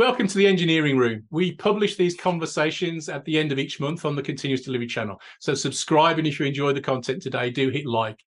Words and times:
Welcome 0.00 0.28
to 0.28 0.38
the 0.38 0.46
Engineering 0.46 0.96
Room. 0.96 1.24
We 1.28 1.52
publish 1.52 1.96
these 1.96 2.16
conversations 2.16 3.10
at 3.10 3.22
the 3.26 3.38
end 3.38 3.52
of 3.52 3.58
each 3.58 3.80
month 3.80 4.06
on 4.06 4.16
the 4.16 4.22
Continuous 4.22 4.62
Delivery 4.62 4.86
channel. 4.86 5.20
So 5.40 5.52
subscribe, 5.52 6.16
and 6.16 6.26
if 6.26 6.40
you 6.40 6.46
enjoy 6.46 6.72
the 6.72 6.80
content 6.80 7.20
today, 7.20 7.50
do 7.50 7.68
hit 7.68 7.84
like. 7.84 8.18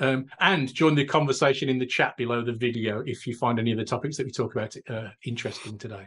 Um, 0.00 0.26
and 0.40 0.70
join 0.74 0.94
the 0.94 1.06
conversation 1.06 1.70
in 1.70 1.78
the 1.78 1.86
chat 1.86 2.14
below 2.18 2.44
the 2.44 2.52
video 2.52 3.02
if 3.06 3.26
you 3.26 3.34
find 3.34 3.58
any 3.58 3.72
of 3.72 3.78
the 3.78 3.86
topics 3.86 4.18
that 4.18 4.26
we 4.26 4.32
talk 4.32 4.54
about 4.54 4.76
uh, 4.90 5.08
interesting 5.24 5.78
today. 5.78 6.06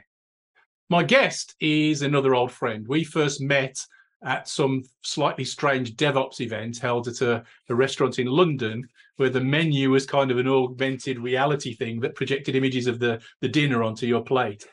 My 0.87 1.01
guest 1.01 1.55
is 1.59 2.03
another 2.03 2.35
old 2.35 2.51
friend. 2.51 2.87
We 2.87 3.03
first 3.03 3.41
met 3.41 3.83
at 4.23 4.47
some 4.47 4.83
slightly 5.01 5.45
strange 5.45 5.95
DevOps 5.95 6.41
event 6.41 6.77
held 6.77 7.07
at 7.07 7.21
a, 7.21 7.43
a, 7.69 7.73
restaurant 7.73 8.19
in 8.19 8.27
London, 8.27 8.87
where 9.15 9.31
the 9.31 9.41
menu 9.41 9.89
was 9.89 10.05
kind 10.05 10.29
of 10.29 10.37
an 10.37 10.47
augmented 10.47 11.17
reality 11.17 11.73
thing 11.73 11.99
that 12.01 12.13
projected 12.13 12.55
images 12.55 12.85
of 12.85 12.99
the, 12.99 13.19
the 13.39 13.49
dinner 13.49 13.81
onto 13.81 14.05
your 14.05 14.21
plate. 14.21 14.67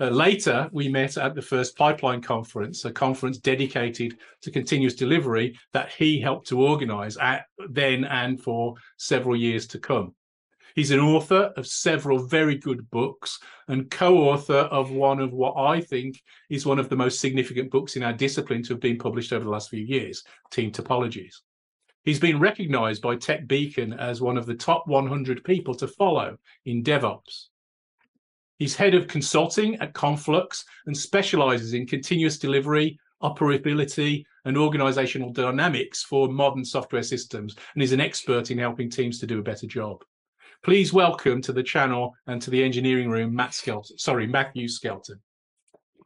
Uh, 0.00 0.08
later, 0.08 0.68
we 0.72 0.88
met 0.88 1.16
at 1.16 1.36
the 1.36 1.42
first 1.42 1.76
Pipeline 1.76 2.20
Conference, 2.20 2.84
a 2.84 2.90
conference 2.90 3.38
dedicated 3.38 4.18
to 4.42 4.50
continuous 4.50 4.94
delivery 4.94 5.56
that 5.72 5.92
he 5.92 6.20
helped 6.20 6.48
to 6.48 6.60
organize 6.60 7.16
at, 7.18 7.46
then 7.68 8.04
and 8.04 8.40
for 8.40 8.74
several 8.96 9.36
years 9.36 9.68
to 9.68 9.78
come. 9.78 10.12
He's 10.74 10.90
an 10.90 10.98
author 10.98 11.52
of 11.56 11.68
several 11.68 12.18
very 12.18 12.56
good 12.56 12.90
books 12.90 13.38
and 13.68 13.88
co 13.88 14.28
author 14.28 14.58
of 14.58 14.90
one 14.90 15.20
of 15.20 15.32
what 15.32 15.54
I 15.56 15.80
think 15.80 16.20
is 16.50 16.66
one 16.66 16.80
of 16.80 16.88
the 16.88 16.96
most 16.96 17.20
significant 17.20 17.70
books 17.70 17.94
in 17.94 18.02
our 18.02 18.12
discipline 18.12 18.64
to 18.64 18.72
have 18.72 18.80
been 18.80 18.98
published 18.98 19.32
over 19.32 19.44
the 19.44 19.50
last 19.50 19.70
few 19.70 19.84
years 19.84 20.24
Team 20.50 20.72
Topologies. 20.72 21.36
He's 22.02 22.18
been 22.18 22.40
recognized 22.40 23.02
by 23.02 23.14
Tech 23.14 23.46
Beacon 23.46 23.92
as 23.92 24.20
one 24.20 24.36
of 24.36 24.46
the 24.46 24.54
top 24.54 24.88
100 24.88 25.44
people 25.44 25.74
to 25.76 25.86
follow 25.86 26.36
in 26.66 26.82
DevOps. 26.82 27.46
He's 28.58 28.76
head 28.76 28.94
of 28.94 29.08
consulting 29.08 29.76
at 29.76 29.94
Conflux 29.94 30.64
and 30.86 30.96
specializes 30.96 31.74
in 31.74 31.86
continuous 31.86 32.38
delivery, 32.38 32.98
operability, 33.22 34.24
and 34.44 34.56
organizational 34.56 35.32
dynamics 35.32 36.02
for 36.02 36.28
modern 36.28 36.64
software 36.64 37.02
systems, 37.02 37.56
and 37.74 37.82
is 37.82 37.92
an 37.92 38.00
expert 38.00 38.50
in 38.50 38.58
helping 38.58 38.90
teams 38.90 39.18
to 39.18 39.26
do 39.26 39.38
a 39.40 39.42
better 39.42 39.66
job. 39.66 40.04
Please 40.62 40.92
welcome 40.92 41.42
to 41.42 41.52
the 41.52 41.62
channel 41.62 42.14
and 42.26 42.40
to 42.42 42.50
the 42.50 42.62
engineering 42.62 43.10
room, 43.10 43.34
Matt 43.34 43.54
Skelton. 43.54 43.98
Sorry, 43.98 44.26
Matthew 44.26 44.68
Skelton. 44.68 45.20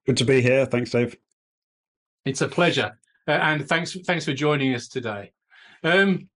Good 0.07 0.17
to 0.17 0.25
be 0.25 0.41
here. 0.41 0.65
Thanks, 0.65 0.91
Dave. 0.91 1.17
It's 2.25 2.41
a 2.41 2.49
pleasure, 2.49 2.99
uh, 3.27 3.33
and 3.33 3.69
thanks 3.69 3.97
thanks 4.07 4.25
for 4.25 4.33
joining 4.33 4.75
us 4.75 4.89
today. 4.89 5.33
Um, 5.85 6.29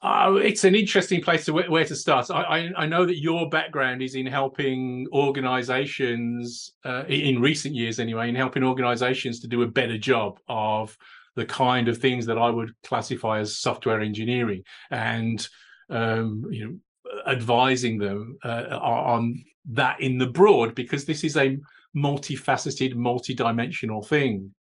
uh, 0.00 0.34
it's 0.40 0.62
an 0.62 0.76
interesting 0.76 1.20
place 1.20 1.44
to 1.44 1.52
where 1.52 1.84
to 1.84 1.96
start. 1.96 2.30
I, 2.30 2.42
I, 2.42 2.70
I, 2.76 2.86
know 2.86 3.04
that 3.04 3.20
your 3.20 3.48
background 3.48 4.00
is 4.00 4.14
in 4.14 4.26
helping 4.26 5.08
organizations, 5.12 6.72
uh, 6.84 7.02
in 7.08 7.40
recent 7.40 7.74
years 7.74 7.98
anyway, 7.98 8.28
in 8.28 8.36
helping 8.36 8.62
organizations 8.62 9.40
to 9.40 9.48
do 9.48 9.62
a 9.62 9.66
better 9.66 9.98
job 9.98 10.38
of 10.48 10.96
the 11.34 11.44
kind 11.44 11.88
of 11.88 11.98
things 11.98 12.26
that 12.26 12.38
I 12.38 12.48
would 12.48 12.72
classify 12.84 13.40
as 13.40 13.56
software 13.56 14.00
engineering 14.00 14.62
and 14.92 15.46
um, 15.90 16.44
you 16.50 16.64
know 16.64 16.78
advising 17.26 17.98
them 17.98 18.38
uh, 18.44 18.78
on 18.80 19.44
that 19.70 20.00
in 20.00 20.18
the 20.18 20.26
broad 20.26 20.76
because 20.76 21.06
this 21.06 21.24
is 21.24 21.36
a 21.36 21.58
multifaceted, 21.96 22.94
multi-dimensional 22.94 24.02
thing. 24.02 24.54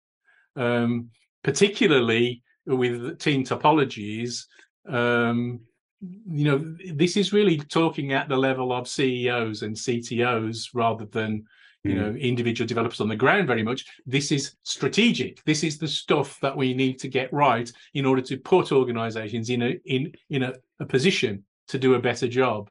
Um, 0.55 1.09
particularly 1.43 2.41
with 2.65 3.19
team 3.19 3.43
topologies 3.43 4.45
um, 4.87 5.61
you 6.01 6.45
know, 6.45 6.75
this 6.93 7.17
is 7.17 7.33
really 7.33 7.57
talking 7.57 8.13
at 8.13 8.29
the 8.29 8.37
level 8.37 8.71
of 8.71 8.87
CEOs 8.87 9.63
and 9.63 9.75
CTOs 9.75 10.69
rather 10.73 11.05
than 11.05 11.45
you 11.83 11.95
know 11.95 12.11
mm. 12.11 12.21
individual 12.21 12.67
developers 12.67 13.01
on 13.01 13.07
the 13.07 13.15
ground 13.15 13.47
very 13.47 13.63
much. 13.63 13.85
This 14.05 14.31
is 14.31 14.55
strategic. 14.63 15.43
This 15.45 15.63
is 15.63 15.77
the 15.77 15.87
stuff 15.87 16.39
that 16.41 16.55
we 16.55 16.73
need 16.73 16.99
to 16.99 17.07
get 17.07 17.31
right 17.33 17.71
in 17.93 18.05
order 18.05 18.21
to 18.23 18.37
put 18.37 18.71
organizations 18.71 19.49
in 19.49 19.61
a 19.61 19.79
in 19.85 20.11
in 20.29 20.43
a, 20.43 20.53
a 20.79 20.85
position 20.85 21.43
to 21.69 21.79
do 21.79 21.95
a 21.95 21.99
better 21.99 22.27
job. 22.27 22.69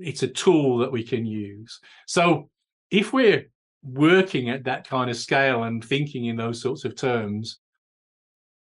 It's 0.00 0.22
a 0.22 0.28
tool 0.28 0.78
that 0.78 0.92
we 0.92 1.02
can 1.02 1.24
use. 1.24 1.80
So 2.06 2.50
if 2.90 3.12
we're 3.12 3.50
working 3.82 4.50
at 4.50 4.64
that 4.64 4.86
kind 4.88 5.10
of 5.10 5.16
scale 5.16 5.64
and 5.64 5.84
thinking 5.84 6.26
in 6.26 6.36
those 6.36 6.60
sorts 6.60 6.84
of 6.84 6.94
terms 6.94 7.58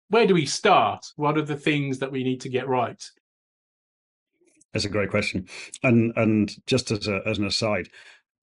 where 0.08 0.26
do 0.26 0.34
we 0.34 0.46
start? 0.46 1.06
What 1.16 1.36
are 1.36 1.42
the 1.42 1.56
things 1.56 1.98
that 1.98 2.12
we 2.12 2.24
need 2.24 2.40
to 2.42 2.48
get 2.48 2.68
right? 2.68 3.02
That's 4.72 4.84
a 4.84 4.90
great 4.90 5.10
question. 5.10 5.48
And 5.82 6.12
and 6.16 6.54
just 6.66 6.90
as 6.90 7.08
a, 7.08 7.22
as 7.26 7.38
an 7.38 7.46
aside, 7.46 7.88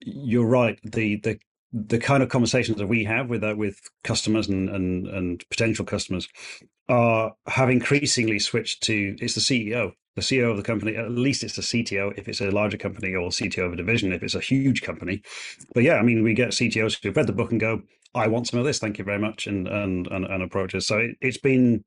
you're 0.00 0.46
right. 0.46 0.78
The 0.82 1.16
the 1.16 1.38
the 1.72 1.98
kind 1.98 2.22
of 2.22 2.28
conversations 2.28 2.78
that 2.78 2.86
we 2.86 3.04
have 3.04 3.28
with 3.28 3.42
uh, 3.44 3.54
with 3.56 3.80
customers 4.02 4.48
and, 4.48 4.68
and 4.68 5.06
and 5.06 5.44
potential 5.50 5.84
customers 5.84 6.28
are 6.88 7.34
have 7.46 7.70
increasingly 7.70 8.38
switched 8.38 8.82
to 8.84 9.16
it's 9.20 9.34
the 9.34 9.40
CEO, 9.40 9.92
the 10.16 10.22
CEO 10.22 10.50
of 10.50 10.56
the 10.56 10.62
company. 10.62 10.96
At 10.96 11.10
least 11.10 11.44
it's 11.44 11.56
the 11.56 11.62
CTO 11.62 12.16
if 12.18 12.28
it's 12.28 12.40
a 12.40 12.50
larger 12.50 12.78
company, 12.78 13.14
or 13.14 13.30
CTO 13.30 13.66
of 13.66 13.72
a 13.72 13.76
division 13.76 14.12
if 14.12 14.22
it's 14.22 14.34
a 14.34 14.40
huge 14.40 14.82
company. 14.82 15.22
But 15.72 15.84
yeah, 15.84 15.94
I 15.96 16.02
mean, 16.02 16.22
we 16.22 16.34
get 16.34 16.50
CTOs 16.50 17.02
who've 17.02 17.16
read 17.16 17.26
the 17.26 17.32
book 17.32 17.50
and 17.50 17.60
go, 17.60 17.82
I 18.14 18.28
want 18.28 18.46
some 18.46 18.60
of 18.60 18.66
this, 18.66 18.78
thank 18.78 18.98
you 18.98 19.04
very 19.04 19.18
much, 19.18 19.46
and 19.46 19.66
and 19.66 20.06
and, 20.06 20.24
and 20.24 20.42
approaches. 20.42 20.86
So 20.86 20.98
it, 20.98 21.16
has 21.22 21.38
been. 21.38 21.84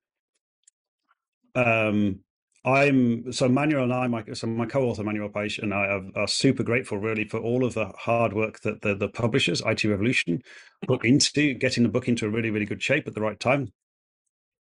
Um, 1.55 2.19
I'm 2.65 3.31
so 3.31 3.47
Manuel 3.47 3.83
and 3.83 3.93
I, 3.93 4.07
my 4.07 4.25
so 4.33 4.45
my 4.45 4.65
co-author 4.65 5.03
Manuel 5.03 5.29
Pais 5.29 5.57
and 5.57 5.73
I 5.73 5.85
are, 5.88 6.01
are, 6.15 6.27
super 6.27 6.63
grateful 6.63 6.97
really 6.97 7.23
for 7.23 7.39
all 7.39 7.63
of 7.63 7.75
the 7.75 7.93
hard 7.97 8.33
work 8.33 8.59
that 8.61 8.81
the, 8.81 8.93
the 8.93 9.07
publishers, 9.07 9.61
IT 9.65 9.85
Revolution, 9.85 10.41
put 10.85 11.05
into 11.05 11.53
getting 11.53 11.83
the 11.83 11.89
book 11.89 12.09
into 12.09 12.25
a 12.25 12.29
really 12.29 12.49
really 12.49 12.65
good 12.65 12.83
shape 12.83 13.07
at 13.07 13.15
the 13.15 13.21
right 13.21 13.39
time. 13.39 13.71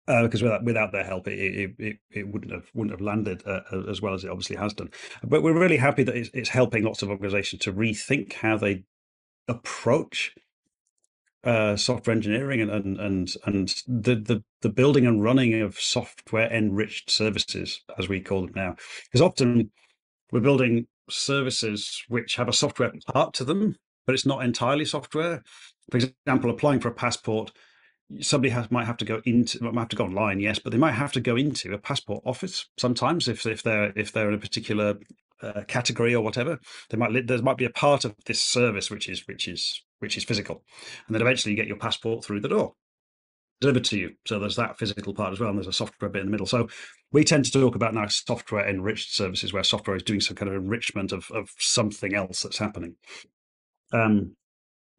Uh, 0.07 0.23
because 0.23 0.41
without 0.41 0.63
without 0.63 0.93
their 0.93 1.03
help, 1.03 1.27
it 1.27 1.73
it, 1.77 1.97
it 2.09 2.27
wouldn't 2.29 2.53
have 2.53 2.69
wouldn't 2.73 2.97
have 2.97 3.01
landed 3.01 3.43
uh, 3.45 3.59
as 3.89 4.01
well 4.01 4.13
as 4.13 4.23
it 4.23 4.29
obviously 4.31 4.55
has 4.55 4.73
done. 4.73 4.89
But 5.21 5.43
we're 5.43 5.59
really 5.59 5.75
happy 5.75 6.03
that 6.03 6.15
it's, 6.15 6.29
it's 6.33 6.49
helping 6.49 6.83
lots 6.83 7.01
of 7.01 7.09
organisations 7.09 7.61
to 7.63 7.73
rethink 7.73 8.31
how 8.31 8.57
they 8.57 8.85
approach 9.49 10.33
uh, 11.43 11.75
software 11.75 12.15
engineering 12.15 12.61
and 12.61 12.71
and 12.71 12.99
and, 12.99 13.33
and 13.45 13.83
the, 13.87 14.15
the 14.15 14.43
the 14.61 14.69
building 14.69 15.05
and 15.05 15.23
running 15.23 15.61
of 15.61 15.79
software 15.79 16.51
enriched 16.51 17.09
services, 17.09 17.81
as 17.97 18.09
we 18.09 18.19
call 18.19 18.41
them 18.41 18.53
now, 18.55 18.75
because 19.05 19.21
often 19.21 19.71
we're 20.31 20.39
building 20.39 20.87
services 21.09 22.03
which 22.07 22.35
have 22.35 22.49
a 22.49 22.53
software 22.53 22.91
part 23.07 23.33
to 23.35 23.43
them, 23.45 23.75
but 24.05 24.13
it's 24.13 24.25
not 24.25 24.43
entirely 24.43 24.85
software. 24.85 25.43
For 25.89 25.97
example, 25.97 26.49
applying 26.49 26.81
for 26.81 26.89
a 26.89 26.93
passport, 26.93 27.51
somebody 28.19 28.49
has 28.49 28.69
might 28.71 28.85
have 28.85 28.97
to 28.97 29.05
go 29.05 29.21
into 29.25 29.63
might 29.63 29.79
have 29.79 29.89
to 29.89 29.95
go 29.95 30.05
online, 30.05 30.39
yes, 30.39 30.59
but 30.59 30.71
they 30.71 30.77
might 30.77 30.93
have 30.93 31.11
to 31.13 31.21
go 31.21 31.35
into 31.35 31.73
a 31.73 31.77
passport 31.77 32.23
office 32.25 32.65
sometimes 32.77 33.27
if 33.27 33.45
if 33.45 33.63
they're 33.63 33.93
if 33.95 34.11
they're 34.11 34.29
in 34.29 34.35
a 34.35 34.39
particular 34.39 34.95
uh, 35.41 35.61
category 35.67 36.15
or 36.15 36.23
whatever. 36.23 36.59
They 36.89 36.97
might 36.97 37.27
there 37.27 37.41
might 37.41 37.57
be 37.57 37.65
a 37.65 37.69
part 37.69 38.05
of 38.05 38.15
this 38.25 38.41
service 38.41 38.89
which 38.89 39.07
is 39.07 39.27
which 39.27 39.47
is 39.47 39.83
which 39.99 40.17
is 40.17 40.23
physical. 40.23 40.63
And 41.07 41.15
then 41.15 41.21
eventually 41.21 41.51
you 41.51 41.57
get 41.57 41.67
your 41.67 41.77
passport 41.77 42.23
through 42.23 42.41
the 42.41 42.49
door 42.49 42.73
delivered 43.59 43.85
to 43.85 43.97
you. 43.97 44.11
So 44.25 44.39
there's 44.39 44.55
that 44.57 44.77
physical 44.77 45.13
part 45.13 45.33
as 45.33 45.39
well, 45.39 45.49
and 45.49 45.57
there's 45.57 45.67
a 45.67 45.73
software 45.73 46.09
bit 46.09 46.21
in 46.21 46.27
the 46.27 46.31
middle. 46.31 46.45
So 46.45 46.67
we 47.11 47.23
tend 47.23 47.45
to 47.45 47.51
talk 47.51 47.75
about 47.75 47.93
now 47.93 48.07
software 48.07 48.67
enriched 48.67 49.15
services 49.15 49.51
where 49.51 49.63
software 49.63 49.95
is 49.95 50.03
doing 50.03 50.21
some 50.21 50.35
kind 50.35 50.49
of 50.49 50.55
enrichment 50.55 51.11
of, 51.11 51.29
of 51.31 51.49
something 51.57 52.13
else 52.13 52.43
that's 52.43 52.59
happening. 52.59 52.95
Um, 53.91 54.35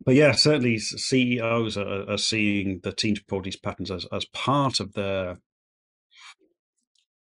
but 0.05 0.15
yeah, 0.15 0.33
certainly 0.33 0.79
CEOs 0.79 1.77
are, 1.77 2.11
are 2.11 2.19
seeing 2.19 2.81
the 2.83 2.93
team 2.93 3.17
topologies 3.17 3.61
patterns 3.61 3.91
as, 3.91 4.07
as 4.13 4.25
part 4.27 4.81
of 4.81 4.95
their 4.95 5.39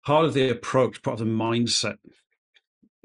part 0.06 0.25
of 0.25 0.34
the 0.34 0.50
approach, 0.50 1.01
part 1.01 1.19
of 1.19 1.25
the 1.25 1.34
mindset 1.34 1.95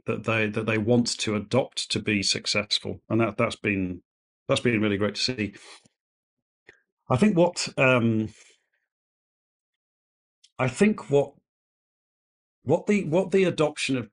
that 0.07 0.25
they 0.25 0.47
that 0.49 0.67
they 0.67 0.79
want 0.79 1.19
to 1.19 1.35
adopt 1.35 1.91
to 1.91 2.01
be 2.01 2.23
successful, 2.23 3.01
and 3.09 3.21
that 3.21 3.37
that's 3.37 3.57
been 3.57 4.03
that's 4.49 4.61
been 4.61 4.81
really 4.81 4.97
great 4.97 5.15
to 5.15 5.21
see. 5.21 5.55
I 7.11 7.17
think 7.17 7.37
what 7.37 7.69
um, 7.77 8.31
I 10.59 10.69
think 10.69 11.11
what 11.11 11.33
what 12.63 12.87
the 12.87 13.05
what 13.05 13.31
the 13.31 13.45
adoption 13.45 13.97
of 13.97 14.09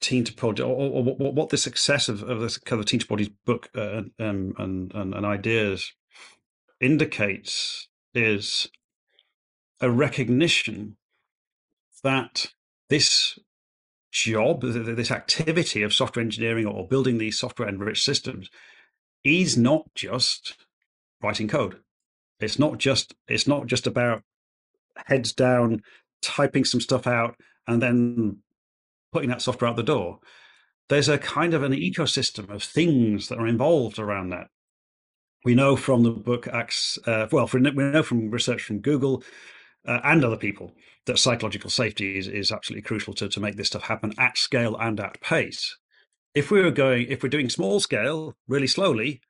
Team 0.00 0.24
Topology 0.24 0.60
or, 0.60 0.64
or, 0.64 1.16
or 1.18 1.32
what 1.32 1.48
the 1.48 1.56
success 1.56 2.08
of, 2.08 2.22
of 2.22 2.40
this 2.40 2.58
kind 2.58 2.80
of 2.80 2.86
Team 2.86 3.00
Topology's 3.00 3.30
book 3.44 3.70
uh, 3.74 4.02
um, 4.18 4.54
and, 4.58 4.92
and 4.94 5.14
and 5.14 5.26
ideas 5.26 5.92
indicates 6.80 7.88
is 8.14 8.68
a 9.80 9.90
recognition 9.90 10.96
that 12.02 12.48
this 12.88 13.38
job, 14.12 14.62
this 14.62 15.10
activity 15.10 15.82
of 15.82 15.92
software 15.92 16.24
engineering 16.24 16.66
or 16.66 16.88
building 16.88 17.18
these 17.18 17.38
software 17.38 17.68
enriched 17.68 18.04
systems 18.04 18.48
is 19.26 19.56
not 19.56 19.86
just 19.94 20.56
writing 21.22 21.48
code. 21.48 21.80
It's 22.40 22.58
not 22.58 22.78
just 22.78 23.14
it's 23.28 23.46
not 23.46 23.66
just 23.66 23.86
about 23.86 24.22
heads 25.06 25.32
down 25.32 25.82
typing 26.22 26.64
some 26.64 26.80
stuff 26.80 27.06
out 27.06 27.36
and 27.66 27.82
then 27.82 28.38
putting 29.12 29.30
that 29.30 29.42
software 29.42 29.70
out 29.70 29.76
the 29.76 29.82
door. 29.82 30.18
There's 30.88 31.08
a 31.08 31.18
kind 31.18 31.54
of 31.54 31.62
an 31.62 31.72
ecosystem 31.72 32.48
of 32.50 32.62
things 32.62 33.28
that 33.28 33.38
are 33.38 33.46
involved 33.46 33.98
around 33.98 34.30
that. 34.30 34.48
we 35.44 35.54
know 35.54 35.76
from 35.76 36.02
the 36.02 36.10
book 36.10 36.46
Acts, 36.48 36.98
uh, 37.06 37.26
well, 37.32 37.48
we 37.52 37.60
know 37.60 38.02
from 38.02 38.30
research 38.30 38.62
from 38.62 38.80
Google 38.80 39.22
uh, 39.86 40.00
and 40.04 40.24
other 40.24 40.36
people 40.36 40.72
that 41.06 41.18
psychological 41.18 41.70
safety 41.70 42.18
is, 42.18 42.28
is 42.28 42.52
absolutely 42.52 42.82
crucial 42.82 43.14
to, 43.14 43.28
to 43.28 43.40
make 43.40 43.56
this 43.56 43.68
stuff 43.68 43.82
happen 43.82 44.12
at 44.18 44.36
scale 44.38 44.76
and 44.76 45.00
at 45.00 45.20
pace. 45.20 45.76
If 46.36 46.50
we 46.50 46.60
were 46.60 46.70
going, 46.70 47.06
if 47.08 47.22
we're 47.22 47.30
doing 47.30 47.48
small 47.48 47.80
scale 47.80 48.36
really 48.46 48.66
slowly, 48.66 49.22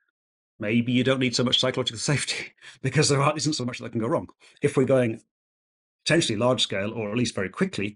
maybe 0.59 0.91
you 0.91 1.05
don't 1.05 1.21
need 1.21 1.37
so 1.37 1.43
much 1.45 1.57
psychological 1.57 1.99
safety 2.11 2.51
because 2.81 3.07
there 3.07 3.23
isn't 3.33 3.53
so 3.53 3.63
much 3.63 3.79
that 3.79 3.93
can 3.93 4.01
go 4.01 4.07
wrong. 4.07 4.27
If 4.61 4.75
we're 4.75 4.83
going 4.83 5.21
potentially 6.05 6.37
large 6.37 6.61
scale 6.61 6.91
or 6.91 7.09
at 7.09 7.17
least 7.17 7.33
very 7.33 7.47
quickly, 7.47 7.95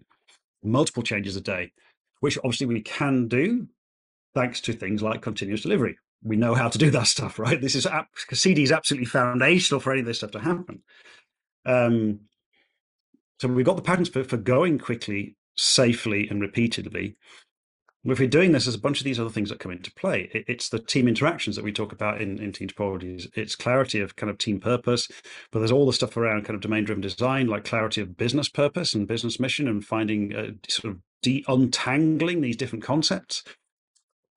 multiple 0.63 1.03
changes 1.03 1.35
a 1.35 1.41
day, 1.41 1.73
which 2.21 2.37
obviously 2.37 2.67
we 2.67 2.79
can 2.79 3.27
do 3.27 3.67
thanks 4.33 4.61
to 4.61 4.71
things 4.71 5.03
like 5.03 5.21
continuous 5.21 5.63
delivery. 5.63 5.97
We 6.23 6.37
know 6.37 6.53
how 6.53 6.69
to 6.69 6.77
do 6.77 6.89
that 6.91 7.07
stuff, 7.07 7.37
right? 7.37 7.59
This 7.59 7.75
is 7.75 7.85
CD 8.31 8.63
is 8.63 8.71
absolutely 8.71 9.07
foundational 9.07 9.81
for 9.81 9.91
any 9.91 9.99
of 9.99 10.07
this 10.07 10.19
stuff 10.19 10.31
to 10.31 10.39
happen. 10.39 10.83
Um, 11.65 12.21
so 13.41 13.49
we've 13.49 13.65
got 13.65 13.75
the 13.75 13.81
patterns 13.81 14.07
for, 14.07 14.23
for 14.23 14.37
going 14.37 14.79
quickly, 14.79 15.35
safely, 15.57 16.29
and 16.29 16.39
repeatedly. 16.39 17.17
If 18.03 18.19
we're 18.19 18.27
doing 18.27 18.51
this, 18.51 18.65
there's 18.65 18.75
a 18.75 18.79
bunch 18.79 18.99
of 18.99 19.03
these 19.03 19.19
other 19.19 19.29
things 19.29 19.49
that 19.49 19.59
come 19.59 19.71
into 19.71 19.93
play. 19.93 20.29
It, 20.33 20.45
it's 20.47 20.69
the 20.69 20.79
team 20.79 21.07
interactions 21.07 21.55
that 21.55 21.63
we 21.63 21.71
talk 21.71 21.91
about 21.91 22.19
in, 22.19 22.39
in 22.39 22.51
Team 22.51 22.67
Topologies. 22.67 23.27
It's 23.35 23.55
clarity 23.55 23.99
of 23.99 24.15
kind 24.15 24.29
of 24.29 24.39
team 24.39 24.59
purpose, 24.59 25.07
but 25.51 25.59
there's 25.59 25.71
all 25.71 25.85
the 25.85 25.93
stuff 25.93 26.17
around 26.17 26.45
kind 26.45 26.55
of 26.55 26.61
domain 26.61 26.83
driven 26.83 27.01
design, 27.01 27.47
like 27.47 27.63
clarity 27.63 28.01
of 28.01 28.17
business 28.17 28.49
purpose 28.49 28.95
and 28.95 29.07
business 29.07 29.39
mission, 29.39 29.67
and 29.67 29.85
finding 29.85 30.35
uh, 30.35 30.51
sort 30.67 30.93
of 30.93 30.99
de 31.21 31.45
untangling 31.47 32.41
these 32.41 32.57
different 32.57 32.83
concepts. 32.83 33.43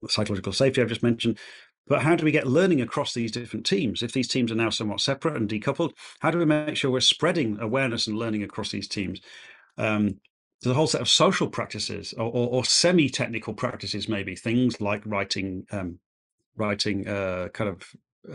The 0.02 0.10
psychological 0.10 0.52
safety 0.52 0.82
I've 0.82 0.88
just 0.88 1.02
mentioned, 1.02 1.38
but 1.86 2.02
how 2.02 2.16
do 2.16 2.24
we 2.24 2.32
get 2.32 2.46
learning 2.46 2.82
across 2.82 3.14
these 3.14 3.32
different 3.32 3.64
teams? 3.64 4.02
If 4.02 4.12
these 4.12 4.28
teams 4.28 4.52
are 4.52 4.56
now 4.56 4.70
somewhat 4.70 5.00
separate 5.00 5.36
and 5.36 5.48
decoupled, 5.48 5.92
how 6.20 6.30
do 6.30 6.38
we 6.38 6.44
make 6.44 6.76
sure 6.76 6.90
we're 6.90 7.00
spreading 7.00 7.58
awareness 7.60 8.06
and 8.06 8.18
learning 8.18 8.42
across 8.42 8.70
these 8.70 8.88
teams? 8.88 9.20
Um, 9.76 10.20
there's 10.64 10.72
a 10.72 10.76
whole 10.76 10.86
set 10.86 11.00
of 11.00 11.08
social 11.08 11.48
practices 11.48 12.14
or, 12.14 12.24
or, 12.24 12.48
or 12.48 12.64
semi-technical 12.64 13.54
practices, 13.54 14.08
maybe 14.08 14.34
things 14.34 14.80
like 14.80 15.02
writing, 15.04 15.66
um, 15.70 15.98
writing 16.56 17.06
uh, 17.06 17.48
kind 17.52 17.70
of 17.70 17.82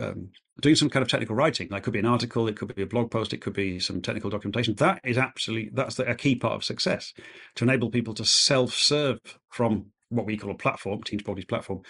um, 0.00 0.30
doing 0.60 0.76
some 0.76 0.88
kind 0.90 1.02
of 1.02 1.08
technical 1.08 1.34
writing. 1.34 1.68
That 1.70 1.82
could 1.82 1.92
be 1.92 1.98
an 1.98 2.06
article, 2.06 2.46
it 2.46 2.56
could 2.56 2.74
be 2.74 2.82
a 2.82 2.86
blog 2.86 3.10
post, 3.10 3.32
it 3.32 3.40
could 3.40 3.52
be 3.52 3.80
some 3.80 4.00
technical 4.00 4.30
documentation. 4.30 4.74
That 4.76 5.00
is 5.04 5.18
absolutely 5.18 5.70
that's 5.74 5.96
the, 5.96 6.08
a 6.08 6.14
key 6.14 6.36
part 6.36 6.54
of 6.54 6.64
success 6.64 7.12
to 7.56 7.64
enable 7.64 7.90
people 7.90 8.14
to 8.14 8.24
self-serve 8.24 9.18
from 9.48 9.86
what 10.08 10.26
we 10.26 10.36
call 10.36 10.50
a 10.50 10.54
platform, 10.54 11.02
Team 11.02 11.20
Topologies 11.20 11.48
platform, 11.48 11.82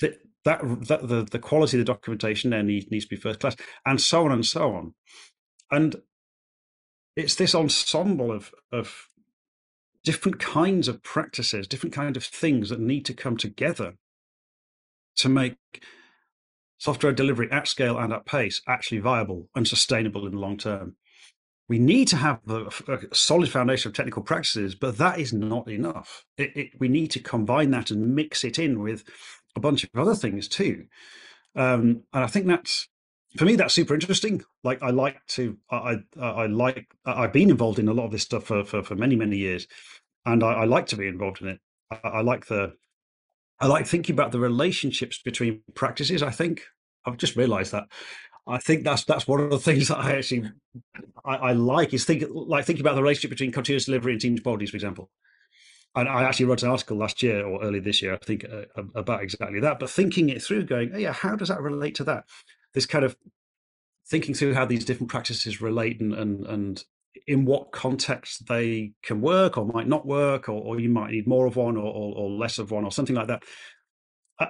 that 0.00 0.18
that, 0.44 0.60
that 0.88 1.06
the, 1.06 1.24
the 1.30 1.38
quality 1.38 1.78
of 1.78 1.84
the 1.84 1.92
documentation 1.92 2.50
there 2.50 2.62
needs, 2.62 2.90
needs 2.90 3.04
to 3.04 3.10
be 3.10 3.20
first 3.20 3.40
class, 3.40 3.56
and 3.84 4.00
so 4.00 4.24
on 4.24 4.32
and 4.32 4.46
so 4.46 4.72
on. 4.72 4.94
And 5.70 5.96
it's 7.16 7.34
this 7.34 7.54
ensemble 7.54 8.32
of 8.32 8.52
of 8.72 9.08
different 10.04 10.38
kinds 10.38 10.88
of 10.88 11.02
practices, 11.02 11.68
different 11.68 11.94
kinds 11.94 12.16
of 12.16 12.24
things 12.24 12.70
that 12.70 12.80
need 12.80 13.04
to 13.06 13.14
come 13.14 13.36
together 13.36 13.94
to 15.16 15.28
make 15.28 15.56
software 16.78 17.12
delivery 17.12 17.50
at 17.52 17.68
scale 17.68 17.98
and 17.98 18.12
at 18.12 18.24
pace 18.24 18.62
actually 18.66 18.98
viable 18.98 19.48
and 19.54 19.68
sustainable 19.68 20.26
in 20.26 20.32
the 20.32 20.38
long 20.38 20.56
term. 20.56 20.96
We 21.68 21.78
need 21.78 22.08
to 22.08 22.16
have 22.16 22.40
a, 22.48 22.66
a 22.88 23.14
solid 23.14 23.50
foundation 23.50 23.90
of 23.90 23.94
technical 23.94 24.22
practices, 24.22 24.74
but 24.74 24.98
that 24.98 25.20
is 25.20 25.32
not 25.32 25.70
enough. 25.70 26.24
It, 26.36 26.56
it, 26.56 26.70
we 26.80 26.88
need 26.88 27.12
to 27.12 27.20
combine 27.20 27.70
that 27.70 27.90
and 27.90 28.14
mix 28.14 28.42
it 28.42 28.58
in 28.58 28.80
with 28.80 29.04
a 29.54 29.60
bunch 29.60 29.84
of 29.84 29.90
other 29.94 30.14
things 30.14 30.48
too. 30.48 30.86
Um, 31.54 32.02
and 32.12 32.24
I 32.24 32.26
think 32.26 32.46
that's 32.46 32.88
for 33.36 33.44
me 33.44 33.56
that's 33.56 33.74
super 33.74 33.94
interesting. 33.94 34.42
Like 34.64 34.82
I 34.82 34.90
like 34.90 35.24
to, 35.28 35.56
I, 35.70 35.98
I, 36.20 36.26
I 36.26 36.46
like, 36.46 36.86
I've 37.04 37.32
been 37.32 37.50
involved 37.50 37.78
in 37.78 37.88
a 37.88 37.92
lot 37.92 38.04
of 38.06 38.12
this 38.12 38.22
stuff 38.22 38.44
for 38.44 38.64
for, 38.64 38.82
for 38.82 38.94
many 38.94 39.16
many 39.16 39.36
years, 39.36 39.66
and 40.24 40.42
I, 40.42 40.52
I 40.52 40.64
like 40.64 40.86
to 40.86 40.96
be 40.96 41.06
involved 41.06 41.40
in 41.42 41.48
it. 41.48 41.60
I, 41.90 42.08
I, 42.08 42.20
like 42.22 42.46
the, 42.46 42.74
I 43.60 43.66
like 43.66 43.86
thinking 43.86 44.14
about 44.14 44.32
the 44.32 44.40
relationships 44.40 45.20
between 45.22 45.62
practices. 45.74 46.22
I 46.22 46.30
think 46.30 46.62
I've 47.06 47.16
just 47.16 47.36
realised 47.36 47.72
that. 47.72 47.84
I 48.46 48.58
think 48.58 48.84
that's 48.84 49.04
that's 49.04 49.28
one 49.28 49.40
of 49.40 49.50
the 49.50 49.58
things 49.60 49.88
that 49.88 49.98
I 49.98 50.16
actually 50.16 50.50
I, 51.24 51.36
I 51.36 51.52
like 51.52 51.94
is 51.94 52.04
think 52.04 52.24
like 52.30 52.64
thinking 52.64 52.84
about 52.84 52.96
the 52.96 53.02
relationship 53.02 53.30
between 53.30 53.52
continuous 53.52 53.84
delivery 53.84 54.12
and 54.12 54.20
Team 54.20 54.36
Topologies 54.36 54.70
for 54.70 54.76
example 54.76 55.10
and 55.94 56.08
I 56.08 56.24
actually 56.24 56.46
wrote 56.46 56.62
an 56.62 56.70
article 56.70 56.96
last 56.96 57.22
year 57.22 57.44
or 57.44 57.62
early 57.62 57.80
this 57.80 58.00
year, 58.00 58.14
I 58.14 58.18
think, 58.24 58.44
uh, 58.44 58.82
about 58.94 59.22
exactly 59.22 59.60
that. 59.60 59.80
But 59.80 59.90
thinking 59.90 60.28
it 60.28 60.42
through, 60.42 60.64
going, 60.66 60.92
oh, 60.94 60.98
yeah, 60.98 61.12
how 61.12 61.34
does 61.34 61.48
that 61.48 61.60
relate 61.60 61.96
to 61.96 62.04
that? 62.04 62.24
This 62.74 62.86
kind 62.86 63.04
of 63.04 63.16
thinking 64.06 64.34
through 64.34 64.54
how 64.54 64.64
these 64.64 64.84
different 64.84 65.10
practices 65.10 65.60
relate 65.60 66.00
and 66.00 66.14
and 66.14 66.46
and 66.46 66.84
in 67.26 67.44
what 67.44 67.72
context 67.72 68.46
they 68.48 68.92
can 69.02 69.20
work 69.20 69.58
or 69.58 69.66
might 69.66 69.88
not 69.88 70.06
work, 70.06 70.48
or, 70.48 70.62
or 70.62 70.80
you 70.80 70.88
might 70.88 71.10
need 71.10 71.26
more 71.26 71.46
of 71.46 71.56
one 71.56 71.76
or, 71.76 71.86
or, 71.86 72.14
or 72.16 72.30
less 72.30 72.58
of 72.58 72.70
one 72.70 72.84
or 72.84 72.92
something 72.92 73.16
like 73.16 73.26
that. 73.26 73.42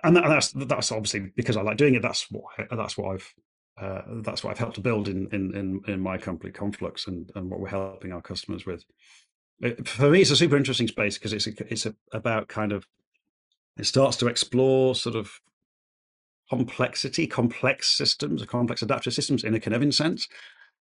And, 0.05 0.14
that, 0.17 0.28
that's 0.28 0.52
that's 0.52 0.93
obviously 0.93 1.32
because 1.34 1.56
I 1.56 1.62
like 1.62 1.78
doing 1.78 1.94
it. 1.94 2.02
That's 2.02 2.26
what 2.31 2.44
that's 2.70 2.96
what 2.96 3.14
I've 3.14 3.34
uh, 3.81 4.02
that's 4.22 4.44
what 4.44 4.50
I've 4.50 4.58
helped 4.58 4.76
to 4.76 4.81
build 4.82 5.08
in 5.08 5.28
in 5.32 5.55
in, 5.56 5.81
in 5.88 6.00
my 6.00 6.17
company 6.17 6.52
Conflux 6.52 7.06
and 7.06 7.31
and 7.34 7.50
what 7.50 7.61
we're 7.61 7.69
helping 7.69 8.12
our 8.12 8.22
customers 8.22 8.67
with 8.67 8.84
for 9.84 10.11
me, 10.11 10.22
it's 10.22 10.31
a 10.31 10.37
super 10.37 10.56
interesting 10.56 10.88
space 10.88 11.19
because 11.19 11.32
it's 11.32 11.46
a, 11.46 11.52
it's 11.70 11.87
a, 11.87 11.94
about 12.12 12.49
kind 12.49 12.72
of 12.72 12.87
it 13.78 13.84
starts 13.84 14.17
to 14.19 14.26
explore 14.26 14.94
sort 14.94 15.17
of 15.17 15.40
complexity, 16.50 17.26
complex 17.26 17.88
systems, 17.88 18.43
or 18.43 18.47
complex 18.47 18.82
adaptive 18.82 19.14
systems 19.14 19.44
in 19.44 19.55
a 19.55 19.61
Cynefin 19.61 19.94
sense, 19.94 20.29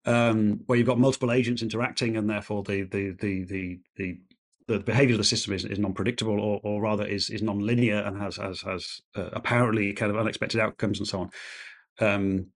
um, 0.06 0.60
where 0.66 0.78
you've 0.78 0.86
got 0.86 0.98
multiple 0.98 1.30
agents 1.30 1.62
interacting, 1.62 2.16
and 2.16 2.28
therefore 2.28 2.62
the 2.62 2.82
the 2.82 3.14
the 3.20 3.44
the 3.44 3.78
the, 3.96 4.18
the 4.66 4.80
behavior 4.80 5.14
of 5.14 5.18
the 5.18 5.24
system 5.24 5.52
is, 5.52 5.64
is 5.64 5.78
non-predictable, 5.78 6.40
or, 6.40 6.60
or 6.64 6.80
rather 6.80 7.04
is 7.04 7.30
is 7.30 7.42
non-linear 7.42 7.98
and 7.98 8.20
has 8.20 8.36
has 8.36 8.62
has 8.62 9.00
uh, 9.14 9.30
apparently 9.32 9.92
kind 9.92 10.10
of 10.10 10.18
unexpected 10.18 10.60
outcomes 10.60 10.98
and 10.98 11.06
so 11.06 11.20
on. 11.20 11.30
Um, 12.00 12.46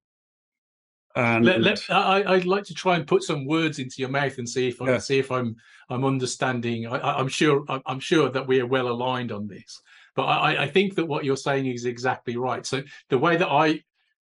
and 1.15 1.47
let, 1.47 1.63
let, 1.63 1.91
I, 1.91 2.31
would 2.31 2.45
like 2.45 2.65
to 2.65 2.75
try 2.75 2.95
and 2.95 3.07
put 3.07 3.23
some 3.23 3.47
words 3.47 3.79
into 3.79 3.97
your 3.99 4.11
mouth 4.11 4.37
and 4.37 4.47
see 4.47 4.69
if 4.69 4.83
I 4.83 4.91
yeah. 4.91 4.99
see 4.99 5.19
if 5.19 5.33
I'm 5.33 5.57
I'm 5.89 6.05
understanding. 6.05 6.87
I, 6.87 7.21
am 7.21 7.29
sure 7.29 7.65
I'm 7.87 8.01
sure 8.01 8.29
that 8.31 8.47
we 8.47 8.61
are 8.61 8.67
well 8.67 8.89
aligned 8.89 9.33
on 9.33 9.49
this, 9.49 9.81
but 10.17 10.25
I, 10.25 10.65
I, 10.65 10.69
think 10.69 10.97
that 10.97 11.07
what 11.07 11.25
you're 11.25 11.37
saying 11.37 11.67
is 11.67 11.85
exactly 11.85 12.37
right. 12.37 12.65
So 12.67 12.83
the 13.11 13.19
way 13.19 13.37
that 13.37 13.49
I 13.49 13.83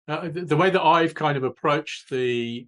uh, 0.06 0.28
the 0.32 0.56
way 0.56 0.70
that 0.70 0.82
I've 0.82 1.14
kind 1.14 1.36
of 1.36 1.44
approached 1.44 2.10
the 2.10 2.66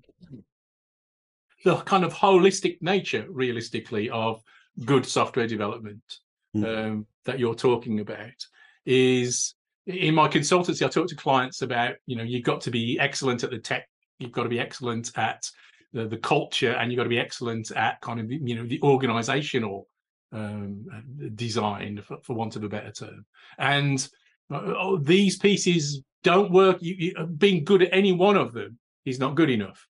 the 1.64 1.76
kind 1.76 2.04
of 2.04 2.14
holistic 2.14 2.78
nature, 2.80 3.26
realistically, 3.28 4.10
of 4.10 4.42
good 4.84 5.06
software 5.06 5.46
development 5.46 6.18
mm. 6.56 6.64
um, 6.64 7.06
that 7.26 7.38
you're 7.38 7.54
talking 7.54 8.00
about 8.00 8.46
is 8.86 9.54
in 9.86 10.14
my 10.14 10.26
consultancy. 10.26 10.84
I 10.84 10.88
talk 10.88 11.08
to 11.08 11.16
clients 11.16 11.62
about 11.62 11.96
you 12.06 12.16
know 12.16 12.24
you've 12.24 12.44
got 12.44 12.62
to 12.62 12.70
be 12.70 12.98
excellent 12.98 13.44
at 13.44 13.50
the 13.50 13.58
tech 13.58 13.86
you've 14.20 14.32
got 14.32 14.44
to 14.44 14.48
be 14.48 14.60
excellent 14.60 15.10
at 15.16 15.50
the, 15.92 16.06
the 16.06 16.18
culture 16.18 16.72
and 16.72 16.92
you've 16.92 16.98
got 16.98 17.04
to 17.04 17.10
be 17.10 17.18
excellent 17.18 17.72
at 17.72 18.00
kind 18.00 18.20
of 18.20 18.30
you 18.30 18.54
know 18.54 18.66
the 18.66 18.80
organizational 18.82 19.88
um, 20.32 20.86
design 21.34 22.02
for, 22.02 22.18
for, 22.22 22.34
want 22.34 22.56
of 22.56 22.64
a 22.64 22.68
better 22.68 22.92
term. 22.92 23.24
And 23.58 24.06
uh, 24.52 24.74
oh, 24.78 24.96
these 24.96 25.38
pieces 25.38 26.02
don't 26.22 26.52
work. 26.52 26.78
You, 26.80 26.94
you, 26.98 27.14
uh, 27.16 27.24
being 27.24 27.64
good 27.64 27.82
at 27.82 27.92
any 27.92 28.12
one 28.12 28.36
of 28.36 28.52
them 28.52 28.78
is 29.04 29.18
not 29.18 29.34
good 29.34 29.50
enough. 29.50 29.86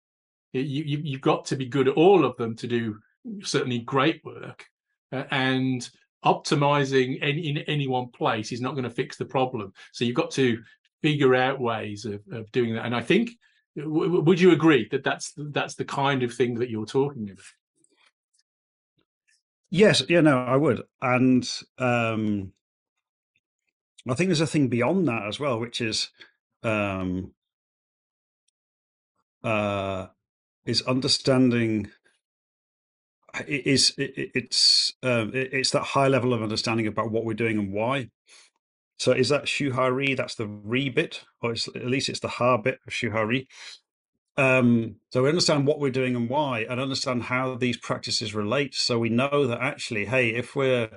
You, 0.54 0.62
you, 0.62 1.00
you've 1.04 1.22
got 1.22 1.46
to 1.46 1.56
be 1.56 1.66
good 1.66 1.88
at 1.88 1.96
all 1.96 2.26
of 2.26 2.38
them 2.38 2.56
to 2.58 2.68
do 2.68 2.98
certainly 3.44 3.80
great 3.80 4.24
work 4.24 4.66
uh, 5.12 5.24
and 5.32 5.90
optimizing 6.24 7.22
in 7.22 7.58
any 7.60 7.88
one 7.88 8.10
place 8.10 8.52
is 8.52 8.62
not 8.62 8.72
going 8.72 8.84
to 8.84 8.90
fix 8.90 9.16
the 9.16 9.26
problem. 9.26 9.72
So 9.94 10.06
you've 10.06 10.16
got 10.16 10.32
to 10.32 10.62
figure 11.02 11.36
out 11.36 11.60
ways 11.60 12.06
of, 12.06 12.22
of 12.32 12.52
doing 12.52 12.74
that. 12.74 12.86
And 12.86 12.96
i 12.96 13.02
think 13.02 13.30
would 13.78 14.40
you 14.40 14.52
agree 14.52 14.88
that 14.92 15.04
that's 15.04 15.34
that's 15.38 15.76
the 15.76 15.86
kind 15.86 16.24
of 16.24 16.34
thing 16.34 16.56
that 16.56 16.70
you're 16.70 16.86
talking 16.86 17.30
about? 17.30 17.46
Yes, 19.72 20.04
yeah, 20.10 20.22
no, 20.22 20.40
I 20.40 20.56
would, 20.56 20.84
and 21.02 21.50
um, 21.80 22.54
I 24.10 24.16
think 24.16 24.30
there's 24.30 24.42
a 24.42 24.48
thing 24.48 24.68
beyond 24.70 25.08
that 25.08 25.28
as 25.28 25.40
well, 25.40 25.60
which 25.60 25.82
is 25.82 26.10
um, 26.64 27.34
uh, 29.44 30.08
is 30.66 30.82
understanding 30.84 31.92
it 33.48 33.68
is 33.68 33.94
it, 33.98 34.14
it's 34.36 34.94
um, 35.04 35.32
it, 35.34 35.54
it's 35.54 35.72
that 35.72 35.84
high 35.84 36.08
level 36.08 36.34
of 36.34 36.44
understanding 36.44 36.88
about 36.88 37.12
what 37.12 37.26
we'ri 37.26 37.36
doing 37.36 37.60
and 37.60 37.74
why. 37.74 38.10
So 39.00 39.12
is 39.14 39.30
that 39.30 39.46
Shuhari? 39.46 40.18
That's 40.18 40.36
the 40.36 40.48
re 40.48 40.90
bit, 40.90 41.24
or 41.42 41.54
at 41.54 41.86
least 41.88 42.10
it's 42.10 42.22
the 42.22 42.28
ha 42.30 42.58
bit 42.58 42.80
of 42.88 42.94
Shuhari. 42.94 43.48
Um, 44.38 44.98
so 45.12 45.24
we 45.24 45.30
understand 45.30 45.68
what 45.68 45.80
we're 45.80 45.92
doing 45.92 46.16
and 46.16 46.30
why, 46.30 46.62
and 46.70 46.80
understand 46.80 47.24
how 47.24 47.56
these 47.56 47.78
practices 47.78 48.36
relate. 48.36 48.76
So 48.76 49.00
we 49.00 49.10
know 49.10 49.48
that 49.48 49.62
actually, 49.62 50.06
hey, 50.06 50.30
if 50.32 50.56
we're 50.56 50.90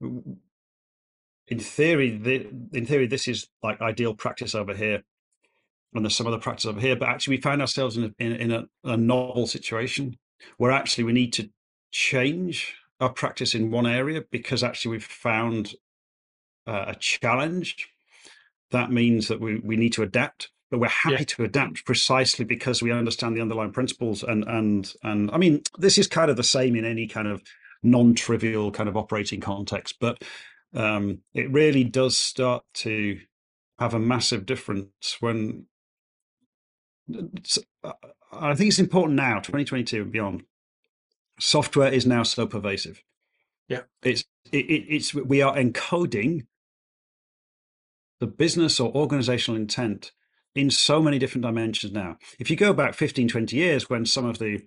in 0.00 1.60
theory, 1.60 2.16
the, 2.18 2.48
in 2.72 2.86
theory, 2.86 3.06
this 3.06 3.28
is 3.28 3.48
like 3.62 3.80
ideal 3.80 4.14
practice 4.14 4.54
over 4.54 4.74
here. 4.74 5.02
and 5.94 6.04
there's 6.04 6.16
some 6.16 6.28
other 6.28 6.38
practice 6.38 6.66
over 6.66 6.80
here. 6.80 6.96
But 6.96 7.10
actually, 7.10 7.38
we 7.38 7.42
found 7.42 7.60
ourselves 7.60 7.98
in 7.98 8.04
a, 8.04 8.24
in, 8.24 8.32
in 8.34 8.52
a, 8.52 8.64
a 8.84 8.96
novel 8.96 9.46
situation 9.48 10.18
where 10.58 10.72
actually 10.72 11.04
we 11.04 11.14
need 11.14 11.32
to 11.34 11.50
change 11.92 12.76
our 13.00 13.10
practice 13.10 13.54
in 13.54 13.72
one 13.72 13.86
area 13.86 14.22
because 14.30 14.64
actually 14.64 14.92
we've 14.92 15.04
found 15.04 15.74
uh, 16.66 16.86
a 16.88 16.94
challenge. 16.96 17.88
That 18.70 18.92
means 18.92 19.28
that 19.28 19.40
we, 19.40 19.60
we 19.60 19.76
need 19.76 19.92
to 19.94 20.02
adapt, 20.02 20.50
but 20.70 20.78
we're 20.78 20.88
happy 20.88 21.16
yeah. 21.18 21.24
to 21.24 21.44
adapt 21.44 21.84
precisely 21.84 22.44
because 22.44 22.82
we 22.82 22.92
understand 22.92 23.36
the 23.36 23.40
underlying 23.40 23.72
principles. 23.72 24.22
And 24.22 24.44
and 24.44 24.92
and 25.02 25.30
I 25.32 25.38
mean, 25.38 25.62
this 25.78 25.98
is 25.98 26.06
kind 26.06 26.30
of 26.30 26.36
the 26.36 26.42
same 26.42 26.76
in 26.76 26.84
any 26.84 27.06
kind 27.06 27.28
of 27.28 27.42
non-trivial 27.82 28.70
kind 28.70 28.88
of 28.88 28.96
operating 28.96 29.40
context, 29.40 29.96
but 30.00 30.22
um, 30.74 31.20
it 31.34 31.50
really 31.50 31.82
does 31.82 32.16
start 32.16 32.64
to 32.74 33.18
have 33.78 33.94
a 33.94 33.98
massive 33.98 34.46
difference 34.46 35.16
when 35.20 35.66
uh, 37.82 37.92
I 38.32 38.54
think 38.54 38.68
it's 38.68 38.78
important 38.78 39.16
now, 39.16 39.36
2022 39.36 40.02
and 40.02 40.12
beyond. 40.12 40.42
Software 41.40 41.92
is 41.92 42.06
now 42.06 42.22
so 42.22 42.46
pervasive. 42.46 43.02
Yeah, 43.66 43.82
it's 44.02 44.24
it, 44.52 44.66
it's 44.66 45.14
we 45.14 45.42
are 45.42 45.56
encoding 45.56 46.46
the 48.20 48.26
business 48.26 48.78
or 48.78 48.94
organizational 48.94 49.58
intent 49.58 50.12
in 50.54 50.70
so 50.70 51.00
many 51.00 51.18
different 51.18 51.42
dimensions 51.42 51.92
now. 51.92 52.16
If 52.38 52.50
you 52.50 52.56
go 52.56 52.72
back 52.72 52.94
15, 52.94 53.28
20 53.28 53.56
years 53.56 53.88
when 53.88 54.06
some 54.06 54.26
of 54.26 54.38
the 54.38 54.60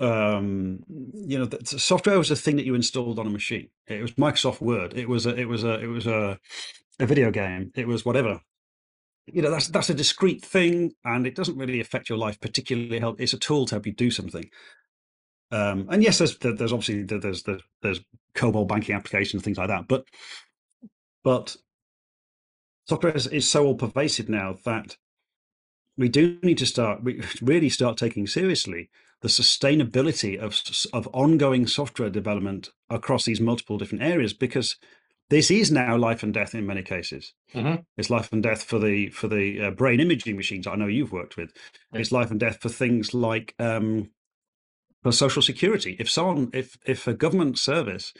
um, 0.00 0.82
you 1.14 1.38
know, 1.38 1.48
software 1.64 2.18
was 2.18 2.30
a 2.30 2.36
thing 2.36 2.56
that 2.56 2.66
you 2.66 2.74
installed 2.74 3.20
on 3.20 3.26
a 3.26 3.30
machine. 3.30 3.68
It 3.86 4.02
was 4.02 4.12
Microsoft 4.12 4.60
Word. 4.60 4.94
It 4.96 5.08
was 5.08 5.26
a, 5.26 5.34
it 5.36 5.44
was 5.44 5.62
a, 5.62 5.78
it 5.78 5.86
was 5.86 6.06
a, 6.08 6.40
a 6.98 7.06
video 7.06 7.30
game. 7.30 7.70
It 7.76 7.86
was 7.86 8.04
whatever 8.04 8.40
you 9.26 9.42
know 9.42 9.50
that's 9.50 9.68
that's 9.68 9.90
a 9.90 9.94
discrete 9.94 10.44
thing 10.44 10.92
and 11.04 11.26
it 11.26 11.34
doesn't 11.34 11.56
really 11.56 11.80
affect 11.80 12.08
your 12.08 12.18
life 12.18 12.40
particularly 12.40 12.98
help 12.98 13.20
it's 13.20 13.32
a 13.32 13.38
tool 13.38 13.66
to 13.66 13.74
help 13.76 13.86
you 13.86 13.92
do 13.92 14.10
something 14.10 14.48
um, 15.50 15.86
and 15.90 16.02
yes 16.02 16.18
there's 16.18 16.36
there's 16.38 16.72
obviously 16.72 17.02
there's 17.02 17.42
there's 17.42 17.62
there's 17.82 18.00
COBOL 18.34 18.66
banking 18.66 18.94
applications 18.94 19.42
things 19.42 19.58
like 19.58 19.68
that 19.68 19.86
but 19.86 20.06
but 21.22 21.56
software 22.86 23.16
is, 23.16 23.26
is 23.28 23.50
so 23.50 23.66
all 23.66 23.74
pervasive 23.74 24.28
now 24.28 24.56
that 24.64 24.96
we 25.96 26.08
do 26.08 26.38
need 26.42 26.58
to 26.58 26.66
start 26.66 27.02
we 27.02 27.22
really 27.42 27.68
start 27.68 27.96
taking 27.96 28.26
seriously 28.26 28.90
the 29.20 29.28
sustainability 29.28 30.38
of 30.38 30.60
of 30.92 31.08
ongoing 31.12 31.66
software 31.66 32.10
development 32.10 32.70
across 32.90 33.24
these 33.24 33.40
multiple 33.40 33.78
different 33.78 34.02
areas 34.02 34.32
because 34.32 34.76
this 35.32 35.50
is 35.50 35.72
now 35.72 35.96
life 35.96 36.22
and 36.22 36.34
death 36.34 36.54
in 36.54 36.66
many 36.66 36.82
cases. 36.82 37.32
Mm-hmm. 37.54 37.80
It's 37.96 38.10
life 38.10 38.30
and 38.32 38.42
death 38.42 38.62
for 38.62 38.78
the 38.78 39.08
for 39.08 39.28
the 39.28 39.62
uh, 39.62 39.70
brain 39.70 39.98
imaging 39.98 40.36
machines 40.36 40.66
I 40.66 40.74
know 40.74 40.86
you've 40.86 41.10
worked 41.10 41.38
with. 41.38 41.52
Yeah. 41.90 42.00
It's 42.00 42.12
life 42.12 42.30
and 42.30 42.38
death 42.38 42.58
for 42.60 42.68
things 42.68 43.14
like 43.14 43.54
um, 43.58 44.10
for 45.02 45.10
social 45.10 45.40
security. 45.40 45.96
If 45.98 46.10
someone, 46.10 46.50
if 46.52 46.76
if 46.84 47.06
a 47.06 47.14
government 47.14 47.58
service 47.58 48.12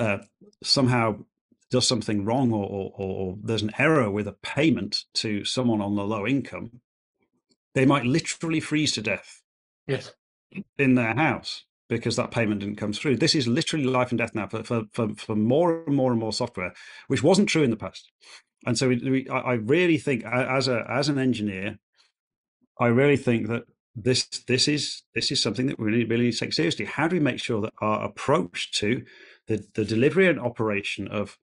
uh, 0.00 0.18
somehow 0.62 1.18
does 1.74 1.88
something 1.88 2.24
wrong 2.24 2.52
or, 2.52 2.64
or, 2.64 2.92
or 2.96 3.36
there's 3.42 3.62
an 3.62 3.72
error 3.78 4.08
with 4.08 4.28
a 4.28 4.36
payment 4.44 5.02
to 5.12 5.44
someone 5.44 5.80
on 5.80 5.96
the 5.96 6.04
low 6.04 6.24
income, 6.24 6.80
they 7.74 7.84
might 7.84 8.04
literally 8.04 8.60
freeze 8.60 8.92
to 8.92 9.02
death. 9.02 9.42
Yes. 9.88 10.12
In 10.78 10.94
their 10.94 11.16
house 11.16 11.64
because 11.88 12.14
that 12.14 12.30
payment 12.30 12.60
didn't 12.60 12.76
come 12.76 12.92
through. 12.92 13.16
This 13.16 13.34
is 13.34 13.48
literally 13.48 13.86
life 13.86 14.12
and 14.12 14.18
death 14.18 14.36
now 14.36 14.46
for, 14.46 14.62
for, 14.62 14.84
for, 14.92 15.14
for 15.16 15.34
more 15.34 15.82
and 15.84 15.96
more 15.96 16.12
and 16.12 16.20
more 16.20 16.32
software, 16.32 16.72
which 17.08 17.24
wasn't 17.24 17.48
true 17.48 17.64
in 17.64 17.70
the 17.70 17.76
past. 17.76 18.08
And 18.64 18.78
so 18.78 18.88
we, 18.88 18.96
we, 18.98 19.28
I 19.28 19.54
really 19.54 19.98
think 19.98 20.24
as 20.24 20.68
a 20.68 20.86
as 20.88 21.08
an 21.08 21.18
engineer, 21.18 21.80
I 22.80 22.86
really 22.86 23.16
think 23.16 23.48
that 23.48 23.64
this 23.96 24.26
this 24.46 24.68
is 24.68 25.02
this 25.14 25.32
is 25.32 25.42
something 25.42 25.66
that 25.66 25.78
we 25.78 25.86
really, 25.86 26.04
really 26.04 26.24
need 26.26 26.32
to 26.34 26.38
take 26.38 26.52
seriously. 26.52 26.84
How 26.84 27.08
do 27.08 27.16
we 27.16 27.20
make 27.20 27.40
sure 27.40 27.60
that 27.62 27.74
our 27.80 28.04
approach 28.04 28.72
to 28.78 29.04
the, 29.48 29.66
the 29.74 29.84
delivery 29.84 30.28
and 30.28 30.40
operation 30.40 31.08
of 31.08 31.36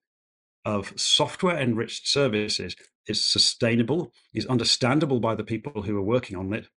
of 0.64 0.92
software 0.96 1.58
enriched 1.58 2.08
services 2.08 2.76
is 3.06 3.24
sustainable, 3.24 4.12
is 4.32 4.46
understandable 4.46 5.20
by 5.20 5.34
the 5.34 5.44
people 5.44 5.82
who 5.82 5.96
are 5.96 6.02
working 6.02 6.36
on 6.36 6.52
it, 6.52 6.68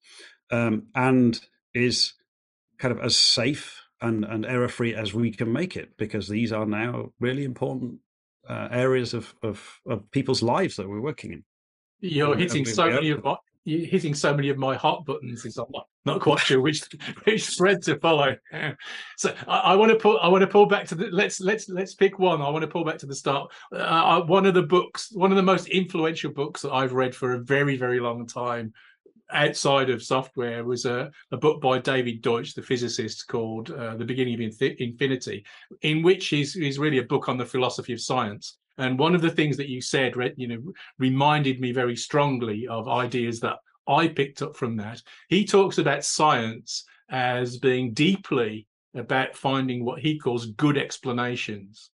um, 0.51 0.87
and 0.95 1.39
is 1.73 2.13
kind 2.77 2.91
of 2.91 2.99
as 3.03 3.15
safe 3.15 3.81
and, 4.01 4.25
and 4.25 4.45
error 4.45 4.67
free 4.67 4.93
as 4.95 5.13
we 5.13 5.31
can 5.31 5.51
make 5.51 5.77
it, 5.77 5.97
because 5.97 6.27
these 6.27 6.51
are 6.51 6.65
now 6.65 7.11
really 7.19 7.43
important 7.43 7.99
uh, 8.49 8.67
areas 8.71 9.13
of, 9.13 9.33
of, 9.41 9.79
of 9.87 10.09
people's 10.11 10.43
lives 10.43 10.75
that 10.75 10.89
we're 10.89 11.01
working 11.01 11.31
in. 11.31 11.43
You're 11.99 12.35
hitting 12.35 12.65
so 12.65 12.89
many 12.89 13.11
of 13.11 13.23
my 13.23 13.37
you're 13.65 13.87
hitting 13.87 14.13
so 14.13 14.33
many 14.33 14.49
of 14.49 14.57
my 14.57 14.75
hot 14.75 15.05
buttons. 15.05 15.43
Is 15.43 15.57
I'm 15.57 15.65
not, 16.05 16.21
quite 16.21 16.39
sure 16.39 16.61
which 16.61 16.83
which 17.23 17.47
thread 17.57 17.81
to 17.83 17.99
follow. 17.99 18.37
So 19.17 19.33
I, 19.47 19.57
I, 19.57 19.75
want 19.75 19.91
to 19.91 19.97
pull 19.97 20.19
I 20.21 20.27
want 20.27 20.41
to 20.41 20.47
pull 20.47 20.65
back 20.65 20.87
to 20.87 20.95
the 20.95 21.07
let's 21.11 21.39
let's 21.39 21.67
let's 21.67 21.95
pick 21.95 22.19
one. 22.19 22.41
I 22.41 22.49
want 22.49 22.61
to 22.61 22.67
pull 22.67 22.85
back 22.85 22.99
to 22.99 23.05
the 23.05 23.15
start. 23.15 23.51
Uh, 23.71 24.21
one 24.21 24.45
of 24.45 24.53
the 24.53 24.63
books, 24.63 25.09
one 25.11 25.31
of 25.31 25.37
the 25.37 25.43
most 25.43 25.67
influential 25.67 26.31
books 26.31 26.61
that 26.61 26.71
I've 26.71 26.93
read 26.93 27.15
for 27.15 27.33
a 27.33 27.39
very 27.39 27.75
very 27.75 27.99
long 27.99 28.27
time 28.27 28.73
outside 29.31 29.89
of 29.89 30.03
software 30.03 30.63
was 30.63 30.85
a, 30.85 31.11
a, 31.31 31.37
book 31.37 31.59
by 31.59 31.79
David 31.79 32.21
Deutsch, 32.21 32.53
the 32.53 32.61
physicist, 32.61 33.27
called 33.27 33.71
uh, 33.71 33.95
The 33.95 34.05
Beginning 34.05 34.35
of 34.35 34.41
Inf- 34.41 34.79
Infinity, 34.79 35.43
in 35.81 36.03
which 36.03 36.33
is 36.33 36.55
is 36.55 36.77
really 36.77 36.99
a 36.99 37.03
book 37.03 37.27
on 37.27 37.37
the 37.37 37.45
philosophy 37.45 37.93
of 37.93 38.01
science. 38.01 38.57
And 38.77 38.99
one 38.99 39.15
of 39.15 39.21
the 39.21 39.29
things 39.29 39.57
that 39.57 39.69
you 39.69 39.81
said, 39.81 40.15
you 40.37 40.47
know, 40.47 40.73
reminded 40.99 41.59
me 41.59 41.71
very 41.71 41.95
strongly 41.95 42.67
of 42.67 42.87
ideas 42.87 43.39
that 43.41 43.57
I 43.87 44.07
picked 44.07 44.41
up 44.41 44.55
from 44.55 44.75
that. 44.77 45.01
He 45.29 45.45
talks 45.45 45.77
about 45.77 46.03
science 46.03 46.85
as 47.09 47.57
being 47.57 47.93
deeply 47.93 48.67
about 48.95 49.35
finding 49.35 49.83
what 49.83 49.99
he 49.99 50.17
calls 50.17 50.47
good 50.47 50.77
explanations. 50.77 51.89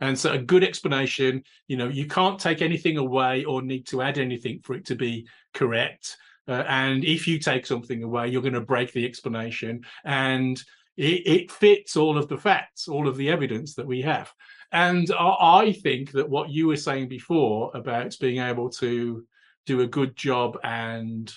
And 0.00 0.18
so 0.18 0.32
a 0.32 0.38
good 0.38 0.64
explanation, 0.64 1.44
you 1.68 1.76
know, 1.76 1.88
you 1.88 2.06
can't 2.06 2.40
take 2.40 2.60
anything 2.60 2.96
away 2.96 3.44
or 3.44 3.62
need 3.62 3.86
to 3.88 4.02
add 4.02 4.18
anything 4.18 4.60
for 4.64 4.74
it 4.74 4.84
to 4.86 4.96
be 4.96 5.28
correct. 5.54 6.16
Uh, 6.48 6.64
and 6.66 7.04
if 7.04 7.28
you 7.28 7.38
take 7.38 7.66
something 7.66 8.02
away, 8.02 8.28
you're 8.28 8.42
going 8.42 8.54
to 8.54 8.60
break 8.60 8.92
the 8.92 9.06
explanation. 9.06 9.84
And 10.04 10.60
it, 10.96 11.26
it, 11.26 11.50
fits 11.52 11.96
all 11.96 12.18
of 12.18 12.28
the 12.28 12.36
facts, 12.36 12.88
all 12.88 13.06
of 13.06 13.16
the 13.16 13.30
evidence 13.30 13.74
that 13.76 13.86
we 13.86 14.02
have. 14.02 14.32
And 14.72 15.10
I, 15.12 15.36
I 15.64 15.72
think 15.72 16.12
that 16.12 16.28
what 16.28 16.50
you 16.50 16.66
were 16.66 16.76
saying 16.76 17.08
before 17.08 17.70
about 17.74 18.16
being 18.20 18.42
able 18.42 18.70
to 18.70 19.24
do 19.66 19.80
a 19.82 19.86
good 19.86 20.16
job 20.16 20.58
and 20.64 21.32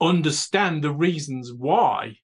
understand 0.00 0.82
the 0.82 0.92
reasons 0.92 1.52
why 1.52 2.16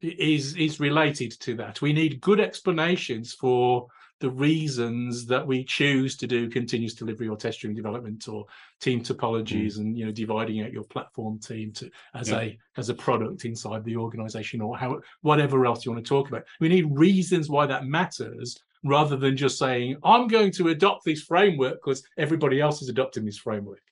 is 0.00 0.56
is 0.56 0.80
related 0.80 1.32
to 1.40 1.54
that. 1.56 1.80
We 1.80 1.92
need 1.92 2.20
good 2.20 2.40
explanations 2.40 3.32
for 3.34 3.86
the 4.22 4.30
reasons 4.30 5.26
that 5.26 5.44
we 5.44 5.64
choose 5.64 6.16
to 6.16 6.28
do 6.28 6.48
continuous 6.48 6.94
delivery 6.94 7.26
or 7.26 7.36
test 7.36 7.60
driven 7.60 7.74
development 7.74 8.28
or 8.28 8.46
team 8.80 9.02
topologies 9.02 9.74
mm. 9.74 9.78
and 9.78 9.98
you 9.98 10.06
know 10.06 10.12
dividing 10.12 10.62
out 10.62 10.72
your 10.72 10.84
platform 10.84 11.40
team 11.40 11.72
to 11.72 11.90
as 12.14 12.30
yeah. 12.30 12.40
a 12.40 12.58
as 12.76 12.88
a 12.88 12.94
product 12.94 13.44
inside 13.44 13.84
the 13.84 13.96
organization 13.96 14.60
or 14.60 14.76
how 14.78 15.00
whatever 15.22 15.66
else 15.66 15.84
you 15.84 15.90
want 15.90 16.04
to 16.04 16.08
talk 16.08 16.28
about 16.28 16.44
we 16.60 16.68
need 16.68 16.86
reasons 16.96 17.50
why 17.50 17.66
that 17.66 17.84
matters 17.84 18.60
rather 18.84 19.16
than 19.16 19.36
just 19.36 19.58
saying 19.58 19.96
i'm 20.04 20.28
going 20.28 20.50
to 20.50 20.68
adopt 20.68 21.04
this 21.04 21.22
framework 21.22 21.74
because 21.74 22.02
everybody 22.18 22.60
else 22.60 22.82
is 22.82 22.88
adopting 22.88 23.24
this 23.24 23.38
framework 23.38 23.82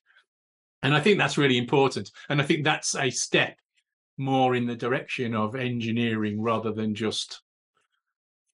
and 0.83 0.95
i 0.95 1.01
think 1.01 1.19
that's 1.19 1.39
really 1.39 1.59
important 1.59 2.11
and 2.29 2.41
i 2.41 2.45
think 2.45 2.65
that's 2.65 2.95
a 2.97 3.11
step 3.11 3.57
more 4.19 4.55
in 4.55 4.67
the 4.67 4.77
direction 4.77 5.35
of 5.35 5.57
engineering 5.57 6.41
rather 6.41 6.73
than 6.73 6.95
just 6.95 7.41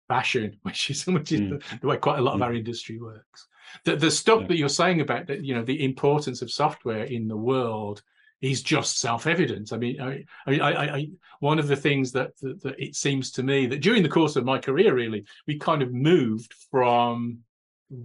fashion, 0.09 0.57
which 0.63 0.91
is 0.91 1.07
which 1.07 1.33
is 1.33 1.41
mm. 1.41 1.51
the, 1.51 1.79
the, 1.79 1.87
way 1.87 1.97
quite 1.97 2.19
a 2.19 2.23
lot 2.23 2.35
of 2.35 2.43
our 2.43 2.51
hmm. 2.51 2.59
industry 2.59 2.99
works. 2.99 3.49
The 3.85 3.97
the 3.97 4.11
stuff 4.11 4.43
yeah. 4.43 4.47
that 4.49 4.57
you're 4.57 4.69
saying 4.69 5.01
about 5.01 5.27
that, 5.27 5.45
you 5.45 5.55
know, 5.55 5.63
the 5.63 5.85
importance 5.85 6.43
of 6.43 6.51
software 6.51 7.05
in 7.05 7.29
the 7.29 7.37
world 7.37 8.03
is 8.41 8.63
just 8.63 8.99
self-evident. 8.99 9.73
I 9.73 9.77
mean, 9.77 10.01
I, 10.01 10.25
I, 10.47 10.61
I, 10.61 10.97
I 10.97 11.09
one 11.41 11.59
of 11.59 11.69
the 11.69 11.77
things 11.77 12.13
that, 12.13 12.33
that, 12.43 12.63
that 12.63 12.75
it 12.79 12.95
seems 12.95 13.31
to 13.33 13.43
me 13.43 13.67
that 13.67 13.83
during 13.83 14.03
the 14.03 14.09
course 14.09 14.37
of 14.37 14.45
my 14.45 14.59
career, 14.59 14.95
really, 14.95 15.25
we 15.47 15.59
kind 15.59 15.83
of 15.83 15.93
moved 15.93 16.55
from 16.71 17.39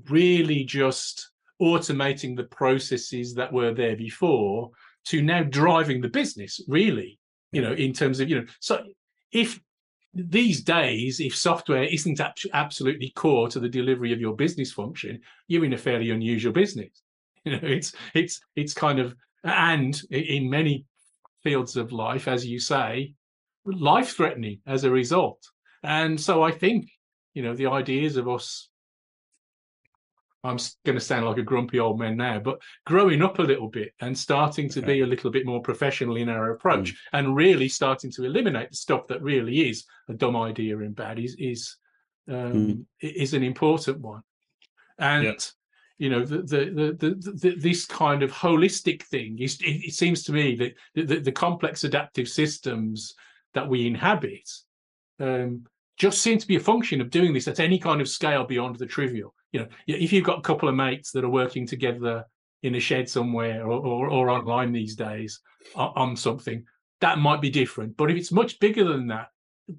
really 0.10 0.64
just 0.64 1.32
automating 1.62 2.36
the 2.36 2.46
processes 2.46 3.36
that 3.36 3.52
were 3.52 3.74
there 3.74 3.96
before 3.96 4.72
to 5.06 5.22
now 5.22 5.44
driving 5.44 6.02
the 6.02 6.08
business 6.08 6.60
really 6.68 7.20
you 7.52 7.62
know 7.62 7.74
in 7.74 7.92
terms 7.94 8.20
of 8.20 8.30
you 8.30 8.40
know 8.40 8.46
so 8.60 8.84
if 9.32 9.60
these 10.14 10.62
days, 10.62 11.20
if 11.20 11.36
software 11.36 11.84
isn't 11.84 12.20
absolutely 12.54 13.12
core 13.16 13.48
to 13.48 13.60
the 13.60 13.70
delivery 13.70 14.12
of 14.12 14.20
your 14.20 14.36
business 14.36 14.72
function, 14.72 15.22
you're 15.48 15.66
in 15.66 15.74
a 15.74 15.78
fairly 15.78 16.12
unusual 16.12 16.54
business. 16.54 16.90
You 17.44 17.54
know, 17.54 17.68
it's 17.68 17.94
it's 18.14 18.40
it's 18.56 18.76
kind 18.76 19.00
of 19.00 19.16
and 19.44 20.00
in 20.10 20.50
many 20.50 20.86
fields 21.44 21.76
of 21.78 21.92
life, 21.92 22.28
as 22.28 22.46
you 22.46 22.60
say, 22.60 23.14
life 23.66 24.16
threatening 24.16 24.60
as 24.68 24.84
a 24.84 24.92
result. 24.92 25.44
And 25.84 26.20
so 26.20 26.44
I 26.44 26.52
think, 26.52 26.90
you 27.34 27.42
know, 27.44 27.56
the 27.56 27.68
ideas 27.68 28.18
of 28.18 28.28
us 28.28 28.70
I'm 30.44 30.58
going 30.86 30.98
to 30.98 31.04
sound 31.04 31.26
like 31.26 31.38
a 31.38 31.44
grumpy 31.44 31.80
old 31.80 32.00
man 32.00 32.18
now, 32.18 32.40
but 32.40 32.62
growing 32.86 33.22
up 33.22 33.38
a 33.38 33.44
little 33.44 33.70
bit 33.70 33.94
and 34.00 34.18
starting 34.18 34.70
to 34.70 34.82
be 34.82 35.02
a 35.02 35.06
little 35.06 35.30
bit 35.30 35.46
more 35.46 35.62
professional 35.62 36.16
in 36.16 36.30
our 36.30 36.52
approach, 36.52 36.94
mm. 36.94 36.98
and 37.14 37.36
really 37.36 37.70
starting 37.70 38.12
to 38.14 38.24
eliminate 38.24 38.72
the 38.72 38.76
stuff 38.76 39.08
that 39.08 39.22
really 39.22 39.70
is 39.70 39.86
a 40.10 40.14
dumb 40.14 40.36
idea 40.36 40.80
and 40.80 40.96
bad 40.96 41.20
is 41.20 41.36
is 41.38 41.78
um, 42.28 42.36
mm. 42.36 42.86
is 43.00 43.34
an 43.34 43.44
important 43.44 44.00
one. 44.00 44.22
And. 44.98 45.26
You 46.02 46.10
know, 46.10 46.26
the 46.26 46.40
the, 46.40 46.96
the 46.98 47.32
the, 47.42 47.56
this 47.58 47.86
kind 47.86 48.24
of 48.24 48.32
holistic 48.32 49.04
thing 49.04 49.40
is. 49.40 49.60
It, 49.62 49.88
it 49.88 49.94
seems 49.94 50.24
to 50.24 50.32
me 50.32 50.56
that 50.56 50.74
the, 50.96 51.20
the, 51.20 51.32
complex 51.32 51.84
adaptive 51.84 52.28
systems 52.28 53.14
that 53.54 53.68
we 53.68 53.88
inhabit 53.88 54.50
um, 55.20 55.66
just 55.98 56.22
seem 56.22 56.38
to 56.40 56.48
be 56.48 56.56
a 56.56 56.60
function 56.60 57.02
of 57.02 57.10
doing 57.10 57.34
this 57.34 57.48
at 57.48 57.60
any 57.60 57.78
kind 57.78 58.02
of 58.02 58.10
scale 58.10 58.46
beyond 58.46 58.78
the 58.78 58.86
trivial 58.86 59.34
you 59.52 59.60
know, 59.60 59.68
if 59.88 60.14
you've 60.14 60.26
got 60.26 60.40
a 60.40 60.44
couple 60.44 60.70
of 60.70 60.76
mates 60.76 61.12
that 61.12 61.24
are 61.24 61.30
working 61.30 61.68
together 61.68 62.26
in 62.64 62.76
a 62.76 62.80
shed 62.80 63.10
somewhere 63.10 63.66
or, 63.66 63.86
or, 63.86 64.10
or 64.10 64.30
online 64.30 64.72
these 64.72 64.96
days 64.96 65.42
on 65.76 66.16
something, 66.16 66.64
that 67.02 67.18
might 67.18 67.42
be 67.42 67.50
different. 67.50 67.98
But 67.98 68.12
if 68.12 68.18
it's 68.18 68.32
much 68.32 68.60
bigger 68.60 68.86
than 68.86 69.08
that, 69.08 69.28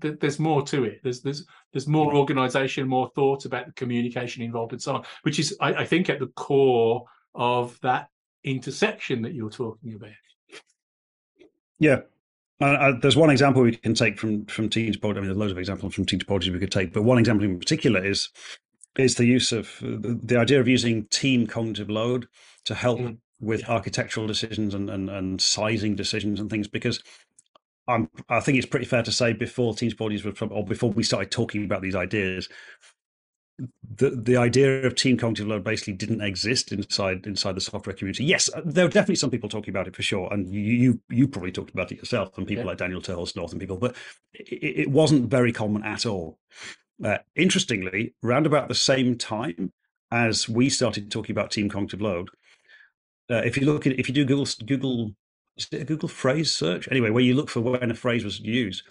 there's 0.00 0.38
more 0.38 0.62
to 0.66 0.84
it. 0.84 1.00
There's 1.02 1.22
there's 1.22 1.46
there's 1.72 1.87
more 1.87 2.14
organisation, 2.14 2.88
more 2.88 3.11
thought 3.14 3.44
about 3.44 3.66
the 3.66 3.72
communication 3.72 4.42
involved, 4.42 4.72
and 4.72 4.82
so 4.82 4.96
on, 4.96 5.04
which 5.22 5.38
is 5.38 5.56
I, 5.61 5.75
I 5.75 5.84
think 5.87 6.11
at 6.11 6.18
the 6.18 6.28
core 6.28 7.04
of 7.34 7.78
that 7.82 8.08
intersection 8.44 9.22
that 9.22 9.34
you're 9.34 9.50
talking 9.50 9.94
about. 9.94 10.11
Yeah, 11.78 12.00
uh, 12.61 12.64
uh, 12.64 12.92
there's 13.00 13.16
one 13.16 13.30
example 13.30 13.62
we 13.62 13.76
can 13.76 13.94
take 13.94 14.18
from 14.18 14.46
from 14.46 14.68
Team 14.68 14.92
Topology. 14.92 15.16
I 15.16 15.20
mean, 15.20 15.26
there's 15.26 15.37
loads 15.37 15.52
of 15.52 15.58
examples 15.58 15.94
from 15.94 16.04
Team 16.04 16.20
Topology 16.20 16.52
we 16.52 16.58
could 16.58 16.72
take, 16.72 16.92
but 16.92 17.02
one 17.02 17.18
example 17.18 17.44
in 17.44 17.58
particular 17.58 18.04
is 18.04 18.28
is 18.96 19.16
the 19.16 19.25
use 19.25 19.52
of 19.52 19.78
the, 19.80 20.18
the 20.22 20.37
idea 20.37 20.61
of 20.61 20.68
using 20.68 21.06
team 21.06 21.46
cognitive 21.46 21.90
load 21.90 22.28
to 22.64 22.75
help 22.75 23.00
mm. 23.00 23.16
with 23.40 23.61
yeah. 23.61 23.70
architectural 23.70 24.26
decisions 24.26 24.75
and, 24.75 24.90
and, 24.90 25.08
and 25.08 25.40
sizing 25.40 25.96
decisions 25.96 26.38
and 26.38 26.50
things 26.50 26.68
because 26.68 27.02
I'm, 27.88 28.08
I 28.28 28.40
think 28.40 28.58
it's 28.58 28.66
pretty 28.66 28.86
fair 28.86 29.02
to 29.02 29.12
say 29.12 29.32
before 29.32 29.74
Team 29.74 29.90
Topologies 29.90 30.24
were 30.24 30.46
or 30.48 30.64
before 30.64 30.90
we 30.90 31.02
started 31.02 31.30
talking 31.30 31.64
about 31.64 31.82
these 31.82 31.96
ideas, 31.96 32.48
the 33.96 34.10
the 34.10 34.36
idea 34.36 34.84
of 34.84 34.94
team 34.94 35.16
cognitive 35.16 35.46
load 35.46 35.64
basically 35.64 35.92
didn't 35.92 36.22
exist 36.22 36.72
inside 36.72 37.26
inside 37.26 37.54
the 37.54 37.60
software 37.60 37.94
community. 37.94 38.24
Yes, 38.24 38.48
uh, 38.54 38.62
there 38.64 38.84
were 38.84 38.90
definitely 38.90 39.16
some 39.16 39.30
people 39.30 39.48
talking 39.48 39.70
about 39.70 39.86
it 39.86 39.96
for 39.96 40.02
sure, 40.02 40.32
and 40.32 40.52
you 40.52 40.60
you, 40.60 41.00
you 41.10 41.28
probably 41.28 41.52
talked 41.52 41.70
about 41.70 41.92
it 41.92 41.98
yourself, 41.98 42.36
and 42.38 42.46
people 42.46 42.64
yeah. 42.64 42.68
like 42.68 42.78
Daniel 42.78 43.00
Terhorst 43.00 43.36
North 43.36 43.52
and 43.52 43.60
people, 43.60 43.76
but 43.76 43.94
it, 44.32 44.80
it 44.80 44.90
wasn't 44.90 45.30
very 45.30 45.52
common 45.52 45.84
at 45.84 46.06
all. 46.06 46.38
Uh, 47.04 47.18
interestingly, 47.34 48.14
around 48.22 48.46
about 48.46 48.68
the 48.68 48.74
same 48.74 49.18
time 49.18 49.72
as 50.10 50.48
we 50.48 50.68
started 50.68 51.10
talking 51.10 51.34
about 51.34 51.50
team 51.50 51.68
cognitive 51.68 52.00
load, 52.00 52.30
uh, 53.30 53.42
if 53.44 53.56
you 53.56 53.66
look 53.66 53.86
at 53.86 53.98
if 53.98 54.08
you 54.08 54.14
do 54.14 54.24
Google 54.24 54.46
Google 54.66 55.12
Google 55.71 56.09
phrase 56.09 56.50
search 56.52 56.88
anyway, 56.90 57.11
where 57.11 57.23
you 57.23 57.35
look 57.35 57.50
for 57.50 57.61
when 57.61 57.90
a 57.90 57.94
phrase 57.94 58.25
was 58.25 58.40
used, 58.40 58.82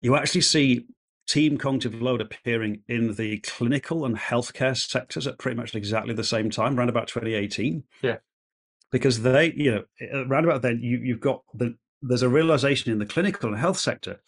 you 0.00 0.16
actually 0.16 0.42
see 0.42 0.86
team 1.26 1.58
cognitive 1.58 2.00
load 2.00 2.20
appearing 2.20 2.82
in 2.88 3.14
the 3.14 3.38
clinical 3.40 4.04
and 4.04 4.16
healthcare 4.16 4.76
sectors 4.76 5.26
at 5.26 5.38
pretty 5.38 5.56
much 5.56 5.74
exactly 5.74 6.14
the 6.14 6.24
same 6.24 6.50
time, 6.50 6.78
around 6.78 6.88
about 6.88 7.08
2018. 7.08 7.84
Yeah, 8.02 8.16
because 8.90 9.22
they, 9.22 9.52
you 9.52 9.70
know, 9.70 9.84
around 10.26 10.44
about 10.44 10.62
then 10.62 10.80
you 10.82 10.98
you've 10.98 11.20
got 11.20 11.42
the 11.54 11.76
there's 12.02 12.22
a 12.22 12.28
realization 12.28 12.90
in 12.92 12.98
the 12.98 13.06
clinical 13.06 13.50
and 13.50 13.58
health 13.58 13.78
sector 13.78 14.20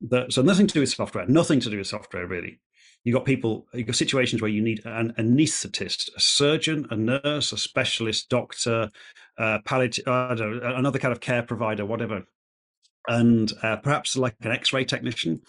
that 0.00 0.32
so 0.32 0.42
nothing 0.42 0.66
to 0.66 0.74
do 0.74 0.80
with 0.80 0.90
software, 0.90 1.26
nothing 1.26 1.60
to 1.60 1.70
do 1.70 1.78
with 1.78 1.86
software 1.86 2.26
really. 2.26 2.60
You've 3.04 3.14
got 3.14 3.24
people, 3.24 3.66
you've 3.72 3.86
got 3.86 3.96
situations 3.96 4.42
where 4.42 4.50
you 4.50 4.60
need 4.60 4.84
an 4.84 5.14
anaesthetist, 5.18 6.10
a 6.16 6.20
surgeon, 6.20 6.86
a 6.90 6.96
nurse, 6.96 7.52
a 7.52 7.56
specialist 7.56 8.28
doctor, 8.28 8.90
uh, 9.38 9.58
palliative, 9.64 10.06
uh, 10.06 10.34
know, 10.34 10.60
another 10.62 10.98
kind 10.98 11.12
of 11.12 11.20
care 11.20 11.42
provider, 11.42 11.86
whatever, 11.86 12.24
and 13.06 13.52
uh, 13.62 13.76
perhaps 13.76 14.16
like 14.16 14.34
an 14.42 14.52
X-ray 14.52 14.84
technician. 14.84 15.42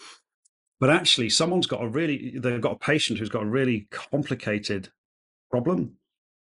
But 0.78 0.90
actually, 0.90 1.28
someone's 1.28 1.66
got 1.66 1.82
a 1.82 1.88
really, 1.88 2.38
they've 2.38 2.60
got 2.60 2.72
a 2.72 2.78
patient 2.78 3.18
who's 3.18 3.28
got 3.28 3.42
a 3.42 3.46
really 3.46 3.88
complicated 3.90 4.88
problem, 5.50 5.96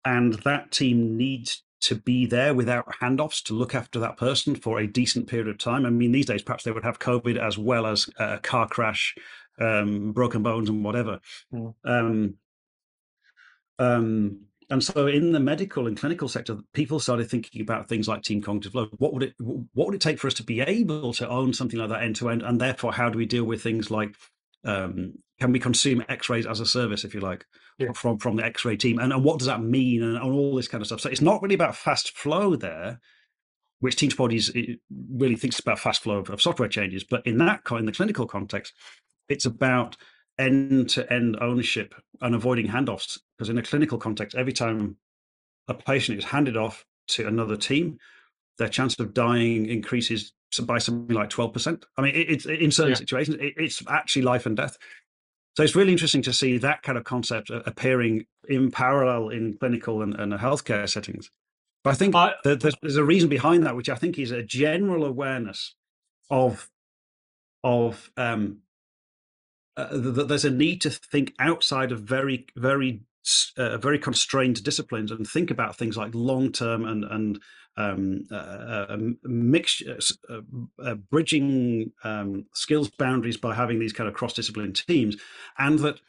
and 0.04 0.34
that 0.44 0.70
team 0.70 1.16
needs 1.16 1.64
to 1.80 1.94
be 1.94 2.26
there 2.26 2.54
without 2.54 2.86
handoffs 3.00 3.42
to 3.44 3.54
look 3.54 3.74
after 3.74 3.98
that 3.98 4.16
person 4.18 4.54
for 4.54 4.78
a 4.78 4.86
decent 4.86 5.26
period 5.26 5.48
of 5.48 5.58
time. 5.58 5.86
I 5.86 5.90
mean, 5.90 6.12
these 6.12 6.26
days 6.26 6.42
perhaps 6.42 6.64
they 6.64 6.72
would 6.72 6.84
have 6.84 6.98
COVID 6.98 7.38
as 7.38 7.56
well 7.56 7.86
as 7.86 8.08
a 8.18 8.38
car 8.38 8.68
crash, 8.68 9.14
um, 9.58 10.12
broken 10.12 10.42
bones, 10.42 10.68
and 10.68 10.84
whatever. 10.84 11.20
Mm. 11.52 11.74
Um, 11.84 12.34
um, 13.78 14.40
and 14.70 14.82
so, 14.82 15.08
in 15.08 15.32
the 15.32 15.40
medical 15.40 15.86
and 15.86 15.96
clinical 15.96 16.28
sector, 16.28 16.58
people 16.72 17.00
started 17.00 17.28
thinking 17.28 17.60
about 17.60 17.88
things 17.88 18.06
like 18.06 18.22
team 18.22 18.40
cognitive 18.40 18.74
load. 18.74 18.90
What 18.98 19.12
would 19.12 19.24
it 19.24 19.34
What 19.38 19.86
would 19.86 19.94
it 19.94 20.00
take 20.00 20.18
for 20.18 20.28
us 20.28 20.34
to 20.34 20.44
be 20.44 20.60
able 20.60 21.12
to 21.14 21.28
own 21.28 21.52
something 21.52 21.78
like 21.78 21.88
that 21.88 22.02
end 22.02 22.16
to 22.16 22.28
end? 22.30 22.42
And 22.42 22.60
therefore, 22.60 22.92
how 22.92 23.10
do 23.10 23.18
we 23.18 23.26
deal 23.26 23.44
with 23.44 23.62
things 23.62 23.90
like 23.90 24.14
um, 24.64 25.14
can 25.40 25.52
we 25.52 25.58
consume 25.58 26.04
X-rays 26.08 26.46
as 26.46 26.60
a 26.60 26.66
service, 26.66 27.04
if 27.04 27.14
you 27.14 27.20
like, 27.20 27.46
yeah. 27.78 27.92
from 27.92 28.18
from 28.18 28.36
the 28.36 28.44
X-ray 28.44 28.76
team, 28.76 28.98
and, 28.98 29.12
and 29.12 29.24
what 29.24 29.38
does 29.38 29.48
that 29.48 29.62
mean, 29.62 30.02
and, 30.02 30.16
and, 30.16 30.32
all 30.32 30.54
this 30.54 30.68
kind 30.68 30.82
of 30.82 30.86
stuff. 30.86 31.00
So 31.00 31.08
it's 31.08 31.20
not 31.20 31.42
really 31.42 31.54
about 31.54 31.74
fast 31.74 32.16
flow 32.16 32.54
there, 32.54 33.00
which 33.80 33.96
Team 33.96 34.10
Topologies 34.10 34.78
really 35.12 35.36
thinks 35.36 35.58
about 35.58 35.78
fast 35.78 36.02
flow 36.02 36.18
of, 36.18 36.30
of 36.30 36.40
software 36.40 36.68
changes, 36.68 37.02
but 37.02 37.26
in 37.26 37.38
that 37.38 37.62
in 37.72 37.86
the 37.86 37.92
clinical 37.92 38.26
context, 38.26 38.74
it's 39.28 39.46
about 39.46 39.96
end-to-end 40.40 41.36
ownership 41.40 41.94
and 42.20 42.34
avoiding 42.34 42.66
handoffs. 42.66 43.18
Because 43.36 43.48
in 43.48 43.58
a 43.58 43.62
clinical 43.62 43.98
context, 43.98 44.36
every 44.36 44.52
time 44.52 44.96
a 45.68 45.74
patient 45.74 46.18
is 46.18 46.24
handed 46.24 46.56
off 46.56 46.84
to 47.08 47.26
another 47.26 47.56
team, 47.56 47.98
their 48.58 48.68
chance 48.68 48.98
of 48.98 49.14
dying 49.14 49.66
increases 49.66 50.32
by 50.62 50.78
something 50.78 51.14
like 51.14 51.30
12%. 51.30 51.84
I 51.96 52.02
mean, 52.02 52.12
it's 52.14 52.46
it, 52.46 52.60
in 52.60 52.70
certain 52.70 52.92
yeah. 52.92 52.96
situations, 52.96 53.36
it, 53.40 53.54
it's 53.56 53.82
actually 53.88 54.22
life 54.22 54.46
and 54.46 54.56
death. 54.56 54.76
So 55.56 55.62
it's 55.62 55.76
really 55.76 55.92
interesting 55.92 56.22
to 56.22 56.32
see 56.32 56.58
that 56.58 56.82
kind 56.82 56.96
of 56.96 57.04
concept 57.04 57.50
appearing 57.50 58.26
in 58.48 58.70
parallel 58.70 59.28
in 59.28 59.56
clinical 59.58 60.02
and, 60.02 60.14
and 60.14 60.32
healthcare 60.32 60.88
settings. 60.88 61.30
But 61.82 61.90
I 61.90 61.94
think 61.94 62.14
I, 62.14 62.34
there's, 62.44 62.74
there's 62.82 62.96
a 62.96 63.04
reason 63.04 63.28
behind 63.28 63.64
that, 63.64 63.76
which 63.76 63.88
I 63.88 63.94
think 63.94 64.18
is 64.18 64.30
a 64.30 64.42
general 64.42 65.04
awareness 65.04 65.74
of 66.30 66.70
of 67.62 68.10
um, 68.16 68.58
uh, 69.76 69.88
that 69.90 70.28
there's 70.28 70.44
a 70.44 70.50
need 70.50 70.80
to 70.82 70.90
think 70.90 71.34
outside 71.38 71.92
of 71.92 72.00
very 72.02 72.46
very 72.56 73.02
uh, 73.56 73.76
very 73.78 73.98
constrained 73.98 74.62
disciplines 74.64 75.10
and 75.10 75.26
think 75.26 75.50
about 75.50 75.76
things 75.76 75.96
like 75.96 76.14
long 76.14 76.50
term 76.52 76.84
and 76.84 77.04
and 77.04 77.40
um, 77.76 78.26
uh, 78.30 78.34
uh, 78.34 78.96
mix, 79.24 79.82
uh, 80.28 80.40
uh, 80.82 80.94
bridging 80.94 81.92
um, 82.04 82.46
skills 82.52 82.90
boundaries 82.90 83.36
by 83.36 83.54
having 83.54 83.78
these 83.78 83.92
kind 83.92 84.08
of 84.08 84.14
cross 84.14 84.34
discipline 84.34 84.72
teams, 84.72 85.16
and 85.58 85.78
that 85.80 86.00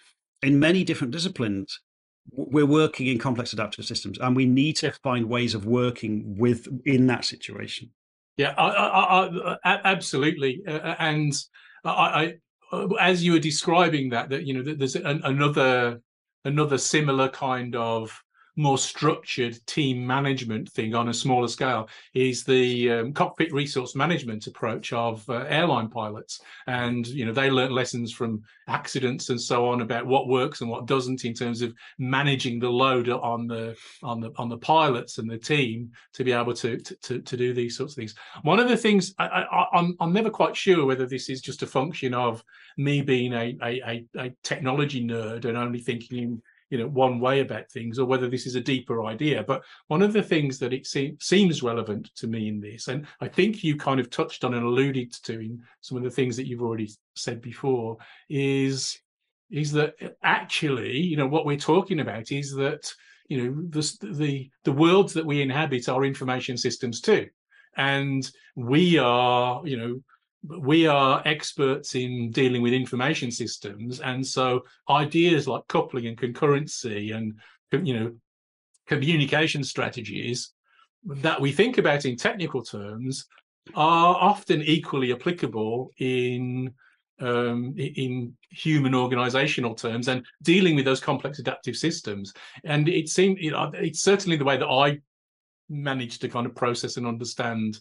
in 0.41 0.59
many 0.59 0.83
different 0.83 1.11
disciplines 1.11 1.79
we're 2.31 2.65
working 2.65 3.07
in 3.07 3.17
complex 3.17 3.53
adaptive 3.53 3.85
systems, 3.85 4.17
and 4.19 4.35
we 4.35 4.45
need 4.45 4.75
to 4.77 4.91
find 5.03 5.27
ways 5.27 5.55
of 5.55 5.65
working 5.65 6.35
with 6.37 6.67
in 6.85 7.07
that 7.07 7.25
situation. 7.25 7.89
Yeah, 8.37 8.53
I, 8.57 8.69
I, 8.69 9.57
I, 9.63 9.79
absolutely, 9.83 10.61
and 10.65 11.33
I, 11.83 12.35
Uh, 12.71 12.87
as 12.99 13.23
you 13.23 13.33
were 13.33 13.39
describing 13.39 14.09
that, 14.09 14.29
that 14.29 14.45
you 14.45 14.53
know, 14.53 14.73
there's 14.75 14.95
an, 14.95 15.21
another 15.23 16.01
another 16.45 16.77
similar 16.77 17.29
kind 17.29 17.75
of 17.75 18.23
more 18.61 18.77
structured 18.77 19.57
team 19.65 20.05
management 20.05 20.69
thing 20.69 20.93
on 20.93 21.09
a 21.09 21.13
smaller 21.13 21.47
scale 21.47 21.89
is 22.13 22.43
the 22.43 22.91
um, 22.91 23.13
cockpit 23.13 23.51
resource 23.51 23.95
management 23.95 24.45
approach 24.45 24.93
of 24.93 25.27
uh, 25.29 25.45
airline 25.49 25.89
pilots. 25.89 26.41
And 26.67 27.07
you 27.07 27.25
know 27.25 27.33
they 27.33 27.49
learn 27.49 27.71
lessons 27.71 28.13
from 28.13 28.43
accidents 28.67 29.29
and 29.29 29.41
so 29.41 29.67
on 29.67 29.81
about 29.81 30.05
what 30.05 30.27
works 30.27 30.61
and 30.61 30.69
what 30.69 30.85
doesn't 30.85 31.25
in 31.25 31.33
terms 31.33 31.61
of 31.61 31.73
managing 31.97 32.59
the 32.59 32.69
load 32.69 33.09
on 33.09 33.47
the 33.47 33.75
on 34.03 34.21
the 34.21 34.31
on 34.37 34.47
the 34.47 34.57
pilots 34.57 35.17
and 35.17 35.29
the 35.29 35.37
team 35.37 35.91
to 36.13 36.23
be 36.23 36.31
able 36.31 36.53
to 36.53 36.77
to, 36.77 37.19
to 37.19 37.35
do 37.35 37.53
these 37.53 37.75
sorts 37.75 37.93
of 37.93 37.97
things. 37.97 38.15
One 38.43 38.59
of 38.59 38.69
the 38.69 38.77
things 38.77 39.15
I, 39.17 39.25
I, 39.25 39.65
I'm, 39.73 39.95
I'm 39.99 40.13
never 40.13 40.29
quite 40.29 40.55
sure 40.55 40.85
whether 40.85 41.07
this 41.07 41.29
is 41.29 41.41
just 41.41 41.63
a 41.63 41.67
function 41.67 42.13
of 42.13 42.43
me 42.77 43.01
being 43.01 43.33
a, 43.33 43.57
a, 43.63 44.05
a 44.17 44.31
technology 44.43 45.03
nerd 45.03 45.45
and 45.45 45.57
only 45.57 45.79
thinking 45.79 46.41
you 46.71 46.79
know 46.79 46.87
one 46.87 47.19
way 47.19 47.41
about 47.41 47.69
things 47.69 47.99
or 47.99 48.05
whether 48.05 48.27
this 48.27 48.47
is 48.47 48.55
a 48.55 48.61
deeper 48.61 49.05
idea. 49.05 49.43
But 49.43 49.63
one 49.87 50.01
of 50.01 50.13
the 50.13 50.23
things 50.23 50.57
that 50.59 50.73
it 50.73 50.87
se- 50.87 51.17
seems 51.19 51.61
relevant 51.61 52.09
to 52.15 52.27
me 52.27 52.47
in 52.47 52.59
this 52.59 52.87
and 52.87 53.05
i 53.19 53.27
think 53.27 53.63
you 53.63 53.75
kind 53.75 53.99
of 53.99 54.09
touched 54.09 54.43
on 54.43 54.53
and 54.53 54.65
alluded 54.65 55.11
to 55.11 55.39
in 55.39 55.61
some 55.81 55.97
of 55.97 56.03
the 56.03 56.09
things 56.09 56.35
that 56.35 56.47
you've 56.47 56.61
already 56.61 56.89
said 57.15 57.41
before 57.41 57.97
is 58.29 58.99
is 59.51 59.71
that 59.71 59.93
actually 60.23 60.97
you 60.97 61.17
know 61.17 61.27
what 61.27 61.45
we're 61.45 61.57
talking 61.57 61.99
about 61.99 62.31
is 62.31 62.53
that 62.55 62.91
you 63.31 63.37
know 63.37 63.61
the 63.69 64.07
the 64.11 64.51
the 64.65 64.71
worlds 64.73 65.13
that 65.13 65.25
we 65.25 65.41
inhabit 65.41 65.87
are 65.87 66.03
information 66.03 66.57
systems 66.57 66.99
too. 66.99 67.27
And 67.77 68.29
we 68.57 68.97
are 68.97 69.65
you 69.65 69.77
know 69.77 70.01
we 70.43 70.87
are 70.87 71.21
experts 71.25 71.95
in 71.95 72.31
dealing 72.31 72.61
with 72.61 72.73
information 72.73 73.31
systems, 73.31 73.99
and 73.99 74.25
so 74.25 74.63
ideas 74.89 75.47
like 75.47 75.67
coupling 75.67 76.07
and 76.07 76.17
concurrency 76.17 77.15
and 77.15 77.39
you 77.85 77.99
know 77.99 78.13
communication 78.87 79.63
strategies 79.63 80.53
that 81.05 81.39
we 81.39 81.51
think 81.51 81.77
about 81.77 82.05
in 82.05 82.15
technical 82.15 82.61
terms 82.61 83.27
are 83.75 84.15
often 84.15 84.61
equally 84.61 85.13
applicable 85.13 85.91
in 85.99 86.73
um, 87.21 87.75
in 87.77 88.35
human 88.49 88.95
organizational 88.95 89.75
terms 89.75 90.07
and 90.07 90.25
dealing 90.41 90.75
with 90.75 90.85
those 90.85 90.99
complex 90.99 91.37
adaptive 91.39 91.77
systems. 91.77 92.33
And 92.63 92.89
it 92.89 93.09
seemed, 93.09 93.37
you 93.37 93.51
know, 93.51 93.71
it's 93.75 94.01
certainly 94.01 94.37
the 94.37 94.43
way 94.43 94.57
that 94.57 94.67
I 94.67 94.99
managed 95.69 96.21
to 96.21 96.29
kind 96.29 96.47
of 96.47 96.55
process 96.55 96.97
and 96.97 97.05
understand, 97.05 97.77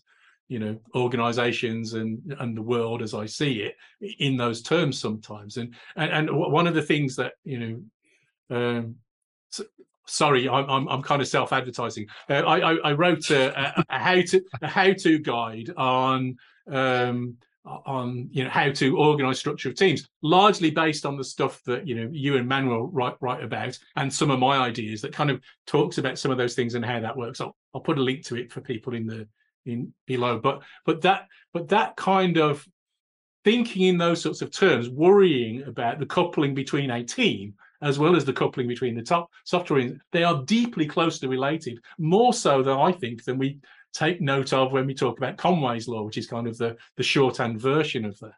you 0.50 0.58
know, 0.58 0.76
organizations 0.96 1.94
and 1.94 2.18
and 2.40 2.56
the 2.56 2.62
world 2.62 3.02
as 3.02 3.14
I 3.14 3.24
see 3.24 3.62
it 3.62 3.76
in 4.18 4.36
those 4.36 4.62
terms 4.62 4.98
sometimes. 4.98 5.56
And 5.56 5.74
and, 5.94 6.10
and 6.10 6.36
one 6.36 6.66
of 6.66 6.74
the 6.74 6.82
things 6.82 7.16
that 7.16 7.34
you 7.44 7.58
know. 7.58 8.56
Um, 8.56 8.96
so, 9.50 9.62
sorry, 10.08 10.48
I'm, 10.48 10.68
I'm, 10.68 10.88
I'm 10.88 11.02
kind 11.02 11.22
of 11.22 11.28
self-advertising. 11.28 12.08
Uh, 12.28 12.34
I, 12.34 12.72
I, 12.72 12.74
I 12.90 12.92
wrote 12.94 13.30
a, 13.30 13.56
a, 13.56 13.84
a, 13.88 13.98
how 13.98 14.20
to 14.20 14.42
a 14.60 14.66
how 14.66 14.92
to 14.92 15.18
guide 15.20 15.70
on 15.76 16.36
um, 16.68 17.36
on 17.64 18.28
you 18.32 18.42
know 18.42 18.50
how 18.50 18.72
to 18.72 18.98
organize 18.98 19.38
structure 19.38 19.68
of 19.68 19.76
teams 19.76 20.08
largely 20.22 20.72
based 20.72 21.06
on 21.06 21.16
the 21.16 21.22
stuff 21.22 21.62
that 21.64 21.86
you 21.86 21.94
know 21.94 22.08
you 22.10 22.36
and 22.38 22.48
manuel 22.48 22.88
write 22.88 23.14
write 23.20 23.44
about 23.44 23.78
and 23.96 24.12
some 24.12 24.30
of 24.30 24.40
my 24.40 24.58
ideas 24.58 25.00
that 25.00 25.12
kind 25.12 25.30
of 25.30 25.40
talks 25.66 25.98
about 25.98 26.18
some 26.18 26.32
of 26.32 26.38
those 26.38 26.54
things 26.54 26.74
and 26.74 26.84
how 26.84 26.98
that 26.98 27.16
works 27.16 27.40
i'll, 27.40 27.54
I'll 27.74 27.82
put 27.82 27.98
a 27.98 28.02
link 28.02 28.24
to 28.26 28.36
it 28.36 28.50
for 28.50 28.62
people 28.62 28.94
in 28.94 29.06
the 29.06 29.28
in 29.66 29.92
below 30.06 30.38
but 30.38 30.62
but 30.86 31.00
that 31.02 31.26
but 31.52 31.68
that 31.68 31.96
kind 31.96 32.38
of 32.38 32.66
thinking 33.44 33.82
in 33.82 33.98
those 33.98 34.20
sorts 34.20 34.42
of 34.42 34.50
terms 34.50 34.88
worrying 34.88 35.62
about 35.64 35.98
the 35.98 36.06
coupling 36.06 36.54
between 36.54 36.90
a 36.90 37.04
team 37.04 37.54
as 37.82 37.98
well 37.98 38.14
as 38.14 38.24
the 38.24 38.32
coupling 38.32 38.68
between 38.68 38.94
the 38.94 39.02
top 39.02 39.30
software 39.44 39.98
they 40.12 40.24
are 40.24 40.42
deeply 40.44 40.86
closely 40.86 41.28
related 41.28 41.78
more 41.98 42.32
so 42.32 42.62
than 42.62 42.78
i 42.78 42.92
think 42.92 43.24
than 43.24 43.38
we 43.38 43.58
take 43.92 44.20
note 44.20 44.52
of 44.52 44.72
when 44.72 44.86
we 44.86 44.94
talk 44.94 45.18
about 45.18 45.36
Conway's 45.36 45.88
law, 45.88 46.02
which 46.02 46.18
is 46.18 46.26
kind 46.26 46.46
of 46.46 46.56
the, 46.58 46.76
the 46.96 47.02
shorthand 47.02 47.60
version 47.60 48.04
of 48.04 48.18
that. 48.20 48.34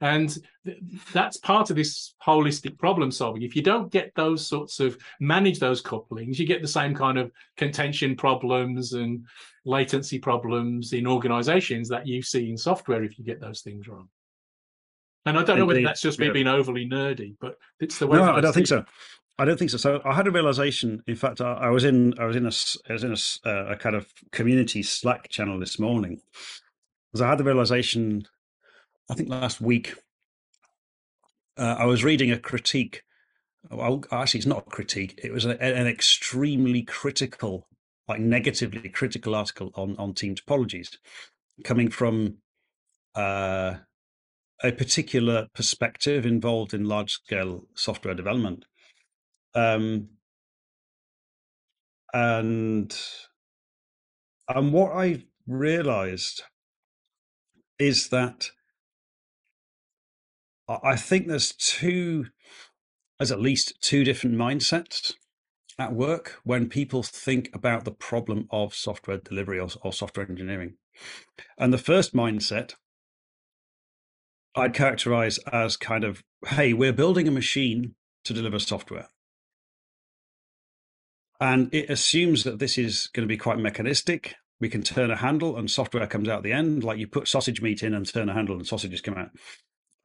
And 0.00 0.36
th- 0.64 0.78
that's 1.12 1.38
part 1.38 1.70
of 1.70 1.76
this 1.76 2.14
holistic 2.24 2.78
problem 2.78 3.10
solving. 3.10 3.42
If 3.42 3.56
you 3.56 3.62
don't 3.62 3.90
get 3.90 4.12
those 4.14 4.46
sorts 4.46 4.78
of 4.78 4.96
manage 5.18 5.58
those 5.58 5.80
couplings, 5.80 6.38
you 6.38 6.46
get 6.46 6.62
the 6.62 6.68
same 6.68 6.94
kind 6.94 7.18
of 7.18 7.32
contention 7.56 8.14
problems 8.14 8.92
and 8.92 9.26
latency 9.64 10.18
problems 10.18 10.92
in 10.92 11.06
organizations 11.06 11.88
that 11.88 12.06
you 12.06 12.22
see 12.22 12.48
in 12.48 12.56
software 12.56 13.02
if 13.02 13.18
you 13.18 13.24
get 13.24 13.40
those 13.40 13.62
things 13.62 13.88
wrong. 13.88 14.08
And 15.26 15.38
I 15.38 15.42
don't 15.42 15.58
know 15.58 15.66
whether 15.66 15.82
that's 15.82 16.00
just 16.00 16.18
me 16.18 16.26
yeah. 16.26 16.32
being 16.32 16.46
overly 16.46 16.88
nerdy, 16.88 17.36
but 17.40 17.58
it's 17.80 17.98
the 17.98 18.06
way. 18.06 18.18
No, 18.18 18.32
I 18.32 18.40
don't 18.40 18.52
think 18.52 18.66
so. 18.66 18.84
I 19.38 19.44
don't 19.44 19.58
think 19.58 19.70
so. 19.70 19.76
So 19.76 20.00
I 20.04 20.14
had 20.14 20.26
a 20.26 20.30
realization. 20.30 21.02
In 21.06 21.16
fact, 21.16 21.40
I, 21.40 21.52
I 21.52 21.68
was 21.70 21.84
in 21.84 22.18
I 22.18 22.24
was 22.24 22.36
in 22.36 22.46
a 22.46 22.52
I 22.88 22.92
was 22.92 23.04
in 23.04 23.12
a, 23.12 23.48
uh, 23.48 23.72
a, 23.72 23.76
kind 23.76 23.94
of 23.94 24.12
community 24.32 24.82
Slack 24.82 25.28
channel 25.28 25.58
this 25.60 25.78
morning, 25.78 26.20
because 27.12 27.22
I 27.22 27.28
had 27.28 27.38
the 27.38 27.44
realization. 27.44 28.26
I 29.10 29.14
think 29.14 29.28
last 29.28 29.60
week, 29.60 29.94
uh, 31.56 31.76
I 31.78 31.86
was 31.86 32.04
reading 32.04 32.30
a 32.30 32.38
critique. 32.38 33.02
Well, 33.70 34.04
actually, 34.12 34.38
it's 34.38 34.46
not 34.46 34.66
a 34.66 34.70
critique. 34.70 35.18
It 35.22 35.32
was 35.32 35.44
a, 35.44 35.60
an 35.62 35.86
extremely 35.86 36.82
critical, 36.82 37.66
like 38.06 38.20
negatively 38.20 38.88
critical 38.88 39.34
article 39.34 39.72
on 39.74 39.96
on 39.98 40.14
team 40.14 40.34
topologies, 40.34 40.96
coming 41.64 41.90
from 41.90 42.38
uh, 43.14 43.76
a 44.62 44.72
particular 44.72 45.48
perspective 45.54 46.26
involved 46.26 46.74
in 46.74 46.84
large 46.84 47.12
scale 47.12 47.66
software 47.74 48.14
development 48.14 48.64
um, 49.54 50.08
and 52.12 52.96
and 54.48 54.72
what 54.72 54.92
I 54.92 55.24
realized 55.46 56.42
is 57.78 58.08
that 58.08 58.50
I 60.68 60.96
think 60.96 61.26
there's 61.26 61.52
two, 61.52 62.26
there's 63.18 63.32
at 63.32 63.40
least 63.40 63.80
two 63.80 64.04
different 64.04 64.36
mindsets 64.36 65.14
at 65.78 65.94
work 65.94 66.40
when 66.44 66.68
people 66.68 67.02
think 67.02 67.50
about 67.54 67.84
the 67.84 67.92
problem 67.92 68.48
of 68.50 68.74
software 68.74 69.18
delivery 69.18 69.58
or, 69.58 69.68
or 69.82 69.92
software 69.92 70.28
engineering. 70.28 70.74
And 71.56 71.72
the 71.72 71.78
first 71.78 72.14
mindset 72.14 72.74
I'd 74.54 74.74
characterize 74.74 75.38
as 75.52 75.76
kind 75.76 76.04
of, 76.04 76.24
hey, 76.46 76.72
we're 76.72 76.92
building 76.92 77.28
a 77.28 77.32
machine 77.32 77.94
to 78.24 78.34
deliver 78.34 78.58
software. 78.58 79.08
And 81.40 81.72
it 81.72 81.88
assumes 81.88 82.42
that 82.42 82.58
this 82.58 82.76
is 82.76 83.08
going 83.12 83.26
to 83.26 83.32
be 83.32 83.38
quite 83.38 83.58
mechanistic. 83.58 84.34
We 84.60 84.68
can 84.68 84.82
turn 84.82 85.12
a 85.12 85.16
handle 85.16 85.56
and 85.56 85.70
software 85.70 86.06
comes 86.08 86.28
out 86.28 86.42
the 86.42 86.52
end, 86.52 86.82
like 86.82 86.98
you 86.98 87.06
put 87.06 87.28
sausage 87.28 87.62
meat 87.62 87.84
in 87.84 87.94
and 87.94 88.12
turn 88.12 88.28
a 88.28 88.34
handle 88.34 88.56
and 88.56 88.66
sausages 88.66 89.00
come 89.00 89.14
out. 89.14 89.30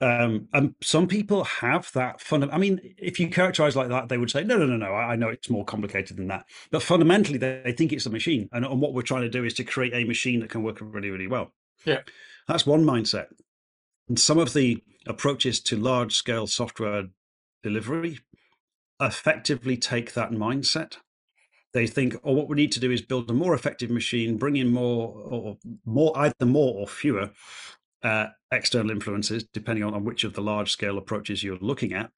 Um, 0.04 0.50
and 0.52 0.76
some 0.82 1.08
people 1.08 1.46
have 1.46 1.90
that 1.94 2.20
fun. 2.20 2.50
I 2.52 2.58
mean, 2.58 2.94
if 2.98 3.22
you 3.22 3.30
characterize 3.30 3.74
like 3.74 3.88
that, 3.88 4.10
they 4.10 4.18
would 4.18 4.30
say, 4.30 4.44
no, 4.44 4.58
no, 4.58 4.66
no, 4.66 4.76
no, 4.76 4.94
I 4.94 5.16
know 5.16 5.30
it's 5.30 5.50
more 5.50 5.64
complicated 5.64 6.18
than 6.18 6.28
that. 6.28 6.46
But 6.72 6.84
fundamentally, 6.84 7.38
they, 7.38 7.72
think 7.72 7.94
it's 7.94 8.06
a 8.06 8.10
machine. 8.10 8.50
And, 8.52 8.66
and 8.66 8.82
what 8.82 8.94
we're 8.94 9.02
trying 9.02 9.22
to 9.22 9.30
do 9.30 9.46
is 9.46 9.54
to 9.54 9.64
create 9.64 9.94
a 9.94 10.04
machine 10.04 10.42
that 10.42 10.50
can 10.50 10.62
work 10.62 10.80
really, 10.82 11.10
really 11.10 11.28
well. 11.28 11.54
Yeah. 11.86 12.02
That's 12.50 12.66
one 12.66 12.84
mindset. 12.84 13.28
And 14.10 14.20
some 14.20 14.40
of 14.40 14.52
the 14.52 14.84
approaches 15.08 15.62
to 15.62 15.78
large 15.78 16.16
scale 16.16 16.48
software 16.48 17.06
delivery 17.62 18.20
effectively 19.00 19.78
take 19.78 20.16
that 20.16 20.32
mindset 20.32 20.98
they 21.74 21.88
think, 21.88 22.16
oh, 22.24 22.34
what 22.34 22.48
we 22.48 22.56
need 22.56 22.72
to 22.74 22.80
do 22.80 22.92
is 22.92 23.02
build 23.02 23.30
a 23.30 23.34
more 23.34 23.56
effective 23.56 23.90
machine, 23.90 24.38
bring 24.38 24.56
in 24.56 24.72
more 24.72 25.10
or 25.10 25.58
more, 25.86 26.14
either 26.16 26.46
more 26.46 26.76
or 26.76 26.88
fewer 26.88 27.32
uh, 28.04 28.28
external 28.52 28.92
influences, 28.92 29.46
depending 29.54 29.84
on, 29.84 29.94
on 29.94 30.04
which 30.04 30.24
of 30.24 30.34
the 30.34 30.42
large 30.42 30.72
scale 30.72 30.98
approaches 30.98 31.44
you're 31.44 31.58
looking 31.58 31.94
at. 31.94 32.12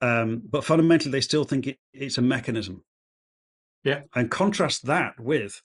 Um, 0.00 0.42
but 0.48 0.64
fundamentally, 0.64 1.12
they 1.12 1.20
still 1.20 1.44
think 1.44 1.66
it, 1.66 1.78
it's 1.92 2.18
a 2.18 2.22
mechanism. 2.22 2.82
Yeah. 3.84 4.02
And 4.14 4.30
contrast 4.30 4.86
that 4.86 5.18
with 5.18 5.62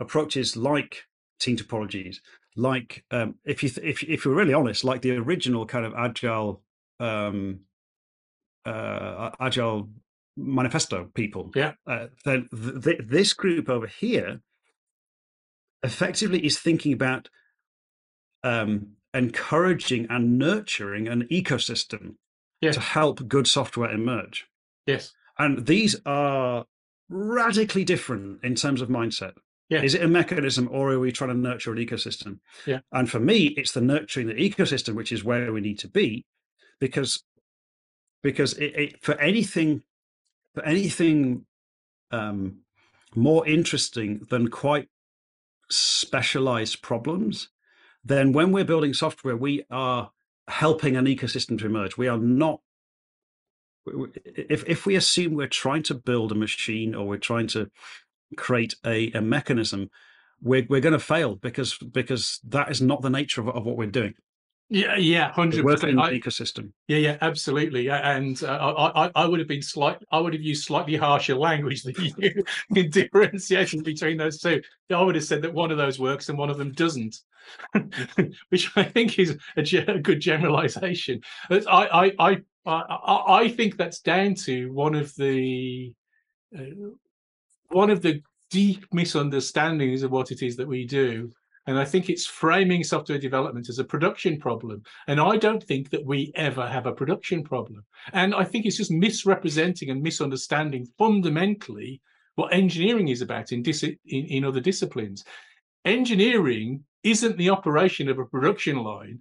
approaches 0.00 0.56
like 0.56 1.04
team 1.40 1.56
topologies, 1.56 2.16
like 2.56 3.04
um, 3.10 3.36
if 3.44 3.62
you 3.62 3.68
th- 3.68 3.86
if 3.86 4.02
if 4.02 4.24
you're 4.24 4.34
really 4.34 4.54
honest, 4.54 4.84
like 4.84 5.02
the 5.02 5.16
original 5.16 5.66
kind 5.66 5.86
of 5.86 5.94
agile 5.96 6.62
um, 7.00 7.60
uh, 8.64 9.30
agile 9.40 9.88
manifesto 10.36 11.10
people. 11.14 11.50
Yeah. 11.54 11.72
Uh, 11.86 12.06
then 12.24 12.48
th- 12.52 12.84
th- 12.84 13.00
this 13.04 13.32
group 13.32 13.68
over 13.68 13.86
here 13.86 14.40
effectively 15.82 16.44
is 16.44 16.58
thinking 16.58 16.92
about 16.92 17.28
um, 18.42 18.92
encouraging 19.14 20.06
and 20.10 20.38
nurturing 20.38 21.08
an 21.08 21.26
ecosystem 21.30 22.14
to 22.62 22.80
help 22.80 23.26
good 23.28 23.46
software 23.46 23.90
emerge. 23.90 24.46
Yes. 24.86 25.12
And 25.38 25.66
these 25.66 25.96
are 26.06 26.64
radically 27.08 27.84
different 27.84 28.42
in 28.44 28.54
terms 28.54 28.80
of 28.80 28.88
mindset. 28.88 29.32
Yeah. 29.68 29.82
Is 29.82 29.94
it 29.94 30.02
a 30.02 30.08
mechanism 30.08 30.68
or 30.70 30.92
are 30.92 30.98
we 30.98 31.12
trying 31.12 31.30
to 31.30 31.36
nurture 31.36 31.72
an 31.72 31.78
ecosystem? 31.78 32.38
Yeah. 32.66 32.80
And 32.92 33.10
for 33.10 33.18
me, 33.18 33.46
it's 33.56 33.72
the 33.72 33.80
nurturing 33.80 34.26
the 34.26 34.34
ecosystem, 34.34 34.94
which 34.94 35.12
is 35.12 35.24
where 35.24 35.52
we 35.52 35.60
need 35.60 35.78
to 35.80 35.88
be, 35.88 36.24
because 36.78 37.24
because 38.22 38.52
it, 38.54 38.76
it, 38.76 39.02
for 39.02 39.18
anything 39.20 39.82
but 40.54 40.66
anything 40.66 41.46
um, 42.10 42.58
more 43.14 43.46
interesting 43.46 44.26
than 44.30 44.48
quite 44.48 44.88
specialized 45.70 46.82
problems, 46.82 47.48
then 48.04 48.32
when 48.32 48.52
we're 48.52 48.64
building 48.64 48.94
software, 48.94 49.36
we 49.36 49.64
are 49.70 50.10
helping 50.48 50.96
an 50.96 51.06
ecosystem 51.06 51.58
to 51.58 51.66
emerge. 51.66 51.96
We 51.96 52.08
are 52.08 52.18
not. 52.18 52.60
If 54.24 54.64
if 54.68 54.86
we 54.86 54.94
assume 54.94 55.34
we're 55.34 55.48
trying 55.48 55.82
to 55.84 55.94
build 55.94 56.32
a 56.32 56.36
machine 56.36 56.94
or 56.94 57.06
we're 57.06 57.18
trying 57.18 57.48
to 57.48 57.70
create 58.36 58.74
a, 58.84 59.10
a 59.12 59.20
mechanism, 59.20 59.90
we're 60.40 60.66
we're 60.68 60.80
going 60.80 60.92
to 60.92 60.98
fail 60.98 61.36
because 61.36 61.78
because 61.78 62.40
that 62.48 62.70
is 62.70 62.80
not 62.80 63.02
the 63.02 63.10
nature 63.10 63.40
of, 63.40 63.48
of 63.48 63.64
what 63.64 63.76
we're 63.76 63.86
doing. 63.86 64.14
Yeah, 64.68 64.96
yeah, 64.96 65.30
hundred 65.32 65.66
percent. 65.66 65.98
ecosystem. 65.98 66.72
Yeah, 66.88 66.96
yeah, 66.96 67.18
absolutely. 67.20 67.90
And 67.90 68.42
uh, 68.42 68.46
I, 68.56 69.04
I, 69.04 69.10
I 69.14 69.26
would 69.26 69.38
have 69.38 69.48
been 69.48 69.60
slight. 69.60 69.98
I 70.10 70.18
would 70.18 70.32
have 70.32 70.42
used 70.42 70.64
slightly 70.64 70.96
harsher 70.96 71.34
language 71.34 71.82
than 71.82 71.94
you 72.16 72.42
in 72.74 72.88
differentiation 72.88 73.82
between 73.82 74.16
those 74.16 74.40
two. 74.40 74.62
I 74.90 75.02
would 75.02 75.14
have 75.14 75.24
said 75.24 75.42
that 75.42 75.52
one 75.52 75.70
of 75.70 75.76
those 75.76 75.98
works 75.98 76.30
and 76.30 76.38
one 76.38 76.48
of 76.48 76.56
them 76.56 76.72
doesn't, 76.72 77.20
which 78.48 78.70
I 78.74 78.84
think 78.84 79.18
is 79.18 79.36
a, 79.58 79.92
a 79.92 79.98
good 79.98 80.20
generalization. 80.20 81.20
I, 81.50 81.58
I, 81.68 82.12
I, 82.18 82.42
I, 82.64 83.22
I 83.28 83.48
think 83.48 83.76
that's 83.76 84.00
down 84.00 84.34
to 84.46 84.72
one 84.72 84.94
of 84.94 85.14
the 85.16 85.92
uh, 86.56 86.62
one 87.68 87.90
of 87.90 88.00
the 88.00 88.22
deep 88.50 88.86
misunderstandings 88.92 90.02
of 90.02 90.10
what 90.10 90.30
it 90.30 90.42
is 90.42 90.56
that 90.56 90.68
we 90.68 90.86
do 90.86 91.30
And 91.66 91.78
I 91.78 91.84
think 91.84 92.08
it's 92.08 92.26
framing 92.26 92.82
software 92.82 93.18
development 93.18 93.68
as 93.68 93.78
a 93.78 93.84
production 93.84 94.38
problem. 94.38 94.82
And 95.06 95.20
I 95.20 95.36
don't 95.36 95.62
think 95.62 95.90
that 95.90 96.04
we 96.04 96.32
ever 96.34 96.66
have 96.66 96.86
a 96.86 96.92
production 96.92 97.44
problem. 97.44 97.84
And 98.12 98.34
I 98.34 98.44
think 98.44 98.66
it's 98.66 98.76
just 98.76 98.90
misrepresenting 98.90 99.90
and 99.90 100.02
misunderstanding 100.02 100.86
fundamentally 100.98 102.00
what 102.34 102.52
engineering 102.52 103.08
is 103.08 103.22
about 103.22 103.52
in, 103.52 103.62
dis- 103.62 103.84
in, 103.84 103.96
in 104.06 104.44
other 104.44 104.60
disciplines. 104.60 105.24
Engineering 105.84 106.82
isn't 107.04 107.36
the 107.36 107.50
operation 107.50 108.08
of 108.08 108.18
a 108.18 108.26
production 108.26 108.78
line. 108.78 109.20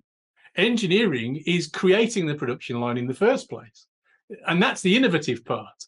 Engineering 0.56 1.44
is 1.46 1.68
creating 1.68 2.26
the 2.26 2.36
production 2.36 2.80
line 2.80 2.98
in 2.98 3.08
the 3.08 3.14
first 3.14 3.50
place. 3.50 3.86
And 4.48 4.62
that's 4.62 4.82
the 4.82 4.96
innovative 4.96 5.46
part. 5.46 5.86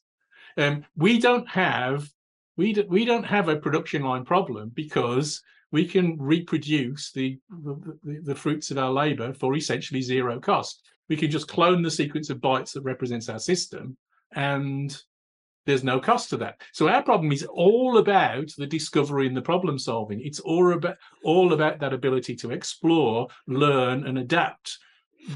Um, 0.57 0.85
we 0.95 1.19
don't 1.19 1.47
have 1.49 2.07
we, 2.55 2.73
do, 2.73 2.85
we 2.87 3.05
don't 3.05 3.23
have 3.23 3.49
a 3.49 3.55
production 3.55 4.03
line 4.03 4.25
problem 4.25 4.69
because 4.73 5.41
we 5.73 5.85
can 5.85 6.15
reproduce 6.19 7.11
the, 7.11 7.37
the, 7.49 8.21
the 8.23 8.35
fruits 8.35 8.69
of 8.69 8.77
our 8.77 8.91
labor 8.91 9.33
for 9.33 9.55
essentially 9.55 10.01
zero 10.01 10.39
cost. 10.39 10.83
We 11.09 11.17
can 11.17 11.31
just 11.31 11.47
clone 11.47 11.81
the 11.81 11.91
sequence 11.91 12.29
of 12.29 12.37
bytes 12.37 12.73
that 12.73 12.83
represents 12.83 13.27
our 13.27 13.39
system 13.39 13.97
and 14.35 14.95
there's 15.65 15.83
no 15.83 15.99
cost 15.99 16.29
to 16.29 16.37
that. 16.37 16.61
So 16.73 16.89
our 16.89 17.01
problem 17.01 17.31
is 17.31 17.43
all 17.43 17.97
about 17.97 18.51
the 18.57 18.67
discovery 18.67 19.27
and 19.27 19.35
the 19.35 19.41
problem 19.41 19.79
solving. 19.79 20.21
It's 20.21 20.39
all 20.39 20.73
about 20.73 20.97
all 21.23 21.53
about 21.53 21.79
that 21.79 21.93
ability 21.93 22.35
to 22.37 22.51
explore, 22.51 23.27
learn, 23.47 24.05
and 24.05 24.19
adapt 24.19 24.77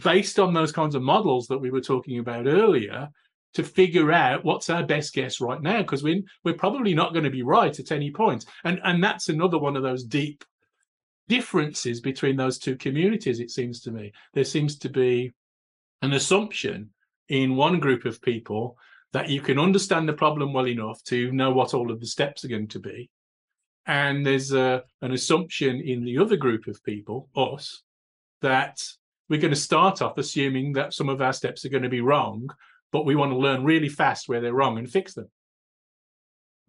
based 0.04 0.38
on 0.38 0.54
those 0.54 0.72
kinds 0.72 0.96
of 0.96 1.02
models 1.02 1.48
that 1.48 1.58
we 1.58 1.72
were 1.72 1.82
talking 1.82 2.20
about 2.20 2.46
earlier 2.46 3.10
to 3.54 3.64
figure 3.64 4.12
out 4.12 4.46
what's 4.46 4.70
our 4.70 4.84
best 4.84 5.14
guess 5.14 5.42
right 5.42 5.62
now 5.62 5.82
because 5.82 6.04
we're, 6.04 6.22
we're 6.44 6.54
probably 6.54 6.94
not 6.94 7.14
going 7.14 7.24
to 7.24 7.30
be 7.30 7.44
right 7.44 7.80
at 7.80 7.92
any 7.92 8.12
point. 8.12 8.46
And 8.64 8.80
and 8.84 9.04
that's 9.04 9.30
another 9.30 9.58
one 9.58 9.76
of 9.76 9.84
those 9.84 10.04
deep 10.04 10.44
differences 11.28 12.00
between 12.00 12.38
those 12.38 12.58
two 12.58 12.76
communities 12.78 13.40
it 13.40 13.52
seems 13.52 13.82
to 13.82 13.92
me. 13.92 14.12
There 14.34 14.44
seems 14.44 14.78
to 14.80 14.90
be 14.90 15.34
an 16.02 16.14
assumption 16.14 16.92
in 17.30 17.56
one 17.56 17.80
group 17.80 18.06
of 18.06 18.22
people 18.22 18.78
that 19.14 19.30
you 19.30 19.42
can 19.42 19.60
understand 19.60 20.08
the 20.08 20.14
problem 20.14 20.54
well 20.54 20.68
enough 20.68 21.04
to 21.06 21.32
know 21.32 21.52
what 21.52 21.74
all 21.74 21.92
of 21.92 22.00
the 22.00 22.06
steps 22.06 22.46
are 22.46 22.50
going 22.50 22.68
to 22.68 22.80
be. 22.80 23.10
And 23.86 24.26
there's 24.26 24.52
a, 24.52 24.84
an 25.02 25.14
assumption 25.14 25.82
in 25.82 26.04
the 26.04 26.18
other 26.18 26.36
group 26.36 26.68
of 26.68 26.84
people 26.84 27.30
us 27.36 27.84
that 28.42 28.82
we're 29.30 29.42
going 29.42 29.54
to 29.54 29.60
start 29.60 30.02
off 30.02 30.18
assuming 30.18 30.74
that 30.74 30.94
some 30.94 31.10
of 31.10 31.22
our 31.22 31.34
steps 31.34 31.66
are 31.66 31.70
going 31.70 31.84
to 31.84 31.90
be 31.90 32.02
wrong 32.02 32.50
but 32.98 33.06
we 33.06 33.16
want 33.16 33.32
to 33.32 33.38
learn 33.38 33.64
really 33.64 33.90
fast 33.90 34.28
where 34.28 34.42
they're 34.42 34.56
wrong 34.56 34.80
and 34.80 34.90
fix 34.90 35.14
them. 35.14 35.30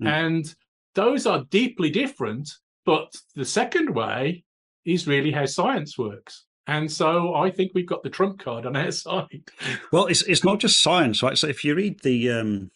Mm. 0.03 0.09
And 0.09 0.55
those 0.95 1.25
are 1.25 1.47
deeply 1.49 1.88
different. 1.88 2.51
But 2.85 3.17
the 3.35 3.47
second 3.47 3.95
way 3.95 4.45
is 4.85 5.07
really 5.07 5.31
how 5.31 5.47
science 5.47 5.97
works. 5.97 6.45
And 6.67 6.93
so 6.93 7.35
I 7.35 7.51
think 7.51 7.73
we've 7.75 7.88
got 7.88 8.03
the 8.03 8.11
trump 8.11 8.41
card 8.41 8.67
on 8.67 8.77
our 8.77 8.91
side. 9.07 9.41
Well, 9.91 10.05
it's 10.05 10.21
it's 10.25 10.45
not 10.45 10.59
just 10.59 10.83
science, 10.83 11.23
right? 11.23 11.38
So 11.38 11.47
if 11.47 11.64
you 11.64 11.75
read 11.75 12.01
the 12.03 12.31
um, 12.31 12.73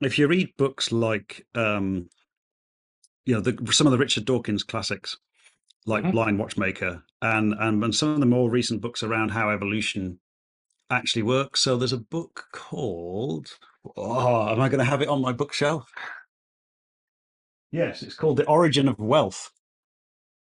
if 0.00 0.18
you 0.18 0.26
read 0.26 0.56
books 0.58 0.90
like 0.90 1.46
um, 1.54 2.10
you 3.26 3.34
know 3.36 3.40
the, 3.40 3.72
some 3.72 3.86
of 3.86 3.92
the 3.92 3.98
Richard 3.98 4.24
Dawkins 4.24 4.64
classics, 4.64 5.18
like 5.86 6.02
mm-hmm. 6.02 6.10
Blind 6.10 6.40
Watchmaker, 6.40 7.04
and, 7.22 7.54
and 7.60 7.84
and 7.84 7.94
some 7.94 8.08
of 8.08 8.18
the 8.18 8.26
more 8.26 8.50
recent 8.50 8.80
books 8.80 9.04
around 9.04 9.28
how 9.28 9.50
evolution 9.50 10.18
actually 10.94 11.22
works. 11.22 11.60
So 11.60 11.76
there's 11.76 11.92
a 11.92 11.98
book 11.98 12.46
called. 12.52 13.48
Oh, 13.96 14.48
am 14.48 14.60
I 14.60 14.68
going 14.68 14.78
to 14.78 14.84
have 14.84 15.02
it 15.02 15.08
on 15.08 15.20
my 15.20 15.32
bookshelf? 15.32 15.90
Yes, 17.70 18.02
it's 18.02 18.14
called 18.14 18.36
The 18.36 18.46
Origin 18.46 18.88
of 18.88 18.98
Wealth. 18.98 19.50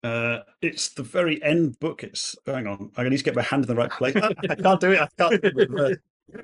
Uh, 0.02 0.40
it's 0.60 0.90
the 0.90 1.02
very 1.02 1.42
end 1.42 1.78
book. 1.80 2.04
It's 2.04 2.36
hang 2.44 2.66
on. 2.66 2.92
I 2.96 3.08
need 3.08 3.16
to 3.16 3.24
get 3.24 3.34
my 3.34 3.42
hand 3.42 3.64
in 3.64 3.68
the 3.68 3.74
right 3.74 3.90
place. 3.90 4.14
I 4.16 4.54
can't 4.54 4.80
do 4.80 4.92
it. 4.92 5.00
I 5.00 5.08
can't 5.18 5.40
do 5.40 5.48
it 5.48 5.54
reverse. 5.54 5.96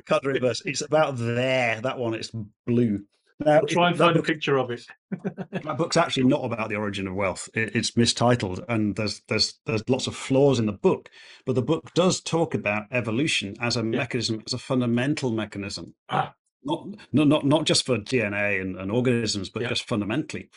Can't 0.06 0.24
reverse. 0.24 0.62
It's 0.64 0.80
about 0.80 1.18
there. 1.18 1.80
That 1.82 1.98
one. 1.98 2.14
It's 2.14 2.32
blue. 2.66 3.04
Now, 3.44 3.58
I'll 3.58 3.66
try 3.66 3.88
and 3.88 3.96
find 3.96 4.14
book, 4.14 4.24
a 4.24 4.32
picture 4.32 4.58
of 4.58 4.70
it. 4.70 4.86
that 5.52 5.76
book's 5.78 5.96
actually 5.96 6.24
not 6.24 6.44
about 6.44 6.68
the 6.68 6.76
origin 6.76 7.06
of 7.06 7.14
wealth. 7.14 7.48
It, 7.54 7.74
it's 7.74 7.96
mistitled, 7.96 8.64
and 8.68 8.96
there's 8.96 9.22
there's 9.28 9.58
there's 9.66 9.88
lots 9.88 10.06
of 10.06 10.14
flaws 10.14 10.58
in 10.58 10.66
the 10.66 10.72
book. 10.72 11.08
But 11.46 11.54
the 11.54 11.62
book 11.62 11.92
does 11.94 12.20
talk 12.20 12.54
about 12.54 12.84
evolution 12.90 13.56
as 13.60 13.76
a 13.76 13.80
yeah. 13.80 13.98
mechanism, 13.98 14.42
as 14.46 14.52
a 14.52 14.58
fundamental 14.58 15.30
mechanism. 15.30 15.94
Ah. 16.08 16.34
Not, 16.62 16.88
not 17.12 17.28
not 17.28 17.46
not 17.46 17.64
just 17.64 17.86
for 17.86 17.96
DNA 17.96 18.60
and, 18.60 18.76
and 18.76 18.90
organisms, 18.90 19.48
but 19.48 19.62
yeah. 19.62 19.68
just 19.68 19.88
fundamentally. 19.88 20.50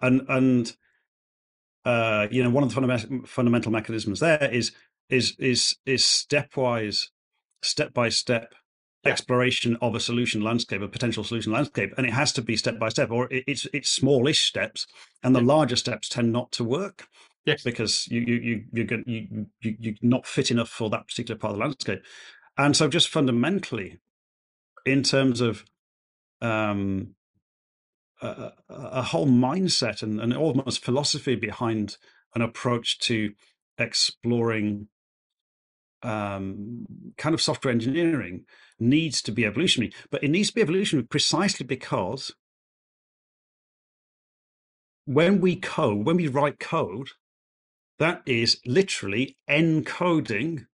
And 0.00 0.22
and 0.28 0.74
uh, 1.84 2.28
you 2.30 2.42
know, 2.42 2.50
one 2.50 2.62
of 2.62 2.70
the 2.70 2.74
fundamental 2.74 3.26
fundamental 3.26 3.72
mechanisms 3.72 4.20
there 4.20 4.50
is 4.50 4.72
is 5.10 5.34
is 5.38 5.76
is 5.84 6.02
stepwise, 6.02 7.08
step 7.62 7.92
by 7.92 8.08
step 8.08 8.54
exploration 9.04 9.76
of 9.82 9.94
a 9.94 10.00
solution 10.00 10.42
landscape, 10.42 10.82
a 10.82 10.88
potential 10.88 11.24
solution 11.24 11.52
landscape, 11.52 11.92
and 11.96 12.06
it 12.06 12.12
has 12.12 12.32
to 12.32 12.42
be 12.42 12.56
step 12.56 12.78
by 12.78 12.88
step, 12.88 13.10
or 13.10 13.28
it's 13.30 13.66
it's 13.72 13.90
smallish 13.90 14.46
steps, 14.46 14.86
and 15.22 15.34
the 15.34 15.40
yeah. 15.40 15.46
larger 15.46 15.76
steps 15.76 16.08
tend 16.08 16.32
not 16.32 16.52
to 16.52 16.64
work. 16.64 17.08
Yes, 17.44 17.62
because 17.62 18.06
you 18.08 18.20
you 18.20 18.34
you 18.36 18.64
you're 18.72 18.86
going 18.86 19.04
you, 19.06 19.46
you 19.60 19.76
you're 19.78 19.94
not 20.02 20.26
fit 20.26 20.50
enough 20.50 20.68
for 20.68 20.88
that 20.90 21.08
particular 21.08 21.38
part 21.38 21.52
of 21.52 21.58
the 21.58 21.64
landscape, 21.64 22.02
and 22.56 22.76
so 22.76 22.88
just 22.88 23.08
fundamentally, 23.08 23.98
in 24.86 25.02
terms 25.02 25.40
of 25.40 25.64
um, 26.40 27.14
a, 28.20 28.52
a 28.68 29.02
whole 29.02 29.26
mindset 29.26 30.02
and, 30.02 30.20
and 30.20 30.34
almost 30.34 30.84
philosophy 30.84 31.34
behind 31.34 31.96
an 32.34 32.42
approach 32.42 32.98
to 33.00 33.32
exploring 33.78 34.88
um, 36.02 36.86
kind 37.16 37.34
of 37.34 37.40
software 37.40 37.72
engineering 37.72 38.44
needs 38.78 39.22
to 39.22 39.32
be 39.32 39.44
evolutionary, 39.44 39.92
but 40.10 40.22
it 40.22 40.28
needs 40.28 40.48
to 40.48 40.54
be 40.54 40.62
evolutionary 40.62 41.06
precisely 41.06 41.64
because 41.64 42.32
when 45.04 45.40
we 45.40 45.56
code, 45.56 46.06
when 46.06 46.16
we 46.16 46.28
write 46.28 46.58
code, 46.58 47.10
that 47.98 48.22
is 48.26 48.60
literally 48.66 49.36
encoding 49.48 50.66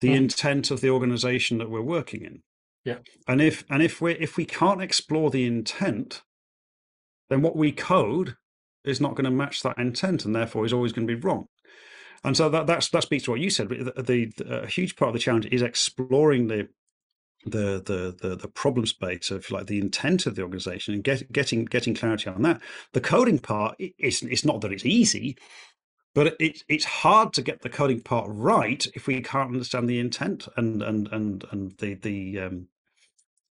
the 0.00 0.10
mm. 0.10 0.16
intent 0.16 0.70
of 0.70 0.80
the 0.80 0.90
organization 0.90 1.58
that 1.58 1.70
we're 1.70 1.82
working 1.82 2.22
in. 2.22 2.42
Yeah. 2.84 2.98
And 3.26 3.40
if 3.40 3.64
and 3.68 3.82
if 3.82 4.00
we 4.00 4.12
if 4.12 4.36
we 4.36 4.44
can't 4.44 4.82
explore 4.82 5.30
the 5.30 5.44
intent, 5.46 6.22
then 7.28 7.42
what 7.42 7.56
we 7.56 7.72
code 7.72 8.36
is 8.84 9.00
not 9.00 9.14
going 9.14 9.24
to 9.24 9.30
match 9.30 9.62
that 9.62 9.78
intent, 9.78 10.24
and 10.24 10.34
therefore 10.34 10.64
is 10.64 10.72
always 10.72 10.92
going 10.92 11.06
to 11.06 11.14
be 11.14 11.20
wrong. 11.20 11.46
And 12.24 12.36
so 12.36 12.48
that 12.48 12.66
that's, 12.66 12.88
that 12.90 13.02
speaks 13.02 13.24
to 13.24 13.30
what 13.32 13.40
you 13.40 13.50
said. 13.50 13.68
The, 13.68 14.32
the, 14.36 14.62
a 14.62 14.66
huge 14.66 14.96
part 14.96 15.10
of 15.10 15.14
the 15.14 15.20
challenge 15.20 15.46
is 15.46 15.62
exploring 15.62 16.48
the 16.48 16.68
the 17.44 17.80
the 17.84 18.16
the, 18.20 18.36
the 18.36 18.48
problem 18.48 18.84
space 18.84 19.30
of 19.30 19.50
like 19.50 19.66
the 19.66 19.78
intent 19.78 20.26
of 20.26 20.34
the 20.34 20.42
organization 20.42 20.94
and 20.94 21.04
get, 21.04 21.30
getting 21.32 21.64
getting 21.64 21.94
clarity 21.94 22.28
on 22.28 22.42
that. 22.42 22.60
The 22.92 23.00
coding 23.00 23.38
part 23.38 23.76
it's 23.78 24.22
it's 24.22 24.44
not 24.44 24.60
that 24.62 24.72
it's 24.72 24.84
easy, 24.84 25.36
but 26.14 26.34
it, 26.40 26.62
it's 26.68 26.84
hard 26.84 27.32
to 27.34 27.42
get 27.42 27.62
the 27.62 27.68
coding 27.68 28.00
part 28.00 28.26
right 28.28 28.84
if 28.94 29.06
we 29.06 29.20
can't 29.20 29.52
understand 29.52 29.88
the 29.88 30.00
intent 30.00 30.48
and 30.56 30.82
and 30.82 31.08
and 31.12 31.44
and 31.52 31.78
the 31.78 31.94
the 31.94 32.40
um, 32.40 32.68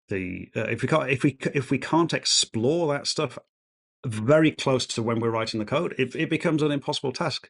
the 0.08 0.48
uh, 0.56 0.62
if 0.62 0.82
we 0.82 0.88
can't 0.88 1.10
if 1.10 1.22
we 1.22 1.36
if 1.52 1.70
we 1.70 1.78
can't 1.78 2.14
explore 2.14 2.92
that 2.92 3.06
stuff 3.06 3.38
very 4.06 4.50
close 4.50 4.86
to 4.86 5.02
when 5.02 5.20
we're 5.20 5.30
writing 5.30 5.60
the 5.60 5.66
code, 5.66 5.94
it, 5.98 6.14
it 6.14 6.30
becomes 6.30 6.62
an 6.62 6.70
impossible 6.70 7.12
task. 7.12 7.48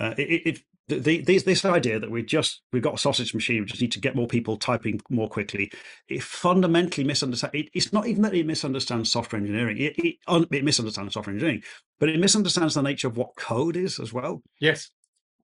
Uh, 0.00 0.14
it, 0.16 0.42
it, 0.46 0.58
the, 0.88 1.20
this 1.20 1.64
idea 1.64 2.00
that 2.00 2.10
we 2.10 2.22
just 2.22 2.62
we've 2.72 2.82
got 2.82 2.94
a 2.94 2.98
sausage 2.98 3.34
machine, 3.34 3.60
we 3.60 3.66
just 3.66 3.80
need 3.80 3.92
to 3.92 4.00
get 4.00 4.16
more 4.16 4.26
people 4.26 4.56
typing 4.56 5.00
more 5.08 5.28
quickly. 5.28 5.70
It 6.08 6.22
fundamentally 6.22 7.04
misunderstands. 7.04 7.54
It, 7.54 7.68
it's 7.74 7.92
not 7.92 8.06
even 8.06 8.22
that 8.22 8.34
it 8.34 8.46
misunderstands 8.46 9.12
software 9.12 9.40
engineering. 9.40 9.78
It, 9.78 9.94
it, 9.98 10.16
it, 10.50 10.64
misunderstands 10.64 11.14
software 11.14 11.34
engineering, 11.34 11.62
but 12.00 12.08
it 12.08 12.18
misunderstands 12.18 12.74
the 12.74 12.82
nature 12.82 13.06
of 13.06 13.16
what 13.16 13.36
code 13.36 13.76
is 13.76 14.00
as 14.00 14.12
well. 14.12 14.42
Yes, 14.58 14.90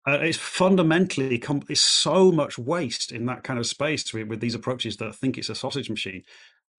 uh, 0.06 0.18
it's 0.22 0.38
fundamentally 0.38 1.42
it's 1.68 1.80
so 1.80 2.30
much 2.30 2.58
waste 2.58 3.10
in 3.10 3.26
that 3.26 3.42
kind 3.42 3.58
of 3.58 3.66
space 3.66 4.12
with, 4.12 4.28
with 4.28 4.40
these 4.40 4.54
approaches 4.54 4.96
that 4.96 5.14
think 5.16 5.36
it's 5.36 5.48
a 5.48 5.54
sausage 5.54 5.90
machine. 5.90 6.22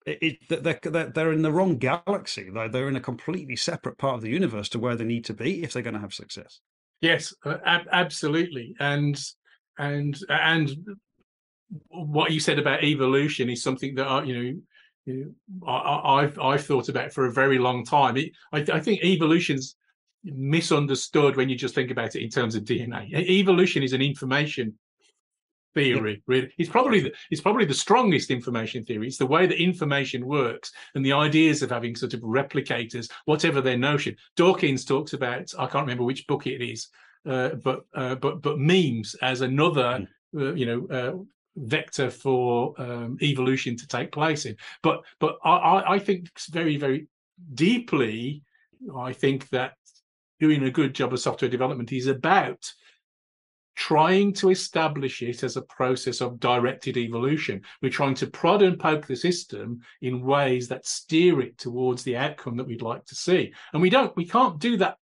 It, 0.06 0.38
it, 0.50 0.82
they're, 0.82 1.10
they're 1.10 1.32
in 1.32 1.42
the 1.42 1.52
wrong 1.52 1.76
galaxy. 1.76 2.48
They're, 2.48 2.70
they're 2.70 2.88
in 2.88 2.96
a 2.96 3.00
completely 3.00 3.56
separate 3.56 3.98
part 3.98 4.14
of 4.14 4.22
the 4.22 4.30
universe 4.30 4.70
to 4.70 4.78
where 4.78 4.96
they 4.96 5.04
need 5.04 5.26
to 5.26 5.34
be 5.34 5.62
if 5.62 5.72
they're 5.72 5.82
going 5.82 5.94
to 5.94 6.00
have 6.00 6.14
success. 6.14 6.60
Yes, 7.00 7.34
uh, 7.44 7.58
ab- 7.64 7.88
absolutely, 7.92 8.74
and 8.80 9.20
and 9.78 10.18
and 10.28 10.70
what 11.88 12.32
you 12.32 12.40
said 12.40 12.58
about 12.58 12.82
evolution 12.82 13.48
is 13.50 13.62
something 13.62 13.94
that 13.94 14.06
I, 14.06 14.24
you 14.24 14.62
know, 15.06 15.24
I, 15.66 16.22
have 16.22 16.38
I've 16.38 16.66
thought 16.66 16.88
about 16.88 17.12
for 17.12 17.26
a 17.26 17.32
very 17.32 17.58
long 17.58 17.84
time. 17.84 18.16
It, 18.16 18.32
I, 18.52 18.64
I 18.72 18.80
think 18.80 19.04
evolution's 19.04 19.76
misunderstood 20.24 21.36
when 21.36 21.48
you 21.48 21.56
just 21.56 21.74
think 21.74 21.90
about 21.90 22.16
it 22.16 22.22
in 22.22 22.30
terms 22.30 22.54
of 22.54 22.64
DNA. 22.64 23.12
Evolution 23.14 23.82
is 23.82 23.92
an 23.92 24.02
information 24.02 24.74
theory. 25.74 26.22
Really, 26.26 26.52
it's 26.58 26.70
probably 26.70 27.00
the, 27.00 27.12
it's 27.30 27.40
probably 27.40 27.64
the 27.64 27.74
strongest 27.74 28.30
information 28.30 28.84
theory. 28.84 29.06
It's 29.06 29.18
the 29.18 29.26
way 29.26 29.46
that 29.46 29.62
information 29.62 30.26
works 30.26 30.72
and 30.94 31.04
the 31.04 31.12
ideas 31.12 31.62
of 31.62 31.70
having 31.70 31.94
sort 31.96 32.14
of 32.14 32.20
replicators, 32.20 33.10
whatever 33.24 33.60
their 33.60 33.78
notion. 33.78 34.16
Dawkins 34.36 34.84
talks 34.84 35.12
about. 35.12 35.52
I 35.58 35.66
can't 35.66 35.84
remember 35.84 36.04
which 36.04 36.26
book 36.26 36.46
it 36.46 36.62
is, 36.62 36.88
uh, 37.26 37.50
but 37.62 37.84
uh, 37.94 38.16
but 38.16 38.42
but 38.42 38.58
memes 38.58 39.14
as 39.22 39.40
another, 39.40 40.06
mm. 40.34 40.40
uh, 40.40 40.54
you 40.54 40.66
know. 40.66 40.86
Uh, 40.88 41.22
vector 41.62 42.08
for 42.08 42.72
um, 42.80 43.18
evolution 43.20 43.76
to 43.76 43.84
take 43.88 44.12
place 44.12 44.44
in 44.44 44.54
but 44.80 45.02
but 45.18 45.38
I, 45.44 45.94
I 45.94 45.98
think 45.98 46.30
very 46.50 46.76
very 46.76 47.08
deeply 47.52 48.44
i 48.96 49.12
think 49.12 49.48
that 49.48 49.74
doing 50.38 50.62
a 50.62 50.70
good 50.70 50.94
job 50.94 51.12
of 51.12 51.18
software 51.18 51.50
development 51.50 51.90
is 51.90 52.06
about 52.06 52.72
trying 53.78 54.32
to 54.32 54.50
establish 54.50 55.22
it 55.22 55.44
as 55.44 55.56
a 55.56 55.62
process 55.62 56.20
of 56.20 56.40
directed 56.40 56.96
evolution. 56.96 57.62
We're 57.80 57.90
trying 57.92 58.16
to 58.16 58.26
prod 58.26 58.60
and 58.62 58.76
poke 58.76 59.06
the 59.06 59.14
system 59.14 59.80
in 60.02 60.26
ways 60.26 60.66
that 60.66 60.84
steer 60.84 61.40
it 61.40 61.56
towards 61.58 62.02
the 62.02 62.16
outcome 62.16 62.56
that 62.56 62.66
we'd 62.66 62.82
like 62.82 63.04
to 63.06 63.14
see. 63.14 63.52
And 63.72 63.80
we 63.80 63.88
don't, 63.88 64.14
we 64.16 64.26
can't 64.26 64.58
do 64.58 64.76
that 64.78 64.98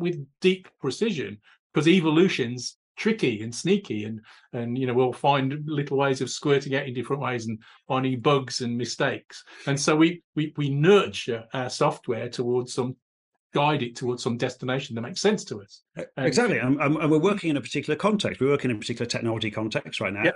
with 0.00 0.26
deep 0.40 0.66
precision 0.80 1.38
because 1.72 1.86
evolution's 1.86 2.78
tricky 2.96 3.42
and 3.42 3.54
sneaky 3.54 4.04
and 4.04 4.20
and 4.54 4.78
you 4.78 4.86
know 4.86 4.94
we'll 4.94 5.12
find 5.12 5.62
little 5.66 5.98
ways 5.98 6.22
of 6.22 6.30
squirting 6.30 6.74
out 6.74 6.86
in 6.86 6.94
different 6.94 7.20
ways 7.20 7.46
and 7.46 7.58
finding 7.86 8.18
bugs 8.20 8.62
and 8.62 8.74
mistakes 8.74 9.44
and 9.66 9.78
so 9.78 9.94
we 9.94 10.22
we 10.34 10.54
we 10.56 10.70
nurture 10.70 11.44
our 11.52 11.68
software 11.68 12.30
towards 12.30 12.72
some 12.72 12.96
guide 13.56 13.82
it 13.82 13.96
towards 13.96 14.22
some 14.22 14.36
destination 14.36 14.94
that 14.94 15.00
makes 15.00 15.22
sense 15.22 15.42
to 15.42 15.62
us. 15.62 15.80
exactly, 16.18 16.58
and, 16.58 16.78
and, 16.78 17.10
we're 17.10 17.18
working 17.18 17.48
in 17.48 17.56
a 17.56 17.60
particular 17.60 17.96
context. 17.96 18.38
We're 18.38 18.50
working 18.50 18.70
in 18.70 18.76
a 18.76 18.78
particular 18.78 19.08
technology 19.08 19.50
context 19.50 19.98
right 19.98 20.12
now. 20.12 20.24
Yeah. 20.24 20.32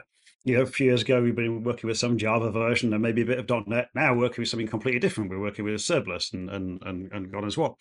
You 0.46 0.56
know, 0.56 0.62
a 0.62 0.66
few 0.66 0.87
years 0.87 1.02
ago, 1.02 1.22
we've 1.22 1.37
been 1.37 1.62
working 1.62 1.87
with 1.87 1.98
some 1.98 2.16
Java 2.16 2.50
version 2.50 2.94
and 2.94 3.02
maybe 3.02 3.20
a 3.20 3.26
bit 3.26 3.38
of 3.38 3.66
.NET. 3.68 3.90
Now, 3.94 4.14
working 4.14 4.40
with 4.40 4.48
something 4.48 4.66
completely 4.66 4.98
different. 4.98 5.28
We're 5.28 5.38
working 5.38 5.66
with 5.66 5.74
a 5.74 5.76
serverless 5.76 6.33
and 6.33 6.48
and 6.48 6.83
and, 6.83 7.12
and 7.12 7.30
Go 7.30 7.44
as 7.44 7.59
well. 7.59 7.78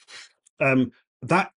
Um, 0.59 0.91
that 1.21 1.53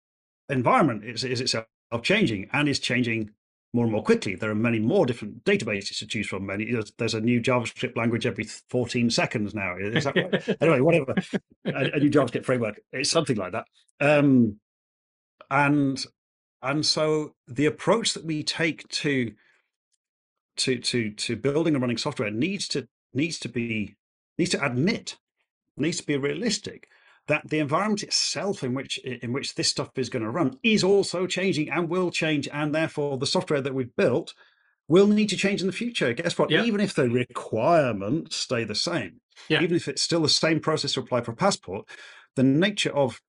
environment 0.49 1.05
is, 1.05 1.25
is 1.25 1.41
itself 1.41 1.67
changing 2.03 2.51
and 2.53 2.69
is 2.69 2.79
changing 2.79 3.31
more 3.73 3.85
and 3.85 3.93
more 3.93 4.03
quickly. 4.03 4.35
There 4.35 4.51
are 4.51 4.55
many 4.55 4.79
more 4.79 5.07
different 5.07 5.45
databases 5.45 5.99
to 5.99 6.07
choose 6.07 6.27
from. 6.27 6.47
Many 6.47 6.75
there's, 6.99 7.15
a 7.15 7.21
new 7.21 7.41
JavaScript 7.41 7.97
language 7.97 8.27
every 8.27 8.45
14 8.45 9.11
seconds 9.11 9.55
now. 9.55 9.77
Is 9.79 10.05
that 10.05 10.17
right? 10.17 10.57
anyway, 10.61 10.81
whatever. 10.81 11.15
A, 11.65 11.91
a, 11.95 11.99
new 11.99 12.11
JavaScript 12.11 12.45
framework. 12.45 12.81
It's 12.93 13.11
something 13.11 13.37
like 13.37 13.53
that. 13.53 13.67
Um, 14.01 14.57
and 15.51 16.05
and 16.63 16.87
so 16.87 17.35
the 17.49 17.67
approach 17.67 18.15
that 18.15 18.25
we 18.25 18.43
take 18.43 18.89
to 18.89 19.33
to 20.59 20.79
to 20.79 21.11
to 21.11 21.37
building 21.37 21.75
and 21.75 21.83
running 21.83 21.99
software 21.99 22.31
needs 22.31 22.69
to 22.69 22.89
needs 23.15 23.39
to 23.41 23.49
be 23.49 23.97
needs 24.39 24.51
to 24.51 24.65
admit 24.65 25.17
needs 25.77 25.99
to 25.99 26.07
be 26.07 26.17
realistic 26.17 26.89
that 27.29 27.49
the 27.49 27.59
environment 27.59 28.03
itself 28.03 28.65
in 28.65 28.75
which 28.75 28.99
in 28.99 29.33
which 29.33 29.55
this 29.55 29.69
stuff 29.69 29.91
is 29.97 30.09
going 30.09 30.25
to 30.25 30.31
run 30.31 30.59
is 30.63 30.83
also 30.83 31.27
changing 31.27 31.71
and 31.71 31.89
will 31.89 32.11
change, 32.11 32.49
and 32.53 32.75
therefore 32.75 33.19
the 33.19 33.27
software 33.27 33.61
that 33.61 33.75
we've 33.75 33.95
built 33.97 34.35
will 34.89 35.07
need 35.07 35.29
to 35.29 35.37
change 35.37 35.61
in 35.61 35.67
the 35.69 35.73
future. 35.73 36.13
Guess 36.13 36.37
what? 36.37 36.51
Even 36.51 36.81
if 36.81 36.95
the 36.95 37.09
requirements 37.09 38.37
stay 38.37 38.65
the 38.65 38.75
same, 38.75 39.21
even 39.49 39.77
if 39.77 39.89
it's 39.89 40.03
still 40.03 40.23
the 40.23 40.29
same 40.29 40.61
process 40.61 40.95
to 40.95 41.01
apply 41.01 41.21
for 41.23 41.33
a 41.33 41.37
passport, 41.37 41.87
the 42.37 42.43
nature 42.43 42.95
of 42.95 43.21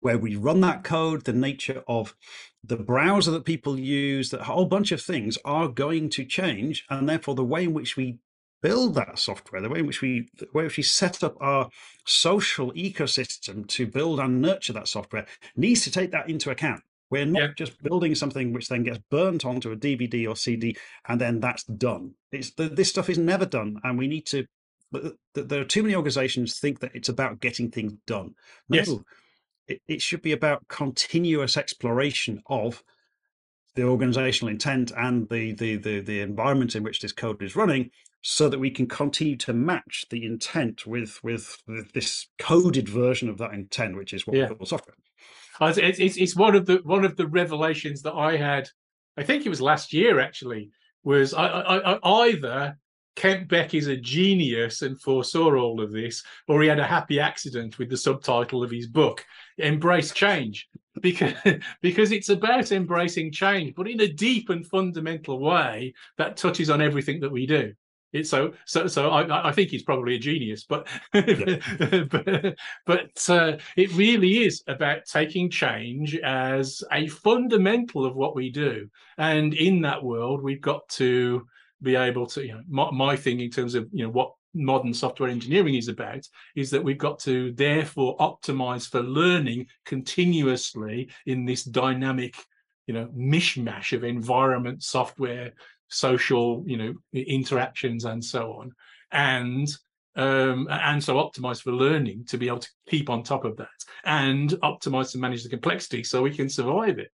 where 0.00 0.18
we 0.18 0.34
run 0.34 0.60
that 0.62 0.82
code, 0.82 1.24
the 1.24 1.32
nature 1.32 1.84
of 1.86 2.16
the 2.64 2.76
browser 2.76 3.30
that 3.30 3.44
people 3.44 3.78
use, 3.78 4.30
that 4.30 4.42
whole 4.42 4.64
bunch 4.64 4.92
of 4.92 5.00
things 5.00 5.38
are 5.44 5.68
going 5.68 6.08
to 6.10 6.24
change, 6.24 6.84
and 6.90 7.08
therefore 7.08 7.34
the 7.34 7.44
way 7.44 7.64
in 7.64 7.72
which 7.72 7.96
we 7.96 8.18
build 8.62 8.94
that 8.94 9.18
software, 9.18 9.60
the 9.60 9.68
way 9.68 9.80
in 9.80 9.86
which 9.86 10.00
we 10.00 10.28
the 10.38 10.48
way 10.52 10.62
in 10.62 10.66
which 10.66 10.76
we 10.76 10.82
set 10.82 11.22
up 11.22 11.36
our 11.40 11.68
social 12.04 12.72
ecosystem 12.72 13.66
to 13.68 13.86
build 13.86 14.20
and 14.20 14.40
nurture 14.40 14.72
that 14.72 14.88
software 14.88 15.26
needs 15.56 15.82
to 15.84 15.90
take 15.90 16.10
that 16.12 16.28
into 16.28 16.50
account. 16.50 16.82
We're 17.10 17.26
not 17.26 17.40
yeah. 17.40 17.48
just 17.56 17.82
building 17.82 18.14
something 18.14 18.52
which 18.52 18.68
then 18.68 18.84
gets 18.84 19.00
burnt 19.10 19.44
onto 19.44 19.72
a 19.72 19.76
DVD 19.76 20.28
or 20.28 20.36
CD 20.36 20.76
and 21.08 21.20
then 21.20 21.40
that's 21.40 21.64
done. 21.64 22.14
It's 22.30 22.52
this 22.52 22.88
stuff 22.88 23.10
is 23.10 23.18
never 23.18 23.46
done, 23.46 23.80
and 23.82 23.98
we 23.98 24.06
need 24.06 24.26
to. 24.26 24.46
There 25.34 25.60
are 25.60 25.64
too 25.64 25.82
many 25.82 25.94
organizations 25.94 26.58
think 26.58 26.80
that 26.80 26.94
it's 26.94 27.08
about 27.08 27.40
getting 27.40 27.70
things 27.70 27.92
done. 28.06 28.34
No, 28.68 28.76
yes. 28.76 28.90
it, 29.68 29.82
it 29.86 30.02
should 30.02 30.20
be 30.22 30.32
about 30.32 30.66
continuous 30.66 31.56
exploration 31.56 32.42
of 32.46 32.82
the 33.76 33.84
organizational 33.84 34.50
intent 34.50 34.92
and 34.96 35.28
the, 35.28 35.52
the 35.52 35.76
the 35.76 36.00
the 36.00 36.20
environment 36.20 36.74
in 36.74 36.82
which 36.82 37.00
this 37.00 37.12
code 37.12 37.42
is 37.42 37.56
running 37.56 37.90
so 38.22 38.48
that 38.48 38.58
we 38.58 38.70
can 38.70 38.86
continue 38.86 39.36
to 39.36 39.52
match 39.52 40.06
the 40.10 40.24
intent 40.24 40.86
with 40.86 41.22
with, 41.22 41.56
with 41.66 41.92
this 41.92 42.28
coded 42.38 42.88
version 42.88 43.28
of 43.28 43.38
that 43.38 43.54
intent, 43.54 43.96
which 43.96 44.12
is 44.12 44.26
what 44.26 44.36
yeah. 44.36 44.48
we 44.48 44.54
call 44.54 44.66
software. 44.66 44.96
It's, 45.62 45.98
it's, 45.98 46.16
it's 46.16 46.36
one 46.36 46.54
of 46.54 46.66
the 46.66 46.80
one 46.84 47.04
of 47.04 47.16
the 47.16 47.26
revelations 47.26 48.02
that 48.02 48.14
I 48.14 48.36
had. 48.36 48.68
I 49.16 49.22
think 49.22 49.44
it 49.44 49.50
was 49.50 49.60
last 49.60 49.92
year 49.92 50.20
actually. 50.20 50.70
Was 51.02 51.32
I, 51.32 51.46
I, 51.46 51.94
I 51.94 52.28
either 52.28 52.76
Kent 53.16 53.48
Beck 53.48 53.74
is 53.74 53.86
a 53.86 53.96
genius 53.96 54.82
and 54.82 55.00
foresaw 55.00 55.54
all 55.54 55.80
of 55.80 55.92
this, 55.92 56.22
or 56.48 56.62
he 56.62 56.68
had 56.68 56.78
a 56.78 56.86
happy 56.86 57.20
accident 57.20 57.78
with 57.78 57.90
the 57.90 57.96
subtitle 57.96 58.62
of 58.62 58.70
his 58.70 58.86
book, 58.86 59.24
Embrace 59.58 60.12
Change, 60.12 60.68
because 61.00 61.34
because 61.82 62.12
it's 62.12 62.28
about 62.28 62.72
embracing 62.72 63.32
change, 63.32 63.74
but 63.74 63.88
in 63.88 64.00
a 64.00 64.12
deep 64.12 64.50
and 64.50 64.66
fundamental 64.66 65.38
way 65.38 65.92
that 66.18 66.36
touches 66.36 66.70
on 66.70 66.80
everything 66.80 67.20
that 67.20 67.32
we 67.32 67.46
do. 67.46 67.72
It's 68.12 68.30
so 68.30 68.54
so 68.64 68.86
so 68.86 69.10
I, 69.10 69.48
I 69.48 69.52
think 69.52 69.70
he's 69.70 69.84
probably 69.84 70.16
a 70.16 70.18
genius, 70.18 70.64
but 70.64 70.88
but, 71.12 72.56
but 72.86 73.30
uh, 73.30 73.56
it 73.76 73.92
really 73.94 74.44
is 74.44 74.62
about 74.66 75.04
taking 75.04 75.48
change 75.48 76.16
as 76.16 76.82
a 76.92 77.06
fundamental 77.06 78.04
of 78.04 78.16
what 78.16 78.34
we 78.34 78.50
do, 78.50 78.88
and 79.18 79.54
in 79.54 79.82
that 79.82 80.02
world, 80.02 80.42
we've 80.42 80.60
got 80.60 80.88
to 80.90 81.46
be 81.82 81.94
able 81.94 82.26
to. 82.26 82.44
You 82.44 82.54
know, 82.54 82.62
my, 82.68 82.90
my 82.90 83.16
thing 83.16 83.40
in 83.40 83.50
terms 83.50 83.76
of 83.76 83.88
you 83.92 84.04
know 84.04 84.10
what 84.10 84.32
modern 84.54 84.92
software 84.92 85.28
engineering 85.28 85.76
is 85.76 85.88
about 85.88 86.26
is 86.56 86.70
that 86.70 86.82
we've 86.82 86.98
got 86.98 87.20
to 87.20 87.52
therefore 87.52 88.16
optimize 88.18 88.90
for 88.90 89.00
learning 89.00 89.66
continuously 89.84 91.08
in 91.26 91.44
this 91.44 91.62
dynamic 91.62 92.34
you 92.86 92.94
know 92.94 93.08
mishmash 93.16 93.92
of 93.92 94.02
environment 94.02 94.82
software 94.82 95.52
social, 95.90 96.64
you 96.66 96.76
know, 96.76 96.94
interactions 97.12 98.04
and 98.04 98.24
so 98.24 98.52
on, 98.52 98.72
and 99.12 99.68
um, 100.16 100.66
and 100.70 101.02
so 101.02 101.16
optimize 101.16 101.62
for 101.62 101.72
learning 101.72 102.24
to 102.26 102.38
be 102.38 102.48
able 102.48 102.58
to 102.58 102.70
keep 102.88 103.10
on 103.10 103.22
top 103.22 103.44
of 103.44 103.56
that, 103.56 103.68
and 104.04 104.50
optimize 104.62 105.12
to 105.12 105.18
manage 105.18 105.42
the 105.42 105.48
complexity 105.48 106.02
so 106.02 106.22
we 106.22 106.34
can 106.34 106.48
survive 106.48 106.98
it. 106.98 107.10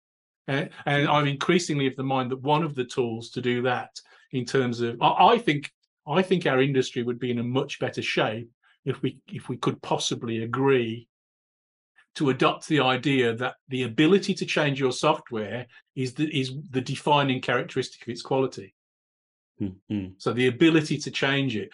Uh, 0.48 0.66
and 0.86 1.08
I'm 1.08 1.26
increasingly 1.26 1.86
of 1.88 1.96
the 1.96 2.04
mind 2.04 2.30
that 2.30 2.40
one 2.42 2.62
of 2.62 2.74
the 2.74 2.84
tools 2.84 3.30
to 3.30 3.40
do 3.40 3.62
that, 3.62 3.90
in 4.32 4.44
terms 4.44 4.80
of, 4.80 5.00
I, 5.02 5.34
I 5.34 5.38
think, 5.38 5.70
I 6.06 6.22
think 6.22 6.46
our 6.46 6.62
industry 6.62 7.02
would 7.02 7.18
be 7.18 7.30
in 7.30 7.40
a 7.40 7.44
much 7.44 7.80
better 7.80 8.02
shape 8.02 8.48
if 8.84 9.02
we 9.02 9.18
if 9.26 9.48
we 9.48 9.56
could 9.56 9.82
possibly 9.82 10.44
agree 10.44 11.08
to 12.16 12.30
adopt 12.30 12.66
the 12.66 12.80
idea 12.80 13.34
that 13.36 13.54
the 13.68 13.84
ability 13.84 14.34
to 14.34 14.46
change 14.46 14.80
your 14.80 14.92
software 14.92 15.66
is 15.94 16.14
the, 16.14 16.28
is 16.38 16.52
the 16.70 16.80
defining 16.80 17.40
characteristic 17.40 18.02
of 18.02 18.08
its 18.08 18.22
quality. 18.22 18.74
Mm-hmm. 19.60 20.06
So 20.18 20.32
the 20.32 20.48
ability 20.48 20.98
to 20.98 21.10
change 21.10 21.56
it. 21.56 21.70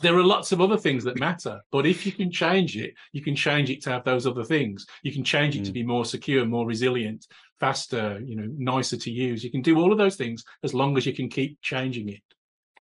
There 0.00 0.16
are 0.16 0.24
lots 0.24 0.50
of 0.50 0.60
other 0.60 0.78
things 0.78 1.04
that 1.04 1.18
matter, 1.18 1.60
but 1.70 1.86
if 1.86 2.06
you 2.06 2.12
can 2.12 2.30
change 2.30 2.76
it, 2.76 2.94
you 3.12 3.22
can 3.22 3.36
change 3.36 3.70
it 3.70 3.82
to 3.82 3.90
have 3.90 4.04
those 4.04 4.26
other 4.26 4.44
things. 4.44 4.86
You 5.02 5.12
can 5.12 5.24
change 5.24 5.56
it 5.56 5.62
mm. 5.62 5.66
to 5.66 5.72
be 5.72 5.82
more 5.82 6.04
secure, 6.04 6.46
more 6.46 6.66
resilient, 6.66 7.26
faster, 7.60 8.20
you 8.24 8.34
know, 8.34 8.48
nicer 8.56 8.96
to 8.96 9.10
use. 9.10 9.44
You 9.44 9.50
can 9.50 9.62
do 9.62 9.78
all 9.78 9.92
of 9.92 9.98
those 9.98 10.16
things 10.16 10.42
as 10.62 10.72
long 10.72 10.96
as 10.96 11.04
you 11.04 11.12
can 11.12 11.28
keep 11.28 11.60
changing 11.60 12.08
it. 12.08 12.22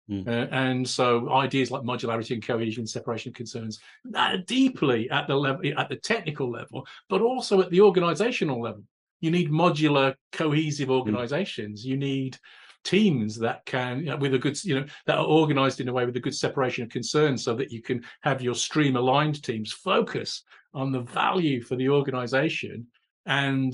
Mm. 0.09 0.27
Uh, 0.27 0.47
and 0.51 0.87
so 0.87 1.31
ideas 1.31 1.71
like 1.71 1.83
modularity 1.83 2.31
and 2.31 2.45
cohesion, 2.45 2.85
separation 2.85 3.29
of 3.29 3.35
concerns, 3.35 3.79
deeply 4.45 5.09
at 5.09 5.27
the 5.27 5.35
level, 5.35 5.61
at 5.77 5.89
the 5.89 5.95
technical 5.95 6.49
level, 6.49 6.85
but 7.09 7.21
also 7.21 7.61
at 7.61 7.69
the 7.69 7.81
organizational 7.81 8.61
level. 8.61 8.83
You 9.21 9.31
need 9.31 9.49
modular, 9.49 10.15
cohesive 10.33 10.89
mm. 10.89 10.93
organizations. 10.93 11.83
Mm. 11.83 11.87
You 11.87 11.97
need 11.97 12.37
teams 12.83 13.37
that 13.39 13.65
can, 13.65 13.99
you 13.99 14.07
know, 14.07 14.17
with 14.17 14.33
a 14.33 14.39
good, 14.39 14.61
you 14.65 14.79
know, 14.79 14.85
that 15.05 15.17
are 15.17 15.25
organized 15.25 15.79
in 15.79 15.87
a 15.87 15.93
way 15.93 16.05
with 16.05 16.17
a 16.17 16.19
good 16.19 16.35
separation 16.35 16.83
of 16.83 16.89
concerns 16.89 17.43
so 17.43 17.55
that 17.55 17.71
you 17.71 17.81
can 17.81 18.03
have 18.21 18.41
your 18.41 18.55
stream 18.55 18.97
aligned 18.97 19.41
teams 19.41 19.71
focus 19.71 20.43
on 20.73 20.91
the 20.91 21.01
value 21.01 21.61
for 21.61 21.75
the 21.75 21.87
organization 21.87 22.85
and 23.25 23.73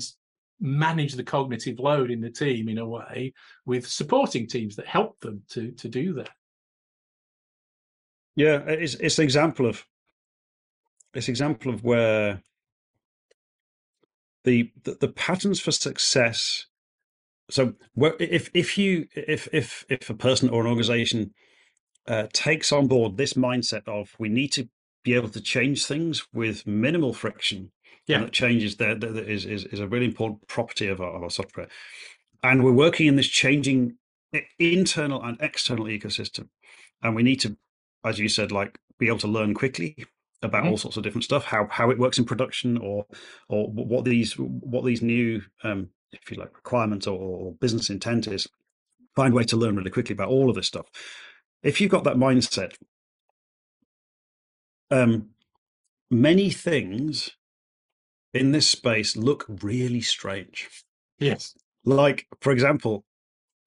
manage 0.60 1.14
the 1.14 1.24
cognitive 1.24 1.78
load 1.78 2.10
in 2.10 2.20
the 2.20 2.30
team 2.30 2.68
in 2.68 2.78
a 2.78 2.86
way 2.86 3.32
with 3.64 3.86
supporting 3.86 4.46
teams 4.46 4.76
that 4.76 4.86
help 4.86 5.18
them 5.20 5.42
to 5.48 5.72
to 5.72 5.88
do 5.88 6.12
that. 6.14 6.30
Yeah 8.36 8.58
it's 8.66 8.94
it's 8.94 9.18
an 9.18 9.24
example 9.24 9.66
of 9.66 9.84
it's 11.14 11.28
an 11.28 11.32
example 11.32 11.72
of 11.72 11.82
where 11.82 12.42
the, 14.44 14.72
the, 14.84 14.96
the 15.00 15.08
patterns 15.08 15.60
for 15.60 15.72
success 15.72 16.66
so 17.50 17.74
if 18.18 18.50
if 18.54 18.78
you 18.78 19.06
if 19.14 19.48
if 19.52 19.84
if 19.88 20.08
a 20.08 20.14
person 20.14 20.48
or 20.48 20.62
an 20.62 20.68
organization 20.68 21.34
uh, 22.06 22.26
takes 22.32 22.72
on 22.72 22.86
board 22.86 23.16
this 23.16 23.34
mindset 23.34 23.86
of 23.86 24.14
we 24.18 24.28
need 24.28 24.48
to 24.52 24.68
be 25.02 25.14
able 25.14 25.28
to 25.28 25.40
change 25.40 25.84
things 25.84 26.26
with 26.32 26.66
minimal 26.66 27.12
friction 27.12 27.70
yeah. 28.10 28.18
and 28.18 28.26
that 28.26 28.32
changes 28.32 28.76
there 28.76 28.96
is, 29.02 29.44
is 29.44 29.64
is 29.64 29.80
a 29.80 29.88
really 29.88 30.06
important 30.06 30.46
property 30.48 30.88
of 30.88 31.00
our, 31.00 31.16
of 31.16 31.22
our 31.22 31.30
software. 31.30 31.68
And 32.42 32.64
we're 32.64 32.72
working 32.72 33.06
in 33.06 33.16
this 33.16 33.28
changing 33.28 33.96
internal 34.58 35.22
and 35.22 35.36
external 35.40 35.86
ecosystem. 35.86 36.48
And 37.02 37.14
we 37.14 37.22
need 37.22 37.40
to 37.40 37.56
as 38.04 38.18
you 38.18 38.28
said 38.28 38.52
like 38.52 38.78
be 38.98 39.08
able 39.08 39.18
to 39.18 39.28
learn 39.28 39.54
quickly 39.54 39.96
about 40.42 40.62
mm-hmm. 40.62 40.70
all 40.70 40.76
sorts 40.76 40.96
of 40.96 41.02
different 41.02 41.24
stuff 41.24 41.44
how 41.44 41.66
how 41.70 41.90
it 41.90 41.98
works 41.98 42.18
in 42.18 42.24
production 42.24 42.78
or 42.78 43.06
or 43.48 43.68
what 43.70 44.04
these 44.04 44.34
what 44.38 44.84
these 44.84 45.02
new 45.02 45.42
um 45.64 45.88
if 46.12 46.30
you 46.30 46.36
like 46.36 46.54
requirements 46.56 47.06
or, 47.06 47.18
or 47.18 47.52
business 47.54 47.90
intent 47.90 48.26
is. 48.26 48.48
Find 49.16 49.32
a 49.32 49.36
way 49.36 49.44
to 49.44 49.56
learn 49.56 49.76
really 49.76 49.90
quickly 49.90 50.12
about 50.12 50.28
all 50.28 50.48
of 50.48 50.56
this 50.56 50.66
stuff. 50.66 50.86
If 51.62 51.80
you've 51.80 51.90
got 51.90 52.04
that 52.04 52.16
mindset 52.16 52.74
um 54.90 55.30
many 56.10 56.50
things 56.50 57.36
in 58.32 58.52
this 58.52 58.68
space 58.68 59.16
look 59.16 59.44
really 59.48 60.00
strange. 60.00 60.68
Yes. 61.18 61.54
Like 61.84 62.26
for 62.40 62.52
example 62.52 63.04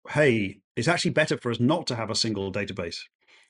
hey 0.09 0.59
it's 0.76 0.88
actually 0.88 1.11
better 1.11 1.38
for 1.38 1.51
us 1.51 1.59
not 1.59 1.88
to 1.88 1.95
have 1.95 2.09
a 2.09 2.16
single 2.16 2.51
database. 2.51 2.97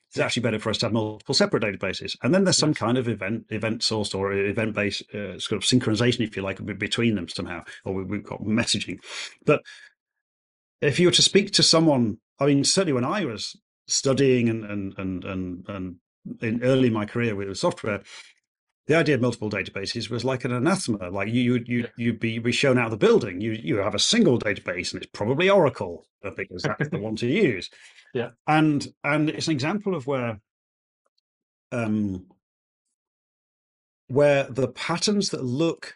It's 0.09 0.19
actually 0.19 0.43
better 0.43 0.59
for 0.59 0.69
us 0.69 0.77
to 0.79 0.85
have 0.85 0.93
multiple 0.93 1.33
separate 1.33 1.63
databases. 1.63 2.15
And 2.21 2.35
then 2.35 2.43
there's 2.43 2.57
some 2.57 2.75
kind 2.75 2.99
of 2.99 3.07
event 3.07 3.45
event 3.49 3.81
sourced 3.81 4.13
or 4.13 4.31
event 4.31 4.75
based 4.75 5.01
uh, 5.13 5.39
sort 5.39 5.53
of 5.53 5.67
synchronization, 5.67 6.19
if 6.19 6.35
you 6.35 6.43
like, 6.43 6.63
between 6.77 7.15
them 7.15 7.27
somehow, 7.27 7.63
or 7.83 7.93
we've 7.95 8.23
got 8.23 8.43
messaging. 8.43 8.99
But 9.43 9.63
if 10.81 10.99
you 10.99 11.07
were 11.07 11.13
to 11.13 11.23
speak 11.23 11.51
to 11.53 11.63
someone, 11.63 12.19
I 12.39 12.45
mean, 12.45 12.63
certainly 12.63 12.93
when 12.93 13.05
I 13.05 13.25
was 13.25 13.55
studying 13.87 14.49
and 14.49 14.63
and 14.65 14.93
and 14.97 15.23
and, 15.23 15.65
and 15.67 15.95
in 16.41 16.63
early 16.63 16.89
in 16.89 16.93
my 16.93 17.05
career 17.05 17.35
with 17.35 17.57
software, 17.57 18.03
the 18.87 18.95
idea 18.95 19.15
of 19.15 19.21
multiple 19.21 19.49
databases 19.49 20.09
was 20.09 20.25
like 20.25 20.43
an 20.43 20.51
anathema. 20.51 21.09
Like 21.09 21.29
you, 21.29 21.63
you, 21.65 21.81
yeah. 21.81 21.87
you'd 21.95 22.19
be, 22.19 22.39
be 22.39 22.51
shown 22.51 22.77
out 22.77 22.85
of 22.85 22.91
the 22.91 22.97
building. 22.97 23.39
You, 23.39 23.51
you 23.51 23.77
have 23.77 23.95
a 23.95 23.99
single 23.99 24.37
database, 24.37 24.93
and 24.93 25.01
it's 25.01 25.11
probably 25.13 25.49
Oracle 25.49 26.05
because 26.35 26.63
that's 26.63 26.89
the 26.89 26.99
one 26.99 27.15
to 27.17 27.27
use. 27.27 27.69
Yeah, 28.15 28.29
and 28.45 28.87
and 29.03 29.27
it's 29.31 29.47
an 29.47 29.53
example 29.53 29.95
of 29.95 30.05
where, 30.05 30.39
um, 31.71 32.27
where 34.05 34.43
the 34.43 34.67
patterns 34.67 35.29
that 35.29 35.43
look 35.43 35.95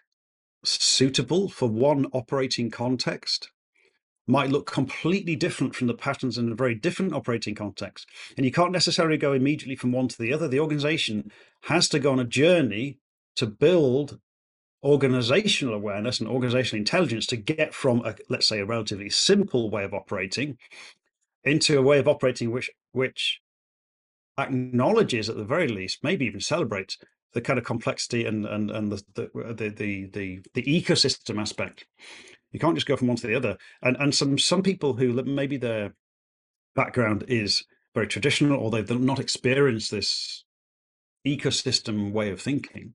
suitable 0.64 1.48
for 1.48 1.70
one 1.70 2.08
operating 2.14 2.72
context 2.72 3.52
might 4.28 4.50
look 4.50 4.70
completely 4.70 5.36
different 5.36 5.74
from 5.74 5.88
the 5.88 5.94
patterns 5.94 6.38
in 6.38 6.52
a 6.52 6.56
very 6.56 6.76
different 6.76 7.14
operating 7.14 7.56
context. 7.56 8.06
And 8.36 8.46
you 8.46 8.52
can't 8.52 8.74
necessarily 8.74 9.18
go 9.18 9.34
immediately 9.34 9.76
from 9.76 9.94
one 9.94 10.10
to 10.10 10.18
the 10.18 10.34
other. 10.34 10.48
The 10.48 10.60
organization 10.60 11.32
has 11.64 11.88
to 11.90 12.00
go 12.00 12.12
on 12.12 12.20
a 12.20 12.26
journey 12.26 13.00
to 13.38 13.46
build 13.46 14.20
organizational 14.84 15.74
awareness 15.74 16.20
and 16.20 16.30
organizational 16.30 16.80
intelligence 16.80 17.26
to 17.28 17.38
get 17.38 17.74
from 17.74 18.06
a, 18.06 18.16
let's 18.30 18.48
say 18.48 18.60
a 18.60 18.66
relatively 18.66 19.10
simple 19.10 19.70
way 19.70 19.84
of 19.84 19.94
operating 19.94 20.58
into 21.44 21.80
a 21.80 21.82
way 21.82 21.98
of 21.98 22.08
operating 22.08 22.52
which 22.52 22.70
which 22.92 23.42
acknowledges 24.38 25.30
at 25.30 25.36
the 25.36 25.44
very 25.44 25.68
least 25.68 26.04
maybe 26.04 26.26
even 26.26 26.40
celebrates 26.40 26.98
the 27.34 27.42
kind 27.42 27.58
of 27.58 27.66
complexity 27.66 28.26
and 28.26 28.46
and 28.46 28.70
and 28.70 28.92
the 28.92 29.04
the 29.16 29.70
the 29.70 30.10
the, 30.12 30.42
the 30.54 30.64
ecosystem 30.64 31.40
aspect 31.40 31.86
you 32.52 32.60
can't 32.60 32.76
just 32.76 32.88
go 32.88 32.96
from 32.96 33.08
one 33.08 33.18
to 33.18 33.28
the 33.28 33.36
other. 33.36 33.58
And 33.82 33.98
and 33.98 34.14
some 34.14 34.38
some 34.38 34.64
people 34.64 34.94
who 34.94 35.22
maybe 35.24 35.58
their 35.58 35.94
background 36.76 37.26
is 37.28 37.64
very 37.94 38.08
traditional 38.08 38.60
or 38.60 38.70
they've 38.70 39.00
not 39.00 39.20
experienced 39.20 39.92
this 39.92 40.44
ecosystem 41.26 42.12
way 42.12 42.32
of 42.32 42.42
thinking. 42.42 42.94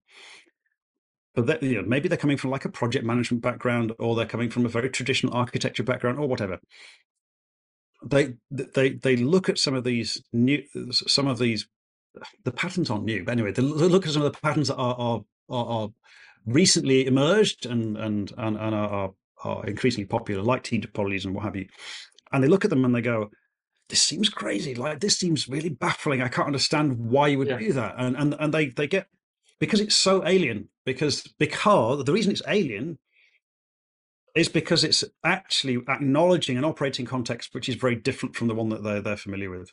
But 1.35 1.47
that, 1.47 1.63
you 1.63 1.81
know, 1.81 1.89
maybe 1.89 2.09
they're 2.09 2.19
coming 2.19 2.37
from 2.37 2.51
like 2.51 2.65
a 2.65 2.71
project 2.71 3.07
management 3.07 3.43
background, 3.43 3.93
or 3.99 4.15
they're 4.15 4.27
coming 4.27 4.51
from 4.51 4.67
a 4.67 4.69
very 4.69 4.91
traditional 4.91 5.35
architecture 5.35 5.83
background, 5.83 6.19
or 6.19 6.29
whatever. 6.29 6.59
They 8.05 8.35
they 8.51 8.91
they 8.91 9.17
look 9.17 9.49
at 9.49 9.59
some 9.59 9.75
of 9.75 9.85
these 9.85 10.23
new 10.33 10.63
some 10.93 11.27
of 11.27 11.39
these 11.39 11.69
the 12.45 12.53
patterns 12.53 12.91
aren't 12.91 13.05
new, 13.05 13.25
but 13.25 13.33
anyway, 13.33 13.53
they 13.53 13.63
look 13.63 14.07
at 14.07 14.13
some 14.13 14.23
of 14.23 14.33
the 14.33 14.39
patterns 14.41 14.69
that 14.69 14.77
are 14.77 14.95
are, 14.95 15.21
are, 15.49 15.67
are 15.67 15.89
recently 16.45 17.07
emerged 17.07 17.65
and 17.65 17.97
and 17.97 18.33
and, 18.37 18.57
and 18.59 18.75
are, 18.75 18.89
are 18.89 19.11
increasingly 19.67 20.07
popular, 20.07 20.43
like 20.43 20.63
Team 20.63 20.83
Topologies 20.83 21.25
and 21.25 21.35
what 21.35 21.45
have 21.45 21.57
you. 21.57 21.67
And 22.33 22.43
they 22.43 22.49
look 22.49 22.65
at 22.65 22.71
them 22.71 22.85
and 22.85 22.95
they 22.95 23.03
go, 23.03 23.31
this 23.89 24.03
seems 24.03 24.29
crazy. 24.29 24.75
Like 24.75 25.01
this 25.01 25.19
seems 25.19 25.49
really 25.49 25.69
baffling. 25.69 26.23
I 26.23 26.29
can't 26.29 26.47
understand 26.47 26.99
why 26.99 27.29
you 27.29 27.39
would 27.39 27.49
yeah. 27.49 27.59
do 27.59 27.73
that. 27.75 27.95
And 27.99 28.17
and 28.17 28.35
and 28.39 28.55
they 28.55 28.67
they 28.69 28.87
get 28.87 29.07
because 29.61 29.81
it's 29.81 29.95
so 29.95 30.27
alien. 30.27 30.69
Because 30.87 31.23
because 31.39 32.05
the 32.05 32.13
reason 32.13 32.33
it's 32.33 32.43
alien 32.49 32.99
is 34.35 34.49
because 34.49 34.83
it's 34.83 35.05
actually 35.25 35.79
acknowledging 35.89 36.57
an 36.57 36.65
operating 36.65 37.05
context 37.05 37.55
which 37.55 37.69
is 37.69 37.75
very 37.75 37.95
different 37.95 38.35
from 38.35 38.49
the 38.49 38.55
one 38.55 38.71
that 38.71 38.83
they're 38.83 39.03
they're 39.03 39.17
familiar 39.17 39.51
with. 39.51 39.71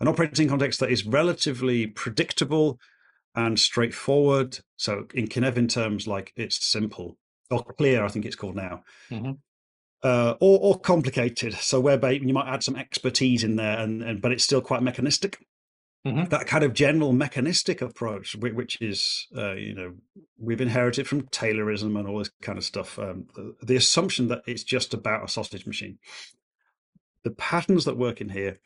An 0.00 0.06
operating 0.06 0.48
context 0.48 0.78
that 0.78 0.92
is 0.92 1.04
relatively 1.04 1.88
predictable 1.88 2.78
and 3.34 3.58
straightforward. 3.58 4.60
So 4.76 5.06
in 5.14 5.26
Cynefin 5.26 5.68
terms, 5.68 6.06
like 6.06 6.32
it's 6.36 6.64
simple 6.64 7.17
or 7.50 7.64
clear, 7.64 8.04
I 8.04 8.08
think 8.08 8.24
it's 8.24 8.36
called 8.36 8.56
now. 8.56 8.82
Mm-hmm. 9.10 9.32
Uh, 10.02 10.34
or, 10.40 10.58
or 10.60 10.78
complicated. 10.78 11.54
So 11.54 11.80
where 11.80 12.12
you 12.12 12.32
might 12.32 12.52
add 12.52 12.62
some 12.62 12.76
expertise 12.76 13.42
in 13.42 13.56
there, 13.56 13.78
and, 13.78 14.02
and 14.02 14.22
but 14.22 14.32
it's 14.32 14.44
still 14.44 14.60
quite 14.60 14.82
mechanistic. 14.82 15.38
Mm-hmm. 16.06 16.24
That 16.26 16.46
kind 16.46 16.62
of 16.62 16.72
general 16.72 17.12
mechanistic 17.12 17.82
approach, 17.82 18.36
which 18.36 18.80
is, 18.80 19.26
uh, 19.36 19.54
you 19.54 19.74
know, 19.74 19.94
we've 20.38 20.60
inherited 20.60 21.08
from 21.08 21.22
Taylorism 21.22 21.98
and 21.98 22.06
all 22.06 22.18
this 22.18 22.30
kind 22.40 22.56
of 22.56 22.64
stuff. 22.64 22.98
Um, 22.98 23.26
the, 23.34 23.56
the, 23.60 23.76
assumption 23.76 24.28
that 24.28 24.42
it's 24.46 24.62
just 24.62 24.94
about 24.94 25.24
a 25.24 25.28
sausage 25.28 25.66
machine. 25.66 25.98
The 27.24 27.32
patterns 27.32 27.84
that 27.84 27.98
work 27.98 28.20
in 28.20 28.28
here 28.28 28.60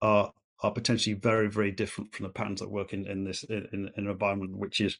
are 0.00 0.32
are 0.62 0.72
potentially 0.72 1.14
very, 1.14 1.50
very 1.50 1.70
different 1.70 2.14
from 2.14 2.24
the 2.24 2.32
patterns 2.32 2.60
that 2.60 2.70
work 2.70 2.94
in 2.94 3.06
in 3.06 3.24
this 3.24 3.44
in, 3.44 3.68
in 3.72 3.90
an 3.96 4.08
environment 4.08 4.56
which 4.56 4.80
is 4.80 4.98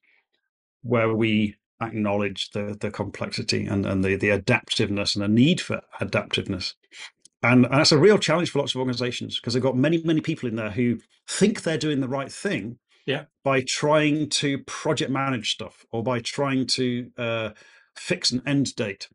where 0.83 1.15
we 1.15 1.57
acknowledge 1.81 2.51
the 2.51 2.77
the 2.79 2.91
complexity 2.91 3.67
and, 3.67 3.85
and 3.85 4.05
the, 4.05 4.17
the 4.17 4.31
adaptiveness 4.31 5.15
and 5.15 5.25
the 5.25 5.29
need 5.29 5.61
for 5.61 5.83
adaptiveness. 6.01 6.75
And, 7.43 7.67
and 7.67 7.75
that's 7.75 7.93
a 7.93 7.99
real 7.99 8.19
challenge 8.19 8.51
for 8.51 8.61
lots 8.61 8.75
of 8.75 8.79
organizations 8.79 9.39
because 9.39 9.53
they've 9.53 9.63
got 9.63 9.77
many, 9.77 10.03
many 10.03 10.23
people 10.23 10.49
in 10.49 10.57
there 10.57 10.71
who 10.71 10.99
think 11.29 11.63
they're 11.63 11.77
doing 11.77 12.01
the 12.01 12.09
right 12.09 12.33
thing 12.33 12.79
yeah. 13.07 13.25
by 13.43 13.61
trying 13.61 14.31
to 14.31 14.59
project 14.59 15.11
manage 15.11 15.53
stuff 15.53 15.85
or 15.93 16.03
by 16.03 16.21
trying 16.21 16.67
to 16.69 17.11
uh, 17.19 17.51
fix 17.97 18.31
an 18.31 18.43
end 18.47 18.75
date 18.77 19.09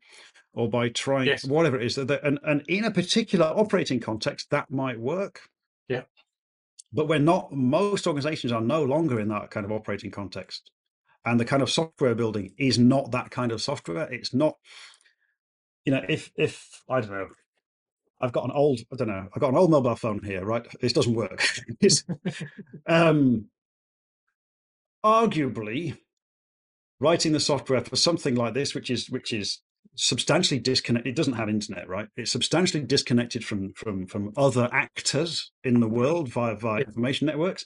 or 0.52 0.68
by 0.68 0.88
trying 0.90 1.26
yes. 1.26 1.44
whatever 1.44 1.76
it 1.76 1.86
is. 1.86 1.96
That, 1.96 2.22
and, 2.22 2.38
and 2.44 2.62
in 2.68 2.84
a 2.84 2.90
particular 2.92 3.46
operating 3.46 3.98
context, 3.98 4.50
that 4.50 4.70
might 4.70 5.00
work. 5.00 5.40
Yeah. 5.88 6.02
But 6.92 7.08
we're 7.08 7.18
not, 7.18 7.52
most 7.52 8.06
organizations 8.06 8.52
are 8.52 8.60
no 8.60 8.84
longer 8.84 9.18
in 9.18 9.28
that 9.28 9.50
kind 9.50 9.66
of 9.66 9.72
operating 9.72 10.12
context 10.12 10.70
and 11.24 11.38
the 11.38 11.44
kind 11.44 11.62
of 11.62 11.70
software 11.70 12.14
building 12.14 12.52
is 12.58 12.78
not 12.78 13.12
that 13.12 13.30
kind 13.30 13.52
of 13.52 13.60
software. 13.62 14.10
It's 14.12 14.32
not 14.34 14.56
you 15.84 15.92
know 15.92 16.02
if 16.08 16.30
if 16.36 16.82
i 16.88 17.00
don't 17.00 17.10
know 17.10 17.28
i've 18.20 18.32
got 18.32 18.44
an 18.44 18.50
old 18.52 18.80
i 18.92 18.96
don't 18.96 19.08
know 19.08 19.28
i've 19.34 19.40
got 19.40 19.50
an 19.50 19.56
old 19.56 19.70
mobile 19.70 19.96
phone 19.96 20.20
here 20.22 20.44
right? 20.44 20.66
This 20.80 20.92
doesn't 20.92 21.14
work. 21.14 21.44
Um 22.86 23.46
arguably 25.04 25.96
writing 27.00 27.32
the 27.32 27.40
software 27.40 27.80
for 27.80 27.96
something 27.96 28.34
like 28.34 28.52
this 28.52 28.74
which 28.74 28.90
is 28.90 29.08
which 29.08 29.32
is 29.32 29.60
substantially 29.96 30.60
disconnected 30.60 31.10
it 31.10 31.16
doesn't 31.16 31.34
have 31.34 31.48
internet 31.48 31.88
right? 31.88 32.08
It's 32.16 32.32
substantially 32.32 32.84
disconnected 32.84 33.44
from 33.44 33.72
from 33.74 34.06
from 34.06 34.32
other 34.36 34.68
actors 34.72 35.50
in 35.64 35.80
the 35.80 35.88
world 35.88 36.28
via 36.28 36.56
via 36.56 36.82
information 36.82 37.26
networks 37.26 37.64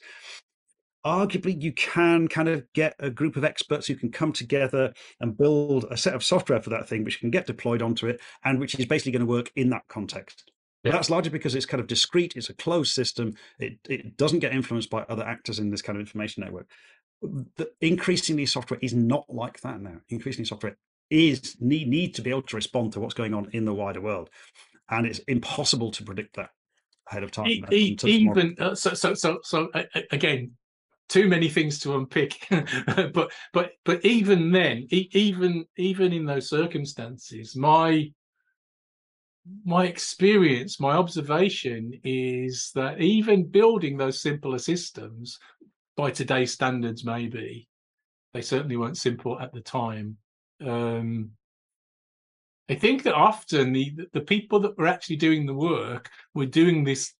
arguably 1.04 1.60
you 1.60 1.72
can 1.72 2.28
kind 2.28 2.48
of 2.48 2.64
get 2.72 2.94
a 2.98 3.10
group 3.10 3.36
of 3.36 3.44
experts 3.44 3.86
who 3.86 3.94
can 3.94 4.10
come 4.10 4.32
together 4.32 4.92
and 5.20 5.36
build 5.36 5.84
a 5.90 5.96
set 5.96 6.14
of 6.14 6.24
software 6.24 6.60
for 6.60 6.70
that 6.70 6.88
thing 6.88 7.04
which 7.04 7.20
can 7.20 7.30
get 7.30 7.46
deployed 7.46 7.82
onto 7.82 8.06
it 8.06 8.20
and 8.44 8.58
which 8.58 8.78
is 8.78 8.86
basically 8.86 9.12
going 9.12 9.20
to 9.20 9.26
work 9.26 9.50
in 9.56 9.70
that 9.70 9.86
context 9.88 10.50
yeah. 10.82 10.92
that's 10.92 11.10
largely 11.10 11.30
because 11.30 11.54
it's 11.54 11.66
kind 11.66 11.80
of 11.80 11.86
discrete 11.86 12.34
it's 12.36 12.48
a 12.48 12.54
closed 12.54 12.92
system 12.92 13.34
it, 13.58 13.78
it 13.88 14.16
doesn't 14.16 14.38
get 14.38 14.52
influenced 14.52 14.90
by 14.90 15.02
other 15.02 15.24
actors 15.24 15.58
in 15.58 15.70
this 15.70 15.82
kind 15.82 15.96
of 15.96 16.00
information 16.00 16.42
network 16.42 16.68
the, 17.22 17.70
increasingly 17.80 18.46
software 18.46 18.80
is 18.80 18.94
not 18.94 19.24
like 19.28 19.60
that 19.60 19.80
now 19.80 19.96
increasingly 20.08 20.46
software 20.46 20.76
is 21.10 21.56
need, 21.60 21.86
need 21.86 22.14
to 22.14 22.22
be 22.22 22.30
able 22.30 22.42
to 22.42 22.56
respond 22.56 22.92
to 22.92 23.00
what's 23.00 23.14
going 23.14 23.34
on 23.34 23.48
in 23.52 23.66
the 23.66 23.74
wider 23.74 24.00
world 24.00 24.30
and 24.90 25.06
it's 25.06 25.18
impossible 25.20 25.90
to 25.90 26.02
predict 26.02 26.36
that 26.36 26.50
ahead 27.10 27.22
of 27.22 27.30
time. 27.30 27.46
E- 27.46 27.96
even 28.04 28.56
uh, 28.58 28.74
so, 28.74 28.94
so, 28.94 29.14
so, 29.14 29.38
so 29.42 29.68
uh, 29.74 29.82
again, 30.10 30.52
too 31.08 31.28
many 31.28 31.48
things 31.48 31.78
to 31.78 31.94
unpick 31.94 32.46
but 33.12 33.30
but 33.52 33.72
but 33.84 34.04
even 34.04 34.50
then 34.50 34.86
even 34.90 35.64
even 35.76 36.12
in 36.12 36.24
those 36.24 36.48
circumstances 36.48 37.54
my 37.54 38.10
my 39.64 39.86
experience, 39.86 40.80
my 40.80 40.92
observation 40.92 42.00
is 42.02 42.70
that 42.74 43.00
even 43.00 43.44
building 43.50 43.96
those 43.96 44.20
simpler 44.20 44.58
systems 44.58 45.38
by 45.96 46.10
today's 46.10 46.52
standards, 46.52 47.04
maybe 47.04 47.68
they 48.32 48.40
certainly 48.40 48.76
weren't 48.76 48.96
simple 48.96 49.38
at 49.38 49.52
the 49.52 49.60
time. 49.60 50.16
Um, 50.64 51.30
I 52.68 52.74
think 52.74 53.02
that 53.02 53.14
often 53.14 53.72
the 53.72 53.94
the 54.12 54.22
people 54.22 54.60
that 54.60 54.78
were 54.78 54.86
actually 54.86 55.16
doing 55.16 55.44
the 55.44 55.54
work 55.54 56.10
were 56.34 56.46
doing 56.46 56.82
this 56.82 57.12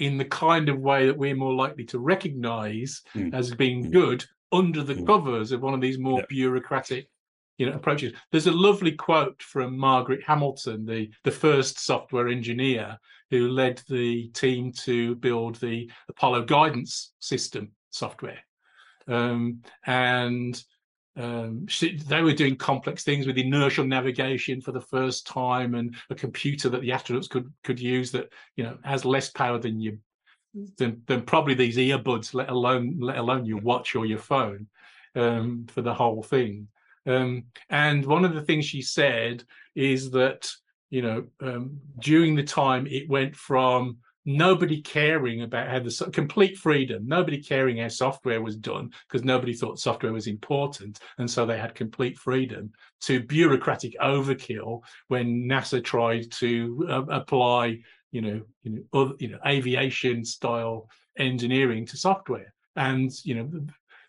in 0.00 0.16
the 0.16 0.24
kind 0.24 0.68
of 0.68 0.80
way 0.80 1.06
that 1.06 1.16
we're 1.16 1.36
more 1.36 1.54
likely 1.54 1.84
to 1.84 1.98
recognize 1.98 3.02
mm. 3.14 3.32
as 3.32 3.54
being 3.54 3.84
mm. 3.84 3.92
good 3.92 4.24
under 4.50 4.82
the 4.82 4.94
mm. 4.94 5.06
covers 5.06 5.52
of 5.52 5.62
one 5.62 5.74
of 5.74 5.80
these 5.80 5.98
more 5.98 6.24
bureaucratic 6.28 7.08
you 7.58 7.66
know 7.66 7.76
approaches 7.76 8.14
there's 8.32 8.46
a 8.46 8.52
lovely 8.52 8.92
quote 8.92 9.40
from 9.42 9.78
margaret 9.78 10.22
hamilton 10.26 10.86
the 10.86 11.08
the 11.24 11.30
first 11.30 11.78
software 11.78 12.28
engineer 12.28 12.98
who 13.30 13.48
led 13.48 13.82
the 13.88 14.28
team 14.30 14.72
to 14.72 15.14
build 15.16 15.56
the 15.56 15.88
apollo 16.08 16.42
guidance 16.42 17.12
system 17.20 17.70
software 17.90 18.40
um, 19.08 19.60
and 19.86 20.62
um, 21.16 21.66
they 22.06 22.22
were 22.22 22.32
doing 22.32 22.56
complex 22.56 23.02
things 23.02 23.26
with 23.26 23.36
inertial 23.36 23.84
navigation 23.84 24.60
for 24.60 24.72
the 24.72 24.80
first 24.80 25.26
time 25.26 25.74
and 25.74 25.96
a 26.08 26.14
computer 26.14 26.68
that 26.68 26.82
the 26.82 26.90
astronauts 26.90 27.28
could 27.28 27.52
could 27.64 27.80
use 27.80 28.12
that 28.12 28.32
you 28.56 28.62
know 28.62 28.78
has 28.84 29.04
less 29.04 29.28
power 29.30 29.58
than 29.58 29.80
you 29.80 29.98
than, 30.78 31.02
than 31.06 31.22
probably 31.22 31.54
these 31.54 31.76
earbuds 31.76 32.32
let 32.32 32.48
alone 32.48 32.96
let 33.00 33.18
alone 33.18 33.44
your 33.44 33.58
watch 33.58 33.96
or 33.96 34.06
your 34.06 34.18
phone 34.18 34.68
um, 35.14 35.66
for 35.68 35.82
the 35.82 35.94
whole 35.94 36.22
thing. 36.22 36.68
Um, 37.06 37.44
and 37.68 38.04
one 38.04 38.24
of 38.24 38.34
the 38.34 38.42
things 38.42 38.66
she 38.66 38.82
said 38.82 39.44
is 39.74 40.10
that, 40.10 40.50
you 40.90 41.02
know, 41.02 41.24
um, 41.40 41.78
during 41.98 42.34
the 42.34 42.42
time 42.42 42.86
it 42.86 43.08
went 43.08 43.34
from 43.34 43.98
nobody 44.24 44.80
caring 44.80 45.42
about 45.42 45.68
how 45.68 45.78
the 45.78 46.10
complete 46.12 46.58
freedom, 46.58 47.06
nobody 47.06 47.42
caring 47.42 47.78
how 47.78 47.88
software 47.88 48.42
was 48.42 48.56
done 48.56 48.90
because 49.08 49.24
nobody 49.24 49.52
thought 49.54 49.78
software 49.78 50.12
was 50.12 50.26
important, 50.26 50.98
and 51.18 51.30
so 51.30 51.46
they 51.46 51.58
had 51.58 51.74
complete 51.74 52.18
freedom 52.18 52.70
to 53.02 53.22
bureaucratic 53.22 53.94
overkill 54.00 54.82
when 55.08 55.44
NASA 55.48 55.82
tried 55.82 56.30
to 56.32 56.86
uh, 56.88 57.04
apply, 57.10 57.78
you 58.12 58.20
know, 58.20 58.40
you 58.62 58.70
know, 58.70 58.82
other, 59.00 59.14
you 59.18 59.28
know, 59.28 59.38
aviation 59.46 60.24
style 60.24 60.88
engineering 61.18 61.86
to 61.86 61.96
software, 61.96 62.52
and 62.76 63.10
you 63.24 63.34
know. 63.34 63.50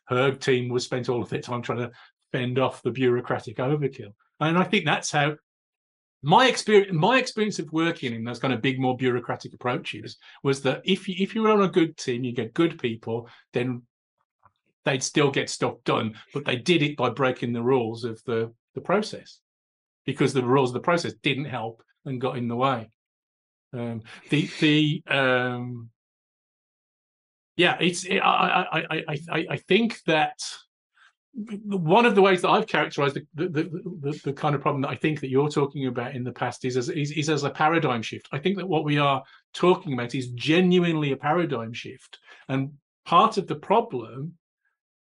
Her 0.07 0.34
team 0.34 0.68
was 0.68 0.84
spent 0.84 1.07
all 1.07 1.22
of 1.22 1.30
their 1.30 1.39
time 1.39 1.62
trying 1.62 1.78
to 1.78 1.91
fend 2.34 2.59
off 2.59 2.82
the 2.82 2.91
bureaucratic 2.91 3.57
overkill. 3.57 4.14
And 4.41 4.57
I 4.57 4.64
think 4.66 4.84
that's 4.84 5.09
how 5.09 5.36
my 6.24 6.47
experience 6.47 6.93
my 6.93 7.17
experience 7.17 7.59
of 7.59 7.72
working 7.72 8.13
in 8.13 8.24
those 8.24 8.39
kind 8.39 8.53
of 8.53 8.61
big 8.61 8.80
more 8.80 8.95
bureaucratic 8.95 9.53
approaches 9.53 10.17
was 10.43 10.61
that 10.61 10.82
if 10.86 11.07
you 11.07 11.15
if 11.17 11.34
you're 11.34 11.51
on 11.51 11.63
a 11.63 11.67
good 11.67 11.97
team 11.97 12.24
you 12.24 12.32
get 12.32 12.53
good 12.53 12.80
people 12.80 13.28
then 13.53 13.82
they'd 14.86 15.03
still 15.03 15.32
get 15.32 15.49
stuff 15.49 15.76
done 15.84 16.13
but 16.34 16.45
they 16.45 16.55
did 16.55 16.84
it 16.84 16.95
by 16.95 17.09
breaking 17.09 17.53
the 17.53 17.61
rules 17.61 18.03
of 18.03 18.24
the 18.26 18.51
the 18.76 18.82
process 18.82 19.39
because 20.05 20.34
the 20.34 20.43
rules 20.43 20.69
of 20.69 20.74
the 20.74 20.80
process 20.80 21.13
didn't 21.22 21.45
help 21.45 21.84
and 22.05 22.22
got 22.22 22.38
in 22.38 22.47
the 22.47 22.55
way. 22.55 22.89
Um, 23.74 24.01
the 24.30 24.49
the 24.59 25.03
um, 25.07 25.89
yeah 27.55 27.78
it's 27.80 28.03
it, 28.03 28.19
I, 28.19 28.65
I 28.72 28.84
i 28.89 29.17
i 29.32 29.45
i 29.51 29.57
think 29.57 30.01
that 30.07 30.39
one 31.34 32.06
of 32.06 32.16
the 32.16 32.22
ways 32.22 32.42
that 32.42 32.50
I've 32.50 32.68
characterized 32.68 33.16
the, 33.16 33.26
the, 33.36 33.48
the, 33.48 34.22
the, 34.26 34.34
kind 34.34 34.54
of 34.54 34.62
problem 34.62 34.82
that 34.82 34.90
I 34.90 34.96
think 34.96 35.22
that 35.22 35.30
you're 35.30 35.50
talking 35.50 35.88
about 35.88 36.14
in 36.14 36.24
the 36.26 36.32
past 36.32 36.66
is 36.66 36.76
as, 36.76 36.90
is, 36.90 37.12
is 37.12 37.30
as 37.30 37.44
a 37.44 37.50
paradigm 37.50 38.02
shift. 38.02 38.28
I 38.34 38.40
think 38.40 38.58
that 38.58 38.68
what 38.68 38.84
we 38.84 38.98
are 38.98 39.24
talking 39.54 39.94
about 39.94 40.14
is 40.14 40.32
genuinely 40.32 41.14
a 41.14 41.18
paradigm 41.18 41.72
shift. 41.72 42.20
And 42.50 42.74
part 43.06 43.38
of 43.38 43.48
the 43.48 43.56
problem 43.56 44.34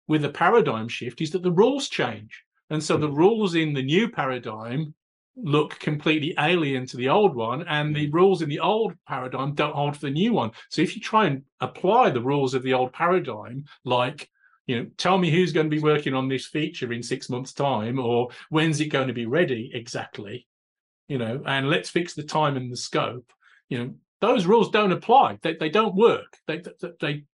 with 0.08 0.24
a 0.24 0.30
paradigm 0.30 0.88
shift 0.88 1.20
is 1.20 1.30
that 1.30 1.42
the 1.42 1.52
rules 1.52 1.88
change. 1.88 2.42
And 2.70 2.82
so 2.82 2.96
the 2.96 3.06
mm-hmm. 3.06 3.16
rules 3.16 3.54
in 3.54 3.72
the 3.72 3.82
new 3.82 4.08
paradigm 4.10 4.94
look 5.36 5.78
completely 5.78 6.34
alien 6.40 6.86
to 6.86 6.96
the 6.96 7.08
old 7.08 7.36
one, 7.36 7.62
and 7.68 7.94
the 7.94 8.06
mm-hmm. 8.06 8.16
rules 8.16 8.42
in 8.42 8.48
the 8.48 8.58
old 8.58 8.94
paradigm 9.06 9.54
don't 9.54 9.74
hold 9.74 9.94
for 9.94 10.06
the 10.06 10.10
new 10.10 10.32
one. 10.32 10.50
So 10.70 10.82
if 10.82 10.96
you 10.96 11.02
try 11.02 11.26
and 11.26 11.42
apply 11.60 12.10
the 12.10 12.22
rules 12.22 12.54
of 12.54 12.62
the 12.62 12.74
old 12.74 12.92
paradigm, 12.92 13.64
like 13.84 14.28
you 14.66 14.76
know 14.76 14.90
tell 14.96 15.18
me 15.18 15.30
who's 15.30 15.52
going 15.52 15.70
to 15.70 15.76
be 15.76 15.82
working 15.82 16.14
on 16.14 16.28
this 16.28 16.46
feature 16.46 16.92
in 16.92 17.02
six 17.02 17.28
months 17.30 17.52
time 17.52 17.98
or 17.98 18.28
when's 18.50 18.80
it 18.80 18.86
going 18.86 19.08
to 19.08 19.14
be 19.14 19.26
ready 19.26 19.70
exactly 19.74 20.46
you 21.08 21.18
know 21.18 21.42
and 21.46 21.68
let's 21.68 21.90
fix 21.90 22.14
the 22.14 22.22
time 22.22 22.56
and 22.56 22.70
the 22.70 22.76
scope. 22.76 23.32
You 23.68 23.78
know 23.78 23.94
those 24.20 24.46
rules 24.46 24.70
don't 24.70 24.92
apply. 24.92 25.38
They, 25.42 25.54
they 25.54 25.68
don't 25.68 25.94
work. 25.94 26.36
They 26.46 26.62
they 27.00 27.24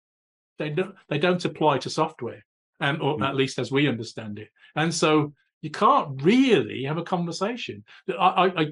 they 0.59 0.71
don't 0.71 0.95
they 1.09 1.19
don't 1.19 1.45
apply 1.45 1.79
to 1.79 1.91
software 1.91 2.45
and 2.81 3.01
or 3.01 3.19
mm. 3.19 3.27
at 3.29 3.37
least 3.37 3.59
as 3.59 3.73
we 3.73 3.89
understand 3.89 4.39
it. 4.39 4.49
And 4.75 4.93
so 4.93 5.33
you 5.61 5.71
can't 5.71 6.23
really 6.23 6.85
have 6.85 6.99
a 6.99 7.05
conversation. 7.05 7.85
I 8.09 8.53
i 8.57 8.67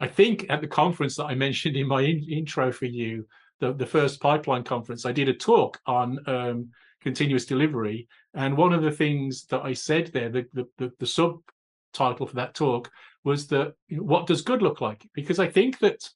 i 0.00 0.08
think 0.08 0.46
at 0.50 0.60
the 0.60 0.66
conference 0.66 1.14
that 1.16 1.26
i 1.26 1.34
mentioned 1.36 1.76
in 1.76 1.86
my 1.86 2.00
in, 2.00 2.18
intro 2.28 2.72
for 2.72 2.86
you 2.86 3.26
the, 3.60 3.72
the 3.72 3.86
first 3.86 4.20
pipeline 4.20 4.64
conference 4.64 5.06
i 5.06 5.12
did 5.12 5.28
a 5.28 5.34
talk 5.34 5.80
on 5.86 6.18
um, 6.26 6.68
continuous 7.04 7.44
delivery. 7.44 8.08
And 8.32 8.56
one 8.56 8.72
of 8.72 8.82
the 8.82 8.90
things 8.90 9.44
that 9.46 9.62
I 9.62 9.74
said 9.74 10.08
there, 10.08 10.30
the 10.30 10.46
the, 10.54 10.66
the, 10.78 10.92
the 10.98 11.06
subtitle 11.06 12.26
for 12.26 12.34
that 12.34 12.54
talk 12.54 12.90
was 13.22 13.46
that 13.48 13.74
you 13.88 13.98
know, 13.98 14.02
what 14.02 14.26
does 14.26 14.42
good 14.42 14.62
look 14.62 14.80
like? 14.80 15.06
Because 15.14 15.38
I 15.38 15.46
think 15.46 15.78
that 15.78 16.08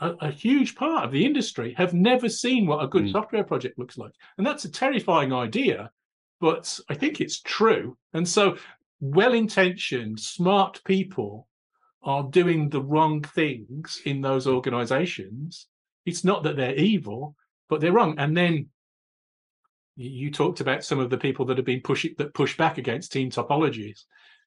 a, 0.00 0.12
a, 0.20 0.30
huge 0.30 0.74
part 0.74 1.04
of 1.04 1.12
the 1.12 1.24
industry 1.24 1.74
have 1.76 1.92
never 1.92 2.28
seen 2.28 2.66
what 2.66 2.82
a 2.82 2.88
good 2.88 3.04
mm. 3.04 3.12
software 3.12 3.44
project 3.44 3.78
looks 3.78 3.98
like, 3.98 4.12
and 4.38 4.46
that's 4.46 4.64
a 4.64 4.72
terrifying 4.72 5.32
idea. 5.32 5.90
But 6.40 6.80
I 6.88 6.94
think 6.94 7.20
it's 7.20 7.40
true. 7.42 7.98
And 8.14 8.26
so, 8.26 8.56
well-intentioned, 9.00 10.18
smart 10.18 10.80
people 10.84 11.46
are 12.02 12.22
doing 12.22 12.70
the 12.70 12.80
wrong 12.80 13.20
things 13.22 14.00
in 14.06 14.22
those 14.22 14.46
organizations. 14.46 15.66
It's 16.10 16.24
not 16.24 16.42
that 16.42 16.56
they're 16.56 16.74
evil, 16.74 17.36
but 17.68 17.80
they're 17.80 17.92
wrong. 17.92 18.18
And 18.18 18.36
then 18.36 18.68
you 19.96 20.30
talked 20.30 20.60
about 20.60 20.84
some 20.84 20.98
of 20.98 21.10
the 21.10 21.18
people 21.18 21.44
that 21.46 21.56
have 21.56 21.66
been 21.66 21.82
pushing 21.82 22.14
that 22.18 22.34
push 22.34 22.56
back 22.56 22.78
against 22.78 23.12
team 23.12 23.30
topologies. 23.30 24.00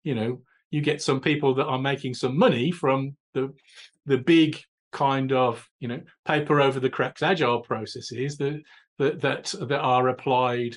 You 0.04 0.16
know, 0.16 0.42
you 0.72 0.82
get 0.82 1.02
some 1.02 1.22
people 1.22 1.56
that 1.56 1.66
are 1.66 1.80
making 1.80 2.16
some 2.16 2.38
money 2.38 2.72
from 2.72 3.16
the 3.34 3.54
the 4.06 4.18
big 4.18 4.60
kind 4.92 5.32
of 5.32 5.68
you 5.80 5.88
know 5.88 6.02
paper 6.26 6.62
over 6.62 6.80
the 6.80 6.90
cracks 6.90 7.24
agile 7.24 7.62
processes 7.62 8.38
that 8.38 8.62
that 9.00 9.22
that, 9.22 9.54
that 9.70 9.80
are 9.80 10.10
applied 10.10 10.76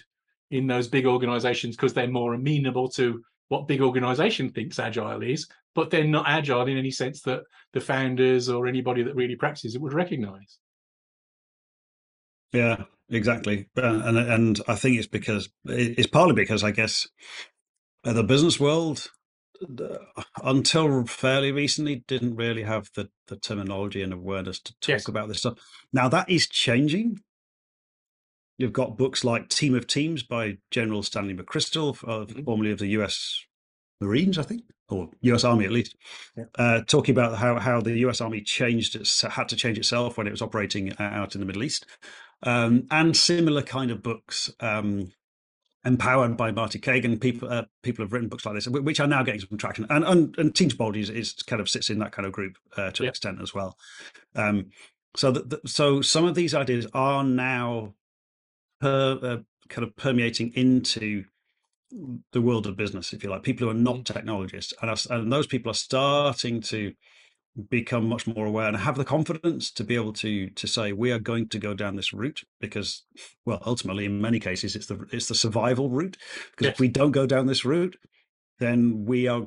in 0.50 0.66
those 0.66 0.88
big 0.88 1.06
organizations 1.06 1.76
because 1.76 1.92
they're 1.92 2.08
more 2.08 2.34
amenable 2.34 2.88
to 2.88 3.22
what 3.48 3.68
big 3.68 3.82
organization 3.82 4.50
thinks 4.50 4.78
agile 4.78 5.22
is 5.22 5.46
but 5.74 5.90
they're 5.90 6.04
not 6.04 6.26
agile 6.26 6.66
in 6.66 6.78
any 6.78 6.90
sense 6.90 7.20
that 7.22 7.40
the 7.74 7.80
founders 7.80 8.48
or 8.48 8.66
anybody 8.66 9.02
that 9.02 9.14
really 9.14 9.36
practices 9.36 9.74
it 9.74 9.80
would 9.80 9.92
recognize 9.92 10.58
yeah 12.52 12.84
exactly, 13.08 13.68
uh, 13.76 14.02
and 14.04 14.18
and 14.18 14.60
I 14.68 14.74
think 14.74 14.98
it's 14.98 15.06
because 15.06 15.48
it's 15.64 16.08
partly 16.08 16.34
because 16.34 16.64
I 16.64 16.70
guess 16.70 17.06
the 18.04 18.24
business 18.24 18.60
world 18.60 19.10
until 20.42 21.06
fairly 21.06 21.52
recently 21.52 22.04
didn't 22.06 22.36
really 22.36 22.62
have 22.62 22.90
the 22.94 23.08
the 23.28 23.36
terminology 23.36 24.02
and 24.02 24.12
awareness 24.12 24.60
to 24.60 24.72
talk 24.80 24.88
yes. 24.88 25.08
about 25.08 25.28
this 25.28 25.38
stuff. 25.38 25.58
Now 25.92 26.08
that 26.08 26.28
is 26.28 26.46
changing. 26.46 27.20
You've 28.58 28.72
got 28.72 28.96
books 28.96 29.22
like 29.22 29.48
Team 29.48 29.74
of 29.74 29.86
Teams 29.86 30.22
by 30.22 30.58
General 30.70 31.02
Stanley 31.02 31.34
McChrystal, 31.34 31.96
uh, 32.04 32.24
mm-hmm. 32.24 32.44
formerly 32.44 32.72
of 32.72 32.78
the 32.78 32.86
U.S. 32.88 33.44
Marines, 34.00 34.38
I 34.38 34.44
think, 34.44 34.62
or 34.88 35.10
U.S. 35.20 35.44
Army 35.44 35.66
at 35.66 35.72
least, 35.72 35.94
yeah. 36.36 36.44
uh, 36.58 36.80
talking 36.86 37.14
about 37.14 37.36
how 37.36 37.58
how 37.58 37.80
the 37.80 37.98
U.S. 37.98 38.20
Army 38.20 38.40
changed 38.40 38.96
its 38.96 39.22
had 39.22 39.48
to 39.50 39.56
change 39.56 39.78
itself 39.78 40.16
when 40.16 40.26
it 40.26 40.30
was 40.30 40.42
operating 40.42 40.92
out 40.98 41.34
in 41.34 41.40
the 41.40 41.46
Middle 41.46 41.64
East, 41.64 41.86
um, 42.46 42.86
and 42.90 43.16
similar 43.16 43.62
kind 43.62 43.90
of 43.90 44.02
books. 44.02 44.50
Um, 44.60 45.12
empowered 45.84 46.36
by 46.36 46.50
Marty 46.50 46.80
Cagan, 46.80 47.16
people 47.18 47.48
uh, 47.48 47.64
people 47.82 48.04
have 48.04 48.12
written 48.12 48.28
books 48.28 48.44
like 48.44 48.56
this, 48.56 48.66
which 48.66 48.98
are 48.98 49.06
now 49.06 49.22
getting 49.22 49.40
some 49.40 49.56
traction. 49.56 49.86
And 49.88 50.04
and, 50.04 50.36
and 50.38 50.54
Team 50.54 50.70
is, 50.94 51.10
is 51.10 51.32
kind 51.34 51.60
of 51.60 51.68
sits 51.68 51.90
in 51.90 51.98
that 52.00 52.12
kind 52.12 52.26
of 52.26 52.32
group 52.32 52.58
uh, 52.76 52.90
to 52.90 53.02
yeah. 53.02 53.06
an 53.06 53.10
extent 53.10 53.40
as 53.40 53.54
well. 53.54 53.76
Um, 54.34 54.70
so 55.14 55.30
that 55.30 55.68
so 55.68 56.02
some 56.02 56.24
of 56.24 56.34
these 56.34 56.54
ideas 56.54 56.86
are 56.92 57.22
now 57.24 57.94
per, 58.80 59.18
uh, 59.22 59.36
kind 59.68 59.86
of 59.86 59.96
permeating 59.96 60.52
into 60.54 61.24
the 62.32 62.42
world 62.42 62.66
of 62.66 62.76
business, 62.76 63.12
if 63.12 63.22
you 63.22 63.30
like. 63.30 63.42
People 63.42 63.66
who 63.66 63.70
are 63.70 63.74
not 63.74 63.96
mm. 63.96 64.04
technologists, 64.04 64.74
and, 64.82 64.90
are, 64.90 64.96
and 65.10 65.32
those 65.32 65.46
people 65.46 65.70
are 65.70 65.74
starting 65.74 66.60
to 66.62 66.92
become 67.70 68.08
much 68.08 68.26
more 68.26 68.46
aware 68.46 68.68
and 68.68 68.76
have 68.76 68.96
the 68.96 69.04
confidence 69.04 69.70
to 69.70 69.82
be 69.82 69.94
able 69.94 70.12
to 70.12 70.50
to 70.50 70.66
say 70.66 70.92
we 70.92 71.10
are 71.10 71.18
going 71.18 71.48
to 71.48 71.58
go 71.58 71.72
down 71.72 71.96
this 71.96 72.12
route 72.12 72.42
because 72.60 73.04
well 73.46 73.62
ultimately 73.64 74.04
in 74.04 74.20
many 74.20 74.38
cases 74.38 74.76
it's 74.76 74.86
the 74.86 75.06
it's 75.10 75.28
the 75.28 75.34
survival 75.34 75.88
route 75.88 76.18
because 76.50 76.66
yes. 76.66 76.74
if 76.74 76.80
we 76.80 76.88
don't 76.88 77.12
go 77.12 77.26
down 77.26 77.46
this 77.46 77.64
route 77.64 77.96
then 78.58 79.04
we 79.06 79.26
are 79.26 79.46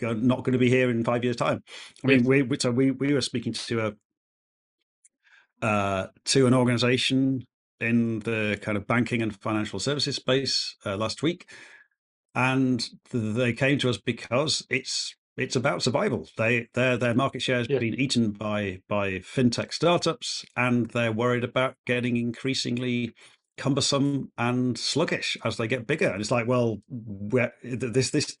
not 0.00 0.44
going 0.44 0.52
to 0.52 0.58
be 0.58 0.68
here 0.68 0.90
in 0.90 1.04
five 1.04 1.24
years' 1.24 1.36
time. 1.36 1.62
I 2.04 2.06
mean, 2.06 2.24
we, 2.24 2.42
we 2.42 2.56
so 2.58 2.70
we 2.70 2.90
we 2.90 3.12
were 3.12 3.20
speaking 3.20 3.52
to 3.52 3.86
a 3.86 5.66
uh, 5.66 6.06
to 6.26 6.46
an 6.46 6.54
organization 6.54 7.44
in 7.80 8.20
the 8.20 8.58
kind 8.60 8.76
of 8.76 8.86
banking 8.86 9.22
and 9.22 9.34
financial 9.40 9.78
services 9.78 10.16
space 10.16 10.76
uh, 10.84 10.96
last 10.96 11.22
week, 11.22 11.48
and 12.34 12.88
they 13.12 13.52
came 13.52 13.78
to 13.78 13.90
us 13.90 13.98
because 13.98 14.66
it's 14.70 15.14
it's 15.36 15.56
about 15.56 15.82
survival. 15.82 16.28
They 16.36 16.68
their 16.74 16.96
their 16.96 17.14
market 17.14 17.42
share 17.42 17.58
has 17.58 17.68
yeah. 17.68 17.78
been 17.78 17.94
eaten 17.94 18.32
by 18.32 18.82
by 18.88 19.20
fintech 19.20 19.72
startups, 19.72 20.44
and 20.56 20.90
they're 20.90 21.12
worried 21.12 21.44
about 21.44 21.76
getting 21.86 22.16
increasingly 22.16 23.14
cumbersome 23.56 24.32
and 24.38 24.78
sluggish 24.78 25.36
as 25.44 25.56
they 25.56 25.68
get 25.68 25.86
bigger. 25.86 26.08
And 26.08 26.20
it's 26.20 26.30
like, 26.30 26.46
well, 26.46 26.78
this 27.62 28.10
this 28.10 28.36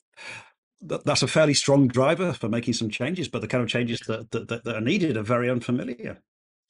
that's 0.82 1.22
a 1.22 1.28
fairly 1.28 1.54
strong 1.54 1.88
driver 1.88 2.32
for 2.32 2.48
making 2.48 2.74
some 2.74 2.90
changes, 2.90 3.28
but 3.28 3.40
the 3.40 3.48
kind 3.48 3.62
of 3.62 3.68
changes 3.68 4.00
that 4.08 4.30
that, 4.30 4.48
that 4.48 4.76
are 4.76 4.80
needed 4.80 5.16
are 5.16 5.22
very 5.22 5.50
unfamiliar, 5.50 6.18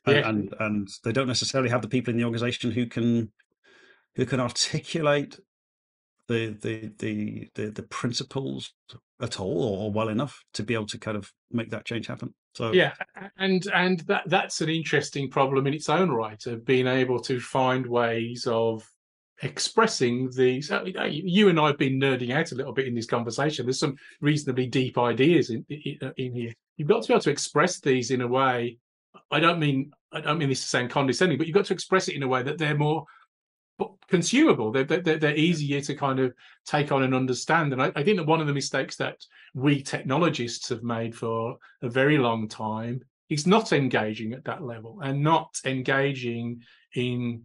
and, 0.04 0.16
yeah. 0.16 0.28
and 0.28 0.54
and 0.58 0.88
they 1.04 1.12
don't 1.12 1.28
necessarily 1.28 1.70
have 1.70 1.82
the 1.82 1.88
people 1.88 2.10
in 2.12 2.18
the 2.18 2.24
organization 2.24 2.70
who 2.72 2.86
can 2.86 3.32
who 4.16 4.26
can 4.26 4.40
articulate 4.40 5.38
the 6.30 6.56
the 6.62 6.90
the 6.98 7.48
the, 7.56 7.70
the 7.70 7.82
principles 7.82 8.72
at 9.20 9.40
all 9.40 9.62
or 9.62 9.92
well 9.92 10.08
enough 10.08 10.40
to 10.54 10.62
be 10.62 10.74
able 10.74 10.86
to 10.86 10.98
kind 10.98 11.16
of 11.16 11.30
make 11.50 11.70
that 11.70 11.84
change 11.84 12.06
happen. 12.06 12.32
So 12.54 12.72
yeah, 12.72 12.94
and 13.36 13.66
and 13.74 14.00
that 14.00 14.22
that's 14.26 14.60
an 14.60 14.68
interesting 14.68 15.28
problem 15.28 15.66
in 15.66 15.74
its 15.74 15.88
own 15.88 16.10
right 16.10 16.44
of 16.46 16.64
being 16.64 16.86
able 16.86 17.20
to 17.22 17.40
find 17.40 17.84
ways 17.84 18.46
of 18.46 18.88
expressing 19.42 20.30
these. 20.36 20.70
You 20.94 21.48
and 21.48 21.58
I 21.58 21.68
have 21.68 21.78
been 21.78 22.00
nerding 22.00 22.32
out 22.32 22.52
a 22.52 22.54
little 22.54 22.72
bit 22.72 22.86
in 22.86 22.94
this 22.94 23.06
conversation. 23.06 23.66
There's 23.66 23.80
some 23.80 23.96
reasonably 24.20 24.66
deep 24.66 24.98
ideas 24.98 25.50
in 25.50 25.66
uh, 26.00 26.12
in 26.16 26.32
here. 26.32 26.52
You've 26.76 26.88
got 26.88 27.02
to 27.02 27.08
be 27.08 27.14
able 27.14 27.22
to 27.22 27.30
express 27.30 27.80
these 27.80 28.12
in 28.12 28.20
a 28.20 28.28
way. 28.28 28.78
I 29.32 29.40
don't 29.40 29.58
mean 29.58 29.90
I 30.12 30.20
don't 30.20 30.38
mean 30.38 30.48
this 30.48 30.62
to 30.62 30.68
sound 30.68 30.90
condescending, 30.90 31.38
but 31.38 31.48
you've 31.48 31.56
got 31.56 31.66
to 31.66 31.74
express 31.74 32.06
it 32.06 32.14
in 32.14 32.22
a 32.22 32.28
way 32.28 32.44
that 32.44 32.56
they're 32.56 32.78
more 32.78 33.04
consumable. 34.08 34.72
They're, 34.72 34.84
they're, 34.84 35.18
they're, 35.18 35.36
easier 35.36 35.80
to 35.82 35.94
kind 35.94 36.18
of 36.18 36.34
take 36.66 36.92
on 36.92 37.02
and 37.02 37.14
understand. 37.14 37.72
And 37.72 37.82
I, 37.82 37.92
I, 37.94 38.02
think 38.02 38.16
that 38.18 38.26
one 38.26 38.40
of 38.40 38.46
the 38.46 38.52
mistakes 38.52 38.96
that 38.96 39.24
we 39.54 39.82
technologists 39.82 40.68
have 40.68 40.82
made 40.82 41.14
for 41.14 41.56
a 41.82 41.88
very 41.88 42.18
long 42.18 42.48
time 42.48 43.00
is 43.28 43.46
not 43.46 43.72
engaging 43.72 44.32
at 44.32 44.44
that 44.44 44.62
level 44.62 44.98
and 45.02 45.22
not 45.22 45.58
engaging 45.64 46.62
in 46.94 47.42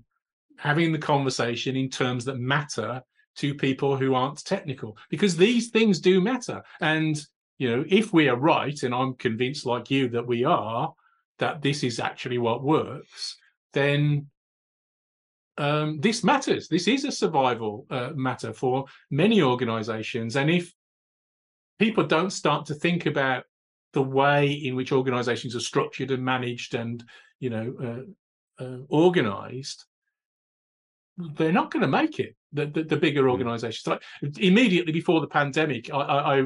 having 0.58 0.92
the 0.92 0.98
conversation 0.98 1.76
in 1.76 1.90
terms 1.90 2.26
that 2.26 2.38
matter 2.38 3.02
to 3.36 3.54
people 3.54 3.96
who 3.96 4.16
aren't 4.16 4.44
technical 4.46 4.98
because 5.10 5.36
these 5.36 5.70
things 5.70 6.00
do 6.00 6.22
matter. 6.22 6.64
And, 6.82 7.20
you 7.58 7.70
know, 7.70 7.86
if 7.88 8.14
we 8.14 8.30
are 8.30 8.38
right, 8.38 8.82
and 8.84 8.96
I'm 8.96 9.14
convinced 9.16 9.66
like 9.66 9.92
you 9.92 10.10
that 10.10 10.26
we 10.26 10.44
are, 10.44 10.94
that 11.40 11.62
this 11.62 11.84
is 11.84 12.00
actually 12.00 12.38
what 12.38 12.64
works, 12.64 13.38
then 13.74 14.28
um, 15.58 16.00
this 16.00 16.24
matters. 16.24 16.68
This 16.68 16.88
is 16.88 17.06
a 17.06 17.12
survival 17.12 17.86
uh, 17.90 18.10
matter 18.16 18.54
for 18.54 18.86
many 19.10 19.42
organizations. 19.42 20.36
And 20.36 20.50
if 20.50 20.74
people 21.80 22.06
don't 22.06 22.32
start 22.32 22.66
to 22.68 22.76
think 22.76 23.06
about 23.06 23.44
the 23.94 24.02
way 24.02 24.52
in 24.52 24.76
which 24.76 24.92
organizations 24.92 25.56
are 25.56 25.62
structured 25.62 26.12
and 26.12 26.24
managed 26.24 26.76
and, 26.76 27.04
you 27.40 27.50
know, 27.50 28.06
uh, 28.60 28.64
uh, 28.64 28.78
organized, 28.90 29.86
they're 31.18 31.52
not 31.52 31.72
going 31.72 31.82
to 31.82 31.88
make 31.88 32.20
it. 32.20 32.36
The, 32.52 32.68
the, 32.68 32.84
the 32.84 32.98
bigger 32.98 33.24
hmm. 33.24 33.32
organizations. 33.32 33.86
Like 33.86 34.02
immediately 34.38 34.94
before 34.94 35.20
the 35.20 35.28
pandemic, 35.28 35.94
I, 35.94 35.98
I, 35.98 36.38
I, 36.38 36.44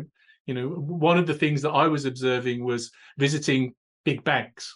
you 0.47 0.55
know, 0.55 0.69
one 0.69 1.19
of 1.19 1.27
the 1.27 1.35
things 1.35 1.61
that 1.61 1.69
I 1.69 1.87
was 1.87 2.05
observing 2.05 2.63
was 2.63 2.91
visiting 3.17 3.75
big 4.05 4.23
banks 4.23 4.75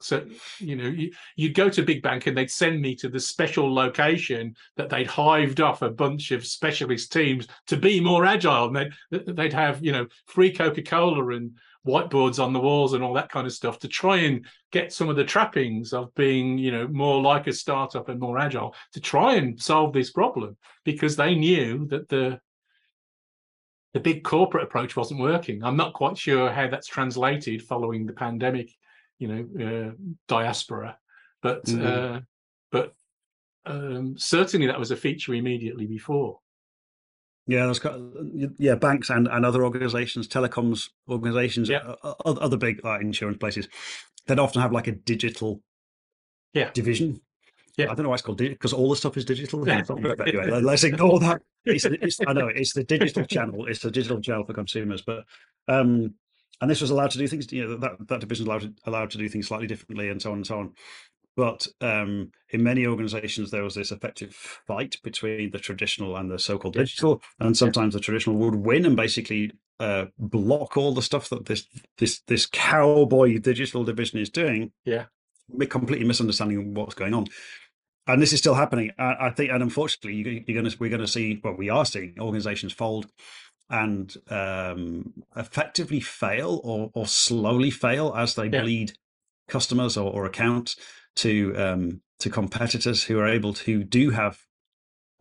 so, 0.00 0.24
you 0.58 0.76
know, 0.76 0.88
you, 0.88 1.12
would 1.38 1.54
go 1.54 1.68
to 1.68 1.82
big 1.82 2.02
bank 2.02 2.26
and 2.26 2.36
they'd 2.36 2.50
send 2.50 2.80
me 2.80 2.94
to 2.96 3.08
the 3.08 3.20
special 3.20 3.72
location 3.72 4.56
that 4.76 4.88
they'd 4.88 5.06
hived 5.06 5.60
off 5.60 5.82
a 5.82 5.90
bunch 5.90 6.30
of 6.30 6.46
specialist 6.46 7.12
teams 7.12 7.46
to 7.66 7.76
be 7.76 8.00
more 8.00 8.24
agile. 8.24 8.74
And 8.74 8.92
they'd, 9.10 9.36
they'd 9.36 9.52
have, 9.52 9.84
you 9.84 9.92
know, 9.92 10.06
free 10.26 10.52
Coca 10.52 10.82
Cola 10.82 11.36
and 11.36 11.52
whiteboards 11.86 12.42
on 12.42 12.52
the 12.52 12.60
walls 12.60 12.94
and 12.94 13.04
all 13.04 13.14
that 13.14 13.30
kind 13.30 13.46
of 13.46 13.52
stuff 13.52 13.78
to 13.80 13.88
try 13.88 14.16
and 14.18 14.46
get 14.72 14.92
some 14.92 15.08
of 15.08 15.16
the 15.16 15.24
trappings 15.24 15.92
of 15.92 16.14
being, 16.14 16.56
you 16.56 16.72
know, 16.72 16.88
more 16.88 17.20
like 17.20 17.46
a 17.46 17.52
startup 17.52 18.08
and 18.08 18.20
more 18.20 18.38
agile 18.38 18.74
to 18.92 19.00
try 19.00 19.34
and 19.34 19.60
solve 19.60 19.92
this 19.92 20.10
problem 20.10 20.56
because 20.84 21.16
they 21.16 21.34
knew 21.34 21.86
that 21.88 22.08
the 22.08 22.40
the 23.92 24.00
big 24.00 24.22
corporate 24.22 24.62
approach 24.62 24.94
wasn't 24.94 25.18
working. 25.18 25.64
I'm 25.64 25.76
not 25.76 25.94
quite 25.94 26.16
sure 26.16 26.48
how 26.52 26.68
that's 26.68 26.86
translated 26.86 27.60
following 27.60 28.06
the 28.06 28.12
pandemic 28.12 28.70
you 29.20 29.28
know 29.28 29.42
uh, 29.64 29.92
diaspora 30.26 30.98
but 31.42 31.64
mm-hmm. 31.66 31.86
uh, 31.86 32.20
but 32.72 32.94
um, 33.66 34.16
certainly 34.18 34.66
that 34.66 34.78
was 34.78 34.90
a 34.90 34.96
feature 34.96 35.34
immediately 35.34 35.86
before 35.86 36.40
yeah, 37.46 37.64
there's 37.64 37.80
got, 37.80 37.98
yeah, 38.58 38.76
banks 38.76 39.10
and, 39.10 39.26
and 39.26 39.44
other 39.44 39.64
organizations, 39.64 40.28
telecoms 40.28 40.90
organizations, 41.08 41.68
yeah. 41.68 41.94
uh, 42.04 42.14
other 42.24 42.56
big 42.56 42.80
uh, 42.84 43.00
insurance 43.00 43.38
places, 43.38 43.66
they'd 44.26 44.38
often 44.38 44.62
have 44.62 44.70
like 44.70 44.86
a 44.86 44.92
digital 44.92 45.60
yeah. 46.52 46.70
division. 46.72 47.20
Yeah. 47.76 47.86
I 47.86 47.94
don't 47.94 48.04
know 48.04 48.10
why 48.10 48.14
it's 48.14 48.22
called 48.22 48.38
because 48.38 48.72
all 48.72 48.90
the 48.90 48.94
stuff 48.94 49.16
is 49.16 49.24
digital. 49.24 49.66
Yeah. 49.66 49.82
anyway, 50.26 50.60
let's 50.60 50.84
ignore 50.84 51.18
that. 51.20 51.42
It's, 51.64 51.84
it's, 51.84 52.20
I 52.24 52.32
know 52.34 52.46
it's 52.48 52.72
the 52.72 52.84
digital 52.84 53.24
channel. 53.24 53.66
It's 53.66 53.80
the 53.80 53.90
digital 53.90 54.20
channel 54.20 54.44
for 54.44 54.52
consumers, 54.52 55.02
but 55.02 55.24
um, 55.66 56.14
and 56.60 56.70
this 56.70 56.80
was 56.80 56.90
allowed 56.90 57.10
to 57.12 57.18
do 57.18 57.26
things. 57.26 57.50
You 57.52 57.66
know 57.66 57.76
that 57.76 58.08
that 58.08 58.20
division 58.20 58.46
allowed 58.46 58.62
to, 58.62 58.74
allowed 58.84 59.10
to 59.10 59.18
do 59.18 59.28
things 59.28 59.48
slightly 59.48 59.66
differently, 59.66 60.08
and 60.08 60.20
so 60.20 60.30
on 60.32 60.38
and 60.38 60.46
so 60.46 60.58
on. 60.58 60.74
But 61.36 61.66
um, 61.80 62.32
in 62.50 62.62
many 62.62 62.86
organizations, 62.86 63.50
there 63.50 63.62
was 63.62 63.74
this 63.74 63.92
effective 63.92 64.34
fight 64.66 64.96
between 65.02 65.52
the 65.52 65.58
traditional 65.58 66.16
and 66.16 66.30
the 66.30 66.38
so-called 66.38 66.74
digital, 66.74 67.22
and 67.38 67.56
sometimes 67.56 67.94
the 67.94 68.00
traditional 68.00 68.36
would 68.36 68.56
win 68.56 68.84
and 68.84 68.96
basically 68.96 69.52
uh, 69.78 70.06
block 70.18 70.76
all 70.76 70.92
the 70.92 71.02
stuff 71.02 71.28
that 71.30 71.46
this 71.46 71.66
this 71.98 72.20
this 72.26 72.46
cowboy 72.46 73.38
digital 73.38 73.84
division 73.84 74.18
is 74.18 74.28
doing. 74.28 74.72
Yeah, 74.84 75.06
completely 75.68 76.06
misunderstanding 76.06 76.74
what's 76.74 76.94
going 76.94 77.14
on. 77.14 77.26
And 78.06 78.20
this 78.20 78.32
is 78.32 78.40
still 78.40 78.54
happening. 78.54 78.90
I, 78.98 79.14
I 79.20 79.30
think, 79.30 79.52
and 79.52 79.62
unfortunately, 79.62 80.14
you, 80.14 80.44
you're 80.46 80.60
going 80.60 80.70
to 80.70 80.76
we're 80.78 80.90
going 80.90 81.00
to 81.00 81.08
see. 81.08 81.40
Well, 81.42 81.54
we 81.54 81.70
are 81.70 81.84
seeing 81.84 82.16
organizations 82.18 82.72
fold 82.72 83.06
and 83.70 84.16
um, 84.28 85.12
effectively 85.36 86.00
fail 86.00 86.60
or, 86.64 86.90
or 86.92 87.06
slowly 87.06 87.70
fail 87.70 88.12
as 88.16 88.34
they 88.34 88.48
yeah. 88.48 88.62
bleed 88.62 88.92
customers 89.48 89.96
or, 89.96 90.12
or 90.12 90.26
accounts 90.26 90.76
to 91.16 91.54
um, 91.56 92.00
to 92.18 92.28
competitors 92.30 93.04
who 93.04 93.18
are 93.18 93.28
able 93.28 93.54
to 93.54 93.72
who 93.72 93.84
do 93.84 94.10
have 94.10 94.38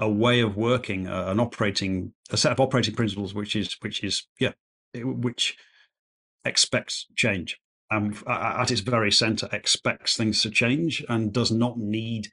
a 0.02 0.10
way 0.10 0.40
of 0.40 0.56
working, 0.56 1.08
uh, 1.08 1.26
an 1.28 1.40
operating 1.40 2.14
a 2.30 2.38
set 2.38 2.52
of 2.52 2.60
operating 2.60 2.96
principles, 2.96 3.34
which 3.34 3.56
is 3.56 3.78
which 3.82 4.04
is 4.04 4.26
yeah, 4.40 4.54
which 4.96 5.58
expects 6.46 7.06
change 7.16 7.60
and 7.92 8.18
at 8.28 8.72
its 8.72 8.82
very 8.82 9.12
center 9.12 9.50
expects 9.52 10.16
things 10.16 10.42
to 10.42 10.50
change 10.50 11.04
and 11.10 11.34
does 11.34 11.52
not 11.52 11.78
need 11.78 12.30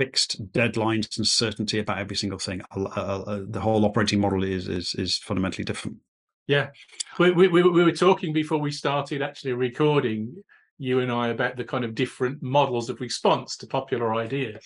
fixed 0.00 0.50
deadlines 0.52 1.18
and 1.18 1.26
certainty 1.26 1.78
about 1.78 1.98
every 1.98 2.16
single 2.16 2.38
thing. 2.38 2.62
The 2.74 3.60
whole 3.60 3.84
operating 3.84 4.18
model 4.18 4.42
is 4.42 4.66
is 4.66 4.94
is 4.94 5.18
fundamentally 5.18 5.64
different. 5.64 5.98
Yeah, 6.46 6.70
we, 7.18 7.32
we 7.32 7.48
we 7.48 7.84
were 7.84 7.92
talking 7.92 8.32
before 8.32 8.58
we 8.58 8.70
started 8.70 9.20
actually 9.20 9.52
recording. 9.52 10.42
You 10.78 11.00
and 11.00 11.12
I 11.12 11.28
about 11.28 11.58
the 11.58 11.64
kind 11.64 11.84
of 11.84 11.94
different 11.94 12.42
models 12.42 12.88
of 12.88 13.02
response 13.02 13.58
to 13.58 13.66
popular 13.66 14.14
ideas 14.14 14.64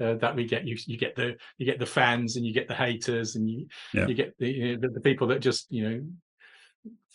uh, 0.00 0.14
that 0.14 0.34
we 0.34 0.44
get. 0.46 0.66
You 0.66 0.76
you 0.86 0.98
get 0.98 1.14
the 1.14 1.36
you 1.58 1.64
get 1.64 1.78
the 1.78 1.86
fans 1.86 2.34
and 2.34 2.44
you 2.44 2.52
get 2.52 2.66
the 2.66 2.74
haters 2.74 3.36
and 3.36 3.48
you 3.48 3.68
yeah. 3.94 4.08
you 4.08 4.14
get 4.14 4.36
the, 4.38 4.50
you 4.50 4.64
know, 4.64 4.80
the, 4.80 4.88
the 4.94 5.00
people 5.00 5.28
that 5.28 5.38
just 5.38 5.68
you 5.70 5.88
know 5.88 6.04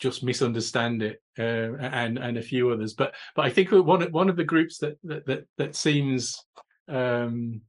just 0.00 0.24
misunderstand 0.24 1.02
it 1.02 1.20
uh, 1.38 1.76
and 1.76 2.16
and 2.18 2.38
a 2.38 2.42
few 2.42 2.70
others 2.70 2.94
but 2.94 3.12
but 3.34 3.44
i 3.44 3.50
think 3.50 3.70
one 3.72 4.00
one 4.12 4.28
of 4.28 4.36
the 4.36 4.44
groups 4.44 4.78
that 4.78 4.96
that 5.02 5.26
that, 5.26 5.44
that 5.58 5.74
seems 5.74 6.44
um, 6.88 7.60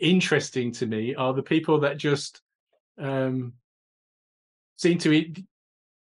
interesting 0.00 0.72
to 0.72 0.86
me 0.86 1.14
are 1.14 1.32
the 1.32 1.42
people 1.42 1.80
that 1.80 1.96
just 1.96 2.40
um, 2.98 3.52
seem 4.76 4.98
to 4.98 5.32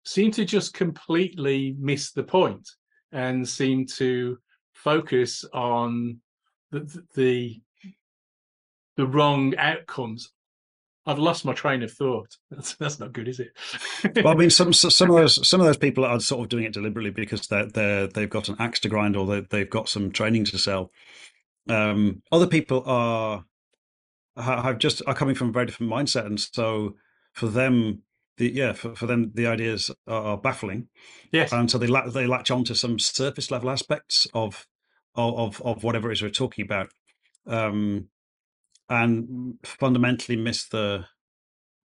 seem 0.05 0.30
to 0.30 0.44
just 0.44 0.74
completely 0.74 1.74
miss 1.78 2.12
the 2.12 2.22
point 2.22 2.68
and 3.12 3.48
seem 3.48 3.86
to 3.86 4.38
focus 4.72 5.44
on 5.52 6.20
the 6.70 7.02
the, 7.14 7.61
the 8.96 9.07
wrong 9.07 9.57
outcomes. 9.57 10.30
I've 11.07 11.18
lost 11.18 11.44
my 11.44 11.52
train 11.52 11.82
of 11.82 11.92
thought. 11.92 12.34
That's 12.50 12.74
that's 12.76 12.98
not 12.98 13.12
good, 13.12 13.28
is 13.28 13.38
it? 13.38 13.52
well, 14.24 14.28
I 14.28 14.36
mean, 14.36 14.50
some 14.61 14.72
some 14.72 15.11
of 15.11 15.16
those 15.16 15.46
some 15.46 15.61
of 15.61 15.66
those 15.66 15.76
people 15.76 16.05
are 16.05 16.18
sort 16.20 16.42
of 16.42 16.48
doing 16.48 16.64
it 16.64 16.72
deliberately 16.72 17.11
because 17.11 17.46
they're 17.46 17.66
they 17.66 18.09
they've 18.12 18.30
got 18.30 18.48
an 18.48 18.57
axe 18.59 18.80
to 18.80 18.88
grind 18.88 19.16
or 19.16 19.26
they, 19.26 19.40
they've 19.40 19.70
got 19.70 19.88
some 19.88 20.11
training 20.11 20.44
to 20.46 20.59
sell. 20.59 20.90
Um, 21.68 22.22
other 22.30 22.46
people 22.46 22.82
are 22.86 23.44
have 24.36 24.78
just 24.78 25.02
are 25.06 25.14
coming 25.14 25.34
from 25.34 25.50
a 25.50 25.52
very 25.52 25.66
different 25.66 25.92
mindset, 25.92 26.26
and 26.26 26.40
so 26.40 26.96
for 27.32 27.46
them, 27.46 28.02
the 28.36 28.50
yeah 28.52 28.72
for, 28.72 28.94
for 28.94 29.06
them 29.06 29.30
the 29.34 29.46
ideas 29.46 29.90
are, 30.06 30.22
are 30.22 30.38
baffling. 30.38 30.88
Yes, 31.32 31.52
and 31.52 31.70
so 31.70 31.78
they 31.78 31.86
la- 31.86 32.08
they 32.08 32.26
latch 32.26 32.50
on 32.50 32.64
to 32.64 32.74
some 32.74 32.98
surface 32.98 33.50
level 33.50 33.70
aspects 33.70 34.26
of 34.34 34.66
of 35.14 35.60
of 35.62 35.84
whatever 35.84 36.10
it 36.10 36.14
is 36.14 36.22
we're 36.22 36.30
talking 36.30 36.64
about, 36.64 36.90
um, 37.46 38.08
and 38.88 39.58
fundamentally 39.64 40.36
miss 40.36 40.64
the 40.64 41.06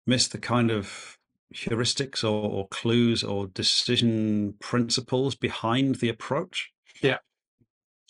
miss 0.07 0.29
the 0.29 0.39
kind 0.39 0.71
of 0.71 1.19
heuristics 1.55 2.25
or, 2.25 2.51
or 2.51 2.69
clues 2.69 3.23
or 3.23 3.47
decision 3.47 4.55
principles 4.61 5.35
behind 5.35 5.97
the 5.97 6.09
approach. 6.09 6.73
Yeah. 7.03 7.19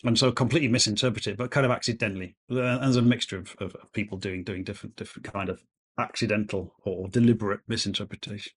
And 0.03 0.19
so 0.19 0.31
completely 0.31 0.67
misinterpret 0.67 1.27
it, 1.27 1.37
but 1.37 1.51
kind 1.51 1.65
of 1.65 1.71
accidentally. 1.71 2.35
There's 2.49 2.97
a 2.97 3.01
mixture 3.01 3.37
of, 3.37 3.55
of 3.59 3.75
people 3.93 4.17
doing 4.17 4.43
doing 4.43 4.63
different 4.63 4.95
different 4.97 5.31
kind 5.31 5.49
of 5.49 5.61
accidental 5.97 6.73
or 6.83 7.07
deliberate 7.07 7.61
misinterpretation. 7.67 8.51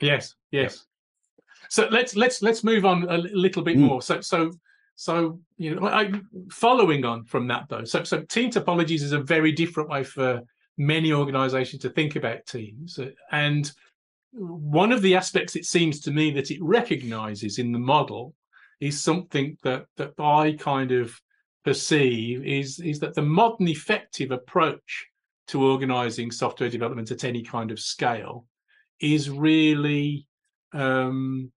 Yes, 0.00 0.34
yes. 0.50 0.84
So 1.68 1.88
let's 1.90 2.16
let's 2.16 2.42
let's 2.42 2.64
move 2.64 2.84
on 2.84 3.08
a 3.08 3.18
little 3.18 3.62
bit 3.62 3.76
mm. 3.76 3.82
more. 3.82 4.02
So 4.02 4.20
so 4.20 4.52
so 4.96 5.40
you 5.58 5.74
know, 5.76 5.86
I, 5.86 6.10
following 6.50 7.04
on 7.04 7.24
from 7.24 7.46
that 7.48 7.66
though. 7.68 7.84
So 7.84 8.02
so 8.02 8.22
team 8.22 8.50
topologies 8.50 9.02
is 9.02 9.12
a 9.12 9.20
very 9.20 9.52
different 9.52 9.88
way 9.88 10.02
for 10.02 10.40
many 10.76 11.12
organisations 11.12 11.82
to 11.82 11.90
think 11.90 12.16
about 12.16 12.46
teams, 12.46 12.98
and 13.30 13.70
one 14.32 14.92
of 14.92 15.02
the 15.02 15.16
aspects 15.16 15.56
it 15.56 15.64
seems 15.64 16.00
to 16.00 16.10
me 16.10 16.30
that 16.32 16.50
it 16.50 16.62
recognises 16.62 17.58
in 17.58 17.72
the 17.72 17.78
model 17.78 18.34
is 18.80 19.02
something 19.02 19.56
that 19.62 19.86
that 19.96 20.12
I 20.18 20.56
kind 20.58 20.92
of 20.92 21.18
perceive 21.64 22.44
is 22.44 22.80
is 22.80 23.00
that 23.00 23.14
the 23.14 23.22
modern 23.22 23.68
effective 23.68 24.30
approach 24.30 25.06
to 25.48 25.64
organising 25.64 26.30
software 26.30 26.68
development 26.68 27.10
at 27.10 27.24
any 27.24 27.42
kind 27.42 27.70
of 27.70 27.80
scale 27.80 28.46
is 29.00 29.30
really 29.30 30.26
um, 30.72 31.50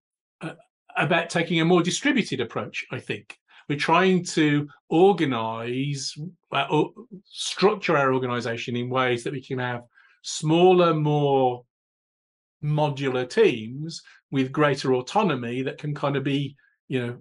about 0.96 1.30
taking 1.30 1.60
a 1.60 1.64
more 1.64 1.82
distributed 1.82 2.40
approach. 2.40 2.86
I 2.90 2.98
think 2.98 3.36
we're 3.68 3.78
trying 3.78 4.24
to 4.24 4.68
organise, 4.88 6.16
uh, 6.52 6.84
structure 7.24 7.96
our 7.96 8.12
organisation 8.12 8.76
in 8.76 8.90
ways 8.90 9.24
that 9.24 9.32
we 9.32 9.42
can 9.42 9.58
have 9.58 9.82
smaller, 10.22 10.94
more 10.94 11.64
modular 12.62 13.28
teams 13.28 14.02
with 14.30 14.52
greater 14.52 14.94
autonomy 14.94 15.62
that 15.62 15.78
can 15.78 15.94
kind 15.94 16.16
of 16.16 16.24
be, 16.24 16.56
you 16.88 17.06
know, 17.06 17.16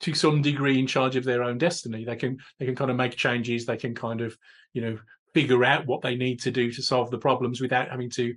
to 0.00 0.14
some 0.14 0.42
degree 0.42 0.78
in 0.78 0.86
charge 0.86 1.16
of 1.16 1.24
their 1.24 1.42
own 1.42 1.58
destiny. 1.58 2.04
They 2.04 2.16
can 2.16 2.38
they 2.58 2.66
can 2.66 2.76
kind 2.76 2.90
of 2.90 2.96
make 2.96 3.16
changes. 3.16 3.64
They 3.64 3.76
can 3.76 3.94
kind 3.94 4.20
of, 4.20 4.36
you 4.72 4.82
know, 4.82 4.98
figure 5.32 5.64
out 5.64 5.86
what 5.86 6.02
they 6.02 6.16
need 6.16 6.40
to 6.40 6.50
do 6.50 6.70
to 6.72 6.82
solve 6.82 7.10
the 7.10 7.18
problems 7.18 7.60
without 7.60 7.88
having 7.88 8.10
to 8.10 8.34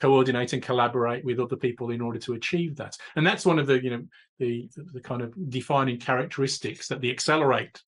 coordinate 0.00 0.52
and 0.52 0.62
collaborate 0.62 1.24
with 1.24 1.40
other 1.40 1.56
people 1.56 1.90
in 1.90 2.02
order 2.02 2.18
to 2.18 2.34
achieve 2.34 2.76
that. 2.76 2.96
And 3.16 3.26
that's 3.26 3.46
one 3.46 3.58
of 3.58 3.66
the, 3.66 3.82
you 3.82 3.90
know, 3.90 4.04
the 4.38 4.68
the 4.92 5.00
kind 5.00 5.22
of 5.22 5.34
defining 5.50 5.98
characteristics 5.98 6.88
that 6.88 7.00
the 7.00 7.10
Accelerate 7.10 7.82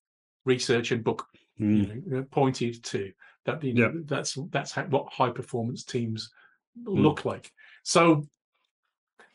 research 0.45 0.91
and 0.91 1.05
book 1.05 1.27
mm. 1.61 1.87
you 1.89 2.03
know, 2.07 2.23
pointed 2.31 2.83
to. 2.85 3.13
That 3.45 3.63
you 3.63 3.75
know, 3.75 3.93
yeah. 3.95 4.01
that's 4.05 4.39
that's 4.51 4.73
how, 4.73 4.85
what 4.85 5.13
high 5.13 5.31
performance 5.31 5.85
teams 5.85 6.31
mm. 6.79 7.03
look 7.03 7.25
like. 7.25 7.53
So 7.83 8.25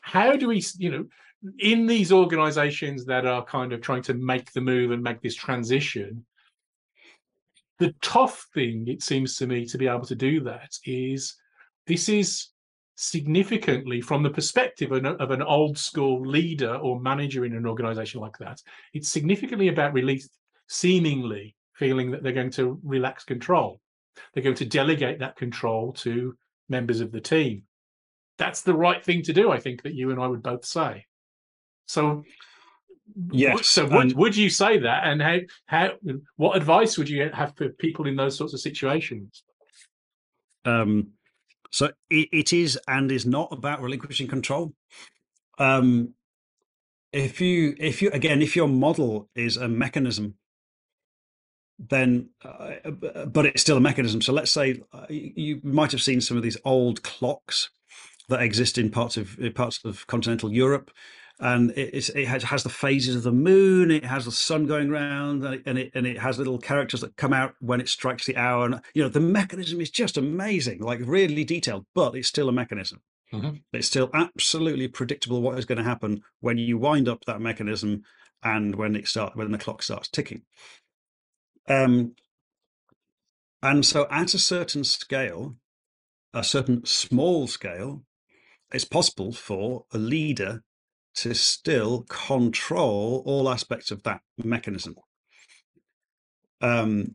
how 0.00 0.36
do 0.36 0.48
we, 0.48 0.62
you 0.78 0.90
know, 0.90 1.06
in 1.58 1.86
these 1.86 2.12
organizations 2.12 3.04
that 3.06 3.26
are 3.26 3.44
kind 3.44 3.72
of 3.72 3.80
trying 3.80 4.02
to 4.02 4.14
make 4.14 4.52
the 4.52 4.60
move 4.60 4.90
and 4.90 5.02
make 5.02 5.20
this 5.20 5.34
transition, 5.34 6.24
the 7.78 7.94
tough 8.00 8.46
thing, 8.54 8.86
it 8.88 9.02
seems 9.02 9.36
to 9.36 9.46
me, 9.46 9.66
to 9.66 9.78
be 9.78 9.86
able 9.86 10.06
to 10.06 10.14
do 10.14 10.40
that 10.40 10.70
is 10.84 11.36
this 11.86 12.08
is 12.08 12.48
significantly 12.96 14.00
from 14.00 14.22
the 14.22 14.30
perspective 14.30 14.92
of 14.92 15.30
an, 15.30 15.42
old 15.42 15.76
school 15.76 16.24
leader 16.24 16.76
or 16.76 17.00
manager 17.00 17.44
in 17.44 17.52
an 17.52 17.66
organization 17.66 18.20
like 18.20 18.38
that 18.38 18.62
it's 18.92 19.08
significantly 19.08 19.66
about 19.66 19.92
release 19.92 20.28
seemingly 20.68 21.56
feeling 21.72 22.12
that 22.12 22.22
they're 22.22 22.32
going 22.32 22.52
to 22.52 22.78
relax 22.84 23.24
control. 23.24 23.80
They're 24.32 24.44
going 24.44 24.54
to 24.56 24.64
delegate 24.64 25.18
that 25.18 25.34
control 25.34 25.92
to 25.94 26.36
members 26.68 27.00
of 27.00 27.10
the 27.10 27.20
team. 27.20 27.64
That's 28.38 28.62
the 28.62 28.74
right 28.74 29.04
thing 29.04 29.22
to 29.22 29.32
do 29.32 29.50
i 29.50 29.60
think 29.60 29.82
that 29.82 29.94
you 29.94 30.10
and 30.10 30.20
i 30.20 30.26
would 30.26 30.42
both 30.42 30.64
say 30.64 31.06
so 31.86 32.24
yes 33.30 33.68
so 33.68 33.86
would, 33.86 34.14
would 34.14 34.36
you 34.36 34.48
say 34.48 34.78
that 34.78 35.04
and 35.04 35.22
how 35.22 35.38
how 35.66 35.90
what 36.36 36.56
advice 36.56 36.96
would 36.98 37.08
you 37.08 37.30
have 37.32 37.54
for 37.56 37.68
people 37.68 38.06
in 38.06 38.16
those 38.16 38.36
sorts 38.36 38.54
of 38.54 38.60
situations 38.60 39.44
um 40.64 41.12
so 41.74 41.90
it, 42.08 42.28
it 42.30 42.52
is 42.52 42.78
and 42.86 43.10
is 43.10 43.26
not 43.26 43.48
about 43.50 43.82
relinquishing 43.82 44.28
control. 44.28 44.72
Um, 45.58 46.14
if 47.12 47.40
you, 47.40 47.74
if 47.80 48.00
you, 48.00 48.10
again, 48.12 48.42
if 48.42 48.54
your 48.54 48.68
model 48.68 49.28
is 49.34 49.56
a 49.56 49.66
mechanism, 49.66 50.36
then, 51.80 52.28
uh, 52.44 52.90
but 53.26 53.46
it's 53.46 53.60
still 53.60 53.76
a 53.76 53.80
mechanism. 53.80 54.22
So 54.22 54.32
let's 54.32 54.52
say 54.52 54.82
uh, 54.92 55.06
you 55.08 55.60
might 55.64 55.90
have 55.90 56.00
seen 56.00 56.20
some 56.20 56.36
of 56.36 56.44
these 56.44 56.58
old 56.64 57.02
clocks 57.02 57.70
that 58.28 58.40
exist 58.40 58.78
in 58.78 58.88
parts 58.88 59.16
of 59.16 59.36
parts 59.56 59.80
of 59.84 60.06
continental 60.06 60.52
Europe, 60.52 60.92
and 61.40 61.70
it, 61.72 62.10
it 62.10 62.26
has, 62.26 62.44
has, 62.44 62.62
the 62.62 62.68
phases 62.68 63.16
of 63.16 63.22
the 63.24 63.32
moon. 63.32 63.90
It 63.90 64.04
has 64.04 64.24
the 64.24 64.32
sun 64.32 64.66
going 64.66 64.90
round, 64.90 65.44
and 65.44 65.78
it 65.78 65.90
and 65.94 66.06
it 66.06 66.18
has 66.18 66.38
little 66.38 66.58
characters 66.58 67.00
that 67.00 67.16
come 67.16 67.32
out 67.32 67.54
when 67.60 67.80
it 67.80 67.88
strikes 67.88 68.26
the 68.26 68.36
hour. 68.36 68.64
And 68.66 68.80
you 68.94 69.02
know, 69.02 69.08
the 69.08 69.20
mechanism 69.20 69.80
is 69.80 69.90
just 69.90 70.16
amazing, 70.16 70.80
like 70.80 71.00
really 71.02 71.44
detailed, 71.44 71.86
but 71.94 72.14
it's 72.14 72.28
still 72.28 72.48
a 72.48 72.52
mechanism. 72.52 73.00
Mm-hmm. 73.32 73.56
It's 73.72 73.88
still 73.88 74.10
absolutely 74.14 74.86
predictable 74.86 75.42
what 75.42 75.58
is 75.58 75.64
going 75.64 75.78
to 75.78 75.84
happen 75.84 76.22
when 76.40 76.56
you 76.56 76.78
wind 76.78 77.08
up 77.08 77.24
that 77.24 77.40
mechanism 77.40 78.04
and 78.42 78.76
when 78.76 78.94
it 78.94 79.08
start 79.08 79.34
when 79.34 79.50
the 79.50 79.58
clock 79.58 79.82
starts 79.82 80.08
ticking. 80.08 80.42
Um, 81.66 82.14
and 83.60 83.84
so, 83.84 84.06
at 84.10 84.34
a 84.34 84.38
certain 84.38 84.84
scale, 84.84 85.56
a 86.32 86.44
certain 86.44 86.84
small 86.84 87.48
scale, 87.48 88.04
it's 88.72 88.84
possible 88.84 89.32
for 89.32 89.86
a 89.92 89.98
leader 89.98 90.62
to 91.16 91.34
still 91.34 92.02
control 92.08 93.22
all 93.26 93.48
aspects 93.48 93.90
of 93.90 94.02
that 94.02 94.20
mechanism. 94.38 94.96
Um, 96.60 97.14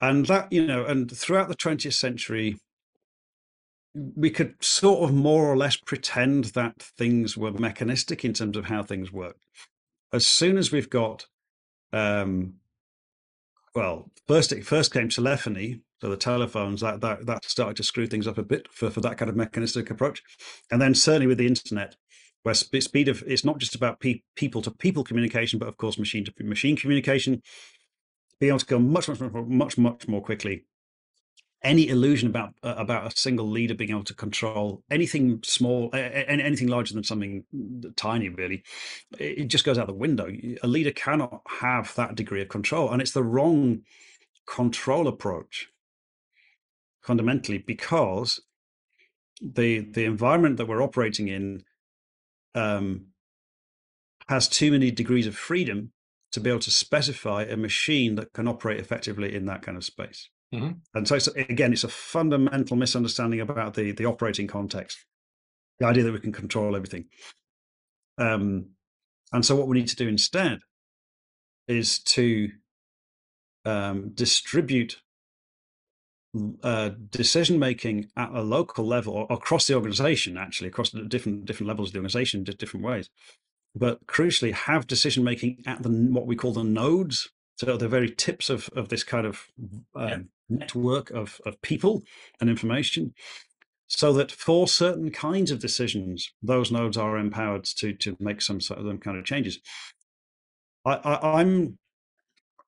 and 0.00 0.26
that, 0.26 0.52
you 0.52 0.66
know, 0.66 0.84
and 0.84 1.10
throughout 1.10 1.48
the 1.48 1.56
20th 1.56 1.94
century, 1.94 2.58
we 3.94 4.30
could 4.30 4.54
sort 4.62 5.08
of 5.08 5.14
more 5.14 5.44
or 5.50 5.56
less 5.56 5.76
pretend 5.76 6.46
that 6.46 6.82
things 6.82 7.36
were 7.36 7.52
mechanistic 7.52 8.24
in 8.24 8.32
terms 8.32 8.56
of 8.56 8.66
how 8.66 8.82
things 8.82 9.12
work. 9.12 9.36
As 10.12 10.26
soon 10.26 10.58
as 10.58 10.72
we've 10.72 10.90
got, 10.90 11.26
um, 11.92 12.54
well, 13.74 14.10
first 14.26 14.52
it 14.52 14.66
first 14.66 14.92
came 14.92 15.08
telephony, 15.08 15.80
so 16.00 16.10
the 16.10 16.16
telephones 16.16 16.80
that 16.80 17.00
that 17.00 17.26
that 17.26 17.44
started 17.44 17.76
to 17.76 17.82
screw 17.82 18.06
things 18.06 18.26
up 18.26 18.38
a 18.38 18.42
bit 18.42 18.66
for 18.72 18.90
for 18.90 19.00
that 19.00 19.16
kind 19.16 19.28
of 19.28 19.36
mechanistic 19.36 19.90
approach, 19.90 20.22
and 20.70 20.80
then 20.80 20.94
certainly 20.94 21.26
with 21.26 21.38
the 21.38 21.46
internet, 21.46 21.96
where 22.44 22.54
speed 22.54 23.08
of 23.08 23.24
it's 23.26 23.44
not 23.44 23.58
just 23.58 23.74
about 23.74 24.00
pe- 24.00 24.22
people 24.36 24.62
to 24.62 24.70
people 24.70 25.02
communication, 25.02 25.58
but 25.58 25.68
of 25.68 25.76
course 25.78 25.98
machine 25.98 26.24
to 26.26 26.32
machine 26.44 26.76
communication, 26.76 27.42
being 28.38 28.50
able 28.50 28.58
to 28.58 28.66
go 28.66 28.78
much 28.78 29.08
much 29.08 29.20
much 29.20 29.78
much 29.78 30.06
more 30.06 30.22
quickly. 30.22 30.64
Any 31.62 31.88
illusion 31.88 32.28
about 32.28 32.52
uh, 32.62 32.74
about 32.76 33.10
a 33.10 33.16
single 33.16 33.48
leader 33.48 33.74
being 33.74 33.90
able 33.90 34.04
to 34.04 34.14
control 34.14 34.82
anything 34.90 35.40
small, 35.42 35.88
uh, 35.94 35.96
anything 35.96 36.68
larger 36.68 36.92
than 36.92 37.02
something 37.02 37.44
tiny, 37.96 38.28
really, 38.28 38.62
it 39.18 39.46
just 39.46 39.64
goes 39.64 39.78
out 39.78 39.86
the 39.86 39.94
window. 39.94 40.30
A 40.62 40.68
leader 40.68 40.92
cannot 40.92 41.40
have 41.60 41.94
that 41.94 42.14
degree 42.14 42.42
of 42.42 42.48
control, 42.48 42.90
and 42.90 43.00
it's 43.00 43.12
the 43.12 43.22
wrong 43.24 43.80
control 44.46 45.08
approach 45.08 45.68
fundamentally 47.00 47.56
because 47.56 48.42
the 49.40 49.80
the 49.80 50.04
environment 50.04 50.58
that 50.58 50.68
we're 50.68 50.82
operating 50.82 51.28
in 51.28 51.64
um, 52.54 53.06
has 54.28 54.48
too 54.48 54.70
many 54.72 54.90
degrees 54.90 55.26
of 55.26 55.36
freedom 55.36 55.92
to 56.32 56.40
be 56.40 56.50
able 56.50 56.60
to 56.60 56.70
specify 56.70 57.42
a 57.44 57.56
machine 57.56 58.16
that 58.16 58.32
can 58.32 58.48
operate 58.48 58.80
effectively 58.80 59.34
in 59.34 59.46
that 59.46 59.62
kind 59.62 59.76
of 59.76 59.84
space. 59.84 60.28
Mm-hmm. 60.54 60.72
And 60.94 61.08
so, 61.08 61.16
it's, 61.16 61.26
again, 61.28 61.72
it's 61.72 61.84
a 61.84 61.88
fundamental 61.88 62.76
misunderstanding 62.76 63.40
about 63.40 63.74
the 63.74 63.92
the 63.92 64.06
operating 64.06 64.46
context, 64.46 65.04
the 65.78 65.86
idea 65.86 66.04
that 66.04 66.12
we 66.12 66.20
can 66.20 66.32
control 66.32 66.76
everything. 66.76 67.06
Um, 68.18 68.70
and 69.32 69.44
so, 69.44 69.56
what 69.56 69.66
we 69.66 69.78
need 69.78 69.88
to 69.88 69.96
do 69.96 70.08
instead 70.08 70.60
is 71.66 71.98
to 72.00 72.50
um, 73.64 74.10
distribute 74.14 75.00
uh, 76.62 76.90
decision 77.10 77.58
making 77.58 78.08
at 78.16 78.30
a 78.32 78.42
local 78.42 78.84
level 78.84 79.14
or 79.14 79.26
across 79.30 79.66
the 79.66 79.74
organization, 79.74 80.36
actually 80.36 80.68
across 80.68 80.90
the 80.90 81.02
different 81.02 81.44
different 81.44 81.68
levels 81.68 81.88
of 81.88 81.92
the 81.92 81.98
organization, 81.98 82.44
in 82.46 82.56
different 82.56 82.84
ways. 82.84 83.10
But 83.74 84.06
crucially, 84.06 84.52
have 84.52 84.86
decision 84.86 85.24
making 85.24 85.62
at 85.66 85.82
the 85.82 85.88
what 85.88 86.26
we 86.26 86.36
call 86.36 86.52
the 86.52 86.64
nodes, 86.64 87.30
so 87.56 87.76
the 87.76 87.88
very 87.88 88.10
tips 88.10 88.50
of 88.50 88.68
of 88.74 88.88
this 88.88 89.04
kind 89.04 89.26
of 89.26 89.48
um, 89.94 90.08
yeah. 90.08 90.18
network 90.48 91.10
of 91.10 91.40
of 91.46 91.60
people 91.62 92.02
and 92.40 92.50
information, 92.50 93.14
so 93.86 94.12
that 94.12 94.32
for 94.32 94.66
certain 94.66 95.10
kinds 95.10 95.50
of 95.50 95.60
decisions, 95.60 96.32
those 96.42 96.70
nodes 96.70 96.96
are 96.96 97.16
empowered 97.16 97.64
to 97.64 97.92
to 97.92 98.16
make 98.20 98.42
some 98.42 98.60
sort 98.60 98.80
of 98.80 98.86
them 98.86 98.98
kind 98.98 99.18
of 99.18 99.24
changes. 99.24 99.60
I, 100.84 100.94
I, 100.94 101.40
I'm 101.40 101.78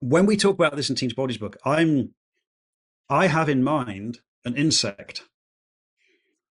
when 0.00 0.26
we 0.26 0.36
talk 0.36 0.54
about 0.54 0.76
this 0.76 0.90
in 0.90 0.96
Team 0.96 1.10
Topologies 1.10 1.40
book, 1.40 1.56
I'm 1.64 2.14
I 3.08 3.28
have 3.28 3.48
in 3.48 3.62
mind 3.62 4.18
an 4.44 4.56
insect 4.56 5.22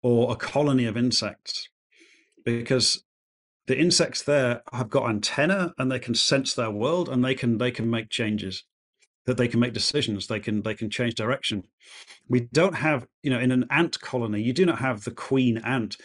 or 0.02 0.32
a 0.32 0.36
colony 0.36 0.86
of 0.86 0.96
insects 0.96 1.68
because 2.46 3.04
the 3.68 3.78
insects 3.78 4.22
there 4.24 4.62
have 4.72 4.90
got 4.90 5.10
antenna 5.10 5.74
and 5.78 5.92
they 5.92 6.00
can 6.00 6.16
sense 6.16 6.54
their 6.54 6.72
world 6.72 7.10
and 7.10 7.26
they 7.26 7.36
can 7.36 7.58
they 7.58 7.72
can 7.72 7.90
make 7.90 8.10
changes 8.10 8.64
that 9.26 9.38
they 9.38 9.48
can 9.48 9.60
make 9.60 9.74
decisions 9.74 10.28
they 10.28 10.40
can 10.40 10.62
they 10.62 10.76
can 10.76 10.90
change 10.90 11.16
direction. 11.16 11.64
We 12.30 12.42
don't 12.42 12.76
have 12.76 13.06
you 13.22 13.32
know 13.32 13.40
in 13.40 13.52
an 13.52 13.66
ant 13.70 14.00
colony 14.00 14.42
you 14.42 14.54
do 14.54 14.66
not 14.66 14.80
have 14.80 15.04
the 15.04 15.12
queen 15.12 15.58
ant 15.58 15.98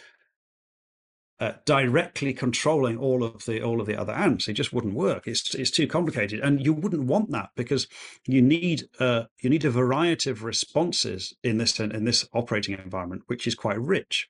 uh, 1.41 1.53
directly 1.65 2.33
controlling 2.33 2.99
all 2.99 3.23
of 3.23 3.45
the 3.45 3.63
all 3.63 3.81
of 3.81 3.87
the 3.87 3.99
other 3.99 4.13
ants. 4.13 4.47
It 4.47 4.53
just 4.53 4.71
wouldn't 4.71 4.93
work. 4.93 5.25
It's 5.25 5.55
it's 5.55 5.71
too 5.71 5.87
complicated, 5.87 6.39
and 6.39 6.63
you 6.63 6.71
wouldn't 6.71 7.05
want 7.05 7.31
that 7.31 7.49
because 7.55 7.87
you 8.27 8.43
need 8.43 8.83
uh, 8.99 9.23
you 9.41 9.49
need 9.49 9.65
a 9.65 9.71
variety 9.71 10.29
of 10.29 10.43
responses 10.43 11.33
in 11.43 11.57
this 11.57 11.79
in 11.79 12.05
this 12.05 12.29
operating 12.31 12.77
environment, 12.77 13.23
which 13.25 13.47
is 13.47 13.55
quite 13.55 13.81
rich. 13.81 14.29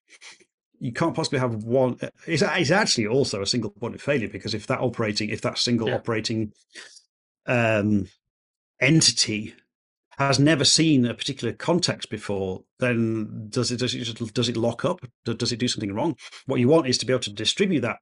You 0.80 0.94
can't 0.94 1.14
possibly 1.14 1.40
have 1.40 1.66
one. 1.66 1.98
Uh, 2.02 2.08
it's, 2.26 2.44
it's 2.44 2.72
actually 2.72 3.08
also 3.08 3.42
a 3.42 3.46
single 3.46 3.72
point 3.72 3.94
of 3.94 4.02
failure 4.02 4.30
because 4.30 4.54
if 4.54 4.68
that 4.68 4.80
operating 4.80 5.30
if 5.30 5.42
that 5.42 5.58
single 5.58 5.90
yeah. 5.90 5.96
operating 5.96 6.54
um, 7.46 8.08
entity 8.80 9.54
has 10.28 10.40
never 10.40 10.64
seen 10.64 11.06
a 11.06 11.14
particular 11.14 11.54
context 11.54 12.10
before, 12.10 12.64
then 12.80 13.48
does 13.50 13.72
it 13.72 13.78
does 13.78 13.94
it 13.94 14.34
does 14.34 14.50
it 14.50 14.58
lock 14.58 14.86
up? 14.86 15.02
Does 15.26 15.52
it 15.52 15.60
do 15.60 15.68
something 15.68 15.94
wrong? 15.94 16.16
What 16.46 16.60
you 16.60 16.68
want 16.68 16.88
is 16.88 16.98
to 17.00 17.06
be 17.06 17.14
able 17.14 17.22
to 17.22 17.34
distribute 17.34 17.82
that, 17.82 18.00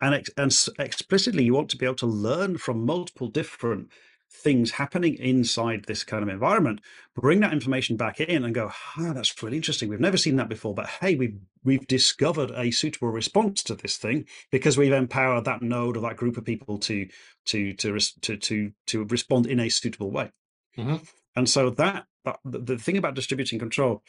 and 0.00 0.14
ex- 0.14 0.30
and 0.36 0.56
explicitly 0.78 1.44
you 1.44 1.54
want 1.54 1.70
to 1.70 1.76
be 1.76 1.86
able 1.86 1.96
to 1.96 2.06
learn 2.06 2.58
from 2.58 2.84
multiple 2.84 3.28
different 3.28 3.88
things 4.32 4.70
happening 4.72 5.16
inside 5.16 5.84
this 5.84 6.04
kind 6.04 6.22
of 6.22 6.28
environment. 6.28 6.80
Bring 7.14 7.40
that 7.40 7.52
information 7.52 7.96
back 7.96 8.20
in 8.20 8.44
and 8.44 8.54
go, 8.54 8.70
ah, 8.96 9.12
that's 9.12 9.42
really 9.42 9.56
interesting. 9.56 9.88
We've 9.88 10.00
never 10.00 10.16
seen 10.16 10.36
that 10.36 10.48
before, 10.48 10.74
but 10.74 10.86
hey, 10.86 11.16
we've 11.16 11.38
we've 11.64 11.86
discovered 11.86 12.52
a 12.52 12.70
suitable 12.70 13.08
response 13.08 13.62
to 13.64 13.74
this 13.74 13.96
thing 13.96 14.26
because 14.50 14.78
we've 14.78 14.92
empowered 14.92 15.44
that 15.44 15.62
node 15.62 15.96
or 15.96 16.00
that 16.02 16.16
group 16.16 16.36
of 16.36 16.44
people 16.44 16.78
to 16.78 17.08
to 17.46 17.74
to 17.74 17.98
to 17.98 18.36
to, 18.36 18.72
to 18.86 19.04
respond 19.04 19.46
in 19.46 19.60
a 19.60 19.68
suitable 19.68 20.10
way. 20.10 20.30
Mm-hmm. 20.78 20.96
And 21.36 21.48
so 21.48 21.70
that, 21.70 22.06
the 22.44 22.76
thing 22.76 22.96
about 22.96 23.14
distributing 23.14 23.58
control 23.58 24.02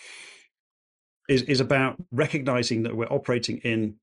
is 1.29 1.43
is 1.43 1.59
about 1.59 1.95
recognizing 2.11 2.83
that 2.83 2.95
we're 2.95 3.05
operating 3.05 3.57
in 3.59 3.95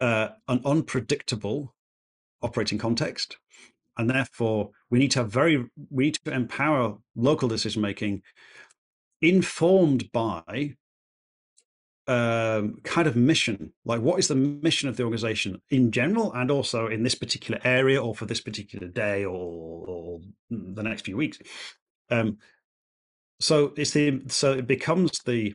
uh, 0.00 0.28
an 0.46 0.60
unpredictable 0.64 1.74
operating 2.40 2.78
context, 2.78 3.36
and 3.96 4.08
therefore 4.08 4.70
we 4.90 4.98
need 4.98 5.10
to 5.12 5.20
have 5.20 5.30
very 5.30 5.66
we 5.90 6.04
need 6.04 6.18
to 6.24 6.32
empower 6.32 6.98
local 7.14 7.48
decision 7.48 7.82
making 7.82 8.22
informed 9.20 10.10
by 10.12 10.76
um, 12.06 12.78
kind 12.84 13.06
of 13.06 13.16
mission. 13.16 13.74
Like 13.84 14.00
what 14.00 14.18
is 14.18 14.28
the 14.28 14.34
mission 14.34 14.88
of 14.88 14.96
the 14.96 15.02
organization 15.02 15.60
in 15.68 15.90
general 15.90 16.32
and 16.32 16.50
also 16.50 16.86
in 16.86 17.02
this 17.02 17.16
particular 17.16 17.60
area 17.64 18.02
or 18.02 18.14
for 18.14 18.24
this 18.24 18.40
particular 18.40 18.88
day 18.88 19.24
or, 19.24 19.84
or 19.86 20.20
the 20.48 20.82
next 20.82 21.04
few 21.04 21.16
weeks 21.16 21.38
um, 22.10 22.38
so 23.40 23.72
it's 23.76 23.92
the 23.92 24.22
so 24.28 24.52
it 24.52 24.66
becomes 24.66 25.20
the 25.24 25.54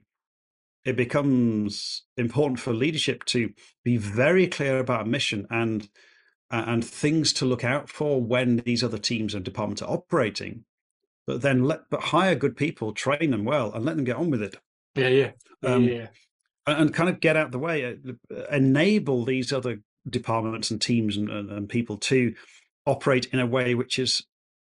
it 0.86 0.95
becomes 0.95 2.04
important 2.18 2.60
for 2.60 2.74
leadership 2.74 3.24
to 3.26 3.49
be 3.84 3.97
very 3.97 4.47
clear 4.47 4.80
about 4.80 5.08
mission 5.08 5.47
and 5.49 5.89
and 6.51 6.86
things 6.86 7.34
to 7.34 7.45
look 7.45 7.64
out 7.64 7.89
for 7.89 8.22
when 8.22 8.58
these 8.58 8.84
other 8.84 8.97
teams 8.97 9.34
and 9.34 9.43
departments 9.43 9.82
are 9.82 9.91
operating 9.91 10.64
but 11.26 11.41
then 11.41 11.64
let 11.64 11.89
but 11.89 12.01
hire 12.01 12.36
good 12.36 12.56
people 12.56 12.93
train 12.93 13.32
them 13.32 13.43
well 13.43 13.74
and 13.74 13.84
let 13.86 13.95
them 13.95 14.06
get 14.06 14.18
on 14.18 14.30
with 14.30 14.41
it 14.41 14.58
yeah 14.95 15.08
yeah 15.08 15.32
yeah, 15.62 15.70
um, 15.70 15.84
yeah. 15.84 16.08
and 16.68 16.93
kind 16.93 17.10
of 17.10 17.20
get 17.20 17.36
out 17.36 17.51
the 17.51 17.60
way 17.60 17.86
uh, 17.86 18.36
enable 18.51 19.26
these 19.26 19.51
other 19.51 19.80
departments 20.08 20.70
and 20.70 20.82
teams 20.82 21.18
and, 21.18 21.30
and 21.30 21.70
people 21.70 21.97
to 21.97 22.34
operate 22.86 23.26
in 23.28 23.39
a 23.39 23.47
way 23.47 23.74
which 23.74 23.97
is 23.97 24.26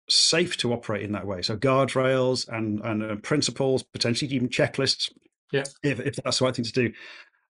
safe 0.08 0.56
to 0.58 0.72
operate 0.72 1.02
in 1.02 1.12
that 1.12 1.26
way. 1.26 1.42
So 1.42 1.56
guardrails 1.56 2.48
and 2.48 2.80
and 2.80 3.02
uh, 3.02 3.16
principles, 3.16 3.82
potentially 3.82 4.30
even 4.32 4.48
checklists. 4.48 5.10
Yeah, 5.52 5.64
if 5.82 6.00
if 6.00 6.16
that's 6.16 6.38
the 6.38 6.44
right 6.44 6.54
thing 6.54 6.64
to 6.64 6.72
do, 6.72 6.92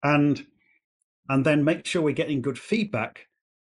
and 0.03 0.45
and 1.29 1.45
then 1.45 1.65
make 1.65 1.87
sure 1.87 2.03
we're 2.03 2.13
getting 2.13 2.43
good 2.43 2.59
feedback 2.59 3.27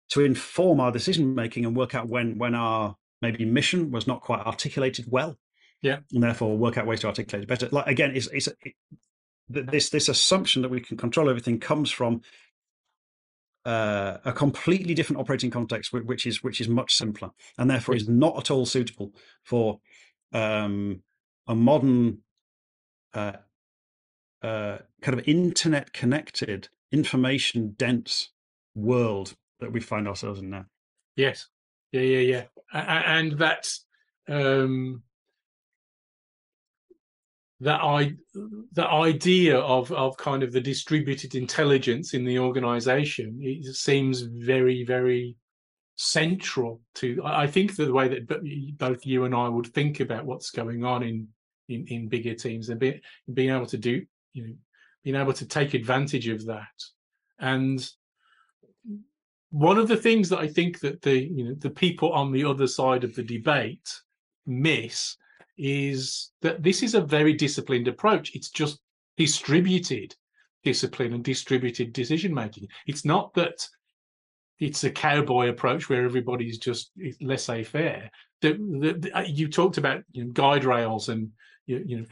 to 0.10 0.22
inform 0.22 0.80
our 0.80 0.92
decision 0.92 1.36
making 1.36 1.66
and 1.66 1.76
work 1.76 1.96
out 1.96 2.08
when 2.08 2.38
when 2.38 2.56
our 2.56 2.96
maybe 3.22 3.46
mission 3.46 3.92
was 3.92 4.08
not 4.08 4.22
quite 4.22 4.46
articulated 4.46 5.06
well. 5.10 5.38
Yeah, 5.82 6.00
and 6.14 6.24
therefore 6.24 6.58
work 6.58 6.78
out 6.78 6.88
ways 6.88 7.02
to 7.02 7.08
articulate 7.08 7.44
it 7.44 7.48
better. 7.48 7.70
Like 7.72 7.88
again, 7.88 8.16
it's 8.16 8.28
it's 8.28 8.48
it, 8.48 8.74
this 9.50 9.90
this 9.90 10.10
assumption 10.10 10.62
that 10.62 10.70
we 10.72 10.80
can 10.80 10.98
control 10.98 11.30
everything 11.30 11.60
comes 11.60 11.92
from 11.92 12.22
uh, 13.66 14.18
a 14.26 14.34
completely 14.34 14.94
different 14.94 15.20
operating 15.20 15.52
context, 15.52 15.94
which 15.94 16.26
is 16.26 16.44
which 16.44 16.60
is 16.60 16.68
much 16.68 16.96
simpler, 16.96 17.30
and 17.58 17.70
therefore 17.70 17.96
is 17.96 18.10
not 18.10 18.38
at 18.38 18.52
all 18.52 18.66
suitable 18.66 19.14
for 19.44 19.80
um, 20.34 21.02
a 21.48 21.56
modern 21.56 22.20
uh, 23.14 23.34
uh, 24.42 24.78
kind 25.02 25.18
of 25.18 25.28
internet 25.28 25.94
connected, 25.94 26.68
information 26.92 27.76
dense 27.78 28.32
world 28.76 29.36
that 29.60 29.72
we 29.72 29.80
find 29.80 30.08
ourselves 30.08 30.40
in 30.42 30.50
now. 30.50 30.66
Yes, 31.16 31.48
yeah, 31.92 32.02
yeah, 32.02 32.46
yeah, 32.74 33.04
and 33.16 33.38
that's 33.38 33.86
um, 34.28 35.04
that 37.64 37.82
I 37.82 38.14
the 38.74 38.88
idea 38.88 39.58
of 39.58 39.92
of 39.92 40.18
kind 40.18 40.44
of 40.44 40.52
the 40.52 40.62
distributed 40.62 41.36
intelligence 41.36 42.14
in 42.14 42.26
the 42.26 42.40
organization 42.40 43.40
it 43.42 43.76
seems 43.76 44.22
very 44.22 44.84
very 44.84 45.36
central 45.96 46.82
to 46.96 47.22
I 47.24 47.48
think 47.48 47.76
the 47.76 47.94
way 47.94 48.08
that 48.08 48.28
both 48.78 49.06
you 49.06 49.26
and 49.26 49.36
I 49.36 49.48
would 49.48 49.68
think 49.68 50.00
about 50.00 50.26
what's 50.26 50.52
going 50.52 50.84
on 50.84 51.04
in 51.04 51.28
in, 51.70 51.86
in 51.88 52.10
bigger 52.10 52.34
teams 52.34 52.70
and 52.70 52.80
be, 52.80 53.02
being 53.34 53.52
able 53.52 53.68
to 53.68 53.78
do 53.78 54.06
you 54.34 54.48
know 54.48 54.54
being 55.04 55.16
able 55.16 55.34
to 55.34 55.46
take 55.46 55.74
advantage 55.74 56.28
of 56.28 56.46
that. 56.46 56.84
And 57.40 57.86
one 59.52 59.78
of 59.78 59.88
the 59.88 59.98
things 59.98 60.30
that 60.30 60.40
I 60.40 60.48
think 60.48 60.80
that 60.80 61.02
the 61.02 61.18
you 61.20 61.46
know 61.46 61.56
the 61.56 61.70
people 61.70 62.12
on 62.14 62.32
the 62.32 62.46
other 62.46 62.68
side 62.68 63.04
of 63.04 63.14
the 63.16 63.24
debate 63.24 63.90
miss 64.46 65.18
is 65.58 66.32
that 66.42 66.64
this 66.64 66.84
is 66.84 66.96
a 66.96 67.02
very 67.02 67.34
disciplined 67.34 67.88
approach. 67.88 68.36
It's 68.36 68.50
just 68.50 68.80
distributed 69.18 70.16
discipline 70.64 71.14
and 71.14 71.24
distributed 71.24 71.94
decision 71.94 72.34
making. 72.34 72.68
It's 72.88 73.06
not 73.06 73.34
that 73.36 73.68
it's 74.60 74.84
a 74.84 74.92
cowboy 74.92 75.50
approach 75.50 75.90
where 75.90 76.06
everybody's 76.06 76.58
just 76.58 76.92
laissez 77.22 77.64
faire. 77.64 78.10
Uh, 78.44 79.24
you 79.26 79.48
talked 79.48 79.78
about 79.78 80.04
you 80.12 80.26
know, 80.26 80.32
guide 80.32 80.66
rails 80.66 81.10
and 81.10 81.30
you, 81.66 81.84
you 81.86 81.98
know 82.00 82.06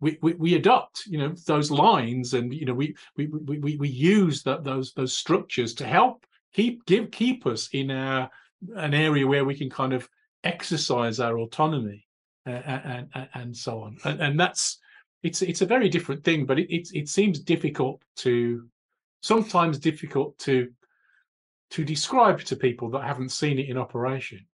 we, 0.00 0.18
we, 0.22 0.32
we 0.34 0.54
adopt 0.54 1.04
you 1.06 1.18
know 1.18 1.34
those 1.46 1.70
lines 1.70 2.32
and 2.32 2.52
you 2.52 2.64
know 2.64 2.72
we 2.72 2.94
we 3.16 3.26
we, 3.26 3.76
we 3.76 3.88
use 3.88 4.42
that 4.42 4.64
those 4.64 4.94
those 4.94 5.12
structures 5.12 5.74
to 5.74 5.86
help 5.86 6.24
keep 6.54 6.84
give 6.86 7.10
keep 7.10 7.46
us 7.46 7.68
in 7.72 7.90
a 7.90 8.30
an 8.76 8.94
area 8.94 9.26
where 9.26 9.44
we 9.44 9.54
can 9.54 9.68
kind 9.68 9.92
of 9.92 10.08
exercise 10.44 11.20
our 11.20 11.38
autonomy 11.38 12.05
and, 12.46 13.08
and, 13.14 13.28
and 13.34 13.56
so 13.56 13.80
on. 13.80 13.98
And, 14.04 14.20
and, 14.20 14.40
that's 14.40 14.78
it's 15.22 15.42
it's 15.42 15.62
a 15.62 15.66
very 15.66 15.88
different 15.88 16.24
thing, 16.24 16.46
but 16.46 16.58
it, 16.58 16.72
it 16.72 16.88
it 16.94 17.08
seems 17.08 17.40
difficult 17.40 18.02
to 18.16 18.66
sometimes 19.22 19.78
difficult 19.78 20.38
to 20.38 20.70
to 21.70 21.84
describe 21.84 22.40
to 22.42 22.56
people 22.56 22.90
that 22.90 23.02
haven't 23.02 23.30
seen 23.30 23.58
it 23.58 23.68
in 23.68 23.76
operation. 23.76 24.46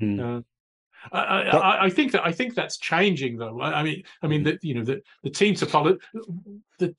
Mm. 0.00 0.38
Uh, 0.38 0.42
I, 1.12 1.18
I, 1.18 1.84
I, 1.84 1.90
think 1.90 2.12
that 2.12 2.24
I 2.24 2.32
think 2.32 2.54
that's 2.54 2.78
changing 2.78 3.36
though. 3.36 3.60
I, 3.60 3.80
I 3.80 3.82
mean, 3.82 4.02
I 4.22 4.26
mean 4.26 4.40
hmm. 4.40 4.46
that 4.46 4.64
you 4.64 4.74
know 4.74 4.84
the 4.84 5.00
the 5.22 5.30
team 5.30 5.54
topology, 5.54 5.98
the 6.78 6.94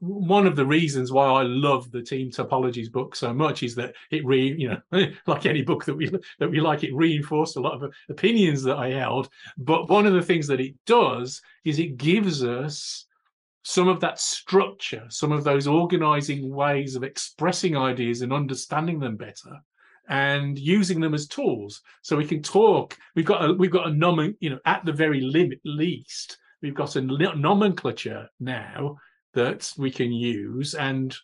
one 0.00 0.46
of 0.46 0.56
the 0.56 0.64
reasons 0.64 1.12
why 1.12 1.26
I 1.26 1.42
love 1.42 1.90
the 1.90 2.02
team 2.02 2.30
topologies 2.30 2.90
book 2.90 3.14
so 3.14 3.34
much 3.34 3.62
is 3.62 3.74
that 3.74 3.94
it 4.10 4.24
re 4.24 4.54
you 4.56 4.68
know 4.70 5.06
like 5.26 5.46
any 5.46 5.62
book 5.62 5.84
that 5.84 5.94
we 5.94 6.10
that 6.38 6.50
we 6.50 6.60
like 6.60 6.84
it 6.84 6.94
reinforced 6.94 7.56
a 7.56 7.60
lot 7.60 7.82
of 7.82 7.92
opinions 8.08 8.62
that 8.62 8.76
I 8.76 8.90
held. 8.90 9.28
But 9.58 9.88
one 9.88 10.06
of 10.06 10.14
the 10.14 10.22
things 10.22 10.46
that 10.46 10.60
it 10.60 10.74
does 10.86 11.42
is 11.64 11.78
it 11.78 11.98
gives 11.98 12.42
us 12.42 13.06
some 13.62 13.88
of 13.88 14.00
that 14.00 14.20
structure 14.20 15.04
some 15.08 15.32
of 15.32 15.44
those 15.44 15.66
organizing 15.66 16.54
ways 16.54 16.96
of 16.96 17.02
expressing 17.02 17.76
ideas 17.76 18.20
and 18.20 18.32
understanding 18.32 18.98
them 18.98 19.16
better 19.16 19.58
and 20.08 20.58
using 20.58 21.00
them 21.00 21.14
as 21.14 21.26
tools. 21.26 21.80
So 22.02 22.16
we 22.16 22.26
can 22.26 22.42
talk 22.42 22.96
we've 23.14 23.24
got 23.24 23.44
a 23.44 23.52
we've 23.52 23.70
got 23.70 23.88
a 23.88 23.92
nomen 23.92 24.34
you 24.40 24.50
know 24.50 24.60
at 24.64 24.84
the 24.84 24.92
very 24.92 25.20
limit 25.20 25.60
least 25.64 26.38
we've 26.62 26.74
got 26.74 26.96
a 26.96 27.02
nomenclature 27.02 28.28
now 28.40 28.96
that 29.34 29.72
we 29.76 29.90
can 29.90 30.12
use 30.12 30.74
and 30.74 31.16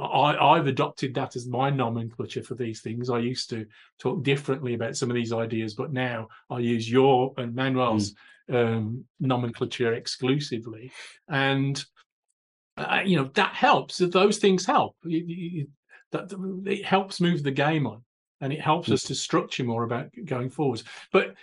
I, 0.00 0.56
have 0.56 0.66
adopted 0.66 1.14
that 1.14 1.36
as 1.36 1.46
my 1.46 1.70
nomenclature 1.70 2.42
for 2.42 2.54
these 2.54 2.80
things. 2.80 3.10
I 3.10 3.18
used 3.18 3.50
to 3.50 3.66
talk 3.98 4.22
differently 4.22 4.74
about 4.74 4.96
some 4.96 5.10
of 5.10 5.14
these 5.14 5.32
ideas, 5.32 5.74
but 5.74 5.92
now 5.92 6.28
I 6.50 6.60
use 6.60 6.90
your 6.90 7.32
and 7.36 7.54
Manuel's 7.54 8.14
mm. 8.48 8.54
um, 8.54 9.04
nomenclature 9.20 9.94
exclusively, 9.94 10.92
and 11.28 11.84
uh, 12.76 13.00
you 13.04 13.16
know 13.16 13.30
that 13.34 13.54
helps. 13.54 13.98
Those 13.98 14.38
things 14.38 14.64
help. 14.64 14.96
It, 15.04 15.24
it, 15.28 15.68
that 16.12 16.32
it 16.66 16.84
helps 16.84 17.20
move 17.20 17.42
the 17.42 17.50
game 17.50 17.86
on, 17.86 18.02
and 18.40 18.52
it 18.52 18.60
helps 18.60 18.88
mm. 18.88 18.92
us 18.92 19.02
to 19.04 19.14
structure 19.14 19.64
more 19.64 19.82
about 19.82 20.10
going 20.24 20.50
forwards. 20.50 20.84
But 21.12 21.34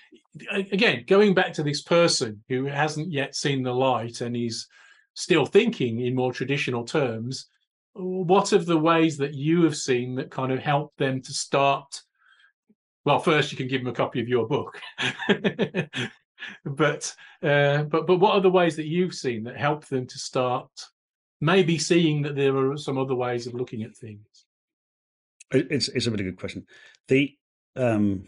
again, 0.49 1.03
going 1.07 1.33
back 1.33 1.53
to 1.53 1.63
this 1.63 1.81
person 1.81 2.43
who 2.47 2.65
hasn't 2.65 3.11
yet 3.11 3.35
seen 3.35 3.63
the 3.63 3.73
light 3.73 4.21
and 4.21 4.35
is 4.35 4.67
still 5.15 5.45
thinking 5.45 6.01
in 6.01 6.15
more 6.15 6.31
traditional 6.31 6.83
terms 6.83 7.47
what 7.93 8.51
are 8.53 8.57
the 8.59 8.77
ways 8.77 9.17
that 9.17 9.33
you 9.33 9.63
have 9.63 9.75
seen 9.75 10.15
that 10.15 10.29
kind 10.29 10.51
of 10.51 10.59
help 10.59 10.93
them 10.97 11.21
to 11.21 11.33
start 11.33 12.01
well 13.05 13.19
first 13.19 13.51
you 13.51 13.57
can 13.57 13.67
give 13.67 13.81
them 13.81 13.91
a 13.91 13.95
copy 13.95 14.21
of 14.21 14.27
your 14.27 14.47
book 14.47 14.79
but 16.65 17.15
uh, 17.43 17.83
but 17.83 18.05
but 18.07 18.17
what 18.17 18.35
are 18.35 18.41
the 18.41 18.49
ways 18.49 18.75
that 18.75 18.87
you've 18.87 19.13
seen 19.13 19.43
that 19.43 19.57
help 19.57 19.85
them 19.85 20.05
to 20.05 20.19
start 20.19 20.69
maybe 21.41 21.77
seeing 21.77 22.21
that 22.23 22.35
there 22.35 22.55
are 22.55 22.77
some 22.77 22.97
other 22.97 23.15
ways 23.15 23.47
of 23.47 23.53
looking 23.53 23.83
at 23.83 23.95
things? 23.95 24.45
It's 25.51 25.87
it's 25.89 26.07
a 26.07 26.11
really 26.11 26.23
good 26.23 26.39
question. 26.39 26.65
The 27.07 27.35
um 27.75 28.27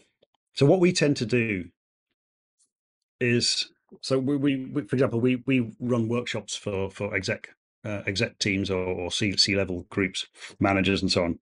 so 0.53 0.65
what 0.65 0.79
we 0.79 0.93
tend 0.93 1.17
to 1.17 1.25
do 1.25 1.65
is 3.19 3.69
so 4.01 4.19
we, 4.19 4.37
we, 4.37 4.65
we 4.65 4.81
for 4.83 4.95
example 4.95 5.19
we 5.19 5.43
we 5.45 5.73
run 5.79 6.07
workshops 6.07 6.55
for 6.55 6.91
for 6.91 7.15
exec 7.15 7.49
uh, 7.85 8.03
exec 8.05 8.39
teams 8.39 8.69
or, 8.69 8.83
or 8.83 9.11
C 9.11 9.35
C 9.37 9.55
level 9.55 9.85
groups, 9.89 10.27
managers, 10.59 11.01
and 11.01 11.11
so 11.11 11.23
on, 11.23 11.39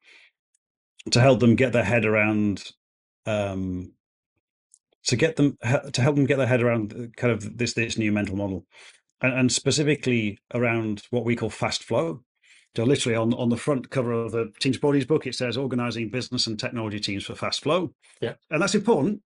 to 1.11 1.19
help 1.19 1.39
them 1.39 1.55
get 1.55 1.73
their 1.73 1.83
head 1.83 2.05
around. 2.05 2.71
Um, 3.25 3.93
to 5.05 5.15
get 5.15 5.35
them 5.35 5.57
to 5.93 6.01
help 6.01 6.15
them 6.15 6.25
get 6.25 6.37
their 6.37 6.47
head 6.47 6.63
around 6.63 7.13
kind 7.15 7.31
of 7.31 7.57
this 7.57 7.73
this 7.73 7.97
new 7.97 8.11
mental 8.11 8.35
model, 8.35 8.65
and, 9.21 9.33
and 9.33 9.51
specifically 9.51 10.39
around 10.53 11.03
what 11.11 11.25
we 11.25 11.35
call 11.35 11.49
fast 11.49 11.83
flow. 11.83 12.21
So 12.75 12.83
literally 12.83 13.15
on, 13.15 13.33
on 13.35 13.49
the 13.49 13.55
front 13.57 13.89
cover 13.89 14.11
of 14.11 14.31
the 14.31 14.51
Team 14.59 14.73
Topologies 14.73 15.07
book, 15.07 15.25
it 15.25 15.33
says 15.35 15.57
organizing 15.57 16.09
business 16.09 16.45
and 16.45 16.59
technology 16.59 16.99
teams 16.99 17.23
for 17.23 17.33
fast 17.33 17.63
flow. 17.63 17.93
Yeah. 18.19 18.33
And 18.49 18.61
that's 18.61 18.75
important 18.75 19.21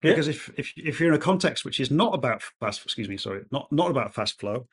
because 0.00 0.26
yeah. 0.26 0.32
if, 0.32 0.50
if 0.56 0.72
if 0.76 1.00
you're 1.00 1.10
in 1.10 1.14
a 1.14 1.22
context 1.22 1.64
which 1.64 1.80
is 1.80 1.90
not 1.90 2.14
about 2.14 2.42
fast, 2.60 2.82
excuse 2.84 3.08
me, 3.08 3.16
sorry, 3.16 3.42
not 3.50 3.70
not 3.70 3.90
about 3.90 4.14
fast 4.14 4.40
flow, 4.40 4.66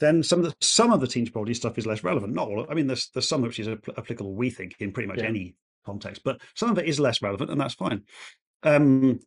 then 0.00 0.22
some 0.22 0.40
of 0.40 0.46
the 0.46 0.54
some 0.60 0.92
of 0.92 1.00
the 1.00 1.06
Team 1.06 1.26
Topologies 1.26 1.56
stuff 1.56 1.78
is 1.78 1.86
less 1.86 2.04
relevant. 2.04 2.34
Not 2.34 2.48
all. 2.48 2.66
I 2.68 2.74
mean, 2.74 2.86
there's 2.86 3.08
there's 3.14 3.28
some 3.28 3.42
which 3.42 3.58
is 3.58 3.68
applicable, 3.68 4.34
we 4.34 4.50
think, 4.50 4.76
in 4.78 4.92
pretty 4.92 5.08
much 5.08 5.18
yeah. 5.18 5.26
any 5.26 5.54
context, 5.86 6.22
but 6.24 6.40
some 6.54 6.70
of 6.70 6.78
it 6.78 6.86
is 6.86 7.00
less 7.00 7.22
relevant, 7.22 7.50
and 7.50 7.60
that's 7.60 7.74
fine. 7.74 8.02
Um, 8.62 9.20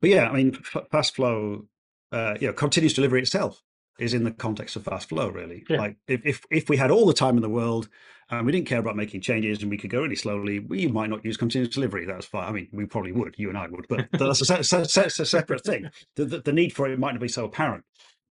but 0.00 0.10
yeah, 0.10 0.28
I 0.28 0.32
mean, 0.32 0.52
fast 0.90 1.14
flow, 1.14 1.66
uh, 2.10 2.34
you 2.40 2.46
know, 2.46 2.52
continuous 2.52 2.94
delivery 2.94 3.20
itself 3.20 3.62
is 4.00 4.14
in 4.14 4.24
the 4.24 4.30
context 4.30 4.76
of 4.76 4.84
fast 4.84 5.08
flow, 5.08 5.28
really. 5.28 5.64
Yeah. 5.68 5.78
Like 5.78 5.96
if, 6.08 6.24
if 6.24 6.44
if 6.50 6.68
we 6.68 6.76
had 6.76 6.90
all 6.90 7.06
the 7.06 7.12
time 7.12 7.36
in 7.36 7.42
the 7.42 7.48
world 7.48 7.88
and 8.30 8.46
we 8.46 8.52
didn't 8.52 8.66
care 8.66 8.78
about 8.78 8.96
making 8.96 9.20
changes 9.20 9.60
and 9.60 9.70
we 9.70 9.76
could 9.76 9.90
go 9.90 10.00
really 10.00 10.16
slowly, 10.16 10.58
we 10.58 10.86
might 10.86 11.10
not 11.10 11.24
use 11.24 11.36
continuous 11.36 11.74
delivery. 11.74 12.06
That's 12.06 12.26
fine. 12.26 12.48
I 12.48 12.52
mean, 12.52 12.68
we 12.72 12.86
probably 12.86 13.12
would, 13.12 13.34
you 13.36 13.48
and 13.48 13.58
I 13.58 13.68
would, 13.68 13.86
but 13.88 14.08
that's 14.12 14.48
a, 14.48 14.62
that's 14.62 15.18
a 15.18 15.26
separate 15.26 15.64
thing. 15.64 15.90
The, 16.16 16.24
the, 16.24 16.40
the, 16.40 16.52
need 16.52 16.72
for 16.72 16.88
it 16.88 16.98
might 16.98 17.12
not 17.12 17.20
be 17.20 17.28
so 17.28 17.44
apparent. 17.44 17.84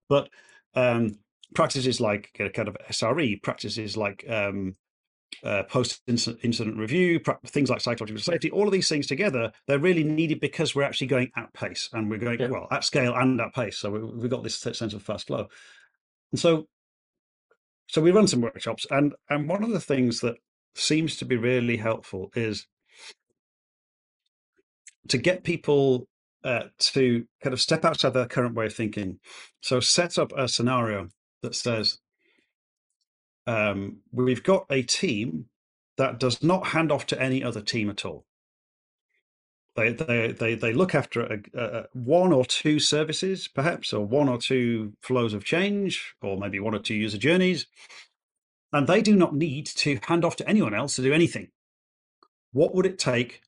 But 0.07 0.29
um, 0.75 1.19
practices 1.53 1.99
like 1.99 2.31
kind 2.53 2.67
of 2.67 2.77
SRE, 2.89 3.41
practices 3.41 3.97
like 3.97 4.23
um, 4.29 4.75
uh, 5.43 5.63
post 5.63 6.01
incident 6.07 6.77
review, 6.77 7.19
things 7.45 7.69
like 7.69 7.81
psychological 7.81 8.21
safety, 8.21 8.49
all 8.49 8.65
of 8.65 8.71
these 8.71 8.89
things 8.89 9.07
together, 9.07 9.51
they're 9.67 9.79
really 9.79 10.03
needed 10.03 10.39
because 10.39 10.73
we're 10.73 10.83
actually 10.83 11.07
going 11.07 11.29
at 11.35 11.53
pace 11.53 11.89
and 11.93 12.09
we're 12.09 12.17
going, 12.17 12.39
yeah. 12.39 12.47
well, 12.47 12.67
at 12.71 12.83
scale 12.83 13.13
and 13.15 13.39
at 13.39 13.53
pace. 13.53 13.77
So 13.77 13.91
we, 13.91 14.21
have 14.21 14.31
got 14.31 14.43
this 14.43 14.57
sense 14.57 14.93
of 14.93 15.03
fast 15.03 15.27
flow. 15.27 15.47
And 16.31 16.39
so, 16.39 16.67
so 17.87 18.01
we 18.01 18.11
run 18.11 18.27
some 18.27 18.41
workshops 18.41 18.85
and, 18.89 19.13
and 19.29 19.47
one 19.47 19.63
of 19.63 19.71
the 19.71 19.79
things 19.79 20.21
that 20.21 20.35
seems 20.75 21.17
to 21.17 21.25
be 21.25 21.37
really 21.37 21.77
helpful 21.77 22.31
is 22.35 22.67
to 25.07 25.17
get 25.17 25.43
people 25.43 26.07
uh, 26.43 26.63
to 26.79 27.25
kind 27.41 27.53
of 27.53 27.61
step 27.61 27.85
outside 27.85 28.13
their 28.13 28.25
current 28.25 28.55
way 28.55 28.67
of 28.67 28.73
thinking. 28.73 29.19
So 29.61 29.79
set 29.79 30.17
up 30.17 30.31
a 30.37 30.47
scenario 30.47 31.09
that 31.41 31.55
says 31.55 31.99
um, 33.47 33.97
we've 34.11 34.43
got 34.43 34.65
a 34.69 34.83
team 34.83 35.45
that 35.97 36.19
does 36.19 36.43
not 36.43 36.67
hand 36.67 36.91
off 36.91 37.07
to 37.07 37.21
any 37.21 37.43
other 37.43 37.61
team 37.61 37.89
at 37.89 38.05
all. 38.05 38.25
They 39.75 39.93
they 39.93 40.31
they 40.31 40.55
they 40.55 40.73
look 40.73 40.93
after 40.93 41.21
a, 41.21 41.39
a, 41.59 41.83
one 41.93 42.33
or 42.33 42.45
two 42.45 42.79
services, 42.79 43.47
perhaps, 43.47 43.93
or 43.93 44.05
one 44.05 44.27
or 44.27 44.37
two 44.37 44.93
flows 45.01 45.33
of 45.33 45.45
change, 45.45 46.15
or 46.21 46.37
maybe 46.37 46.59
one 46.59 46.75
or 46.75 46.79
two 46.79 46.95
user 46.95 47.17
journeys, 47.17 47.67
and 48.73 48.87
they 48.87 49.01
do 49.01 49.15
not 49.15 49.35
need 49.35 49.67
to 49.67 49.99
hand 50.03 50.25
off 50.25 50.35
to 50.37 50.49
anyone 50.49 50.73
else 50.73 50.95
to 50.95 51.03
do 51.03 51.13
anything. 51.13 51.49
What 52.53 52.73
would 52.75 52.85
it 52.87 52.99
take 52.99 53.41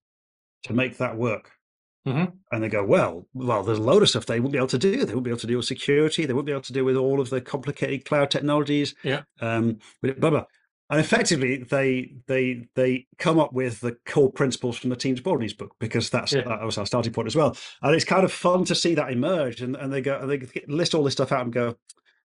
to 0.63 0.73
make 0.73 0.97
that 0.97 1.17
work? 1.17 1.58
Mm-hmm. 2.07 2.25
And 2.51 2.63
they 2.63 2.69
go, 2.69 2.83
well, 2.83 3.27
well, 3.33 3.63
there's 3.63 3.77
a 3.77 3.83
load 3.83 4.01
of 4.01 4.09
stuff 4.09 4.25
they 4.25 4.39
won't 4.39 4.53
be 4.53 4.57
able 4.57 4.67
to 4.67 4.77
do. 4.77 5.05
They 5.05 5.13
won't 5.13 5.25
be 5.25 5.31
able 5.31 5.39
to 5.41 5.47
deal 5.47 5.57
with 5.57 5.65
security. 5.65 6.25
They 6.25 6.33
won't 6.33 6.45
be 6.45 6.51
able 6.51 6.61
to 6.61 6.73
deal 6.73 6.85
with 6.85 6.95
all 6.95 7.19
of 7.19 7.29
the 7.29 7.41
complicated 7.41 8.05
cloud 8.05 8.31
technologies. 8.31 8.95
Yeah. 9.03 9.23
Um, 9.41 9.79
blah, 10.01 10.29
blah. 10.29 10.45
And 10.91 10.99
effectively, 10.99 11.63
they 11.69 12.15
they 12.25 12.67
they 12.73 13.05
come 13.19 13.37
up 13.37 13.53
with 13.53 13.79
the 13.81 13.95
core 14.07 14.31
principles 14.31 14.75
from 14.75 14.89
the 14.89 14.95
Team 14.95 15.15
Topologies 15.15 15.55
book 15.55 15.75
because 15.79 16.09
that's 16.09 16.33
yeah. 16.33 16.41
that 16.41 16.63
was 16.63 16.79
our 16.79 16.85
starting 16.87 17.13
point 17.13 17.27
as 17.27 17.35
well. 17.35 17.55
And 17.83 17.93
it's 17.93 18.05
kind 18.05 18.23
of 18.23 18.31
fun 18.31 18.65
to 18.65 18.73
see 18.73 18.95
that 18.95 19.11
emerge. 19.11 19.61
And, 19.61 19.75
and 19.75 19.93
they 19.93 20.01
go, 20.01 20.17
and 20.17 20.29
they 20.29 20.47
list 20.67 20.95
all 20.95 21.03
this 21.03 21.13
stuff 21.13 21.31
out 21.31 21.43
and 21.43 21.53
go, 21.53 21.75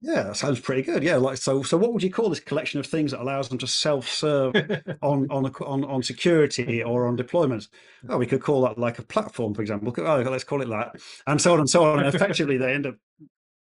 yeah, 0.04 0.24
that 0.24 0.36
sounds 0.36 0.60
pretty 0.60 0.82
good. 0.82 1.02
Yeah, 1.02 1.16
like 1.16 1.38
so. 1.38 1.64
So, 1.64 1.78
what 1.78 1.94
would 1.94 2.04
you 2.04 2.12
call 2.12 2.30
this 2.30 2.42
collection 2.42 2.78
of 2.78 2.86
things 2.86 3.12
that 3.12 3.22
allows 3.22 3.48
them 3.48 3.58
to 3.60 3.68
self-serve 3.68 4.54
on 5.02 5.28
on, 5.32 5.46
on 5.46 5.86
on 5.86 6.04
security 6.04 6.84
or 6.84 7.08
on 7.08 7.16
deployments? 7.16 7.70
Oh, 8.10 8.18
we 8.18 8.26
could 8.26 8.42
call 8.42 8.64
that 8.64 8.78
like 8.78 9.00
a 9.00 9.04
platform, 9.04 9.54
for 9.54 9.62
example. 9.62 9.94
Oh, 9.98 10.22
let's 10.24 10.44
call 10.44 10.62
it 10.62 10.68
that, 10.68 11.02
and 11.26 11.40
so 11.40 11.54
on 11.54 11.60
and 11.60 11.70
so 11.70 11.86
on. 11.86 12.00
And 12.00 12.14
effectively, 12.14 12.58
they 12.58 12.74
end 12.74 12.86
up. 12.86 12.96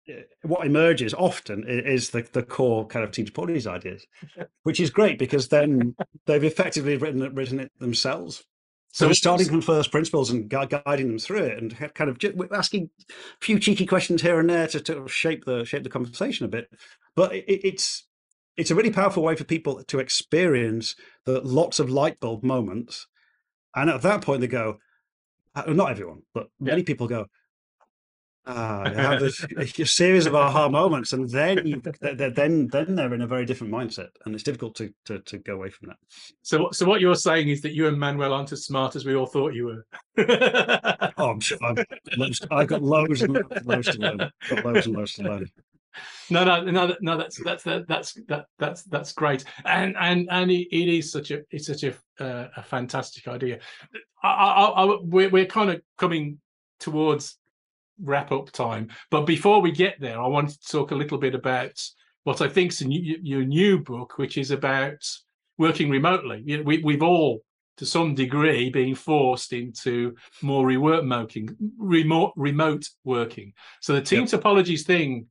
Eh, 0.09 0.23
what 0.43 0.67
emerges 0.67 1.13
often 1.13 1.63
is 1.69 2.09
the, 2.11 2.27
the 2.33 2.43
core 2.43 2.87
kind 2.87 3.05
of 3.05 3.11
Topologies 3.11 3.67
ideas, 3.67 4.07
which 4.63 4.81
is 4.81 4.89
great 4.89 5.19
because 5.19 5.49
then 5.49 5.95
they've 6.25 6.43
effectively 6.43 6.97
written 6.97 7.21
it, 7.21 7.35
written 7.35 7.61
it 7.61 7.71
themselves. 7.79 8.45
So 8.93 9.07
we're 9.07 9.15
starting 9.15 9.47
from 9.47 9.61
first 9.61 9.93
principles 9.93 10.31
and 10.31 10.49
guiding 10.49 11.09
them 11.09 11.19
through 11.19 11.45
it, 11.45 11.59
and 11.59 11.95
kind 11.95 12.11
of 12.11 12.19
asking 12.53 12.91
a 13.09 13.15
few 13.41 13.59
cheeky 13.61 13.87
questions 13.87 14.21
here 14.21 14.41
and 14.41 14.51
there 14.51 14.67
to, 14.67 14.81
to 14.81 15.07
shape 15.07 15.45
the 15.45 15.65
shape 15.65 15.85
the 15.85 15.91
conversation 15.91 16.45
a 16.45 16.49
bit. 16.49 16.69
But 17.15 17.35
it, 17.35 17.45
it's 17.47 18.07
it's 18.57 18.71
a 18.71 18.75
really 18.75 18.91
powerful 18.91 19.23
way 19.23 19.37
for 19.37 19.45
people 19.45 19.83
to 19.85 20.01
experience 20.01 20.97
the 21.25 21.41
lots 21.41 21.79
of 21.79 21.89
light 21.89 22.19
bulb 22.19 22.43
moments, 22.43 23.07
and 23.77 23.89
at 23.89 24.03
that 24.03 24.23
point 24.23 24.41
they 24.41 24.49
go, 24.49 24.79
uh, 25.55 25.63
not 25.69 25.91
everyone, 25.91 26.23
but 26.35 26.49
yeah. 26.59 26.73
many 26.73 26.83
people 26.83 27.07
go, 27.07 27.27
Ah, 28.47 28.91
have 28.91 29.21
this, 29.21 29.45
a 29.59 29.85
series 29.85 30.27
of 30.27 30.35
aha 30.35 30.69
moments, 30.69 31.13
and 31.13 31.29
then 31.29 31.67
you, 31.67 31.83
then 32.01 32.69
then 32.69 32.95
they're 32.95 33.13
in 33.13 33.21
a 33.21 33.27
very 33.27 33.45
different 33.45 33.73
mindset, 33.73 34.09
and 34.25 34.35
it's 34.35 34.45
difficult 34.45 34.75
to, 34.77 34.93
to 35.05 35.19
to 35.21 35.39
go 35.39 35.55
away 35.55 35.69
from 35.69 35.89
that. 35.89 35.99
So, 36.43 36.71
so 36.73 36.87
what 36.87 37.03
you're 37.03 37.15
saying 37.15 37.49
is 37.49 37.61
that 37.63 37.75
you 37.75 37.87
and 37.87 37.99
Manuel 37.99 38.33
aren't 38.33 38.53
as 38.53 38.65
smart 38.65 38.97
as 38.97 39.05
we 39.05 39.15
all 39.15 39.27
thought 39.27 39.53
you 39.53 39.67
were. 39.67 39.87
oh, 41.19 41.31
I'm 41.31 41.41
sure. 41.41 41.59
I've, 41.63 41.85
I've 42.51 42.67
got 42.67 42.83
loads 42.83 43.21
and 43.23 43.35
loads 43.65 43.89
to 43.89 43.99
learn. 43.99 44.19
Got 44.49 44.65
loads 44.65 44.87
and 44.87 44.97
loads 44.97 45.13
to 45.15 45.23
learn. 45.23 45.51
No, 46.31 46.45
no, 46.45 46.63
no, 46.63 46.95
no. 47.01 47.17
That's 47.19 47.43
that's 47.43 47.65
that's 47.65 48.15
that 48.29 48.47
that's 48.59 48.85
that's 48.85 49.13
great, 49.13 49.45
and 49.65 49.97
and 49.99 50.29
and 50.31 50.51
it, 50.51 50.69
it 50.75 50.89
is 50.89 51.13
such 51.13 51.31
a 51.31 51.43
it's 51.51 51.67
such 51.67 51.83
a 51.83 51.93
uh, 52.25 52.49
a 52.57 52.63
fantastic 52.63 53.29
idea. 53.29 53.59
I, 54.23 54.29
I, 54.29 54.65
I, 54.67 54.99
we're 55.03 55.29
we're 55.29 55.47
kind 55.47 55.71
of 55.71 55.83
coming 55.99 56.39
towards 56.79 57.37
wrap 58.03 58.33
up 58.33 58.51
time. 58.53 58.89
But 59.11 59.27
before 59.27 59.61
we 59.61 59.73
get 59.73 60.01
there, 60.01 60.21
I 60.21 60.27
wanted 60.27 60.61
to 60.61 60.69
talk 60.69 60.91
a 60.91 60.97
little 60.97 61.19
bit 61.19 61.35
about 61.35 61.81
what 62.25 62.41
I 62.41 62.49
think 62.49 62.73
is 62.73 62.83
new, 62.83 63.19
your 63.23 63.45
new 63.45 63.79
book, 63.79 64.19
which 64.19 64.37
is 64.37 64.51
about 64.51 65.05
working 65.59 65.91
remotely. 65.91 66.43
You 66.45 66.59
know, 66.59 66.63
we, 66.65 66.79
we've 66.79 67.03
all, 67.03 67.43
to 67.79 67.87
some 67.87 68.15
degree, 68.15 68.71
been 68.71 68.95
forced 68.95 69.53
into 69.53 70.15
more 70.43 70.67
remote 70.67 71.35
remote 71.79 72.33
remote 72.37 72.89
working. 73.05 73.53
So 73.81 73.95
the 73.95 74.03
team 74.03 74.21
yep. 74.21 74.29
topologies 74.29 74.85
thing, 74.85 75.27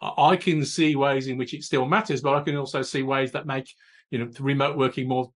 I 0.00 0.36
can 0.36 0.64
see 0.64 0.96
ways 0.96 1.26
in 1.26 1.38
which 1.38 1.54
it 1.54 1.64
still 1.64 1.86
matters, 1.86 2.20
but 2.20 2.34
I 2.34 2.42
can 2.42 2.56
also 2.56 2.82
see 2.82 3.02
ways 3.02 3.32
that 3.32 3.46
make 3.46 3.72
you 4.10 4.18
know 4.18 4.30
remote 4.40 4.76
working 4.76 5.08
more 5.08 5.32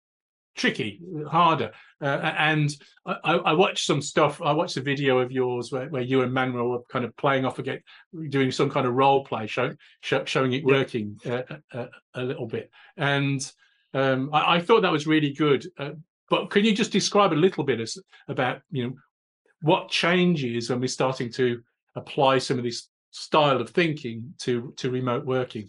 tricky, 0.56 1.00
harder. 1.28 1.72
Uh, 2.02 2.32
and 2.38 2.74
I, 3.06 3.34
I, 3.34 3.52
watched 3.52 3.86
some 3.86 4.00
stuff. 4.00 4.40
I 4.40 4.52
watched 4.52 4.76
a 4.76 4.82
video 4.82 5.18
of 5.18 5.30
yours 5.30 5.70
where, 5.70 5.88
where 5.88 6.02
you 6.02 6.22
and 6.22 6.32
Manuel 6.32 6.68
were 6.68 6.82
kind 6.90 7.04
of 7.04 7.16
playing 7.16 7.44
off 7.44 7.58
again, 7.58 7.80
doing 8.30 8.50
some 8.50 8.70
kind 8.70 8.86
of 8.86 8.94
role 8.94 9.24
play, 9.24 9.46
show, 9.46 9.74
show, 10.00 10.24
showing 10.24 10.52
it 10.52 10.64
working 10.64 11.18
uh, 11.26 11.42
uh, 11.72 11.86
a 12.14 12.22
little 12.22 12.46
bit. 12.46 12.70
And 12.96 13.40
um, 13.94 14.30
I, 14.32 14.56
I, 14.56 14.60
thought 14.60 14.82
that 14.82 14.92
was 14.92 15.06
really 15.06 15.32
good. 15.32 15.66
Uh, 15.78 15.92
but 16.28 16.50
can 16.50 16.64
you 16.64 16.74
just 16.74 16.92
describe 16.92 17.32
a 17.32 17.34
little 17.34 17.64
bit 17.64 17.80
as, 17.80 17.98
about 18.28 18.62
you 18.70 18.84
know 18.84 18.94
what 19.62 19.90
changes 19.90 20.70
when 20.70 20.80
we're 20.80 20.88
starting 20.88 21.30
to 21.32 21.60
apply 21.96 22.38
some 22.38 22.56
of 22.56 22.64
this 22.64 22.88
style 23.10 23.60
of 23.60 23.70
thinking 23.70 24.34
to 24.38 24.72
to 24.78 24.90
remote 24.90 25.26
working? 25.26 25.68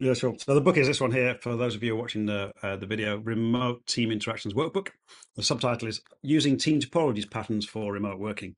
Yeah, 0.00 0.14
sure. 0.14 0.36
So 0.38 0.54
the 0.54 0.60
book 0.60 0.76
is 0.76 0.86
this 0.86 1.00
one 1.00 1.10
here. 1.10 1.36
For 1.40 1.56
those 1.56 1.74
of 1.74 1.82
you 1.82 1.96
watching 1.96 2.26
the 2.26 2.52
uh, 2.62 2.76
the 2.76 2.86
video, 2.86 3.18
Remote 3.18 3.84
Team 3.86 4.12
Interactions 4.12 4.54
Workbook. 4.54 4.90
The 5.34 5.42
subtitle 5.42 5.88
is 5.88 6.02
Using 6.22 6.56
Team 6.56 6.80
Topologies 6.80 7.28
Patterns 7.28 7.66
for 7.66 7.92
Remote 7.92 8.20
Working. 8.20 8.54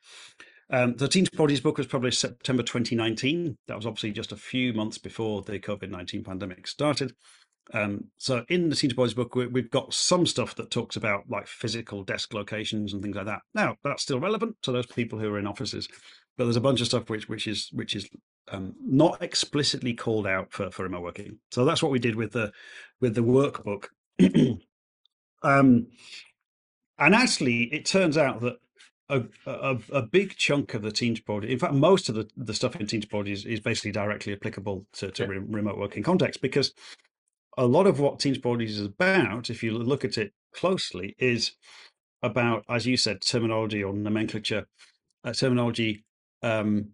Um, 0.68 0.96
the 0.96 1.08
Team 1.08 1.24
Topologies 1.24 1.62
book 1.62 1.78
was 1.78 1.86
published 1.86 2.20
September 2.20 2.62
2019. 2.62 3.56
That 3.68 3.76
was 3.76 3.86
obviously 3.86 4.12
just 4.12 4.32
a 4.32 4.36
few 4.36 4.74
months 4.74 4.98
before 4.98 5.40
the 5.40 5.58
COVID 5.58 5.88
19 5.88 6.24
pandemic 6.24 6.66
started. 6.66 7.14
Um, 7.72 8.08
so 8.18 8.44
in 8.50 8.68
the 8.68 8.76
Team 8.76 8.90
Topologies 8.90 9.16
book, 9.16 9.34
we, 9.34 9.46
we've 9.46 9.70
got 9.70 9.94
some 9.94 10.26
stuff 10.26 10.54
that 10.56 10.70
talks 10.70 10.96
about 10.96 11.24
like 11.30 11.46
physical 11.46 12.04
desk 12.04 12.34
locations 12.34 12.92
and 12.92 13.02
things 13.02 13.16
like 13.16 13.26
that. 13.26 13.40
Now 13.54 13.76
that's 13.82 14.02
still 14.02 14.20
relevant 14.20 14.56
to 14.62 14.72
those 14.72 14.86
people 14.86 15.18
who 15.18 15.32
are 15.32 15.38
in 15.38 15.46
offices, 15.46 15.88
but 16.36 16.44
there's 16.44 16.56
a 16.56 16.60
bunch 16.60 16.82
of 16.82 16.86
stuff 16.86 17.08
which 17.08 17.30
which 17.30 17.46
is 17.46 17.70
which 17.72 17.96
is 17.96 18.10
um, 18.48 18.74
not 18.80 19.22
explicitly 19.22 19.94
called 19.94 20.26
out 20.26 20.52
for, 20.52 20.70
for 20.70 20.82
remote 20.82 21.02
working. 21.02 21.38
So 21.50 21.64
that's 21.64 21.82
what 21.82 21.92
we 21.92 21.98
did 21.98 22.16
with 22.16 22.32
the 22.32 22.52
with 23.00 23.14
the 23.14 23.22
workbook. 23.22 23.86
um, 25.42 25.86
and 26.98 27.14
actually, 27.14 27.62
it 27.72 27.86
turns 27.86 28.18
out 28.18 28.40
that 28.42 28.58
a, 29.08 29.24
a, 29.46 29.78
a, 29.92 30.02
big 30.02 30.36
chunk 30.36 30.74
of 30.74 30.82
the 30.82 30.92
Team 30.92 31.16
Topology, 31.16 31.48
in 31.48 31.58
fact, 31.58 31.74
most 31.74 32.08
of 32.08 32.14
the, 32.14 32.28
the 32.36 32.54
stuff 32.54 32.76
in 32.76 32.86
Team 32.86 33.00
Topology 33.00 33.30
is, 33.30 33.44
is 33.44 33.58
basically 33.58 33.90
directly 33.90 34.32
applicable 34.32 34.86
to, 34.92 35.10
to 35.10 35.22
yeah. 35.24 35.28
re- 35.28 35.38
remote 35.38 35.78
working 35.78 36.02
context 36.02 36.40
because 36.40 36.72
a 37.58 37.66
lot 37.66 37.86
of 37.86 37.98
what 37.98 38.20
Team 38.20 38.34
Topology 38.34 38.64
is 38.64 38.80
about, 38.80 39.50
if 39.50 39.62
you 39.62 39.76
look 39.76 40.04
at 40.04 40.16
it 40.16 40.32
closely, 40.54 41.16
is 41.18 41.52
about, 42.22 42.64
as 42.68 42.86
you 42.86 42.96
said, 42.96 43.20
terminology 43.20 43.82
or 43.82 43.92
nomenclature, 43.92 44.66
uh, 45.24 45.32
terminology 45.32 46.04
um, 46.42 46.90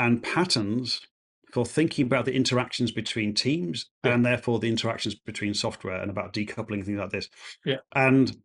and 0.00 0.22
patterns 0.22 1.06
for 1.52 1.66
thinking 1.66 2.06
about 2.06 2.24
the 2.24 2.32
interactions 2.32 2.90
between 2.90 3.34
teams 3.34 3.90
yeah. 4.02 4.14
and 4.14 4.24
therefore 4.24 4.58
the 4.58 4.68
interactions 4.68 5.14
between 5.14 5.52
software 5.52 6.00
and 6.00 6.10
about 6.10 6.32
decoupling 6.32 6.84
things 6.84 6.98
like 6.98 7.10
this. 7.10 7.28
Yeah. 7.64 7.78
And 7.94 8.36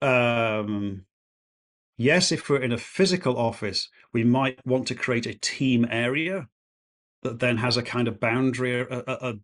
um, 0.00 1.06
yes, 1.98 2.30
if 2.30 2.48
we're 2.48 2.62
in 2.62 2.72
a 2.72 2.78
physical 2.78 3.36
office, 3.36 3.88
we 4.12 4.22
might 4.22 4.64
want 4.64 4.86
to 4.88 4.94
create 4.94 5.26
a 5.26 5.34
team 5.34 5.86
area 5.90 6.48
that 7.22 7.40
then 7.40 7.56
has 7.56 7.76
a 7.76 7.82
kind 7.82 8.06
of 8.06 8.20
boundary, 8.20 8.80
a, 8.80 8.86
a, 8.86 9.02
a 9.06 9.34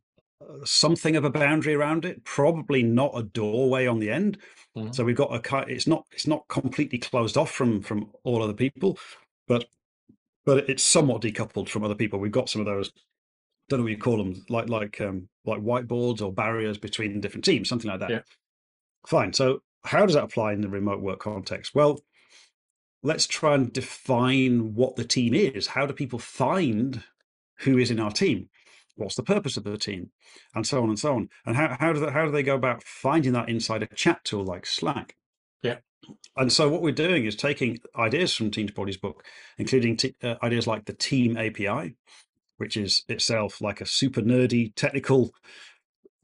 something 0.65 1.17
of 1.17 1.25
a 1.25 1.31
boundary 1.31 1.75
around 1.75 2.05
it. 2.05 2.25
Probably 2.25 2.83
not 2.83 3.13
a 3.15 3.23
doorway 3.23 3.87
on 3.87 3.99
the 3.99 4.11
end. 4.11 4.39
Mm-hmm. 4.77 4.93
So 4.93 5.05
we've 5.05 5.17
got 5.17 5.35
a. 5.35 5.65
It's 5.69 5.87
not. 5.87 6.05
It's 6.13 6.27
not 6.27 6.47
completely 6.49 6.99
closed 6.99 7.37
off 7.37 7.51
from 7.51 7.83
from 7.83 8.11
all 8.23 8.43
other 8.43 8.53
people, 8.53 8.99
but 9.49 9.67
but 10.47 10.69
it's 10.71 10.83
somewhat 10.83 11.21
decoupled 11.21 11.69
from 11.69 11.85
other 11.85 11.95
people. 11.95 12.19
We've 12.19 12.33
got 12.33 12.49
some 12.49 12.61
of 12.61 12.67
those. 12.67 12.91
Don't 13.69 13.81
know 13.81 13.85
what 13.85 13.93
you 13.93 13.99
call 13.99 14.17
them, 14.17 14.47
like 14.49 14.69
like 14.69 15.01
um, 15.01 15.29
like 15.45 15.61
whiteboards 15.61 16.23
or 16.23 16.33
barriers 16.33 16.79
between 16.79 17.21
different 17.21 17.45
teams, 17.45 17.69
something 17.69 17.91
like 17.91 18.01
that. 18.01 18.11
Yeah. 18.11 18.21
Fine. 19.07 19.33
So 19.33 19.61
how 19.85 20.07
does 20.07 20.15
that 20.15 20.25
apply 20.25 20.53
in 20.53 20.61
the 20.61 20.69
remote 20.69 21.01
work 21.01 21.19
context? 21.19 21.75
Well, 21.75 22.01
let's 23.03 23.27
try 23.27 23.55
and 23.55 23.73
define 23.73 24.75
what 24.75 24.97
the 24.97 25.05
team 25.05 25.35
is. 25.35 25.67
How 25.67 25.87
do 25.87 25.93
people 25.93 26.19
find 26.19 27.03
who 27.61 27.79
is 27.79 27.91
in 27.91 28.01
our 28.01 28.11
team? 28.11 28.49
What's 28.97 29.15
the 29.17 29.23
purpose 29.23 29.57
of 29.57 29.65
the 29.65 29.77
team? 29.77 30.11
And 30.55 30.67
so 30.67 30.83
on 30.83 30.89
and 30.89 30.99
so 30.99 31.15
on. 31.15 31.29
And 31.45 31.57
how, 31.57 31.77
how, 31.79 31.93
do, 31.93 32.01
they, 32.01 32.11
how 32.11 32.25
do 32.25 32.31
they 32.31 32.43
go 32.43 32.55
about 32.55 32.83
finding 32.83 33.33
that 33.33 33.49
inside 33.49 33.83
a 33.83 33.87
chat 33.95 34.25
tool 34.25 34.45
like 34.45 34.65
Slack? 34.65 35.17
And 36.37 36.53
so 36.53 36.69
what 36.69 36.83
we're 36.83 36.93
doing 36.93 37.25
is 37.25 37.35
taking 37.35 37.79
ideas 37.97 38.35
from 38.35 38.51
Team 38.51 38.69
Topology's 38.69 38.97
book, 38.97 39.25
including 39.59 39.97
t- 39.97 40.15
uh, 40.23 40.37
ideas 40.43 40.67
like 40.67 40.85
the 40.85 40.93
Team 40.93 41.37
API, 41.37 41.97
which 42.59 42.77
is 42.77 43.05
itself 43.09 43.61
like 43.61 43.81
a 43.81 43.87
super 43.87 44.21
nerdy 44.21 44.75
technical 44.75 45.31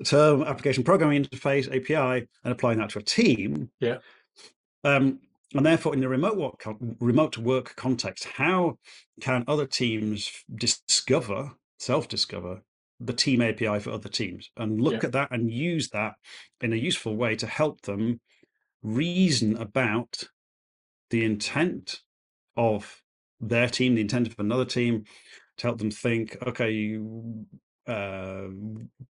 term 0.04 0.42
application 0.42 0.84
programming 0.84 1.24
interface 1.24 1.68
API, 1.68 2.28
and 2.44 2.52
applying 2.52 2.78
that 2.78 2.90
to 2.90 2.98
a 2.98 3.02
team. 3.02 3.70
Yeah. 3.80 3.98
Um, 4.84 5.20
and 5.54 5.66
therefore, 5.66 5.94
in 5.94 6.00
the 6.00 6.08
remote 6.08 6.36
work 6.36 6.64
remote 7.00 7.38
work 7.38 7.74
context, 7.76 8.24
how 8.24 8.78
can 9.20 9.44
other 9.46 9.66
teams 9.66 10.30
discover, 10.54 11.52
self-discover 11.78 12.62
the 12.98 13.12
team 13.12 13.42
API 13.42 13.78
for 13.80 13.90
other 13.90 14.08
teams, 14.08 14.50
and 14.56 14.80
look 14.80 14.94
yeah. 14.94 15.06
at 15.06 15.12
that 15.12 15.30
and 15.30 15.50
use 15.50 15.90
that 15.90 16.14
in 16.60 16.72
a 16.72 16.76
useful 16.76 17.16
way 17.16 17.36
to 17.36 17.46
help 17.46 17.82
them 17.82 18.20
reason 18.82 19.56
about 19.56 20.24
the 21.10 21.24
intent 21.24 22.00
of 22.56 23.02
their 23.40 23.68
team, 23.68 23.94
the 23.94 24.00
intent 24.00 24.26
of 24.26 24.38
another 24.38 24.64
team, 24.64 25.04
to 25.58 25.66
help 25.66 25.78
them 25.78 25.90
think, 25.90 26.36
okay, 26.46 26.98
uh, 27.86 28.44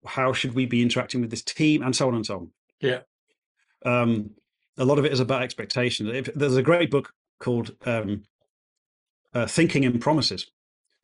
how 0.06 0.32
should 0.32 0.54
we 0.54 0.66
be 0.66 0.82
interacting 0.82 1.20
with 1.20 1.30
this 1.30 1.42
team, 1.42 1.82
and 1.82 1.94
so 1.94 2.08
on 2.08 2.14
and 2.14 2.26
so 2.26 2.36
on. 2.36 2.50
Yeah. 2.80 3.00
Um, 3.84 4.30
a 4.78 4.84
lot 4.84 4.98
of 4.98 5.04
it 5.04 5.12
is 5.12 5.20
about 5.20 5.42
expectations. 5.42 6.10
If, 6.12 6.34
there's 6.34 6.56
a 6.56 6.62
great 6.62 6.90
book 6.90 7.12
called 7.38 7.76
um, 7.84 8.22
uh, 9.34 9.46
"Thinking 9.46 9.84
in 9.84 9.98
Promises" 9.98 10.50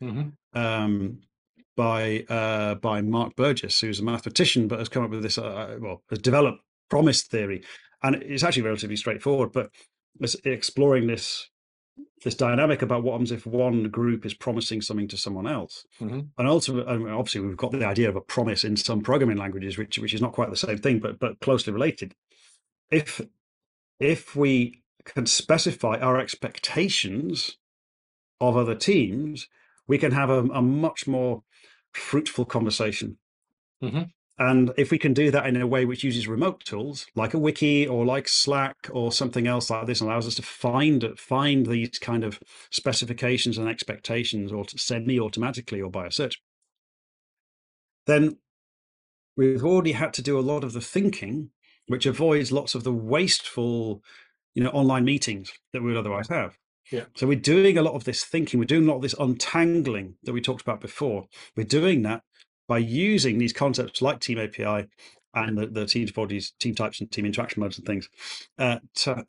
mm-hmm. 0.02 0.58
um, 0.58 1.20
by 1.76 2.24
uh, 2.28 2.76
by 2.76 3.02
Mark 3.02 3.36
Burgess, 3.36 3.80
who's 3.80 4.00
a 4.00 4.04
mathematician, 4.04 4.68
but 4.68 4.78
has 4.78 4.88
come 4.88 5.04
up 5.04 5.10
with 5.10 5.22
this. 5.22 5.38
Uh, 5.38 5.76
well, 5.80 6.02
has 6.08 6.18
developed 6.18 6.62
promise 6.88 7.22
theory, 7.22 7.62
and 8.02 8.16
it's 8.16 8.42
actually 8.42 8.62
relatively 8.62 8.96
straightforward. 8.96 9.52
But 9.52 9.70
it's 10.20 10.36
exploring 10.44 11.06
this 11.06 11.48
this 12.24 12.34
dynamic 12.34 12.82
about 12.82 13.02
what 13.02 13.12
happens 13.12 13.32
if 13.32 13.46
one 13.46 13.84
group 13.84 14.24
is 14.26 14.34
promising 14.34 14.80
something 14.80 15.08
to 15.08 15.16
someone 15.16 15.46
else, 15.46 15.86
mm-hmm. 16.00 16.20
and 16.36 16.48
also 16.48 16.84
obviously 16.86 17.40
we've 17.40 17.56
got 17.56 17.72
the 17.72 17.86
idea 17.86 18.08
of 18.08 18.16
a 18.16 18.20
promise 18.20 18.64
in 18.64 18.76
some 18.76 19.00
programming 19.00 19.36
languages, 19.36 19.78
which 19.78 19.98
which 19.98 20.14
is 20.14 20.22
not 20.22 20.32
quite 20.32 20.50
the 20.50 20.56
same 20.56 20.78
thing, 20.78 20.98
but 20.98 21.18
but 21.18 21.40
closely 21.40 21.72
related. 21.72 22.14
If 22.90 23.20
if 24.00 24.36
we 24.36 24.82
can 25.04 25.26
specify 25.26 25.98
our 25.98 26.18
expectations 26.18 27.56
of 28.40 28.56
other 28.56 28.74
teams, 28.74 29.48
we 29.86 29.98
can 29.98 30.12
have 30.12 30.30
a, 30.30 30.40
a 30.44 30.62
much 30.62 31.06
more 31.06 31.42
fruitful 31.92 32.44
conversation. 32.44 33.18
Mm-hmm. 33.82 34.02
And 34.38 34.72
if 34.76 34.92
we 34.92 34.98
can 34.98 35.14
do 35.14 35.32
that 35.32 35.46
in 35.46 35.60
a 35.60 35.66
way 35.66 35.84
which 35.84 36.04
uses 36.04 36.28
remote 36.28 36.64
tools 36.64 37.06
like 37.16 37.34
a 37.34 37.38
wiki 37.38 37.86
or 37.88 38.06
like 38.06 38.28
Slack 38.28 38.88
or 38.92 39.10
something 39.10 39.48
else 39.48 39.68
like 39.68 39.86
this, 39.86 40.00
and 40.00 40.08
allows 40.08 40.28
us 40.28 40.36
to 40.36 40.42
find 40.42 41.04
find 41.18 41.66
these 41.66 41.98
kind 41.98 42.22
of 42.22 42.38
specifications 42.70 43.58
and 43.58 43.68
expectations, 43.68 44.52
or 44.52 44.64
to 44.64 44.78
semi-automatically 44.78 45.82
or 45.82 45.90
by 45.90 46.06
a 46.06 46.12
search, 46.12 46.40
then 48.06 48.38
we've 49.36 49.64
already 49.64 49.92
had 49.92 50.12
to 50.14 50.22
do 50.22 50.38
a 50.38 50.40
lot 50.40 50.62
of 50.62 50.72
the 50.72 50.80
thinking, 50.80 51.50
which 51.88 52.06
avoids 52.06 52.52
lots 52.52 52.76
of 52.76 52.84
the 52.84 52.92
wasteful, 52.92 54.02
you 54.54 54.62
know, 54.62 54.70
online 54.70 55.04
meetings 55.04 55.52
that 55.72 55.82
we 55.82 55.88
would 55.88 55.98
otherwise 55.98 56.28
have. 56.28 56.56
Yeah. 56.92 57.04
So 57.16 57.26
we're 57.26 57.38
doing 57.38 57.76
a 57.76 57.82
lot 57.82 57.94
of 57.94 58.04
this 58.04 58.24
thinking. 58.24 58.58
We're 58.58 58.66
doing 58.66 58.84
a 58.84 58.90
lot 58.90 58.96
of 58.96 59.02
this 59.02 59.14
untangling 59.18 60.14
that 60.22 60.32
we 60.32 60.40
talked 60.40 60.62
about 60.62 60.80
before. 60.80 61.26
We're 61.56 61.64
doing 61.64 62.02
that 62.02 62.22
by 62.68 62.78
using 62.78 63.38
these 63.38 63.52
concepts 63.52 64.00
like 64.00 64.20
Team 64.20 64.38
API 64.38 64.88
and 65.34 65.58
the, 65.58 65.66
the 65.66 65.86
team 65.86 66.06
topologies, 66.06 66.52
team 66.58 66.74
types, 66.74 67.00
and 67.00 67.10
team 67.10 67.26
interaction 67.26 67.60
modes 67.60 67.78
and 67.78 67.86
things, 67.86 68.08
uh, 68.58 68.78
to, 68.94 69.26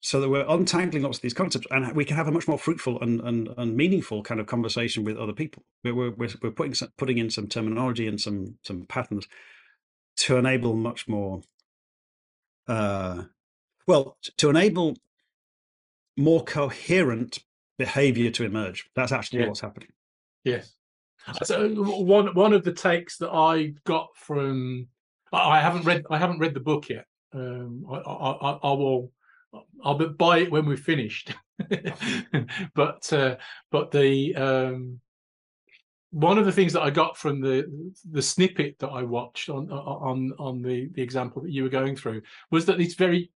so 0.00 0.20
that 0.20 0.28
we're 0.28 0.46
untangling 0.48 1.02
lots 1.02 1.18
of 1.18 1.22
these 1.22 1.34
concepts, 1.34 1.66
and 1.70 1.94
we 1.94 2.04
can 2.04 2.16
have 2.16 2.28
a 2.28 2.32
much 2.32 2.48
more 2.48 2.58
fruitful 2.58 3.00
and, 3.00 3.20
and, 3.20 3.48
and 3.56 3.76
meaningful 3.76 4.22
kind 4.22 4.40
of 4.40 4.46
conversation 4.46 5.04
with 5.04 5.16
other 5.16 5.32
people. 5.32 5.62
We're 5.84 5.94
we're, 5.94 6.28
we're 6.42 6.50
putting 6.50 6.74
some, 6.74 6.90
putting 6.96 7.18
in 7.18 7.30
some 7.30 7.48
terminology 7.48 8.06
and 8.06 8.20
some 8.20 8.58
some 8.62 8.86
patterns 8.86 9.26
to 10.18 10.36
enable 10.36 10.74
much 10.74 11.08
more. 11.08 11.42
Uh, 12.66 13.24
well, 13.86 14.18
to 14.36 14.50
enable 14.50 14.96
more 16.16 16.44
coherent 16.44 17.38
behavior 17.78 18.30
to 18.30 18.44
emerge. 18.44 18.90
That's 18.94 19.12
actually 19.12 19.40
yeah. 19.40 19.46
what's 19.48 19.60
happening. 19.60 19.88
Yes. 20.44 20.74
So 21.44 21.68
one 21.68 22.34
one 22.34 22.52
of 22.52 22.64
the 22.64 22.72
takes 22.72 23.18
that 23.18 23.30
I 23.30 23.74
got 23.84 24.08
from 24.14 24.88
I 25.32 25.60
haven't 25.60 25.84
read 25.84 26.04
I 26.10 26.18
haven't 26.18 26.38
read 26.38 26.54
the 26.54 26.60
book 26.60 26.88
yet. 26.88 27.06
Um, 27.34 27.84
I, 27.90 27.96
I, 27.96 28.52
I, 28.62 28.72
will 28.72 29.12
I'll 29.84 29.98
buy 30.08 30.38
it 30.38 30.50
when 30.50 30.66
we're 30.66 30.76
finished. 30.78 31.34
but 32.74 33.12
uh, 33.12 33.36
but 33.70 33.90
the 33.90 34.34
um, 34.34 35.00
one 36.10 36.38
of 36.38 36.46
the 36.46 36.52
things 36.52 36.72
that 36.72 36.82
I 36.82 36.90
got 36.90 37.16
from 37.16 37.40
the 37.40 37.92
the 38.10 38.22
snippet 38.22 38.78
that 38.78 38.88
I 38.88 39.02
watched 39.02 39.50
on 39.50 39.70
on 39.70 40.32
on 40.38 40.62
the 40.62 40.88
the 40.94 41.02
example 41.02 41.42
that 41.42 41.52
you 41.52 41.64
were 41.64 41.68
going 41.68 41.96
through 41.96 42.22
was 42.50 42.64
that 42.66 42.80
it's 42.80 42.94
very 42.94 43.30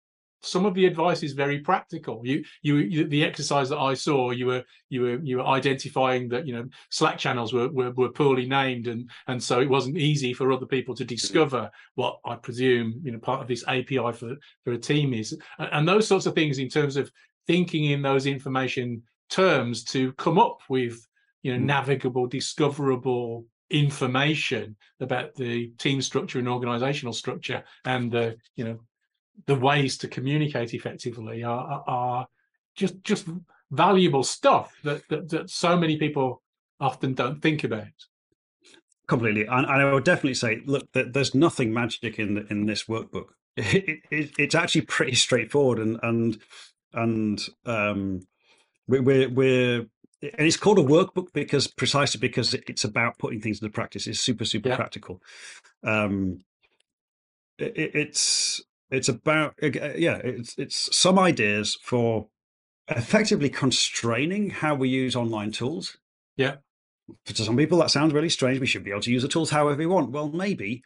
some 0.43 0.65
of 0.65 0.73
the 0.73 0.85
advice 0.85 1.23
is 1.23 1.33
very 1.33 1.59
practical. 1.59 2.21
You, 2.23 2.43
you, 2.61 2.77
you, 2.77 3.07
the 3.07 3.23
exercise 3.23 3.69
that 3.69 3.77
I 3.77 3.93
saw, 3.93 4.31
you 4.31 4.47
were, 4.47 4.63
you 4.89 5.01
were, 5.01 5.19
you 5.21 5.37
were 5.37 5.45
identifying 5.45 6.29
that 6.29 6.47
you 6.47 6.53
know 6.53 6.67
Slack 6.89 7.17
channels 7.17 7.53
were, 7.53 7.69
were 7.69 7.91
were 7.91 8.09
poorly 8.09 8.47
named, 8.47 8.87
and 8.87 9.09
and 9.27 9.41
so 9.41 9.61
it 9.61 9.69
wasn't 9.69 9.97
easy 9.97 10.33
for 10.33 10.51
other 10.51 10.65
people 10.65 10.95
to 10.95 11.05
discover 11.05 11.69
what 11.95 12.19
I 12.25 12.35
presume 12.35 13.01
you 13.03 13.11
know 13.11 13.19
part 13.19 13.41
of 13.41 13.47
this 13.47 13.63
API 13.67 14.11
for 14.13 14.35
for 14.63 14.73
a 14.73 14.77
team 14.77 15.13
is, 15.13 15.37
and 15.59 15.69
and 15.71 15.87
those 15.87 16.07
sorts 16.07 16.25
of 16.25 16.35
things 16.35 16.59
in 16.59 16.69
terms 16.69 16.97
of 16.97 17.11
thinking 17.47 17.85
in 17.85 18.01
those 18.01 18.25
information 18.25 19.03
terms 19.29 19.83
to 19.85 20.13
come 20.13 20.37
up 20.37 20.59
with 20.69 21.07
you 21.43 21.53
know 21.53 21.59
mm. 21.59 21.65
navigable, 21.65 22.27
discoverable 22.27 23.45
information 23.69 24.75
about 24.99 25.33
the 25.35 25.67
team 25.77 26.01
structure 26.01 26.39
and 26.39 26.47
organizational 26.47 27.13
structure 27.13 27.63
and 27.85 28.11
the 28.11 28.35
you 28.55 28.65
know 28.65 28.79
the 29.45 29.55
ways 29.55 29.97
to 29.99 30.07
communicate 30.07 30.73
effectively 30.73 31.43
are, 31.43 31.83
are 31.87 32.27
just 32.75 33.03
just 33.03 33.27
valuable 33.71 34.23
stuff 34.23 34.77
that, 34.83 35.07
that, 35.09 35.29
that 35.29 35.49
so 35.49 35.77
many 35.77 35.97
people 35.97 36.41
often 36.79 37.13
don't 37.13 37.41
think 37.41 37.63
about. 37.63 37.87
Completely. 39.07 39.45
And, 39.45 39.65
and 39.65 39.81
i 39.81 39.91
would 39.91 40.03
definitely 40.03 40.35
say 40.35 40.61
look 40.65 40.87
there's 40.93 41.35
nothing 41.35 41.73
magic 41.73 42.19
in 42.19 42.35
the, 42.35 42.47
in 42.49 42.65
this 42.65 42.85
workbook. 42.85 43.27
It, 43.57 43.99
it, 44.09 44.31
it's 44.39 44.55
actually 44.55 44.81
pretty 44.81 45.13
straightforward 45.15 45.77
and 45.77 45.99
and 46.03 46.37
and 46.93 47.41
um 47.65 48.21
we're 48.87 49.29
we're 49.29 49.79
and 50.21 50.47
it's 50.47 50.55
called 50.55 50.79
a 50.79 50.83
workbook 50.83 51.33
because 51.33 51.67
precisely 51.67 52.19
because 52.19 52.53
it's 52.53 52.85
about 52.85 53.17
putting 53.17 53.41
things 53.41 53.61
into 53.61 53.73
practice. 53.73 54.07
It's 54.07 54.21
super 54.21 54.45
super 54.45 54.69
yeah. 54.69 54.77
practical. 54.77 55.21
Um 55.83 56.45
it, 57.57 57.91
it's 57.93 58.63
it's 58.91 59.09
about 59.09 59.55
uh, 59.63 59.69
yeah, 59.95 60.17
it's 60.23 60.55
it's 60.57 60.95
some 60.95 61.17
ideas 61.17 61.77
for 61.81 62.27
effectively 62.89 63.49
constraining 63.49 64.49
how 64.49 64.75
we 64.75 64.89
use 64.89 65.15
online 65.15 65.51
tools. 65.51 65.97
Yeah. 66.35 66.55
For 67.25 67.33
some 67.33 67.57
people, 67.57 67.79
that 67.79 67.91
sounds 67.91 68.13
really 68.13 68.29
strange. 68.29 68.59
We 68.59 68.67
should 68.67 68.83
be 68.83 68.91
able 68.91 69.01
to 69.01 69.11
use 69.11 69.21
the 69.21 69.27
tools 69.27 69.49
however 69.49 69.77
we 69.77 69.85
want. 69.85 70.11
Well, 70.11 70.29
maybe, 70.29 70.83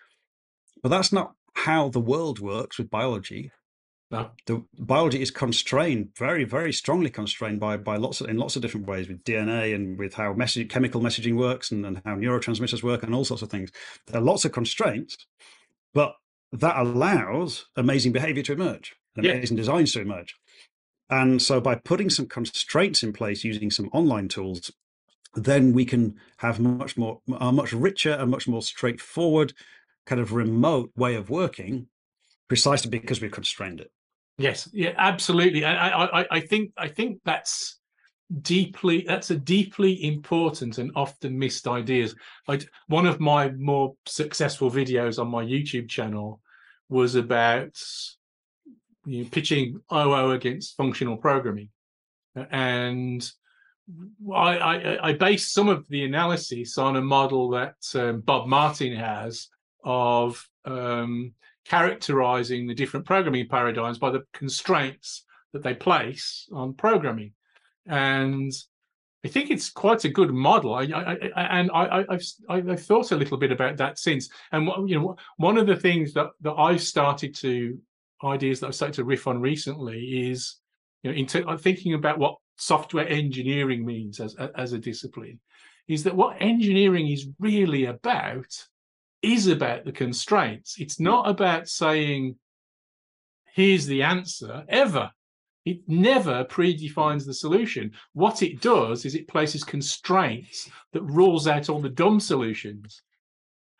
but 0.81 0.89
that's 0.89 1.11
not 1.11 1.33
how 1.53 1.89
the 1.89 1.99
world 1.99 2.39
works 2.39 2.77
with 2.77 2.89
biology. 2.89 3.51
No. 4.11 4.29
The 4.45 4.63
biology 4.77 5.21
is 5.21 5.31
constrained, 5.31 6.09
very, 6.15 6.43
very 6.43 6.71
strongly 6.71 7.09
constrained 7.09 7.59
by 7.59 7.77
by 7.77 7.97
lots 7.97 8.21
of 8.21 8.29
in 8.29 8.37
lots 8.37 8.55
of 8.55 8.61
different 8.61 8.87
ways 8.87 9.07
with 9.07 9.23
DNA 9.23 9.73
and 9.73 9.97
with 9.97 10.13
how 10.13 10.33
message, 10.33 10.69
chemical 10.69 11.01
messaging 11.01 11.37
works 11.37 11.71
and, 11.71 11.85
and 11.85 12.01
how 12.05 12.15
neurotransmitters 12.15 12.83
work 12.83 13.01
and 13.01 13.15
all 13.15 13.25
sorts 13.25 13.41
of 13.41 13.49
things. 13.49 13.71
There 14.07 14.21
are 14.21 14.23
lots 14.23 14.45
of 14.45 14.51
constraints, 14.51 15.17
but 15.93 16.15
that 16.59 16.77
allows 16.77 17.65
amazing 17.75 18.11
behavior 18.11 18.43
to 18.43 18.53
emerge, 18.53 18.95
amazing 19.17 19.57
yeah. 19.57 19.61
designs 19.61 19.93
to 19.93 20.01
emerge. 20.01 20.35
And 21.09 21.41
so 21.41 21.61
by 21.61 21.75
putting 21.75 22.09
some 22.09 22.27
constraints 22.27 23.03
in 23.03 23.13
place 23.13 23.43
using 23.43 23.69
some 23.69 23.89
online 23.93 24.27
tools, 24.27 24.71
then 25.35 25.73
we 25.73 25.85
can 25.85 26.15
have 26.37 26.59
much 26.59 26.97
more, 26.97 27.21
a 27.39 27.51
much 27.51 27.73
richer 27.73 28.13
and 28.13 28.31
much 28.31 28.47
more 28.47 28.61
straightforward 28.61 29.53
kind 30.05 30.21
of 30.21 30.33
remote 30.33 30.91
way 30.95 31.15
of 31.15 31.29
working 31.29 31.87
precisely 32.47 32.89
because 32.89 33.21
we've 33.21 33.31
constrained 33.31 33.81
it. 33.81 33.91
Yes, 34.37 34.69
yeah, 34.73 34.93
absolutely. 34.97 35.63
I, 35.63 36.03
I, 36.03 36.25
I 36.31 36.39
think, 36.39 36.71
I 36.77 36.87
think 36.87 37.21
that's 37.25 37.79
deeply 38.41 39.03
that's 39.07 39.29
a 39.29 39.35
deeply 39.35 40.03
important 40.03 40.79
and 40.79 40.91
often 40.95 41.37
missed 41.37 41.67
ideas 41.67 42.15
I, 42.47 42.59
one 42.87 43.05
of 43.05 43.19
my 43.19 43.51
more 43.51 43.93
successful 44.07 44.71
videos 44.71 45.19
on 45.19 45.27
my 45.27 45.45
youtube 45.45 45.87
channel 45.87 46.41
was 46.89 47.15
about 47.15 47.77
you 49.05 49.23
know, 49.23 49.29
pitching 49.31 49.81
OO 49.91 50.31
against 50.31 50.75
functional 50.75 51.17
programming, 51.17 51.69
and 52.35 53.29
I, 54.33 54.57
I, 54.57 55.09
I 55.09 55.13
based 55.13 55.53
some 55.53 55.69
of 55.69 55.87
the 55.89 56.03
analysis 56.05 56.77
on 56.77 56.95
a 56.95 57.01
model 57.01 57.49
that 57.51 57.75
um, 57.93 58.21
Bob 58.21 58.47
Martin 58.47 58.95
has 58.95 59.47
of 59.83 60.43
um, 60.65 61.33
characterizing 61.65 62.67
the 62.67 62.73
different 62.73 63.05
programming 63.05 63.47
paradigms 63.47 63.99
by 63.99 64.09
the 64.09 64.23
constraints 64.33 65.25
that 65.53 65.63
they 65.63 65.73
place 65.73 66.47
on 66.51 66.73
programming, 66.73 67.33
and 67.85 68.51
I 69.25 69.27
think 69.27 69.49
it's 69.49 69.71
quite 69.71 70.05
a 70.05 70.09
good 70.09 70.31
model. 70.31 70.75
I, 70.75 70.83
I, 70.83 71.17
I 71.35 71.59
and 71.59 71.71
I, 71.73 72.05
have 72.11 72.69
I've 72.69 72.83
thought 72.83 73.11
a 73.11 73.15
little 73.15 73.37
bit 73.37 73.51
about 73.51 73.75
that 73.77 73.97
since. 73.97 74.29
And 74.51 74.69
you 74.87 74.99
know, 74.99 75.15
one 75.37 75.57
of 75.57 75.65
the 75.65 75.75
things 75.75 76.13
that 76.13 76.27
that 76.41 76.53
I've 76.53 76.81
started 76.81 77.33
to 77.37 77.75
ideas 78.23 78.59
that 78.59 78.67
I've 78.67 78.75
started 78.75 78.95
to 78.95 79.03
riff 79.03 79.25
on 79.25 79.41
recently 79.41 80.29
is, 80.29 80.57
you 81.01 81.11
know, 81.11 81.41
uh, 81.47 81.57
thinking 81.57 81.95
about 81.95 82.19
what 82.19 82.35
software 82.57 83.07
engineering 83.07 83.83
means 83.83 84.19
as 84.19 84.35
as 84.55 84.73
a 84.73 84.77
discipline, 84.77 85.39
is 85.87 86.03
that 86.03 86.15
what 86.15 86.39
engineering 86.39 87.07
is 87.07 87.27
really 87.39 87.85
about 87.85 88.53
is 89.23 89.47
about 89.47 89.85
the 89.85 89.91
constraints. 89.91 90.75
It's 90.77 90.99
not 90.99 91.27
about 91.27 91.67
saying, 91.67 92.35
"Here's 93.55 93.87
the 93.87 94.03
answer," 94.03 94.65
ever 94.69 95.09
it 95.65 95.79
never 95.87 96.45
predefines 96.45 97.25
the 97.25 97.33
solution. 97.33 97.91
What 98.13 98.43
it 98.43 98.61
does 98.61 99.03
is 99.03 99.15
it 99.15 99.27
places 99.27 99.63
constraints 99.63 100.69
that 100.93 101.01
rules 101.01 101.47
out 101.47 101.69
all 101.69 101.81
the 101.81 101.89
dumb 101.89 102.19
solutions. 102.19 103.01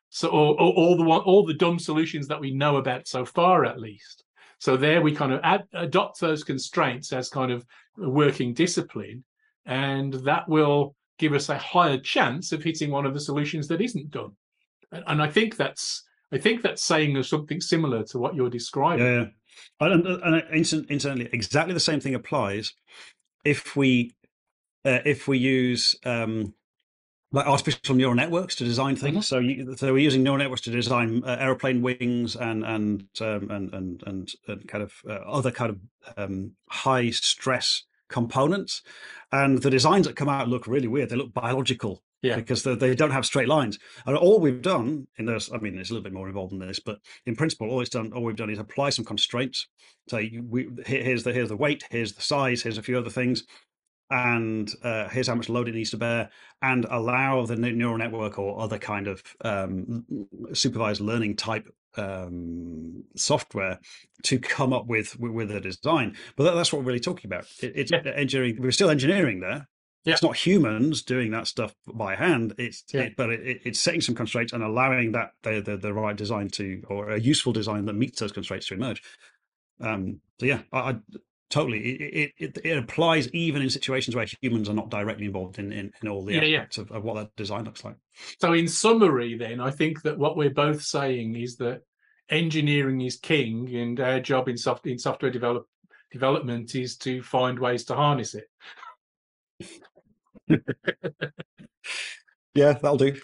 So, 0.09 0.29
or, 0.29 0.55
all 0.55 0.97
the 0.97 1.03
all 1.03 1.45
the 1.45 1.53
dumb 1.53 1.77
solutions 1.77 2.27
that 2.27 2.39
we 2.39 2.51
know 2.53 2.77
about 2.77 3.07
so 3.07 3.25
far, 3.25 3.65
at 3.65 3.79
least. 3.79 4.23
So 4.59 4.77
there 4.77 5.01
we 5.01 5.13
kind 5.13 5.33
of 5.33 5.41
add, 5.43 5.65
adopt 5.73 6.19
those 6.19 6.43
constraints 6.43 7.11
as 7.13 7.29
kind 7.29 7.51
of 7.51 7.65
a 8.01 8.09
working 8.09 8.53
discipline, 8.53 9.23
and 9.65 10.13
that 10.25 10.47
will 10.47 10.95
give 11.19 11.33
us 11.33 11.49
a 11.49 11.57
higher 11.57 11.97
chance 11.97 12.51
of 12.51 12.63
hitting 12.63 12.91
one 12.91 13.05
of 13.05 13.13
the 13.13 13.19
solutions 13.19 13.67
that 13.67 13.81
isn't 13.81 14.11
done. 14.11 14.31
And, 14.91 15.03
and 15.07 15.21
I 15.21 15.29
think 15.29 15.57
that's 15.57 16.03
I 16.31 16.37
think 16.37 16.61
that's 16.61 16.83
saying 16.83 17.21
something 17.23 17.61
similar 17.61 18.03
to 18.05 18.17
what 18.17 18.35
you're 18.35 18.49
describing. 18.49 19.05
Yeah, 19.05 19.25
and, 19.79 20.05
and 20.05 20.43
incidentally, 20.51 21.29
exactly 21.31 21.73
the 21.73 21.79
same 21.79 21.99
thing 21.99 22.15
applies 22.15 22.73
if 23.43 23.75
we 23.75 24.15
uh, 24.85 24.99
if 25.05 25.27
we 25.27 25.37
use 25.37 25.95
um, 26.05 26.53
like 27.31 27.47
artificial 27.47 27.95
neural 27.95 28.15
networks 28.15 28.55
to 28.55 28.63
design 28.63 28.95
things. 28.95 29.27
Mm-hmm. 29.27 29.35
So, 29.35 29.39
you, 29.39 29.75
so 29.75 29.93
we're 29.93 29.99
using 29.99 30.23
neural 30.23 30.37
networks 30.37 30.61
to 30.61 30.71
design 30.71 31.23
uh, 31.25 31.37
aeroplane 31.39 31.81
wings 31.81 32.35
and 32.35 32.63
and 32.63 33.07
um, 33.21 33.51
and, 33.51 33.73
and, 33.73 34.03
and 34.05 34.31
and 34.47 34.67
kind 34.67 34.83
of 34.83 34.93
uh, 35.09 35.13
other 35.13 35.51
kind 35.51 35.71
of 35.71 35.79
um, 36.17 36.51
high 36.69 37.09
stress 37.09 37.83
components, 38.07 38.81
and 39.31 39.61
the 39.61 39.69
designs 39.69 40.07
that 40.07 40.15
come 40.15 40.29
out 40.29 40.47
look 40.47 40.67
really 40.67 40.87
weird. 40.87 41.09
They 41.09 41.15
look 41.15 41.33
biological 41.33 42.03
yeah. 42.25 42.35
because 42.35 42.63
they, 42.63 42.75
they 42.75 42.95
don't 42.95 43.11
have 43.11 43.25
straight 43.25 43.47
lines. 43.47 43.79
And 44.05 44.17
all 44.17 44.39
we've 44.39 44.61
done 44.61 45.07
in 45.17 45.25
this, 45.25 45.51
I 45.53 45.57
mean, 45.57 45.77
it's 45.77 45.89
a 45.89 45.93
little 45.93 46.03
bit 46.03 46.13
more 46.13 46.27
involved 46.27 46.51
than 46.51 46.59
this, 46.59 46.79
but 46.79 46.99
in 47.25 47.35
principle, 47.35 47.69
all 47.69 47.81
it's 47.81 47.89
done, 47.89 48.11
all 48.13 48.23
we've 48.23 48.35
done 48.35 48.49
is 48.49 48.59
apply 48.59 48.89
some 48.89 49.05
constraints. 49.05 49.67
Say, 50.09 50.39
we, 50.43 50.69
here's 50.85 51.23
the 51.23 51.33
here's 51.33 51.49
the 51.49 51.57
weight, 51.57 51.83
here's 51.89 52.13
the 52.13 52.21
size, 52.21 52.61
here's 52.61 52.77
a 52.77 52.83
few 52.83 52.97
other 52.97 53.09
things, 53.09 53.43
and 54.09 54.71
uh, 54.83 55.09
here's 55.09 55.27
how 55.27 55.35
much 55.35 55.49
load 55.49 55.67
it 55.67 55.75
needs 55.75 55.91
to 55.91 55.97
bear, 55.97 56.29
and 56.61 56.85
allow 56.89 57.45
the 57.45 57.55
neural 57.55 57.97
network 57.97 58.37
or 58.37 58.59
other 58.59 58.77
kind 58.77 59.07
of 59.07 59.23
um, 59.41 60.05
supervised 60.53 61.01
learning 61.01 61.35
type 61.35 61.67
um, 61.97 63.03
software 63.15 63.79
to 64.23 64.39
come 64.39 64.73
up 64.73 64.85
with 64.87 65.19
with 65.19 65.51
a 65.51 65.59
design. 65.59 66.15
But 66.35 66.45
that, 66.45 66.55
that's 66.55 66.71
what 66.71 66.79
we're 66.79 66.87
really 66.87 66.99
talking 66.99 67.29
about. 67.29 67.47
It, 67.61 67.73
it's 67.75 67.91
yeah. 67.91 68.03
engineering. 68.15 68.57
We're 68.59 68.71
still 68.71 68.89
engineering 68.89 69.39
there, 69.39 69.67
yeah. 70.05 70.13
It's 70.13 70.23
not 70.23 70.35
humans 70.35 71.01
doing 71.01 71.31
that 71.31 71.47
stuff 71.47 71.73
by 71.87 72.15
hand. 72.15 72.53
It's 72.57 72.83
yeah. 72.93 73.01
it, 73.01 73.15
but 73.17 73.31
it, 73.31 73.61
it's 73.65 73.79
setting 73.79 74.01
some 74.01 74.15
constraints 74.15 74.53
and 74.53 74.63
allowing 74.63 75.13
that 75.13 75.31
the, 75.41 75.61
the, 75.61 75.77
the 75.77 75.93
right 75.93 76.15
design 76.15 76.49
to 76.49 76.83
or 76.87 77.09
a 77.09 77.19
useful 77.19 77.53
design 77.53 77.85
that 77.85 77.93
meets 77.93 78.19
those 78.19 78.31
constraints 78.31 78.67
to 78.67 78.75
emerge. 78.75 79.01
Um, 79.81 80.21
so 80.39 80.45
yeah, 80.45 80.61
I, 80.71 80.77
I 80.79 80.95
totally 81.49 81.79
it, 81.79 82.33
it, 82.37 82.57
it 82.63 82.77
applies 82.77 83.29
even 83.29 83.61
in 83.61 83.69
situations 83.69 84.15
where 84.15 84.27
humans 84.41 84.69
are 84.69 84.73
not 84.73 84.89
directly 84.89 85.25
involved 85.25 85.57
in 85.57 85.71
in, 85.71 85.91
in 86.01 86.07
all 86.07 86.23
the 86.23 86.33
yeah, 86.33 86.59
aspects 86.59 86.77
yeah. 86.77 86.83
Of, 86.83 86.91
of 86.91 87.03
what 87.03 87.15
that 87.15 87.35
design 87.35 87.65
looks 87.65 87.83
like. 87.83 87.95
So 88.39 88.53
in 88.53 88.67
summary, 88.67 89.37
then 89.37 89.59
I 89.59 89.71
think 89.71 90.03
that 90.03 90.17
what 90.17 90.37
we're 90.37 90.49
both 90.49 90.83
saying 90.83 91.35
is 91.35 91.57
that 91.57 91.81
engineering 92.29 93.01
is 93.01 93.17
king, 93.17 93.73
and 93.75 93.99
our 93.99 94.19
job 94.19 94.49
in 94.49 94.57
soft 94.57 94.85
in 94.85 94.99
software 94.99 95.31
develop, 95.31 95.67
development 96.11 96.75
is 96.75 96.95
to 96.97 97.21
find 97.23 97.57
ways 97.57 97.85
to 97.85 97.95
harness 97.95 98.35
it. 98.35 98.45
Yeah, 102.53 102.73
that'll 102.73 102.97
do. 102.97 103.15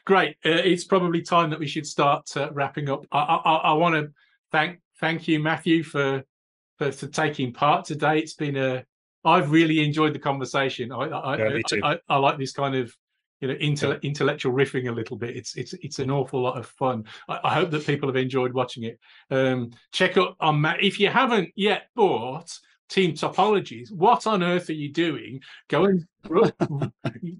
Great. 0.05 0.37
Uh, 0.45 0.61
it's 0.63 0.83
probably 0.83 1.21
time 1.21 1.49
that 1.49 1.59
we 1.59 1.67
should 1.67 1.87
start 1.87 2.35
uh, 2.35 2.49
wrapping 2.51 2.89
up. 2.89 3.05
I, 3.11 3.19
I, 3.19 3.55
I 3.55 3.73
want 3.73 3.95
to 3.95 4.11
thank 4.51 4.79
thank 4.99 5.27
you, 5.27 5.39
Matthew, 5.39 5.83
for, 5.83 6.23
for, 6.77 6.91
for 6.91 7.07
taking 7.07 7.53
part 7.53 7.85
today. 7.85 8.19
It's 8.19 8.35
been 8.35 8.57
a 8.57 8.85
I've 9.23 9.51
really 9.51 9.83
enjoyed 9.83 10.13
the 10.13 10.19
conversation. 10.19 10.91
I 10.91 11.05
I, 11.05 11.37
Yeah, 11.37 11.59
I. 11.83 11.99
I, 12.09 12.17
like 12.17 12.37
this 12.37 12.53
kind 12.53 12.75
of 12.75 12.95
you 13.39 13.47
know 13.47 13.55
intell- 13.55 14.01
intellectual 14.01 14.53
riffing 14.53 14.89
a 14.89 14.91
little 14.91 15.17
bit. 15.17 15.35
It's 15.35 15.55
it's 15.55 15.73
it's 15.73 15.99
an 15.99 16.11
awful 16.11 16.41
lot 16.41 16.57
of 16.57 16.65
fun. 16.67 17.05
I, 17.27 17.39
I 17.43 17.53
hope 17.53 17.71
that 17.71 17.85
people 17.85 18.09
have 18.09 18.15
enjoyed 18.15 18.53
watching 18.53 18.83
it. 18.83 18.99
Um, 19.29 19.71
check 19.91 20.17
out 20.17 20.35
on 20.39 20.61
Matt 20.61 20.83
if 20.83 20.99
you 20.99 21.09
haven't 21.09 21.49
yet 21.55 21.87
bought 21.95 22.51
Team 22.91 23.13
Topologies. 23.13 23.89
What 23.91 24.27
on 24.27 24.43
earth 24.43 24.69
are 24.69 24.73
you 24.73 24.91
doing? 24.91 25.39
Go 25.69 25.85
and 25.85 26.05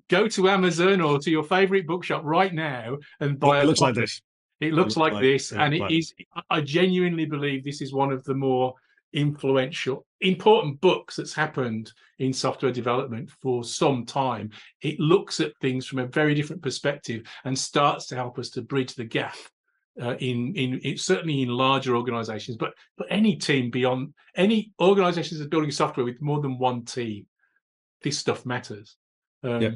go 0.09 0.27
to 0.29 0.49
Amazon 0.49 1.01
or 1.01 1.19
to 1.19 1.29
your 1.29 1.43
favorite 1.43 1.85
bookshop 1.85 2.21
right 2.23 2.53
now 2.53 2.97
and 3.19 3.37
buy. 3.37 3.59
It 3.59 3.65
a 3.65 3.67
looks 3.67 3.81
like 3.81 3.95
this. 3.95 4.21
It 4.61 4.73
looks 4.73 4.95
looks 4.95 4.97
like, 4.97 5.13
like- 5.13 5.23
this, 5.23 5.51
and 5.51 5.73
it 5.73 5.91
is. 5.91 6.13
I 6.49 6.61
genuinely 6.61 7.25
believe 7.25 7.63
this 7.63 7.81
is 7.81 7.93
one 7.93 8.13
of 8.13 8.23
the 8.23 8.33
more 8.33 8.75
influential, 9.13 10.05
important 10.21 10.79
books 10.79 11.17
that's 11.17 11.33
happened 11.33 11.91
in 12.19 12.31
software 12.31 12.71
development 12.71 13.29
for 13.41 13.63
some 13.65 14.05
time. 14.05 14.51
It 14.81 14.99
looks 15.01 15.41
at 15.41 15.51
things 15.59 15.85
from 15.85 15.99
a 15.99 16.07
very 16.07 16.33
different 16.33 16.61
perspective 16.61 17.23
and 17.43 17.57
starts 17.57 18.05
to 18.07 18.15
help 18.15 18.39
us 18.39 18.49
to 18.51 18.61
bridge 18.61 18.95
the 18.95 19.03
gap. 19.03 19.35
Uh, 20.01 20.15
in, 20.19 20.53
in 20.55 20.79
in 20.79 20.97
certainly 20.97 21.41
in 21.41 21.49
larger 21.49 21.97
organizations, 21.97 22.55
but 22.55 22.73
but 22.97 23.07
any 23.09 23.35
team 23.35 23.69
beyond 23.69 24.13
any 24.35 24.71
organizations 24.79 25.39
that 25.39 25.47
are 25.47 25.49
building 25.49 25.71
software 25.71 26.05
with 26.05 26.21
more 26.21 26.39
than 26.39 26.57
one 26.57 26.85
team, 26.85 27.25
this 28.01 28.17
stuff 28.17 28.45
matters. 28.45 28.95
Um, 29.43 29.61
Yeah. 29.61 29.71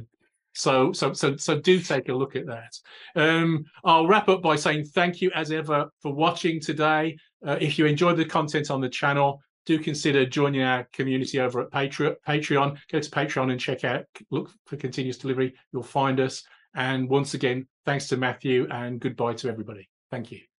So 0.53 0.93
so 0.93 1.11
so 1.11 1.35
so 1.35 1.59
do 1.59 1.81
take 1.81 2.07
a 2.07 2.13
look 2.13 2.37
at 2.37 2.45
that. 2.45 2.73
Um, 3.15 3.65
I'll 3.83 4.07
wrap 4.07 4.29
up 4.29 4.41
by 4.41 4.55
saying 4.55 4.85
thank 4.85 5.21
you 5.21 5.31
as 5.35 5.51
ever 5.51 5.89
for 6.01 6.13
watching 6.13 6.61
today. 6.61 7.17
Uh, 7.45 7.57
if 7.59 7.77
you 7.77 7.85
enjoyed 7.85 8.15
the 8.15 8.23
content 8.23 8.71
on 8.71 8.79
the 8.79 8.87
channel, 8.89 9.41
do 9.65 9.77
consider 9.79 10.25
joining 10.25 10.61
our 10.61 10.87
community 10.93 11.41
over 11.41 11.61
at 11.61 11.71
Patre- 11.71 12.15
Patreon. 12.25 12.77
Go 12.89 13.01
to 13.01 13.09
Patreon 13.09 13.51
and 13.51 13.59
check 13.59 13.83
out, 13.83 14.05
look 14.31 14.49
for 14.65 14.77
continuous 14.77 15.17
delivery. 15.17 15.53
You'll 15.73 15.83
find 15.83 16.21
us. 16.21 16.41
And 16.73 17.09
once 17.09 17.33
again, 17.33 17.67
thanks 17.85 18.07
to 18.07 18.17
Matthew 18.17 18.67
and 18.71 18.99
goodbye 18.99 19.33
to 19.33 19.49
everybody. 19.49 19.89
Thank 20.15 20.31
you. 20.31 20.54